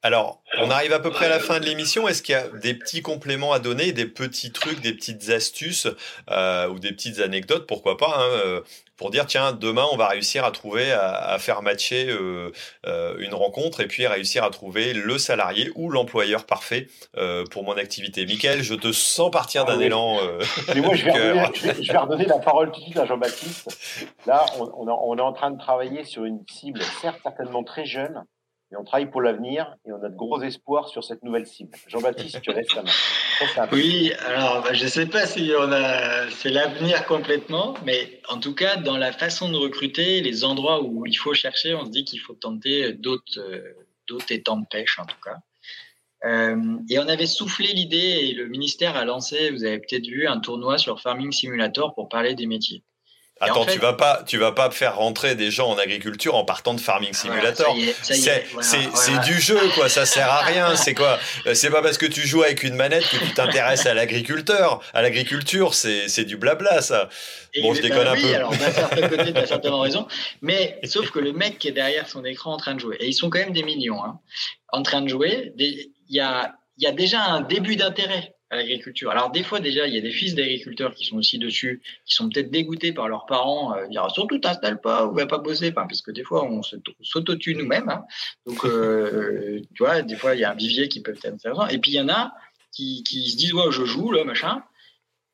Alors, 0.04 0.42
on 0.58 0.72
arrive 0.72 0.94
à 0.94 1.00
peu 1.00 1.12
près 1.12 1.28
à 1.28 1.30
la 1.30 1.40
fin 1.40 1.60
de 1.60 1.66
l'émission. 1.66 2.08
Est-ce 2.08 2.24
qu'il 2.24 2.34
y 2.34 2.38
a 2.38 2.48
des 2.48 2.74
petits 2.74 3.04
compléments 3.04 3.54
à 3.54 3.60
donner, 3.60 3.92
des 3.92 4.08
petits 4.08 4.52
trucs, 4.52 4.82
des 4.82 4.94
petites 4.94 5.30
astuces 5.30 5.88
euh, 6.32 6.68
ou 6.70 6.80
des 6.80 6.92
petites 6.92 7.20
anecdotes, 7.20 7.68
pourquoi 7.68 7.98
pas, 7.98 8.16
hein, 8.18 8.32
euh, 8.44 8.62
pour 8.98 9.12
dire 9.12 9.28
tiens, 9.28 9.52
demain 9.52 9.86
on 9.92 9.98
va 9.98 10.08
réussir 10.08 10.44
à 10.44 10.52
trouver, 10.52 10.92
à, 10.92 11.38
faire 11.38 11.62
matcher 11.62 12.08
euh, 12.10 12.52
une 13.20 13.36
rencontre 13.36 13.82
et 13.82 13.88
puis 13.88 14.08
réussir 14.08 14.44
à 14.44 14.50
trouver 14.50 14.94
le 14.94 15.20
salarié 15.20 15.72
ou 15.76 15.92
l'employeur 15.92 16.46
parfait 16.46 16.88
pour 17.52 17.64
mon 17.64 17.74
activité. 17.74 18.26
Michael, 18.26 18.64
je 18.64 18.74
te 18.74 18.92
sens 18.92 19.30
partir 19.30 19.66
d'un 19.66 19.80
ah 19.80 19.84
élan. 19.84 20.20
Mais 20.74 20.82
moi, 20.82 20.96
je 20.96 21.06
vais, 21.06 21.98
redonner 21.98 22.26
la 22.26 22.40
parole 22.40 22.72
tout 22.72 22.80
de 22.80 22.86
suite 22.86 22.98
à 22.98 23.06
Jean-Baptiste. 23.06 24.08
Là, 24.26 24.46
on, 24.58 24.88
on 24.88 25.18
est 25.18 25.22
en 25.22 25.34
train 25.34 25.52
de 25.52 25.60
travailler 25.60 26.06
sur 26.06 26.26
une 26.26 26.44
cible, 26.50 26.82
certes 27.02 27.20
certainement 27.24 27.64
très 27.64 27.86
jeune 27.86 28.24
et 28.72 28.78
on 28.78 28.84
travaille 28.84 29.10
pour 29.10 29.22
l'avenir 29.22 29.76
et 29.86 29.92
on 29.92 30.02
a 30.04 30.10
de 30.10 30.16
gros 30.16 30.42
espoirs 30.42 30.88
sur 30.88 31.04
cette 31.04 31.24
nouvelle 31.24 31.46
cible. 31.46 31.72
Jean-Baptiste, 31.88 32.42
tu 32.42 32.52
restes 32.52 32.74
la 32.76 32.84
main. 32.84 32.92
Oui, 33.72 34.14
alors 34.26 34.64
bah, 34.64 34.74
je 34.74 34.84
ne 34.84 34.90
sais 34.90 35.06
pas 35.08 35.26
si 35.26 35.52
on 35.58 35.72
a, 35.72 36.30
c'est 36.30 36.50
l'avenir 36.50 37.06
complètement, 37.06 37.74
mais 37.86 38.22
en 38.30 38.40
tout 38.40 38.54
cas, 38.54 38.78
dans 38.78 38.98
la 38.98 39.12
façon 39.12 39.50
de 39.50 39.58
recruter, 39.58 40.22
les 40.22 40.44
endroits 40.44 40.84
où 40.84 41.06
il 41.06 41.16
faut 41.16 41.34
chercher, 41.34 41.74
on 41.74 41.86
se 41.86 41.92
dit 41.92 42.06
qu'il 42.06 42.20
faut 42.20 42.34
tenter 42.34 42.94
d'autres, 42.94 43.40
euh, 43.40 43.74
d'autres 44.08 44.32
étangs 44.32 44.58
de 44.58 44.68
pêche 44.68 45.00
en 45.00 45.06
tout 45.06 45.20
cas. 45.24 45.38
Euh, 46.24 46.78
et 46.90 47.00
on 47.00 47.08
avait 47.08 47.26
soufflé 47.26 47.74
l'idée 47.74 47.98
et 47.98 48.34
le 48.34 48.48
ministère 48.48 48.96
a 48.96 49.06
lancé, 49.06 49.50
vous 49.50 49.64
avez 49.64 49.80
peut-être 49.80 50.06
vu, 50.06 50.28
un 50.28 50.40
tournoi 50.40 50.78
sur 50.78 51.02
Farming 51.02 51.32
Simulator 51.32 51.96
pour 51.96 52.10
parler 52.10 52.36
des 52.36 52.46
métiers. 52.46 52.84
Attends, 53.42 53.66
tu 53.66 53.80
vas 53.80 53.94
pas, 53.94 54.22
tu 54.26 54.38
vas 54.38 54.52
pas 54.52 54.70
faire 54.70 54.98
rentrer 54.98 55.34
des 55.36 55.50
gens 55.50 55.70
en 55.70 55.78
agriculture 55.78 56.36
en 56.36 56.46
partant 56.46 56.76
de 56.76 56.80
Farming 56.80 57.14
Simulator. 57.14 57.76
c'est 58.04 59.20
du 59.26 59.40
jeu, 59.40 59.60
quoi. 59.76 59.90
Ça 59.90 60.06
sert 60.06 60.30
à 60.30 60.42
rien. 60.42 60.76
C'est 60.82 60.94
quoi 60.94 61.20
euh, 61.46 61.54
C'est 61.54 61.70
pas 61.70 61.82
parce 61.82 61.98
que 61.98 62.06
tu 62.06 62.26
joues 62.26 62.44
avec 62.44 62.64
une 62.64 62.76
manette 62.76 63.08
que 63.08 63.18
tu 63.18 63.34
t'intéresses 63.34 63.86
à 63.86 63.94
l'agriculteur. 63.94 64.82
À 64.94 65.02
l'agriculture, 65.02 65.74
c'est 65.74 66.24
du 66.24 66.38
blabla, 66.38 66.82
ça. 66.82 67.10
bon, 67.62 67.74
je 67.74 67.82
déconne 67.82 68.08
un 68.08 68.16
peu. 68.16 68.34
Alors, 68.34 68.52
d'un 68.52 68.72
certain 68.72 69.08
côté, 69.08 69.34
tu 69.34 69.40
as 69.40 69.48
certainement 69.48 69.82
raison. 69.82 70.08
Mais 70.42 70.80
sauf 70.86 71.10
que 71.12 71.20
le 71.20 71.34
mec 71.34 71.60
qui 71.60 71.68
est 71.68 71.74
derrière 71.74 72.08
son 72.08 72.24
écran 72.26 72.54
en 72.54 72.58
train 72.58 72.76
de 72.76 72.80
jouer, 72.80 72.98
et 73.00 73.08
ils 73.08 73.14
sont 73.14 73.30
quand 73.30 73.40
même 73.40 73.54
des 73.54 73.64
millions, 73.64 74.04
hein, 74.04 74.20
en 74.70 74.84
train 74.84 75.02
de 75.02 75.10
jouer, 75.10 75.54
il 75.58 75.92
y 76.10 76.20
a, 76.20 76.56
y 76.78 76.88
a 76.88 76.92
déjà 76.92 77.24
un 77.24 77.42
début 77.42 77.76
d'intérêt 77.76 78.36
à 78.52 78.58
l'agriculture. 78.58 79.10
Alors 79.10 79.32
des 79.32 79.44
fois 79.44 79.62
déjà, 79.62 79.88
il 79.88 79.96
y 79.96 79.98
a 79.98 80.02
des 80.02 80.12
fils 80.12 80.36
d'agriculteurs 80.36 80.94
qui 80.94 81.06
sont 81.06 81.16
aussi 81.16 81.40
dessus, 81.40 81.82
qui 82.06 82.14
sont 82.14 82.30
peut-être 82.30 82.52
dégoûtés 82.52 82.92
par 82.92 83.08
leurs 83.08 83.26
parents, 83.26 83.74
euh, 83.76 83.88
dire 83.88 84.12
surtout 84.12 84.40
t'installe 84.40 84.82
pas 84.82 85.06
ou 85.06 85.16
va 85.16 85.26
pas 85.26 85.38
bosser, 85.38 85.72
parce 85.72 86.02
que 86.02 86.12
des 86.12 86.24
fois 86.24 86.44
on 86.46 86.62
s'auto-tue 87.02 87.56
nous-mêmes. 87.56 87.90
Hein. 87.90 88.04
Donc 88.46 88.66
euh, 88.66 89.62
tu 89.74 89.84
vois, 89.84 90.02
des 90.02 90.18
fois 90.18 90.36
il 90.36 90.42
y 90.42 90.44
a 90.44 90.52
un 90.52 90.56
vivier 90.56 90.90
qui 90.90 91.02
peut 91.02 91.14
être 91.14 91.26
intéressant. 91.26 91.68
Et 91.68 91.80
puis 91.80 91.92
il 91.92 91.96
y 91.96 92.02
en 92.02 92.10
a 92.10 92.34
qui, 92.74 93.04
qui 93.04 93.32
se 93.32 93.38
disent 93.38 93.54
ouais 93.54 93.72
je 93.72 93.86
joue 93.86 94.12
là 94.12 94.26
machin. 94.26 94.62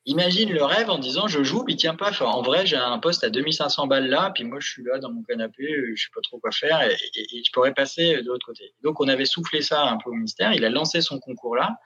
Imagine 0.06 0.50
le 0.52 0.64
rêve 0.64 0.88
en 0.88 0.98
disant 0.98 1.26
je 1.26 1.42
joue, 1.42 1.64
puis 1.64 1.76
tiens 1.76 1.96
pas. 1.96 2.12
en 2.22 2.40
vrai, 2.40 2.64
j'ai 2.66 2.76
un 2.76 2.98
poste 2.98 3.24
à 3.24 3.30
2500 3.30 3.88
balles 3.88 4.08
là, 4.08 4.30
puis 4.32 4.44
moi 4.44 4.58
je 4.60 4.68
suis 4.68 4.82
là 4.84 4.98
dans 5.00 5.10
mon 5.10 5.22
canapé, 5.22 5.66
je 5.94 6.02
sais 6.02 6.08
pas 6.14 6.20
trop 6.22 6.38
quoi 6.38 6.50
faire, 6.52 6.80
et, 6.82 6.94
et 7.14 7.42
je 7.44 7.50
pourrais 7.52 7.74
passer 7.74 8.22
de 8.22 8.28
l'autre 8.28 8.46
côté. 8.46 8.72
Donc 8.82 9.00
on 9.00 9.08
avait 9.08 9.26
soufflé 9.26 9.60
ça 9.60 9.86
un 9.86 9.98
peu 9.98 10.08
au 10.08 10.14
ministère. 10.14 10.52
Il 10.54 10.64
a 10.64 10.70
lancé 10.70 11.00
son 11.02 11.18
concours 11.18 11.56
là 11.56 11.76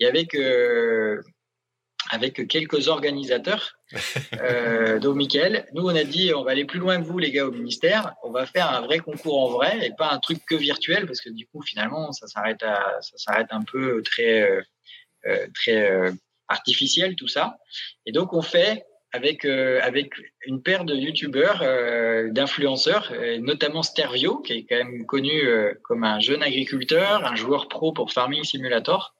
et 0.00 0.06
avec, 0.06 0.34
euh, 0.34 1.22
avec 2.10 2.48
quelques 2.48 2.88
organisateurs, 2.88 3.76
euh, 4.40 4.98
dont 4.98 5.14
Michael, 5.14 5.66
nous 5.74 5.82
on 5.82 5.94
a 5.94 6.04
dit 6.04 6.32
on 6.34 6.42
va 6.42 6.52
aller 6.52 6.64
plus 6.64 6.80
loin 6.80 7.00
que 7.00 7.06
vous 7.06 7.18
les 7.18 7.30
gars 7.30 7.46
au 7.46 7.52
ministère, 7.52 8.14
on 8.22 8.30
va 8.30 8.46
faire 8.46 8.70
un 8.72 8.80
vrai 8.80 8.98
concours 8.98 9.42
en 9.42 9.50
vrai 9.50 9.86
et 9.86 9.92
pas 9.96 10.10
un 10.10 10.18
truc 10.18 10.38
que 10.46 10.54
virtuel 10.54 11.06
parce 11.06 11.20
que 11.20 11.30
du 11.30 11.46
coup 11.46 11.62
finalement 11.62 12.12
ça 12.12 12.26
s'arrête 12.26 12.62
à 12.62 12.98
ça 13.00 13.16
s'arrête 13.16 13.48
un 13.50 13.62
peu 13.62 14.02
très 14.02 14.42
euh, 14.42 14.62
euh 15.26 15.46
très 15.54 15.90
euh, 15.90 16.12
artificiel 16.48 17.16
tout 17.16 17.28
ça. 17.28 17.58
Et 18.06 18.12
donc 18.12 18.32
on 18.32 18.42
fait 18.42 18.84
avec 19.12 19.44
euh, 19.44 19.80
avec 19.82 20.12
une 20.46 20.62
paire 20.62 20.84
de 20.84 20.94
youtubeurs, 20.94 21.60
euh, 21.62 22.30
d'influenceurs, 22.30 23.12
notamment 23.40 23.82
Stervio, 23.82 24.38
qui 24.38 24.52
est 24.52 24.66
quand 24.68 24.76
même 24.76 25.04
connu 25.06 25.42
comme 25.82 26.04
un 26.04 26.20
jeune 26.20 26.42
agriculteur, 26.42 27.26
un 27.26 27.34
joueur 27.34 27.68
pro 27.68 27.92
pour 27.92 28.12
Farming 28.12 28.44
Simulator, 28.44 29.14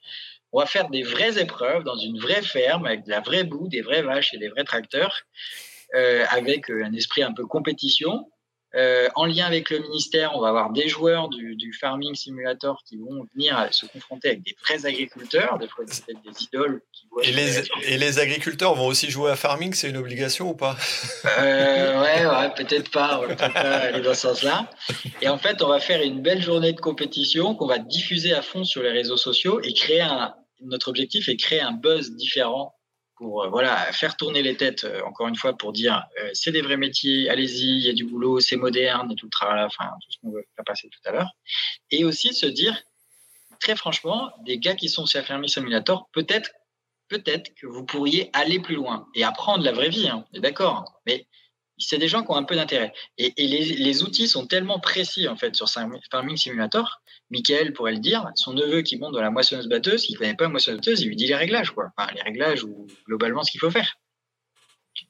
on 0.52 0.60
va 0.60 0.66
faire 0.66 0.88
des 0.90 1.02
vraies 1.02 1.40
épreuves 1.40 1.84
dans 1.84 1.96
une 1.96 2.18
vraie 2.18 2.42
ferme 2.42 2.86
avec 2.86 3.04
de 3.04 3.10
la 3.10 3.20
vraie 3.20 3.44
boue, 3.44 3.68
des 3.68 3.82
vraies 3.82 4.02
vaches 4.02 4.34
et 4.34 4.38
des 4.38 4.48
vrais 4.48 4.64
tracteurs, 4.64 5.22
euh, 5.94 6.24
avec 6.30 6.70
euh, 6.70 6.84
un 6.84 6.92
esprit 6.92 7.22
un 7.22 7.32
peu 7.32 7.46
compétition. 7.46 8.30
Euh, 8.76 9.08
en 9.16 9.26
lien 9.26 9.46
avec 9.46 9.70
le 9.70 9.80
ministère, 9.80 10.32
on 10.34 10.40
va 10.40 10.48
avoir 10.48 10.70
des 10.70 10.88
joueurs 10.88 11.28
du, 11.28 11.56
Farming 11.80 12.14
Simulator 12.14 12.82
qui 12.86 12.96
vont 12.96 13.26
venir 13.34 13.68
se 13.70 13.86
confronter 13.86 14.28
avec 14.28 14.42
des 14.42 14.54
vrais 14.62 14.86
agriculteurs, 14.86 15.58
des 15.58 15.66
fois 15.66 15.84
peut-être 15.84 16.22
des 16.22 16.42
idoles. 16.44 16.82
Qui 16.92 17.06
et, 17.22 17.32
les, 17.32 17.58
et 17.84 17.98
les 17.98 18.18
agriculteurs 18.18 18.74
vont 18.74 18.86
aussi 18.86 19.10
jouer 19.10 19.30
à 19.30 19.36
Farming, 19.36 19.72
c'est 19.72 19.88
une 19.88 19.96
obligation 19.96 20.50
ou 20.50 20.54
pas? 20.54 20.76
Euh, 21.38 22.00
Ouais, 22.00 22.26
ouais 22.26 22.50
peut-être 22.56 22.90
pas, 22.90 23.20
on 23.22 23.28
peut 23.28 23.36
pas 23.36 23.46
aller 23.46 24.00
dans 24.00 24.14
ce 24.14 24.20
sens-là. 24.20 24.70
Et 25.20 25.28
en 25.28 25.38
fait, 25.38 25.62
on 25.62 25.68
va 25.68 25.80
faire 25.80 26.02
une 26.02 26.22
belle 26.22 26.42
journée 26.42 26.72
de 26.72 26.80
compétition 26.80 27.54
qu'on 27.54 27.66
va 27.66 27.78
diffuser 27.78 28.32
à 28.32 28.42
fond 28.42 28.64
sur 28.64 28.82
les 28.82 28.90
réseaux 28.90 29.16
sociaux 29.16 29.60
et 29.62 29.72
créer 29.72 30.00
un, 30.00 30.34
notre 30.62 30.88
objectif 30.88 31.28
est 31.28 31.36
créer 31.36 31.60
un 31.60 31.72
buzz 31.72 32.12
différent 32.16 32.74
pour 33.20 33.44
euh, 33.44 33.48
voilà 33.48 33.76
faire 33.92 34.16
tourner 34.16 34.42
les 34.42 34.56
têtes 34.56 34.84
euh, 34.84 35.02
encore 35.02 35.28
une 35.28 35.36
fois 35.36 35.52
pour 35.52 35.72
dire 35.72 36.06
euh, 36.18 36.30
c'est 36.32 36.52
des 36.52 36.62
vrais 36.62 36.78
métiers, 36.78 37.28
allez-y, 37.28 37.66
il 37.66 37.86
y 37.86 37.90
a 37.90 37.92
du 37.92 38.04
boulot, 38.04 38.40
c'est 38.40 38.56
moderne 38.56 39.14
tout 39.14 39.26
le 39.26 39.30
travail, 39.30 39.62
enfin 39.64 39.90
tout 40.00 40.10
ce 40.10 40.16
qu'on 40.18 40.30
veut 40.30 40.44
faire 40.56 40.64
passer 40.64 40.88
tout 40.88 41.00
à 41.04 41.12
l'heure, 41.12 41.30
et 41.90 42.02
aussi 42.04 42.32
se 42.32 42.46
dire 42.46 42.82
très 43.60 43.76
franchement 43.76 44.30
des 44.46 44.56
gars 44.58 44.74
qui 44.74 44.88
sont 44.88 45.04
chez 45.04 45.22
Fermi 45.22 45.50
Simulator 45.50 46.08
peut-être 46.12 46.50
peut-être 47.08 47.54
que 47.56 47.66
vous 47.66 47.84
pourriez 47.84 48.30
aller 48.32 48.58
plus 48.58 48.76
loin 48.76 49.06
et 49.14 49.22
apprendre 49.22 49.64
la 49.64 49.72
vraie 49.72 49.90
vie, 49.90 50.08
hein, 50.08 50.24
d'accord, 50.32 51.02
mais 51.06 51.26
c'est 51.80 51.98
des 51.98 52.08
gens 52.08 52.22
qui 52.22 52.30
ont 52.30 52.36
un 52.36 52.44
peu 52.44 52.54
d'intérêt. 52.54 52.92
Et, 53.18 53.32
les, 53.36 54.02
outils 54.02 54.28
sont 54.28 54.46
tellement 54.46 54.78
précis 54.78 55.28
en 55.28 55.36
fait 55.36 55.56
sur 55.56 55.68
Farming 55.68 56.36
Simulator. 56.36 57.00
Michael 57.30 57.72
pourrait 57.72 57.92
le 57.92 57.98
dire, 57.98 58.26
son 58.34 58.52
neveu 58.52 58.82
qui 58.82 58.98
monte 58.98 59.14
dans 59.14 59.20
la 59.20 59.30
moissonneuse 59.30 59.68
batteuse, 59.68 60.02
qui 60.02 60.14
ne 60.14 60.18
connaît 60.18 60.34
pas 60.34 60.44
la 60.44 60.50
moissonneuse 60.50 60.80
batteuse, 60.80 61.00
il 61.02 61.08
lui 61.08 61.16
dit 61.16 61.26
les 61.26 61.34
réglages, 61.34 61.70
quoi. 61.70 61.90
Les 62.14 62.22
réglages 62.22 62.64
ou 62.64 62.86
globalement 63.06 63.42
ce 63.42 63.50
qu'il 63.50 63.60
faut 63.60 63.70
faire. 63.70 63.96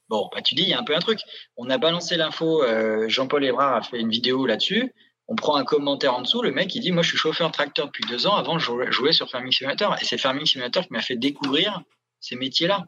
Bon, 0.09 0.29
bah, 0.33 0.43
tu 0.43 0.55
dis, 0.55 0.63
il 0.63 0.69
y 0.69 0.75
a 0.75 0.79
un 0.79 0.85
peu 0.85 0.95
un 0.95 1.01
truc. 1.01 1.21
On 1.57 1.71
a 1.71 1.79
balancé 1.79 2.17
l'info, 2.17 2.63
euh, 2.63 3.09
Jean-Paul 3.09 3.45
Ebrard 3.45 3.77
a 3.77 3.83
fait 3.83 4.01
une 4.01 4.11
vidéo 4.11 4.47
là-dessus. 4.47 4.93
On 5.29 5.37
prend 5.37 5.55
un 5.57 5.65
commentaire 5.65 6.15
en 6.15 6.23
dessous, 6.23 6.43
le 6.43 6.51
mec 6.51 6.75
il 6.75 6.81
dit 6.81 6.91
Moi 6.91 7.05
je 7.05 7.11
suis 7.11 7.17
chauffeur 7.17 7.53
tracteur 7.53 7.87
depuis 7.87 8.05
deux 8.09 8.27
ans, 8.27 8.35
avant 8.35 8.59
je 8.59 8.91
jouais 8.91 9.13
sur 9.13 9.31
Farming 9.31 9.53
Simulator. 9.53 9.97
Et 10.01 10.05
c'est 10.05 10.19
Farming 10.19 10.45
Simulator 10.45 10.85
qui 10.85 10.93
m'a 10.93 11.03
fait 11.03 11.17
découvrir 11.17 11.83
ces 12.19 12.35
métiers-là. 12.35 12.85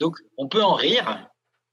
Donc 0.00 0.16
on 0.36 0.48
peut 0.48 0.62
en 0.62 0.74
rire, 0.74 1.28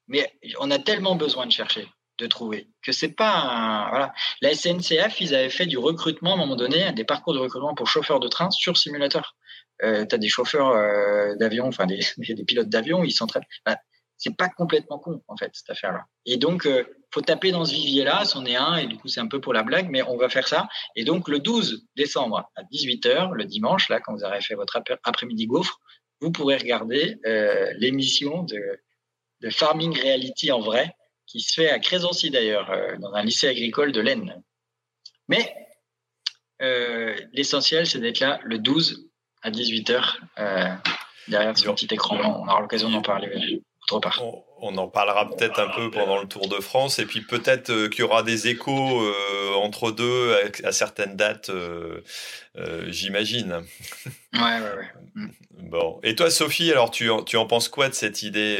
mais 0.08 0.32
on 0.60 0.72
a 0.72 0.80
tellement 0.80 1.16
besoin 1.16 1.46
de 1.46 1.52
chercher, 1.52 1.88
de 2.18 2.28
trouver, 2.28 2.70
que 2.84 2.92
c'est 2.92 3.14
pas 3.14 3.88
voilà. 3.90 4.14
La 4.42 4.54
SNCF, 4.54 5.20
ils 5.22 5.36
avaient 5.36 5.50
fait 5.50 5.66
du 5.66 5.78
recrutement 5.78 6.32
à 6.32 6.34
un 6.36 6.38
moment 6.38 6.56
donné, 6.56 6.92
des 6.94 7.04
parcours 7.04 7.34
de 7.34 7.40
recrutement 7.40 7.76
pour 7.76 7.88
chauffeurs 7.88 8.20
de 8.20 8.28
train 8.28 8.52
sur 8.52 8.78
simulateur. 8.78 9.36
Euh, 9.84 10.06
tu 10.06 10.18
des 10.18 10.30
chauffeurs 10.30 10.70
euh, 10.70 11.36
d'avion, 11.36 11.68
enfin 11.68 11.86
des, 11.86 12.00
des, 12.18 12.46
pilotes 12.46 12.70
d'avion, 12.70 13.04
ils 13.04 13.12
s'entraînent. 13.12 13.44
C'est 14.18 14.38
pas 14.38 14.48
complètement 14.48 14.98
con 14.98 15.22
en 15.28 15.36
fait 15.36 15.52
cette 15.54 15.70
affaire-là. 15.70 16.06
Et 16.26 16.38
donc 16.38 16.66
euh, 16.66 16.86
faut 17.14 17.22
taper 17.22 17.52
dans 17.52 17.66
ce 17.66 17.74
vivier-là, 17.74 18.24
c'en 18.24 18.46
est 18.46 18.56
un 18.56 18.76
et 18.78 18.88
du 18.88 18.98
coup 18.98 19.10
c'est 19.10 19.20
un 19.20 19.28
peu 19.28 19.42
pour 19.42 19.54
la 19.54 19.64
blague, 19.64 19.90
mais 19.90 20.02
on 20.04 20.16
va 20.16 20.30
faire 20.30 20.48
ça. 20.48 20.70
Et 20.96 21.04
donc 21.04 21.28
le 21.28 21.40
12 21.40 21.88
décembre 21.98 22.50
à 22.56 22.64
18h, 22.64 23.34
le 23.34 23.44
dimanche 23.44 23.90
là, 23.90 24.00
quand 24.00 24.14
vous 24.14 24.24
aurez 24.24 24.40
fait 24.40 24.56
votre 24.56 24.82
après-midi 25.04 25.48
gaufre, 25.48 25.82
vous 26.22 26.32
pourrez 26.32 26.56
regarder 26.56 27.18
euh, 27.26 27.74
l'émission 27.78 28.44
de 28.44 28.80
de 29.46 29.52
farming 29.52 29.96
reality 29.96 30.52
en 30.52 30.60
vrai, 30.60 30.96
qui 31.28 31.40
se 31.40 31.54
fait 31.54 31.70
à 31.70 31.78
Crésancy 31.78 32.32
d'ailleurs, 32.32 32.72
euh, 32.72 32.98
dans 32.98 33.14
un 33.14 33.24
lycée 33.24 33.48
agricole 33.48 33.92
de 33.92 34.02
l'Aisne. 34.02 34.42
Mais 35.28 35.56
euh, 36.64 37.16
l'essentiel, 37.32 37.86
c'est 37.86 38.00
d'être 38.00 38.20
là 38.20 38.40
le 38.44 38.58
12 38.58 39.08
à 39.44 39.52
18h, 39.52 40.16
euh, 40.40 40.74
derrière 41.28 41.56
ce 41.56 41.70
petit 41.70 41.88
écran. 41.92 42.18
On 42.18 42.48
aura 42.48 42.60
l'occasion 42.62 42.90
d'en 42.90 43.04
parler 43.04 43.62
autre 43.92 44.00
part. 44.00 44.20
On, 44.62 44.76
en 44.78 44.88
parlera 44.88 45.30
peut-être 45.30 45.60
un 45.60 45.70
peu 45.70 45.92
pendant 45.92 46.20
le 46.20 46.28
Tour 46.28 46.48
de 46.48 46.60
France, 46.60 46.98
et 46.98 47.06
puis 47.06 47.22
peut-être 47.22 47.90
qu'il 47.90 48.00
y 48.00 48.04
aura 48.04 48.24
des 48.24 48.48
échos 48.48 49.08
entre 49.58 49.92
deux 49.92 50.36
à, 50.64 50.72
certaines 50.72 51.16
dates, 51.16 51.52
j'imagine. 52.88 53.62
Ouais, 54.34 54.42
ouais, 54.42 54.76
ouais. 54.78 55.28
Bon. 55.52 56.00
Et 56.02 56.16
toi, 56.16 56.32
Sophie, 56.32 56.72
alors 56.72 56.90
tu, 56.90 57.12
tu 57.28 57.38
en 57.38 57.46
penses 57.46 57.70
quoi 57.70 57.90
de 57.90 57.94
cette 57.94 58.24
idée 58.24 58.58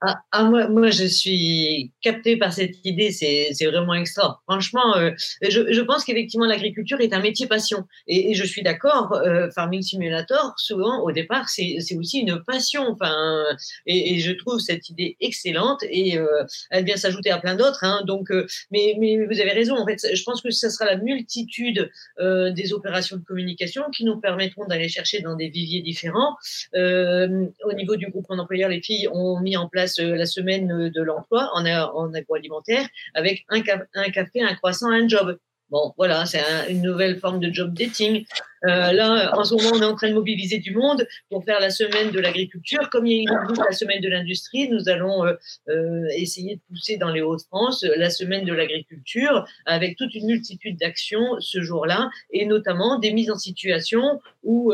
ah, 0.00 0.16
ah, 0.30 0.44
moi, 0.44 0.68
moi, 0.68 0.90
je 0.90 1.04
suis 1.04 1.92
captée 2.02 2.36
par 2.36 2.52
cette 2.52 2.76
idée, 2.84 3.10
c'est 3.10 3.66
vraiment 3.66 3.94
extra. 3.94 4.40
Franchement, 4.48 4.96
euh, 4.96 5.10
je, 5.42 5.72
je, 5.72 5.80
pense 5.80 6.04
qu'effectivement, 6.04 6.46
l'agriculture 6.46 7.00
est 7.00 7.12
un 7.12 7.20
métier 7.20 7.48
passion. 7.48 7.84
Et, 8.06 8.30
et 8.30 8.34
je 8.34 8.44
suis 8.44 8.62
d'accord, 8.62 9.12
euh, 9.14 9.50
Farming 9.50 9.82
Simulator, 9.82 10.54
souvent, 10.56 11.02
au 11.02 11.10
départ, 11.10 11.48
c'est 11.48 11.78
aussi 11.96 12.20
une 12.20 12.40
passion. 12.44 12.86
Enfin, 12.88 13.44
et, 13.86 14.14
et, 14.14 14.20
je 14.20 14.30
trouve 14.32 14.60
cette 14.60 14.88
idée 14.88 15.16
excellente 15.20 15.82
et 15.82 16.16
euh, 16.16 16.44
elle 16.70 16.84
vient 16.84 16.96
s'ajouter 16.96 17.30
à 17.30 17.38
plein 17.38 17.56
d'autres. 17.56 17.82
Hein, 17.82 18.02
donc, 18.06 18.30
euh, 18.30 18.46
mais, 18.70 18.94
mais 19.00 19.26
vous 19.26 19.40
avez 19.40 19.52
raison, 19.52 19.76
en 19.76 19.86
fait, 19.86 19.98
je 20.14 20.22
pense 20.22 20.42
que 20.42 20.50
ce 20.50 20.68
sera 20.70 20.84
la 20.84 20.96
multitude 20.96 21.90
euh, 22.20 22.52
des 22.52 22.72
opérations 22.72 23.16
de 23.16 23.24
communication 23.24 23.82
qui 23.92 24.04
nous 24.04 24.20
permettront 24.20 24.66
d'aller 24.66 24.88
chercher 24.88 25.22
dans 25.22 25.34
des 25.34 25.48
viviers 25.48 25.82
différents. 25.82 26.36
au 26.74 27.72
niveau 27.74 27.96
du 27.96 28.08
groupement 28.10 28.36
d'employeurs, 28.36 28.70
les 28.70 28.80
filles 28.80 29.08
ont 29.08 29.40
mis 29.40 29.56
en 29.56 29.68
place 29.68 29.87
la 29.98 30.26
semaine 30.26 30.70
euh, 30.70 30.90
de 30.90 31.02
l'emploi 31.02 31.50
en, 31.54 31.66
en, 31.66 32.14
agroalimentaire 32.14 32.86
avec 33.14 33.44
un 33.48 33.60
café, 33.60 34.42
un 34.42 34.54
croissant, 34.54 34.90
un 34.90 35.08
job. 35.08 35.38
Bon, 35.70 35.92
voilà, 35.96 36.24
c'est 36.24 36.42
une 36.70 36.82
nouvelle 36.82 37.18
forme 37.18 37.40
de 37.40 37.52
job 37.52 37.74
dating. 37.74 38.24
Euh, 38.66 38.92
là, 38.92 39.36
en 39.36 39.44
ce 39.44 39.54
moment, 39.54 39.70
on 39.74 39.82
est 39.82 39.84
en 39.84 39.94
train 39.94 40.08
de 40.08 40.14
mobiliser 40.14 40.58
du 40.58 40.74
monde 40.74 41.06
pour 41.30 41.44
faire 41.44 41.60
la 41.60 41.70
semaine 41.70 42.10
de 42.10 42.18
l'agriculture. 42.18 42.90
Comme 42.90 43.06
il 43.06 43.24
y 43.24 43.28
a 43.28 43.64
la 43.64 43.72
semaine 43.72 44.00
de 44.00 44.08
l'industrie, 44.08 44.68
nous 44.68 44.88
allons 44.88 45.24
euh, 45.24 45.34
euh, 45.68 46.06
essayer 46.16 46.56
de 46.56 46.60
pousser 46.68 46.96
dans 46.96 47.10
les 47.10 47.20
Hauts-de-France 47.20 47.84
la 47.96 48.10
semaine 48.10 48.44
de 48.44 48.52
l'agriculture 48.52 49.46
avec 49.66 49.96
toute 49.96 50.14
une 50.14 50.26
multitude 50.26 50.78
d'actions 50.78 51.36
ce 51.40 51.60
jour-là 51.60 52.10
et 52.32 52.46
notamment 52.46 52.98
des 52.98 53.12
mises 53.12 53.30
en 53.30 53.38
situation 53.38 54.20
où, 54.42 54.72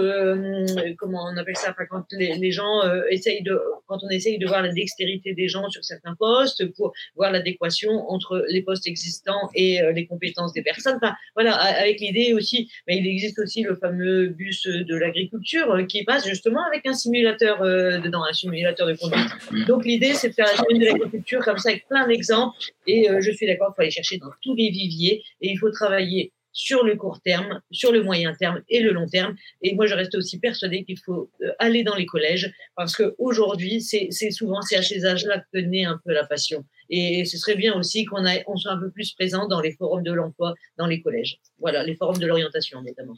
comment 0.98 1.26
on 1.32 1.36
appelle 1.36 1.56
ça, 1.56 1.74
quand 1.90 2.04
les, 2.12 2.52
gens 2.52 2.82
essayent 3.10 3.42
de, 3.42 3.60
quand 3.86 3.98
on 4.02 4.08
essaye 4.08 4.38
de 4.38 4.46
voir 4.46 4.62
la 4.62 4.72
dextérité 4.72 5.34
des 5.34 5.48
gens 5.48 5.68
sur 5.68 5.84
certains 5.84 6.14
postes 6.14 6.64
pour 6.74 6.92
voir 7.16 7.32
l'adéquation 7.32 7.90
entre 8.10 8.44
les 8.48 8.62
postes 8.62 8.86
existants 8.86 9.50
et 9.54 9.80
les 9.92 10.06
compétences 10.06 10.52
des 10.52 10.62
personnes. 10.62 10.96
Enfin, 11.02 11.14
voilà, 11.34 11.54
avec 11.56 12.00
l'idée 12.00 12.34
aussi, 12.34 12.70
mais 12.86 12.98
il 12.98 13.06
existe 13.06 13.38
aussi 13.38 13.62
le 13.62 13.73
fameux 13.76 14.28
bus 14.28 14.66
de 14.66 14.96
l'agriculture 14.96 15.70
euh, 15.70 15.84
qui 15.84 16.04
passe 16.04 16.26
justement 16.26 16.64
avec 16.66 16.86
un 16.86 16.94
simulateur 16.94 17.62
euh, 17.62 17.98
dedans, 17.98 18.24
un 18.24 18.32
simulateur 18.32 18.86
de 18.86 18.94
conduite. 18.94 19.66
Donc 19.66 19.84
l'idée, 19.84 20.14
c'est 20.14 20.30
de 20.30 20.34
faire 20.34 20.46
la 20.46 20.56
semaine 20.56 20.80
de 20.80 20.86
l'agriculture 20.86 21.44
comme 21.44 21.58
ça 21.58 21.70
avec 21.70 21.86
plein 21.88 22.06
d'exemples. 22.06 22.56
Et 22.86 23.10
euh, 23.10 23.20
je 23.20 23.30
suis 23.30 23.46
d'accord, 23.46 23.72
il 23.72 23.74
faut 23.76 23.82
aller 23.82 23.90
chercher 23.90 24.18
dans 24.18 24.30
tous 24.42 24.54
les 24.54 24.70
viviers 24.70 25.22
et 25.40 25.50
il 25.50 25.56
faut 25.58 25.70
travailler 25.70 26.32
sur 26.54 26.84
le 26.84 26.94
court 26.96 27.20
terme, 27.20 27.60
sur 27.72 27.92
le 27.92 28.02
moyen 28.02 28.32
terme 28.32 28.62
et 28.68 28.80
le 28.80 28.92
long 28.92 29.06
terme. 29.06 29.34
Et 29.60 29.74
moi, 29.74 29.86
je 29.86 29.94
reste 29.94 30.14
aussi 30.14 30.38
persuadée 30.38 30.84
qu'il 30.84 30.98
faut 30.98 31.28
aller 31.58 31.82
dans 31.82 31.96
les 31.96 32.06
collèges 32.06 32.54
parce 32.76 32.96
qu'aujourd'hui, 32.96 33.82
c'est 33.82 34.30
souvent 34.30 34.60
à 34.60 34.82
ces 34.82 35.04
âges-là 35.04 35.42
que 35.52 35.58
naît 35.58 35.84
un 35.84 36.00
peu 36.04 36.12
la 36.12 36.24
passion. 36.24 36.64
Et 36.90 37.24
ce 37.24 37.36
serait 37.38 37.56
bien 37.56 37.74
aussi 37.74 38.04
qu'on 38.04 38.24
on 38.46 38.56
soit 38.56 38.72
un 38.72 38.78
peu 38.78 38.90
plus 38.90 39.12
présent 39.14 39.48
dans 39.48 39.60
les 39.60 39.72
forums 39.72 40.04
de 40.04 40.12
l'emploi, 40.12 40.54
dans 40.78 40.86
les 40.86 41.02
collèges. 41.02 41.38
Voilà, 41.58 41.82
les 41.82 41.96
forums 41.96 42.18
de 42.18 42.26
l'orientation 42.26 42.80
notamment 42.82 43.16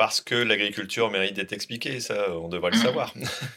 parce 0.00 0.22
que 0.22 0.34
l'agriculture 0.34 1.10
mérite 1.10 1.36
d'être 1.36 1.52
expliquée, 1.52 2.00
ça, 2.00 2.34
on 2.34 2.48
devrait 2.48 2.70
le 2.70 2.78
mmh. 2.78 2.82
savoir. 2.82 3.12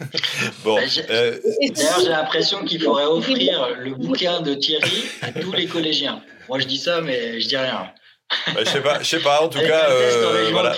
bon, 0.65 0.75
bah, 0.75 0.81
euh, 1.09 1.39
D'ailleurs, 1.73 2.01
j'ai 2.01 2.09
l'impression 2.09 2.65
qu'il 2.65 2.81
faudrait 2.81 3.05
offrir 3.05 3.69
le 3.79 3.95
bouquin 3.95 4.41
de 4.41 4.53
Thierry 4.53 5.05
à 5.21 5.31
tous 5.31 5.53
les 5.53 5.67
collégiens. 5.67 6.21
Moi, 6.49 6.59
je 6.59 6.67
dis 6.67 6.79
ça, 6.79 6.99
mais 6.99 7.39
je 7.39 7.47
dis 7.47 7.55
rien. 7.55 7.89
Bah, 8.53 8.61
je 8.63 8.69
sais 8.69 8.81
pas, 8.81 8.99
je 8.99 9.05
sais 9.05 9.19
pas. 9.19 9.41
En 9.41 9.49
tout 9.49 9.59
cas, 9.59 9.89
euh, 9.89 10.49
voilà. 10.51 10.75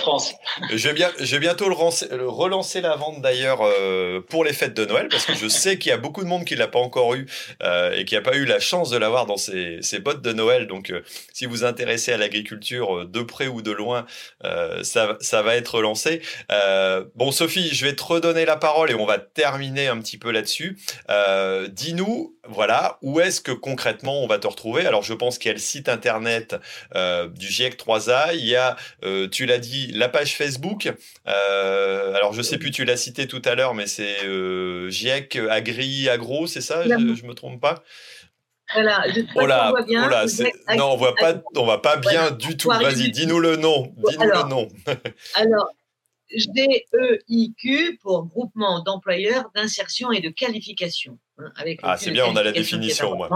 Je 0.70 0.88
vais 0.88 0.94
bien, 0.94 1.10
je 1.18 1.30
vais 1.32 1.40
bientôt 1.40 1.68
le, 1.68 2.28
relancer 2.28 2.80
la 2.80 2.96
vente 2.96 3.20
d'ailleurs 3.20 3.60
euh, 3.62 4.20
pour 4.20 4.44
les 4.44 4.52
fêtes 4.52 4.74
de 4.74 4.84
Noël 4.84 5.08
parce 5.08 5.26
que 5.26 5.34
je 5.34 5.48
sais 5.48 5.78
qu'il 5.78 5.90
y 5.90 5.92
a 5.92 5.96
beaucoup 5.96 6.22
de 6.22 6.28
monde 6.28 6.44
qui 6.44 6.56
l'a 6.56 6.68
pas 6.68 6.78
encore 6.78 7.14
eu 7.14 7.26
euh, 7.62 7.96
et 7.96 8.04
qui 8.04 8.14
n'a 8.14 8.20
pas 8.20 8.36
eu 8.36 8.44
la 8.44 8.60
chance 8.60 8.90
de 8.90 8.96
l'avoir 8.96 9.26
dans 9.26 9.36
ses, 9.36 9.78
ses, 9.82 9.98
bottes 9.98 10.22
de 10.22 10.32
Noël. 10.32 10.66
Donc, 10.66 10.92
si 11.32 11.46
vous 11.46 11.64
intéressez 11.64 12.12
à 12.12 12.16
l'agriculture 12.16 13.06
de 13.06 13.22
près 13.22 13.46
ou 13.46 13.62
de 13.62 13.72
loin, 13.72 14.06
ça, 14.82 15.16
ça 15.20 15.42
va 15.42 15.56
être 15.56 15.80
lancé. 15.80 16.22
bon, 17.14 17.32
Sophie, 17.32 17.74
je 17.74 17.84
vais 17.84 17.94
te 17.94 18.02
redonner 18.02 18.44
la 18.44 18.56
parole 18.56 18.90
et 18.90 18.94
on 18.94 19.06
va 19.06 19.18
terminer 19.18 19.88
un 19.88 19.98
petit 19.98 20.18
peu 20.18 20.30
là-dessus. 20.30 20.78
Dis-nous, 21.68 22.35
voilà, 22.48 22.98
où 23.02 23.20
est-ce 23.20 23.40
que 23.40 23.52
concrètement 23.52 24.22
on 24.22 24.26
va 24.26 24.38
te 24.38 24.46
retrouver? 24.46 24.86
Alors, 24.86 25.02
je 25.02 25.14
pense 25.14 25.38
qu'il 25.38 25.48
y 25.48 25.50
a 25.50 25.54
le 25.54 25.60
site 25.60 25.88
internet 25.88 26.56
du 26.94 27.46
GIEC 27.46 27.76
3A. 27.76 28.34
Il 28.34 28.46
y 28.46 28.56
a, 28.56 28.76
euh, 29.04 29.28
tu 29.28 29.46
l'as 29.46 29.58
dit, 29.58 29.88
la 29.92 30.08
page 30.08 30.36
Facebook. 30.36 30.92
Euh, 31.26 32.14
alors, 32.14 32.32
je 32.32 32.42
sais 32.42 32.58
plus, 32.58 32.70
tu 32.70 32.84
l'as 32.84 32.96
cité 32.96 33.26
tout 33.26 33.42
à 33.44 33.54
l'heure, 33.54 33.74
mais 33.74 33.86
c'est 33.86 34.24
euh, 34.24 34.88
GIEC 34.90 35.38
Agri 35.50 36.08
Agro, 36.08 36.46
c'est 36.46 36.60
ça? 36.60 36.84
Je, 36.84 36.90
ne 36.90 37.26
me 37.28 37.34
trompe 37.34 37.60
pas? 37.60 37.82
Voilà, 38.74 39.04
je 39.14 39.20
oh 39.36 39.46
là, 39.46 39.70
voit 39.70 39.82
bien. 39.82 40.10
Oh 40.10 40.74
non, 40.76 40.92
on 40.92 40.96
voit 40.96 41.14
pas, 41.14 41.34
on 41.54 41.64
voit 41.64 41.82
pas 41.82 41.96
bien 41.96 42.32
du 42.32 42.56
tout. 42.56 42.68
Vas-y, 42.68 43.10
dis-nous 43.12 43.38
le 43.38 43.56
nom. 43.56 43.94
Dis-nous 44.08 44.28
le 44.28 44.48
nom. 44.48 44.68
alors, 45.34 45.68
GEIQ 46.30 47.98
pour 48.02 48.26
groupement 48.26 48.82
d'employeurs 48.82 49.50
d'insertion 49.54 50.12
et 50.12 50.20
de 50.20 50.28
qualification. 50.28 51.18
Hein, 51.38 51.52
avec 51.56 51.80
ah, 51.82 51.96
c'est 51.96 52.10
bien, 52.10 52.26
on 52.26 52.36
a 52.36 52.42
la 52.42 52.52
définition, 52.52 53.16
moi. 53.16 53.28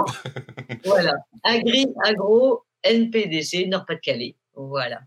voilà. 0.84 1.12
Agri, 1.44 1.86
agro, 2.04 2.64
NPDC, 2.82 3.66
Nord-Pas-de-Calais. 3.68 4.36
Voilà. 4.68 5.00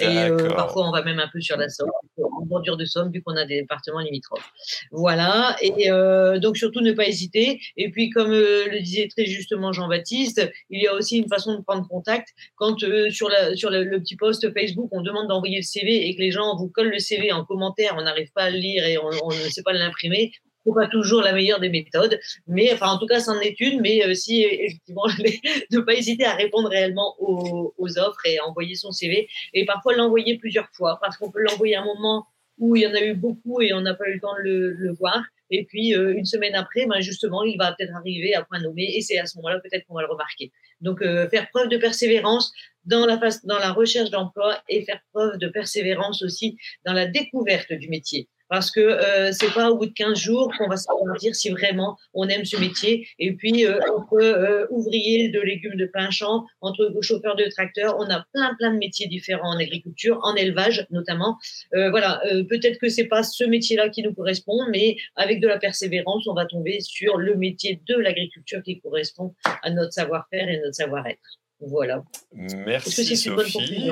Et 0.00 0.06
euh, 0.06 0.48
parfois, 0.50 0.88
on 0.88 0.92
va 0.92 1.02
même 1.02 1.18
un 1.18 1.28
peu 1.32 1.40
sur 1.40 1.56
la 1.56 1.68
Somme, 1.68 1.90
en 2.22 2.46
bordure 2.46 2.76
de 2.76 2.84
Somme, 2.84 3.10
vu 3.12 3.22
qu'on 3.22 3.36
a 3.36 3.44
des 3.44 3.60
départements 3.60 4.00
limitrophes. 4.00 4.50
Voilà. 4.92 5.56
Et 5.60 5.90
euh, 5.90 6.38
donc, 6.38 6.56
surtout, 6.56 6.80
ne 6.80 6.92
pas 6.92 7.06
hésiter. 7.06 7.60
Et 7.76 7.90
puis, 7.90 8.10
comme 8.10 8.32
euh, 8.32 8.66
le 8.70 8.80
disait 8.80 9.08
très 9.08 9.26
justement 9.26 9.72
Jean-Baptiste, 9.72 10.50
il 10.70 10.82
y 10.82 10.86
a 10.86 10.94
aussi 10.94 11.18
une 11.18 11.28
façon 11.28 11.56
de 11.56 11.62
prendre 11.62 11.86
contact. 11.88 12.28
Quand 12.56 12.78
sur, 13.10 13.28
la, 13.28 13.56
sur 13.56 13.70
le, 13.70 13.98
petit 14.00 14.16
post 14.16 14.52
Facebook, 14.54 14.88
on 14.92 15.02
demande 15.02 15.28
d'envoyer 15.28 15.56
le 15.56 15.62
CV 15.62 16.08
et 16.08 16.14
que 16.14 16.20
les 16.20 16.30
gens 16.30 16.56
vous 16.56 16.68
collent 16.68 16.90
le 16.90 16.98
CV 16.98 17.32
en 17.32 17.44
commentaire, 17.44 17.94
on 17.98 18.02
n'arrive 18.02 18.30
pas 18.32 18.44
à 18.44 18.50
le 18.50 18.58
lire 18.58 18.84
et 18.84 18.98
on, 18.98 19.10
on 19.24 19.30
ne 19.30 19.50
sait 19.50 19.62
pas 19.62 19.72
l'imprimer, 19.72 20.32
pas 20.74 20.88
toujours 20.88 21.22
la 21.22 21.32
meilleure 21.32 21.60
des 21.60 21.68
méthodes, 21.68 22.18
mais 22.46 22.72
enfin 22.72 22.88
en 22.88 22.98
tout 22.98 23.06
cas 23.06 23.20
c'en 23.20 23.38
est 23.40 23.58
une. 23.60 23.80
Mais 23.80 24.04
euh, 24.04 24.14
si 24.14 24.42
effectivement 24.42 25.06
ne 25.70 25.80
pas 25.80 25.94
hésiter 25.94 26.24
à 26.24 26.34
répondre 26.34 26.68
réellement 26.68 27.14
aux, 27.18 27.72
offres 27.98 28.24
et 28.24 28.38
à 28.38 28.46
envoyer 28.46 28.76
son 28.76 28.92
CV 28.92 29.28
et 29.52 29.64
parfois 29.64 29.94
l'envoyer 29.96 30.38
plusieurs 30.38 30.68
fois 30.72 30.98
parce 31.02 31.16
qu'on 31.16 31.30
peut 31.30 31.40
l'envoyer 31.40 31.74
à 31.74 31.82
un 31.82 31.84
moment 31.84 32.26
où 32.58 32.76
il 32.76 32.82
y 32.82 32.86
en 32.86 32.94
a 32.94 33.00
eu 33.00 33.14
beaucoup 33.14 33.60
et 33.60 33.72
on 33.72 33.80
n'a 33.80 33.94
pas 33.94 34.08
eu 34.08 34.14
le 34.14 34.20
temps 34.20 34.34
de 34.36 34.42
le, 34.42 34.70
le 34.72 34.92
voir. 34.92 35.24
Et 35.50 35.64
puis 35.64 35.94
euh, 35.94 36.14
une 36.16 36.24
semaine 36.24 36.54
après, 36.54 36.86
ben 36.86 37.00
justement, 37.00 37.42
il 37.42 37.56
va 37.58 37.72
peut-être 37.72 37.94
arriver 37.96 38.34
à 38.34 38.44
point 38.44 38.60
nommé 38.60 38.84
et 38.94 39.00
c'est 39.00 39.18
à 39.18 39.26
ce 39.26 39.36
moment-là 39.38 39.58
peut-être 39.60 39.84
qu'on 39.86 39.94
va 39.94 40.02
le 40.02 40.08
remarquer. 40.08 40.52
Donc 40.80 41.02
euh, 41.02 41.28
faire 41.28 41.48
preuve 41.50 41.68
de 41.68 41.76
persévérance 41.76 42.52
dans 42.84 43.06
la 43.06 43.18
dans 43.44 43.58
la 43.58 43.72
recherche 43.72 44.10
d'emploi 44.10 44.62
et 44.68 44.84
faire 44.84 45.00
preuve 45.12 45.38
de 45.38 45.48
persévérance 45.48 46.22
aussi 46.22 46.56
dans 46.86 46.92
la 46.92 47.06
découverte 47.06 47.72
du 47.72 47.88
métier 47.88 48.28
parce 48.50 48.70
que 48.70 48.80
euh, 48.80 49.32
c'est 49.32 49.54
pas 49.54 49.70
au 49.70 49.78
bout 49.78 49.86
de 49.86 49.92
15 49.92 50.18
jours 50.18 50.52
qu'on 50.58 50.68
va 50.68 50.76
savoir 50.76 51.16
dire 51.16 51.34
si 51.34 51.48
vraiment 51.50 51.96
on 52.12 52.28
aime 52.28 52.44
ce 52.44 52.56
métier. 52.56 53.06
Et 53.18 53.32
puis 53.32 53.64
euh, 53.64 53.78
entre 53.96 54.20
euh, 54.20 54.66
ouvrier 54.70 55.30
de 55.30 55.40
légumes 55.40 55.76
de 55.76 55.86
plein 55.86 56.10
champ, 56.10 56.44
entre 56.60 56.92
chauffeur 57.00 57.36
de 57.36 57.44
tracteur, 57.44 57.96
on 57.98 58.10
a 58.10 58.26
plein 58.34 58.54
plein 58.58 58.72
de 58.72 58.78
métiers 58.78 59.06
différents 59.06 59.54
en 59.54 59.58
agriculture, 59.58 60.18
en 60.22 60.34
élevage 60.34 60.86
notamment. 60.90 61.38
Euh, 61.74 61.90
voilà, 61.90 62.20
euh, 62.26 62.42
peut-être 62.44 62.78
que 62.78 62.88
c'est 62.88 63.06
pas 63.06 63.22
ce 63.22 63.44
métier-là 63.44 63.88
qui 63.88 64.02
nous 64.02 64.12
correspond, 64.12 64.66
mais 64.70 64.96
avec 65.14 65.40
de 65.40 65.46
la 65.46 65.58
persévérance, 65.58 66.26
on 66.26 66.34
va 66.34 66.44
tomber 66.44 66.80
sur 66.80 67.16
le 67.16 67.36
métier 67.36 67.80
de 67.86 67.94
l'agriculture 67.94 68.62
qui 68.64 68.80
correspond 68.80 69.34
à 69.62 69.70
notre 69.70 69.92
savoir-faire 69.92 70.48
et 70.48 70.58
notre 70.58 70.74
savoir-être. 70.74 71.38
Voilà. 71.60 72.02
Merci 72.32 73.16
Sophie. 73.16 73.90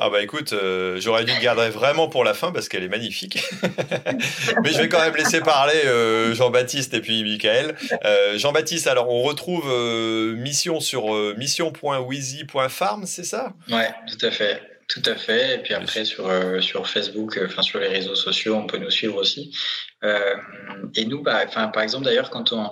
Ah 0.00 0.10
bah 0.10 0.22
écoute, 0.22 0.52
euh, 0.52 1.00
j'aurais 1.00 1.24
dû 1.24 1.32
le 1.34 1.40
garder 1.40 1.70
vraiment 1.70 2.08
pour 2.08 2.22
la 2.22 2.32
fin 2.32 2.52
parce 2.52 2.68
qu'elle 2.68 2.84
est 2.84 2.88
magnifique. 2.88 3.42
Mais 4.62 4.70
je 4.70 4.78
vais 4.78 4.88
quand 4.88 5.00
même 5.00 5.16
laisser 5.16 5.40
parler 5.40 5.74
euh, 5.86 6.34
Jean-Baptiste 6.34 6.94
et 6.94 7.00
puis 7.00 7.24
Michael. 7.24 7.74
Euh, 8.04 8.38
Jean-Baptiste, 8.38 8.86
alors 8.86 9.10
on 9.10 9.22
retrouve 9.22 9.66
Mission 10.36 10.78
sur 10.78 11.12
mission.wizy.farm, 11.36 13.06
c'est 13.06 13.24
ça? 13.24 13.54
Ouais, 13.70 13.90
tout 14.08 14.24
à 14.24 14.30
fait. 14.30 14.62
Tout 14.86 15.02
à 15.04 15.16
fait. 15.16 15.56
Et 15.56 15.58
puis 15.58 15.74
après, 15.74 16.04
sur, 16.04 16.30
sur 16.62 16.86
Facebook, 16.86 17.38
enfin 17.44 17.62
sur 17.62 17.80
les 17.80 17.88
réseaux 17.88 18.14
sociaux, 18.14 18.54
on 18.54 18.68
peut 18.68 18.78
nous 18.78 18.90
suivre 18.90 19.16
aussi. 19.16 19.52
et 20.94 21.04
nous, 21.06 21.22
bah, 21.22 21.44
par 21.46 21.82
exemple, 21.82 22.04
d'ailleurs, 22.04 22.30
quand 22.30 22.52
on, 22.52 22.70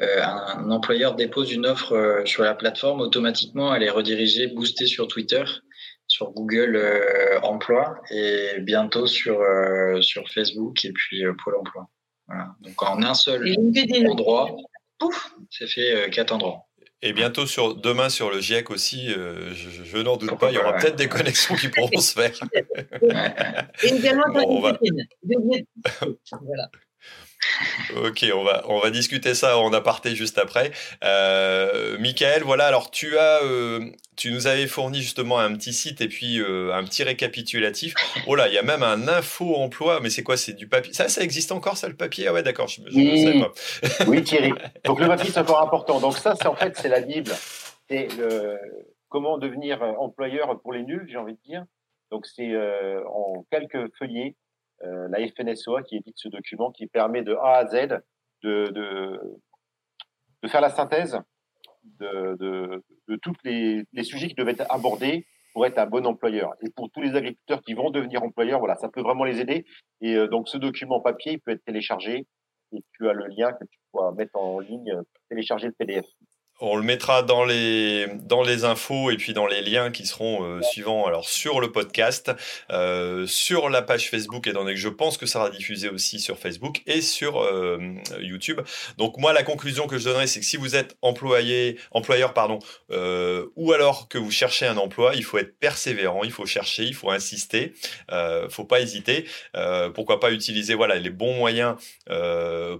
un 0.00 0.70
employeur 0.70 1.16
dépose 1.16 1.52
une 1.52 1.66
offre 1.66 2.22
sur 2.24 2.44
la 2.44 2.54
plateforme, 2.54 3.02
automatiquement, 3.02 3.74
elle 3.74 3.82
est 3.82 3.90
redirigée, 3.90 4.46
boostée 4.46 4.86
sur 4.86 5.06
Twitter 5.06 5.44
sur 6.06 6.30
Google 6.30 6.76
euh, 6.76 7.40
Emploi 7.42 8.00
et 8.10 8.60
bientôt 8.60 9.06
sur, 9.06 9.40
euh, 9.40 10.00
sur 10.02 10.28
Facebook 10.28 10.84
et 10.84 10.92
puis 10.92 11.24
euh, 11.24 11.34
Pôle 11.42 11.56
Emploi. 11.56 11.88
Voilà. 12.28 12.54
Donc 12.60 12.82
en 12.82 13.02
un 13.02 13.14
seul 13.14 13.54
endroit, 14.08 14.54
pouf, 14.98 15.34
c'est 15.50 15.66
fait 15.66 16.10
quatre 16.10 16.32
endroits. 16.32 16.66
Et 17.04 17.12
bientôt 17.12 17.46
sur 17.46 17.74
demain 17.74 18.08
sur 18.08 18.30
le 18.30 18.40
GIEC 18.40 18.70
aussi, 18.70 19.08
je, 19.08 19.98
n'en 19.98 20.16
doute 20.16 20.38
pas, 20.38 20.50
il 20.50 20.54
y 20.54 20.58
aura 20.58 20.74
peut-être 20.74 20.94
des 20.94 21.08
connexions 21.08 21.56
qui 21.56 21.68
pourront 21.68 22.00
se 22.00 22.12
faire. 22.12 22.32
Et 23.82 23.88
également 23.88 24.28
bon, 24.32 24.60
va... 24.60 24.78
voilà. 26.40 26.70
Ok, 27.96 28.24
on 28.34 28.44
va, 28.44 28.62
on 28.68 28.78
va 28.78 28.90
discuter 28.90 29.34
ça 29.34 29.58
en 29.58 29.72
aparté 29.72 30.14
juste 30.14 30.38
après. 30.38 30.70
Euh, 31.04 31.98
Michael, 31.98 32.42
voilà, 32.42 32.66
alors 32.66 32.90
tu 32.90 33.18
as, 33.18 33.42
euh, 33.42 33.80
tu 34.16 34.32
nous 34.32 34.46
avais 34.46 34.66
fourni 34.66 35.00
justement 35.00 35.38
un 35.38 35.54
petit 35.54 35.72
site 35.72 36.00
et 36.00 36.08
puis 36.08 36.40
euh, 36.40 36.74
un 36.74 36.84
petit 36.84 37.02
récapitulatif. 37.02 37.94
Oh 38.26 38.34
là, 38.34 38.48
il 38.48 38.54
y 38.54 38.58
a 38.58 38.62
même 38.62 38.82
un 38.82 39.08
info 39.08 39.56
emploi, 39.56 40.00
mais 40.00 40.10
c'est 40.10 40.22
quoi 40.22 40.36
C'est 40.36 40.54
du 40.54 40.68
papier? 40.68 40.92
Ça, 40.92 41.08
ça 41.08 41.22
existe 41.22 41.52
encore, 41.52 41.76
ça, 41.76 41.88
le 41.88 41.96
papier? 41.96 42.28
Ah 42.28 42.32
ouais, 42.32 42.42
d'accord, 42.42 42.68
je 42.68 42.82
ne 42.82 43.16
sais 43.16 43.38
pas. 43.38 44.06
oui, 44.06 44.22
Thierry. 44.22 44.52
Donc 44.84 45.00
le 45.00 45.08
papier, 45.08 45.30
c'est 45.30 45.40
encore 45.40 45.62
important. 45.62 46.00
Donc 46.00 46.16
ça, 46.16 46.34
c'est 46.36 46.46
en 46.46 46.56
fait, 46.56 46.76
c'est 46.76 46.88
la 46.88 47.00
Bible. 47.00 47.32
C'est 47.88 48.08
le 48.16 48.58
comment 49.08 49.36
devenir 49.36 49.82
employeur 49.98 50.58
pour 50.62 50.72
les 50.72 50.82
nuls, 50.82 51.06
j'ai 51.10 51.18
envie 51.18 51.34
de 51.34 51.40
dire. 51.44 51.64
Donc 52.10 52.26
c'est 52.26 52.54
en 53.06 53.44
quelques 53.50 53.94
feuillets 53.98 54.36
euh, 54.84 55.08
la 55.08 55.18
FNSOA 55.28 55.82
qui 55.82 55.96
édite 55.96 56.16
ce 56.16 56.28
document 56.28 56.70
qui 56.70 56.86
permet 56.86 57.22
de 57.22 57.34
A 57.34 57.58
à 57.58 57.66
Z 57.66 58.00
de, 58.42 59.20
faire 60.46 60.60
la 60.60 60.70
synthèse 60.70 61.18
de, 62.00 62.82
tous 63.22 63.34
les, 63.44 63.84
sujets 64.02 64.28
qui 64.28 64.34
doivent 64.34 64.48
être 64.48 64.66
abordés 64.70 65.26
pour 65.52 65.66
être 65.66 65.78
un 65.78 65.86
bon 65.86 66.06
employeur. 66.06 66.54
Et 66.62 66.70
pour 66.70 66.90
tous 66.90 67.02
les 67.02 67.14
agriculteurs 67.14 67.62
qui 67.62 67.74
vont 67.74 67.90
devenir 67.90 68.22
employeurs, 68.22 68.58
voilà, 68.58 68.76
ça 68.76 68.88
peut 68.88 69.02
vraiment 69.02 69.24
les 69.24 69.40
aider. 69.40 69.66
Et 70.00 70.16
euh, 70.16 70.26
donc, 70.26 70.48
ce 70.48 70.56
document 70.56 71.00
papier, 71.00 71.32
il 71.32 71.40
peut 71.40 71.50
être 71.50 71.64
téléchargé 71.64 72.26
et 72.72 72.82
tu 72.92 73.08
as 73.08 73.12
le 73.12 73.26
lien 73.26 73.52
que 73.52 73.64
tu 73.64 73.78
pourras 73.90 74.12
mettre 74.12 74.34
en 74.36 74.60
ligne, 74.60 74.94
télécharger 75.28 75.66
le 75.66 75.74
PDF. 75.74 76.06
On 76.64 76.76
le 76.76 76.84
mettra 76.84 77.24
dans 77.24 77.44
les, 77.44 78.06
dans 78.22 78.44
les 78.44 78.64
infos 78.64 79.10
et 79.10 79.16
puis 79.16 79.32
dans 79.32 79.48
les 79.48 79.62
liens 79.62 79.90
qui 79.90 80.06
seront 80.06 80.44
euh, 80.44 80.62
suivants 80.62 81.06
alors 81.06 81.28
sur 81.28 81.60
le 81.60 81.72
podcast, 81.72 82.30
euh, 82.70 83.26
sur 83.26 83.68
la 83.68 83.82
page 83.82 84.08
Facebook 84.10 84.46
étant 84.46 84.60
donné 84.60 84.74
que 84.74 84.78
je 84.78 84.88
pense 84.88 85.18
que 85.18 85.26
ça 85.26 85.40
sera 85.40 85.50
diffusé 85.50 85.88
aussi 85.88 86.20
sur 86.20 86.38
Facebook 86.38 86.82
et 86.86 87.00
sur 87.00 87.42
euh, 87.42 87.78
YouTube. 88.20 88.60
Donc 88.96 89.18
moi 89.18 89.32
la 89.32 89.42
conclusion 89.42 89.88
que 89.88 89.98
je 89.98 90.04
donnerai 90.04 90.28
c'est 90.28 90.38
que 90.38 90.46
si 90.46 90.56
vous 90.56 90.76
êtes 90.76 90.96
employé, 91.02 91.78
employeur 91.90 92.32
pardon, 92.32 92.60
ou 93.56 93.72
alors 93.72 94.06
que 94.06 94.18
vous 94.18 94.30
cherchez 94.30 94.64
un 94.66 94.76
emploi, 94.76 95.16
il 95.16 95.24
faut 95.24 95.38
être 95.38 95.58
persévérant, 95.58 96.22
il 96.22 96.30
faut 96.30 96.46
chercher, 96.46 96.84
il 96.84 96.94
faut 96.94 97.10
insister, 97.10 97.72
euh, 98.12 98.48
faut 98.48 98.64
pas 98.64 98.80
hésiter. 98.80 99.24
pourquoi 99.94 100.20
pas 100.20 100.30
utiliser 100.30 100.74
voilà 100.74 100.94
les 100.94 101.10
bons 101.10 101.34
moyens 101.34 101.74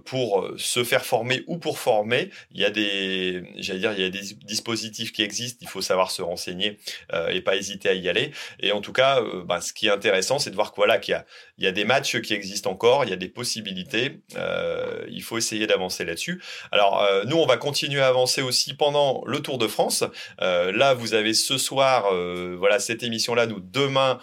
pour 0.05 0.49
se 0.55 0.85
faire 0.85 1.03
former 1.03 1.43
ou 1.47 1.57
pour 1.57 1.79
former. 1.79 2.29
Il 2.53 2.61
y 2.61 2.65
a 2.65 2.69
des 2.69 3.43
dire, 3.79 3.93
il 3.93 4.01
y 4.01 4.05
a 4.05 4.09
des 4.09 4.21
dispositifs 4.45 5.11
qui 5.11 5.21
existent, 5.21 5.59
il 5.61 5.67
faut 5.67 5.81
savoir 5.81 6.11
se 6.11 6.21
renseigner 6.21 6.79
euh, 7.13 7.29
et 7.29 7.41
pas 7.41 7.55
hésiter 7.55 7.89
à 7.89 7.93
y 7.93 8.09
aller. 8.09 8.31
Et 8.59 8.71
en 8.71 8.81
tout 8.81 8.93
cas, 8.93 9.21
euh, 9.21 9.43
bah, 9.43 9.61
ce 9.61 9.73
qui 9.73 9.87
est 9.87 9.91
intéressant, 9.91 10.39
c'est 10.39 10.49
de 10.49 10.55
voir 10.55 10.71
qu'il 10.71 10.77
voilà, 10.77 10.99
y, 11.05 11.13
a, 11.13 11.25
il 11.57 11.63
y 11.63 11.67
a 11.67 11.71
des 11.71 11.85
matchs 11.85 12.19
qui 12.21 12.33
existent 12.33 12.71
encore, 12.71 13.03
il 13.03 13.09
y 13.09 13.13
a 13.13 13.17
des 13.17 13.29
possibilités. 13.29 14.19
Euh, 14.35 15.05
il 15.09 15.23
faut 15.23 15.37
essayer 15.37 15.67
d'avancer 15.67 16.05
là-dessus. 16.05 16.41
Alors, 16.71 17.07
nous, 17.25 17.37
on 17.37 17.45
va 17.45 17.57
continuer 17.57 18.01
à 18.01 18.07
avancer 18.07 18.41
aussi 18.41 18.73
pendant 18.73 19.23
le 19.25 19.39
Tour 19.39 19.57
de 19.57 19.67
France. 19.67 20.03
là, 20.39 20.93
vous 20.93 21.13
avez 21.13 21.33
ce 21.33 21.57
soir, 21.57 22.13
voilà, 22.57 22.79
cette 22.79 23.03
émission-là. 23.03 23.45
Nous, 23.45 23.59
demain, 23.59 24.19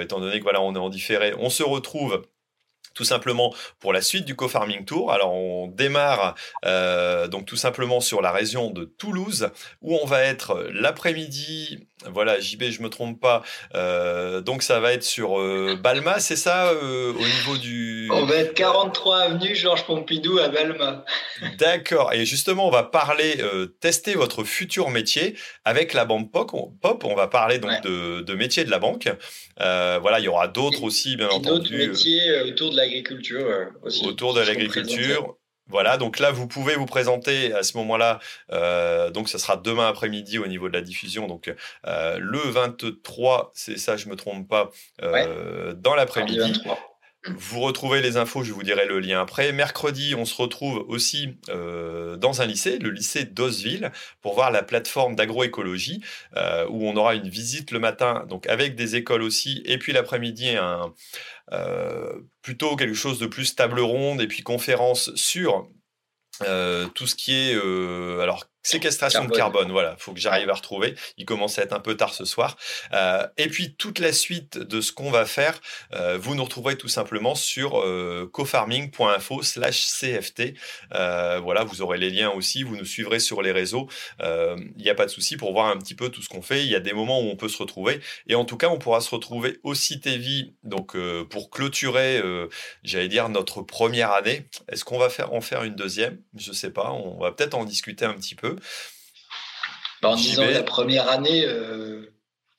étant 0.00 0.20
donné 0.20 0.38
que 0.38 0.44
voilà, 0.44 0.60
on 0.60 0.74
est 0.74 0.78
en 0.78 0.88
différé, 0.88 1.34
on 1.38 1.50
se 1.50 1.62
retrouve 1.62 2.22
tout 2.94 3.04
simplement 3.04 3.54
pour 3.78 3.92
la 3.92 4.02
suite 4.02 4.24
du 4.24 4.36
co-farming 4.36 4.84
tour. 4.84 5.12
Alors 5.12 5.32
on 5.32 5.68
démarre 5.68 6.34
euh, 6.64 7.28
donc 7.28 7.46
tout 7.46 7.56
simplement 7.56 8.00
sur 8.00 8.20
la 8.22 8.32
région 8.32 8.70
de 8.70 8.84
Toulouse 8.84 9.50
où 9.82 9.96
on 9.96 10.06
va 10.06 10.22
être 10.22 10.68
l'après-midi 10.72 11.88
voilà, 12.12 12.40
JB, 12.40 12.64
je 12.70 12.82
me 12.82 12.88
trompe 12.88 13.20
pas. 13.20 13.42
Euh, 13.74 14.40
donc 14.40 14.62
ça 14.62 14.80
va 14.80 14.92
être 14.92 15.02
sur 15.02 15.38
euh, 15.38 15.76
Balma, 15.80 16.20
c'est 16.20 16.36
ça, 16.36 16.72
au 16.72 17.12
niveau 17.18 17.56
du... 17.58 18.08
On 18.12 18.24
va 18.24 18.36
être 18.36 18.54
43 18.54 19.18
avenue 19.18 19.54
Georges 19.54 19.84
Pompidou 19.84 20.38
à 20.38 20.48
Balma. 20.48 21.04
D'accord. 21.58 22.12
Et 22.12 22.24
justement, 22.24 22.66
on 22.66 22.70
va 22.70 22.82
parler, 22.82 23.42
tester 23.80 24.14
votre 24.14 24.44
futur 24.44 24.90
métier 24.90 25.36
avec 25.64 25.94
la 25.94 26.04
banque 26.04 26.30
Pop. 26.30 26.52
On, 27.04 27.14
va 27.14 27.26
parler 27.26 27.58
donc 27.58 27.82
de, 27.82 28.20
de 28.20 28.34
métier 28.34 28.64
de 28.64 28.70
la 28.70 28.78
banque. 28.78 29.08
voilà, 29.58 30.18
il 30.18 30.24
y 30.24 30.28
aura 30.28 30.48
d'autres 30.48 30.82
aussi, 30.82 31.16
bien 31.16 31.28
entendu. 31.28 31.48
D'autres 31.48 31.88
métiers 31.90 32.40
autour 32.42 32.70
de 32.70 32.76
l'agriculture 32.76 33.46
aussi. 33.82 34.06
Autour 34.06 34.34
de 34.34 34.40
l'agriculture. 34.40 35.36
Voilà, 35.70 35.96
donc 35.96 36.18
là, 36.18 36.30
vous 36.32 36.46
pouvez 36.46 36.74
vous 36.74 36.86
présenter 36.86 37.52
à 37.52 37.62
ce 37.62 37.76
moment-là. 37.78 38.18
Euh, 38.52 39.10
donc, 39.10 39.28
ça 39.28 39.38
sera 39.38 39.56
demain 39.56 39.88
après-midi 39.88 40.38
au 40.38 40.46
niveau 40.46 40.68
de 40.68 40.74
la 40.74 40.82
diffusion. 40.82 41.26
Donc, 41.26 41.54
euh, 41.86 42.18
le 42.18 42.38
23, 42.38 43.52
c'est 43.54 43.78
ça, 43.78 43.96
je 43.96 44.08
me 44.08 44.16
trompe 44.16 44.48
pas, 44.48 44.70
euh, 45.02 45.72
dans 45.74 45.94
l'après-midi. 45.94 46.62
Vous 47.26 47.60
retrouvez 47.60 48.00
les 48.00 48.16
infos, 48.16 48.42
je 48.42 48.52
vous 48.52 48.62
dirai 48.62 48.86
le 48.86 48.98
lien 48.98 49.20
après. 49.20 49.52
Mercredi, 49.52 50.14
on 50.16 50.24
se 50.24 50.34
retrouve 50.40 50.84
aussi 50.88 51.36
dans 51.48 52.40
un 52.40 52.46
lycée, 52.46 52.78
le 52.78 52.88
lycée 52.90 53.24
d'Osville, 53.24 53.92
pour 54.22 54.34
voir 54.34 54.50
la 54.50 54.62
plateforme 54.62 55.16
d'agroécologie, 55.16 56.02
où 56.34 56.88
on 56.88 56.96
aura 56.96 57.14
une 57.14 57.28
visite 57.28 57.72
le 57.72 57.78
matin, 57.78 58.24
donc 58.28 58.46
avec 58.46 58.74
des 58.74 58.96
écoles 58.96 59.22
aussi, 59.22 59.62
et 59.66 59.76
puis 59.76 59.92
l'après-midi, 59.92 60.56
un, 60.56 60.94
euh, 61.52 62.20
plutôt 62.42 62.76
quelque 62.76 62.94
chose 62.94 63.18
de 63.18 63.26
plus 63.26 63.56
table 63.56 63.80
ronde 63.80 64.20
et 64.20 64.28
puis 64.28 64.42
conférence 64.42 65.12
sur 65.16 65.68
euh, 66.42 66.86
tout 66.94 67.08
ce 67.08 67.16
qui 67.16 67.34
est 67.34 67.54
euh, 67.54 68.20
alors 68.20 68.44
Séquestration 68.62 69.24
de 69.24 69.32
carbone, 69.32 69.72
voilà, 69.72 69.96
faut 69.98 70.12
que 70.12 70.20
j'arrive 70.20 70.50
à 70.50 70.54
retrouver. 70.54 70.94
Il 71.16 71.24
commence 71.24 71.58
à 71.58 71.62
être 71.62 71.72
un 71.72 71.80
peu 71.80 71.96
tard 71.96 72.12
ce 72.12 72.26
soir. 72.26 72.58
Euh, 72.92 73.26
et 73.38 73.48
puis 73.48 73.74
toute 73.74 73.98
la 73.98 74.12
suite 74.12 74.58
de 74.58 74.82
ce 74.82 74.92
qu'on 74.92 75.10
va 75.10 75.24
faire, 75.24 75.58
euh, 75.94 76.18
vous 76.20 76.34
nous 76.34 76.44
retrouverez 76.44 76.76
tout 76.76 76.88
simplement 76.88 77.34
sur 77.34 77.80
euh, 77.80 78.28
cofarming.info/cft. 78.30 80.42
Euh, 80.92 81.40
voilà, 81.42 81.64
vous 81.64 81.80
aurez 81.80 81.96
les 81.96 82.10
liens 82.10 82.28
aussi. 82.30 82.62
Vous 82.62 82.76
nous 82.76 82.84
suivrez 82.84 83.18
sur 83.18 83.40
les 83.40 83.52
réseaux. 83.52 83.88
Il 84.20 84.74
n'y 84.76 84.90
a 84.90 84.94
pas 84.94 85.06
de 85.06 85.10
souci 85.10 85.38
pour 85.38 85.52
voir 85.52 85.68
un 85.68 85.78
petit 85.78 85.94
peu 85.94 86.10
tout 86.10 86.20
ce 86.20 86.28
qu'on 86.28 86.42
fait. 86.42 86.62
Il 86.62 86.68
y 86.70 86.74
a 86.74 86.80
des 86.80 86.92
moments 86.92 87.20
où 87.20 87.30
on 87.30 87.36
peut 87.36 87.48
se 87.48 87.56
retrouver. 87.58 88.00
Et 88.26 88.34
en 88.34 88.44
tout 88.44 88.58
cas, 88.58 88.68
on 88.68 88.76
pourra 88.78 89.00
se 89.00 89.08
retrouver 89.10 89.58
aussi 89.62 90.00
TV. 90.00 90.52
Donc 90.64 90.98
pour 91.30 91.48
clôturer, 91.50 92.20
j'allais 92.82 93.08
dire 93.08 93.30
notre 93.30 93.62
première 93.62 94.12
année. 94.12 94.44
Est-ce 94.68 94.84
qu'on 94.84 94.98
va 94.98 95.08
faire 95.08 95.32
en 95.32 95.40
faire 95.40 95.64
une 95.64 95.76
deuxième? 95.76 96.20
Je 96.36 96.52
sais 96.52 96.70
pas. 96.70 96.92
On 96.92 97.18
va 97.18 97.32
peut-être 97.32 97.54
en 97.54 97.64
discuter 97.64 98.04
un 98.04 98.12
petit 98.14 98.34
peu. 98.34 98.49
Bah, 100.02 100.10
en 100.10 100.16
disant 100.16 100.46
la 100.46 100.62
première 100.62 101.08
année, 101.08 101.44
euh, 101.46 102.10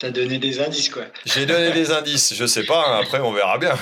tu 0.02 0.08
as 0.08 0.12
donné 0.12 0.40
des 0.40 0.60
indices, 0.60 0.90
quoi. 0.90 1.04
J'ai 1.26 1.46
donné 1.46 1.72
des 1.72 1.92
indices, 1.92 2.34
je 2.36 2.46
sais 2.48 2.64
pas, 2.64 2.84
hein, 2.88 3.00
après 3.04 3.20
on 3.20 3.32
verra 3.32 3.60
bien. 3.60 3.78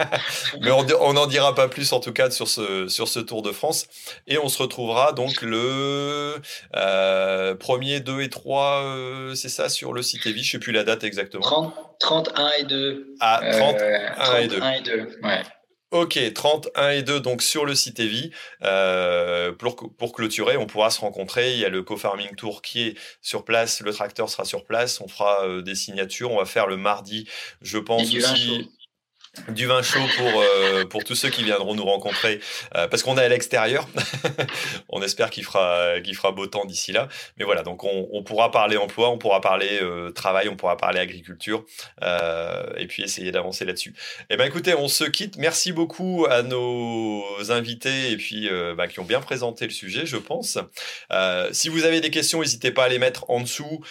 Mais 0.60 0.70
on 0.70 1.12
n'en 1.14 1.26
dira 1.26 1.54
pas 1.54 1.68
plus 1.68 1.90
en 1.94 2.00
tout 2.00 2.12
cas 2.12 2.30
sur 2.30 2.48
ce, 2.48 2.86
sur 2.88 3.08
ce 3.08 3.18
Tour 3.18 3.40
de 3.40 3.50
France. 3.50 3.86
Et 4.26 4.36
on 4.36 4.48
se 4.48 4.62
retrouvera 4.62 5.12
donc 5.12 5.40
le 5.40 6.36
euh, 6.76 7.54
1er, 7.54 8.00
2 8.00 8.20
et 8.20 8.28
3, 8.28 8.82
euh, 8.82 9.34
c'est 9.34 9.48
ça, 9.48 9.70
sur 9.70 9.94
le 9.94 10.02
site 10.02 10.26
EVI, 10.26 10.42
je 10.42 10.52
sais 10.52 10.58
plus 10.58 10.72
la 10.72 10.84
date 10.84 11.02
exactement. 11.02 11.42
30, 11.42 11.74
31 11.98 12.50
et 12.58 12.64
2. 12.64 13.14
Ah, 13.20 13.40
31 13.50 13.54
euh, 13.54 14.38
et 14.40 14.48
2. 14.48 14.56
31 14.58 14.72
et 14.72 14.80
2, 14.82 15.18
ouais. 15.22 15.42
Ok, 15.94 16.18
31 16.34 16.90
et 16.90 17.02
2 17.04 17.20
donc 17.20 17.40
sur 17.40 17.64
le 17.64 17.76
site 17.76 18.00
EVI. 18.00 18.32
Euh, 18.64 19.52
pour, 19.52 19.76
pour 19.96 20.12
clôturer, 20.12 20.56
on 20.56 20.66
pourra 20.66 20.90
se 20.90 21.00
rencontrer. 21.00 21.52
Il 21.52 21.60
y 21.60 21.64
a 21.64 21.68
le 21.68 21.84
co-farming 21.84 22.34
tour 22.34 22.62
qui 22.62 22.82
est 22.82 22.98
sur 23.22 23.44
place. 23.44 23.80
Le 23.80 23.92
tracteur 23.92 24.28
sera 24.28 24.44
sur 24.44 24.64
place. 24.64 25.00
On 25.00 25.06
fera 25.06 25.44
euh, 25.46 25.62
des 25.62 25.76
signatures. 25.76 26.32
On 26.32 26.38
va 26.38 26.46
faire 26.46 26.66
le 26.66 26.76
mardi, 26.76 27.28
je 27.62 27.78
pense 27.78 28.12
aussi 28.12 28.68
du 29.48 29.66
vin 29.66 29.82
chaud 29.82 30.00
pour 30.16 30.40
euh, 30.40 30.84
pour 30.84 31.04
tous 31.04 31.14
ceux 31.14 31.28
qui 31.28 31.44
viendront 31.44 31.74
nous 31.74 31.84
rencontrer 31.84 32.40
euh, 32.76 32.86
parce 32.88 33.02
qu'on 33.02 33.18
est 33.18 33.24
à 33.24 33.28
l'extérieur. 33.28 33.88
on 34.88 35.02
espère 35.02 35.30
qu'il 35.30 35.44
fera 35.44 35.94
fera 36.14 36.32
beau 36.32 36.46
temps 36.46 36.64
d'ici 36.64 36.92
là. 36.92 37.08
Mais 37.36 37.44
voilà, 37.44 37.62
donc 37.62 37.84
on, 37.84 38.08
on, 38.12 38.22
pourra 38.22 38.50
parler 38.50 38.76
emploi, 38.76 39.10
on 39.10 39.18
pourra 39.18 39.40
parler 39.40 39.80
euh, 39.82 40.10
travail, 40.12 40.48
on 40.48 40.56
pourra 40.56 40.76
parler 40.76 41.00
agriculture 41.00 41.64
et 42.76 42.86
puis 42.86 43.02
essayer 43.02 43.32
d'avancer 43.32 43.64
là-dessus. 43.64 43.94
Eh 44.30 44.36
ben 44.36 44.46
écoutez, 44.46 44.74
on 44.74 44.88
se 44.88 45.04
quitte. 45.04 45.36
Merci 45.36 45.72
beaucoup 45.72 46.26
à 46.30 46.42
nos 46.42 47.24
invités 47.50 48.12
et 48.12 48.16
puis 48.16 48.48
bah, 48.76 48.86
qui 48.86 49.00
ont 49.00 49.04
bien 49.04 49.20
présenté 49.20 49.66
le 49.66 49.72
sujet, 49.72 50.06
je 50.06 50.16
pense. 50.16 50.58
si 51.52 51.68
vous 51.68 51.84
avez 51.84 52.00
des 52.00 52.10
questions, 52.10 52.40
n'hésitez 52.40 52.70
pas 52.70 52.84
à 52.84 52.88
les 52.88 52.98
mettre 52.98 53.30
en 53.30 53.40
dessous 53.40 53.84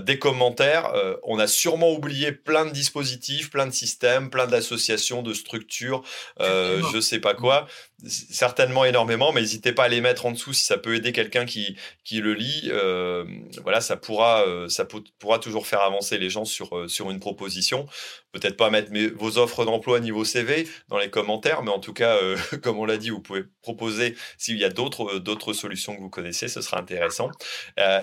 des 0.00 0.18
commentaires. 0.18 0.92
on 1.24 1.38
a 1.38 1.46
sûrement 1.46 1.90
oublié 1.92 2.32
plein 2.32 2.64
de 2.64 2.70
dispositifs, 2.70 3.50
plein 3.50 3.66
de 3.66 3.72
systèmes, 3.72 4.30
plein 4.30 4.46
d'associations 4.46 4.85
de 5.22 5.32
structures, 5.32 6.02
euh, 6.40 6.82
je 6.92 7.00
sais 7.00 7.20
pas 7.20 7.34
quoi. 7.34 7.66
Certainement 8.04 8.84
énormément, 8.84 9.32
mais 9.32 9.40
n'hésitez 9.40 9.72
pas 9.72 9.84
à 9.84 9.88
les 9.88 10.02
mettre 10.02 10.26
en 10.26 10.32
dessous 10.32 10.52
si 10.52 10.64
ça 10.64 10.76
peut 10.76 10.94
aider 10.94 11.12
quelqu'un 11.12 11.46
qui, 11.46 11.76
qui 12.04 12.20
le 12.20 12.34
lit. 12.34 12.64
Euh, 12.66 13.24
voilà, 13.62 13.80
ça 13.80 13.96
pourra, 13.96 14.46
euh, 14.46 14.68
ça 14.68 14.86
pourra 15.18 15.38
toujours 15.38 15.66
faire 15.66 15.80
avancer 15.80 16.18
les 16.18 16.28
gens 16.28 16.44
sur, 16.44 16.76
euh, 16.76 16.88
sur 16.88 17.10
une 17.10 17.20
proposition. 17.20 17.86
Peut-être 18.32 18.56
pas 18.58 18.68
mettre 18.68 18.92
mes, 18.92 19.06
vos 19.06 19.38
offres 19.38 19.64
d'emploi 19.64 20.00
niveau 20.00 20.24
CV 20.24 20.68
dans 20.88 20.98
les 20.98 21.08
commentaires, 21.08 21.62
mais 21.62 21.70
en 21.70 21.78
tout 21.78 21.94
cas, 21.94 22.18
comme 22.62 22.78
on 22.78 22.84
l'a 22.84 22.98
dit, 22.98 23.08
vous 23.08 23.20
pouvez 23.20 23.44
proposer 23.62 24.14
s'il 24.36 24.58
y 24.58 24.64
a 24.64 24.68
d'autres, 24.68 25.18
d'autres 25.18 25.54
solutions 25.54 25.96
que 25.96 26.00
vous 26.00 26.10
connaissez, 26.10 26.48
ce 26.48 26.60
sera 26.60 26.78
intéressant. 26.78 27.30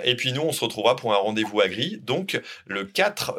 et 0.03 0.15
puis 0.15 0.33
nous, 0.33 0.41
on 0.41 0.51
se 0.51 0.63
retrouvera 0.63 0.95
pour 0.95 1.13
un 1.13 1.17
rendez-vous 1.17 1.61
agri, 1.61 1.99
donc 2.01 2.41
le 2.65 2.85
4 2.85 3.35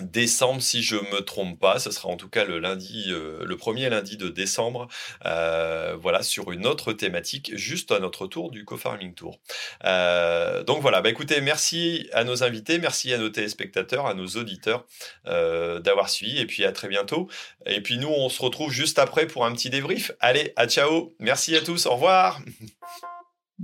décembre, 0.00 0.62
si 0.62 0.82
je 0.82 0.96
me 0.96 1.20
trompe 1.20 1.58
pas. 1.58 1.78
Ce 1.78 1.90
sera 1.90 2.08
en 2.08 2.16
tout 2.16 2.28
cas 2.28 2.44
le 2.44 2.58
lundi, 2.58 3.06
euh, 3.08 3.44
le 3.44 3.56
premier 3.56 3.88
lundi 3.88 4.16
de 4.16 4.28
décembre. 4.28 4.88
Euh, 5.24 5.96
voilà, 6.00 6.22
sur 6.22 6.52
une 6.52 6.66
autre 6.66 6.92
thématique, 6.92 7.52
juste 7.56 7.92
à 7.92 7.98
notre 7.98 8.26
tour 8.26 8.50
du 8.50 8.64
co-farming 8.64 9.14
tour. 9.14 9.38
Euh, 9.84 10.62
donc 10.62 10.82
voilà, 10.82 11.00
bah 11.00 11.10
écoutez, 11.10 11.40
merci 11.40 12.08
à 12.12 12.24
nos 12.24 12.42
invités, 12.42 12.78
merci 12.78 13.12
à 13.12 13.18
nos 13.18 13.30
téléspectateurs, 13.30 14.06
à 14.06 14.14
nos 14.14 14.26
auditeurs 14.26 14.86
d'avoir 15.24 16.08
suivi, 16.08 16.38
et 16.38 16.46
puis 16.46 16.64
à 16.64 16.72
très 16.72 16.88
bientôt. 16.88 17.28
Et 17.66 17.80
puis 17.80 17.98
nous, 17.98 18.08
on 18.08 18.28
se 18.28 18.42
retrouve 18.42 18.70
juste 18.70 18.98
après 18.98 19.26
pour 19.26 19.44
un 19.44 19.52
petit 19.52 19.70
débrief. 19.70 20.12
Allez, 20.20 20.52
à 20.56 20.66
ciao. 20.66 21.14
Merci 21.18 21.56
à 21.56 21.60
tous. 21.60 21.86
Au 21.86 21.94
revoir. 21.94 22.40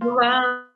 Au 0.00 0.06
revoir. 0.06 0.72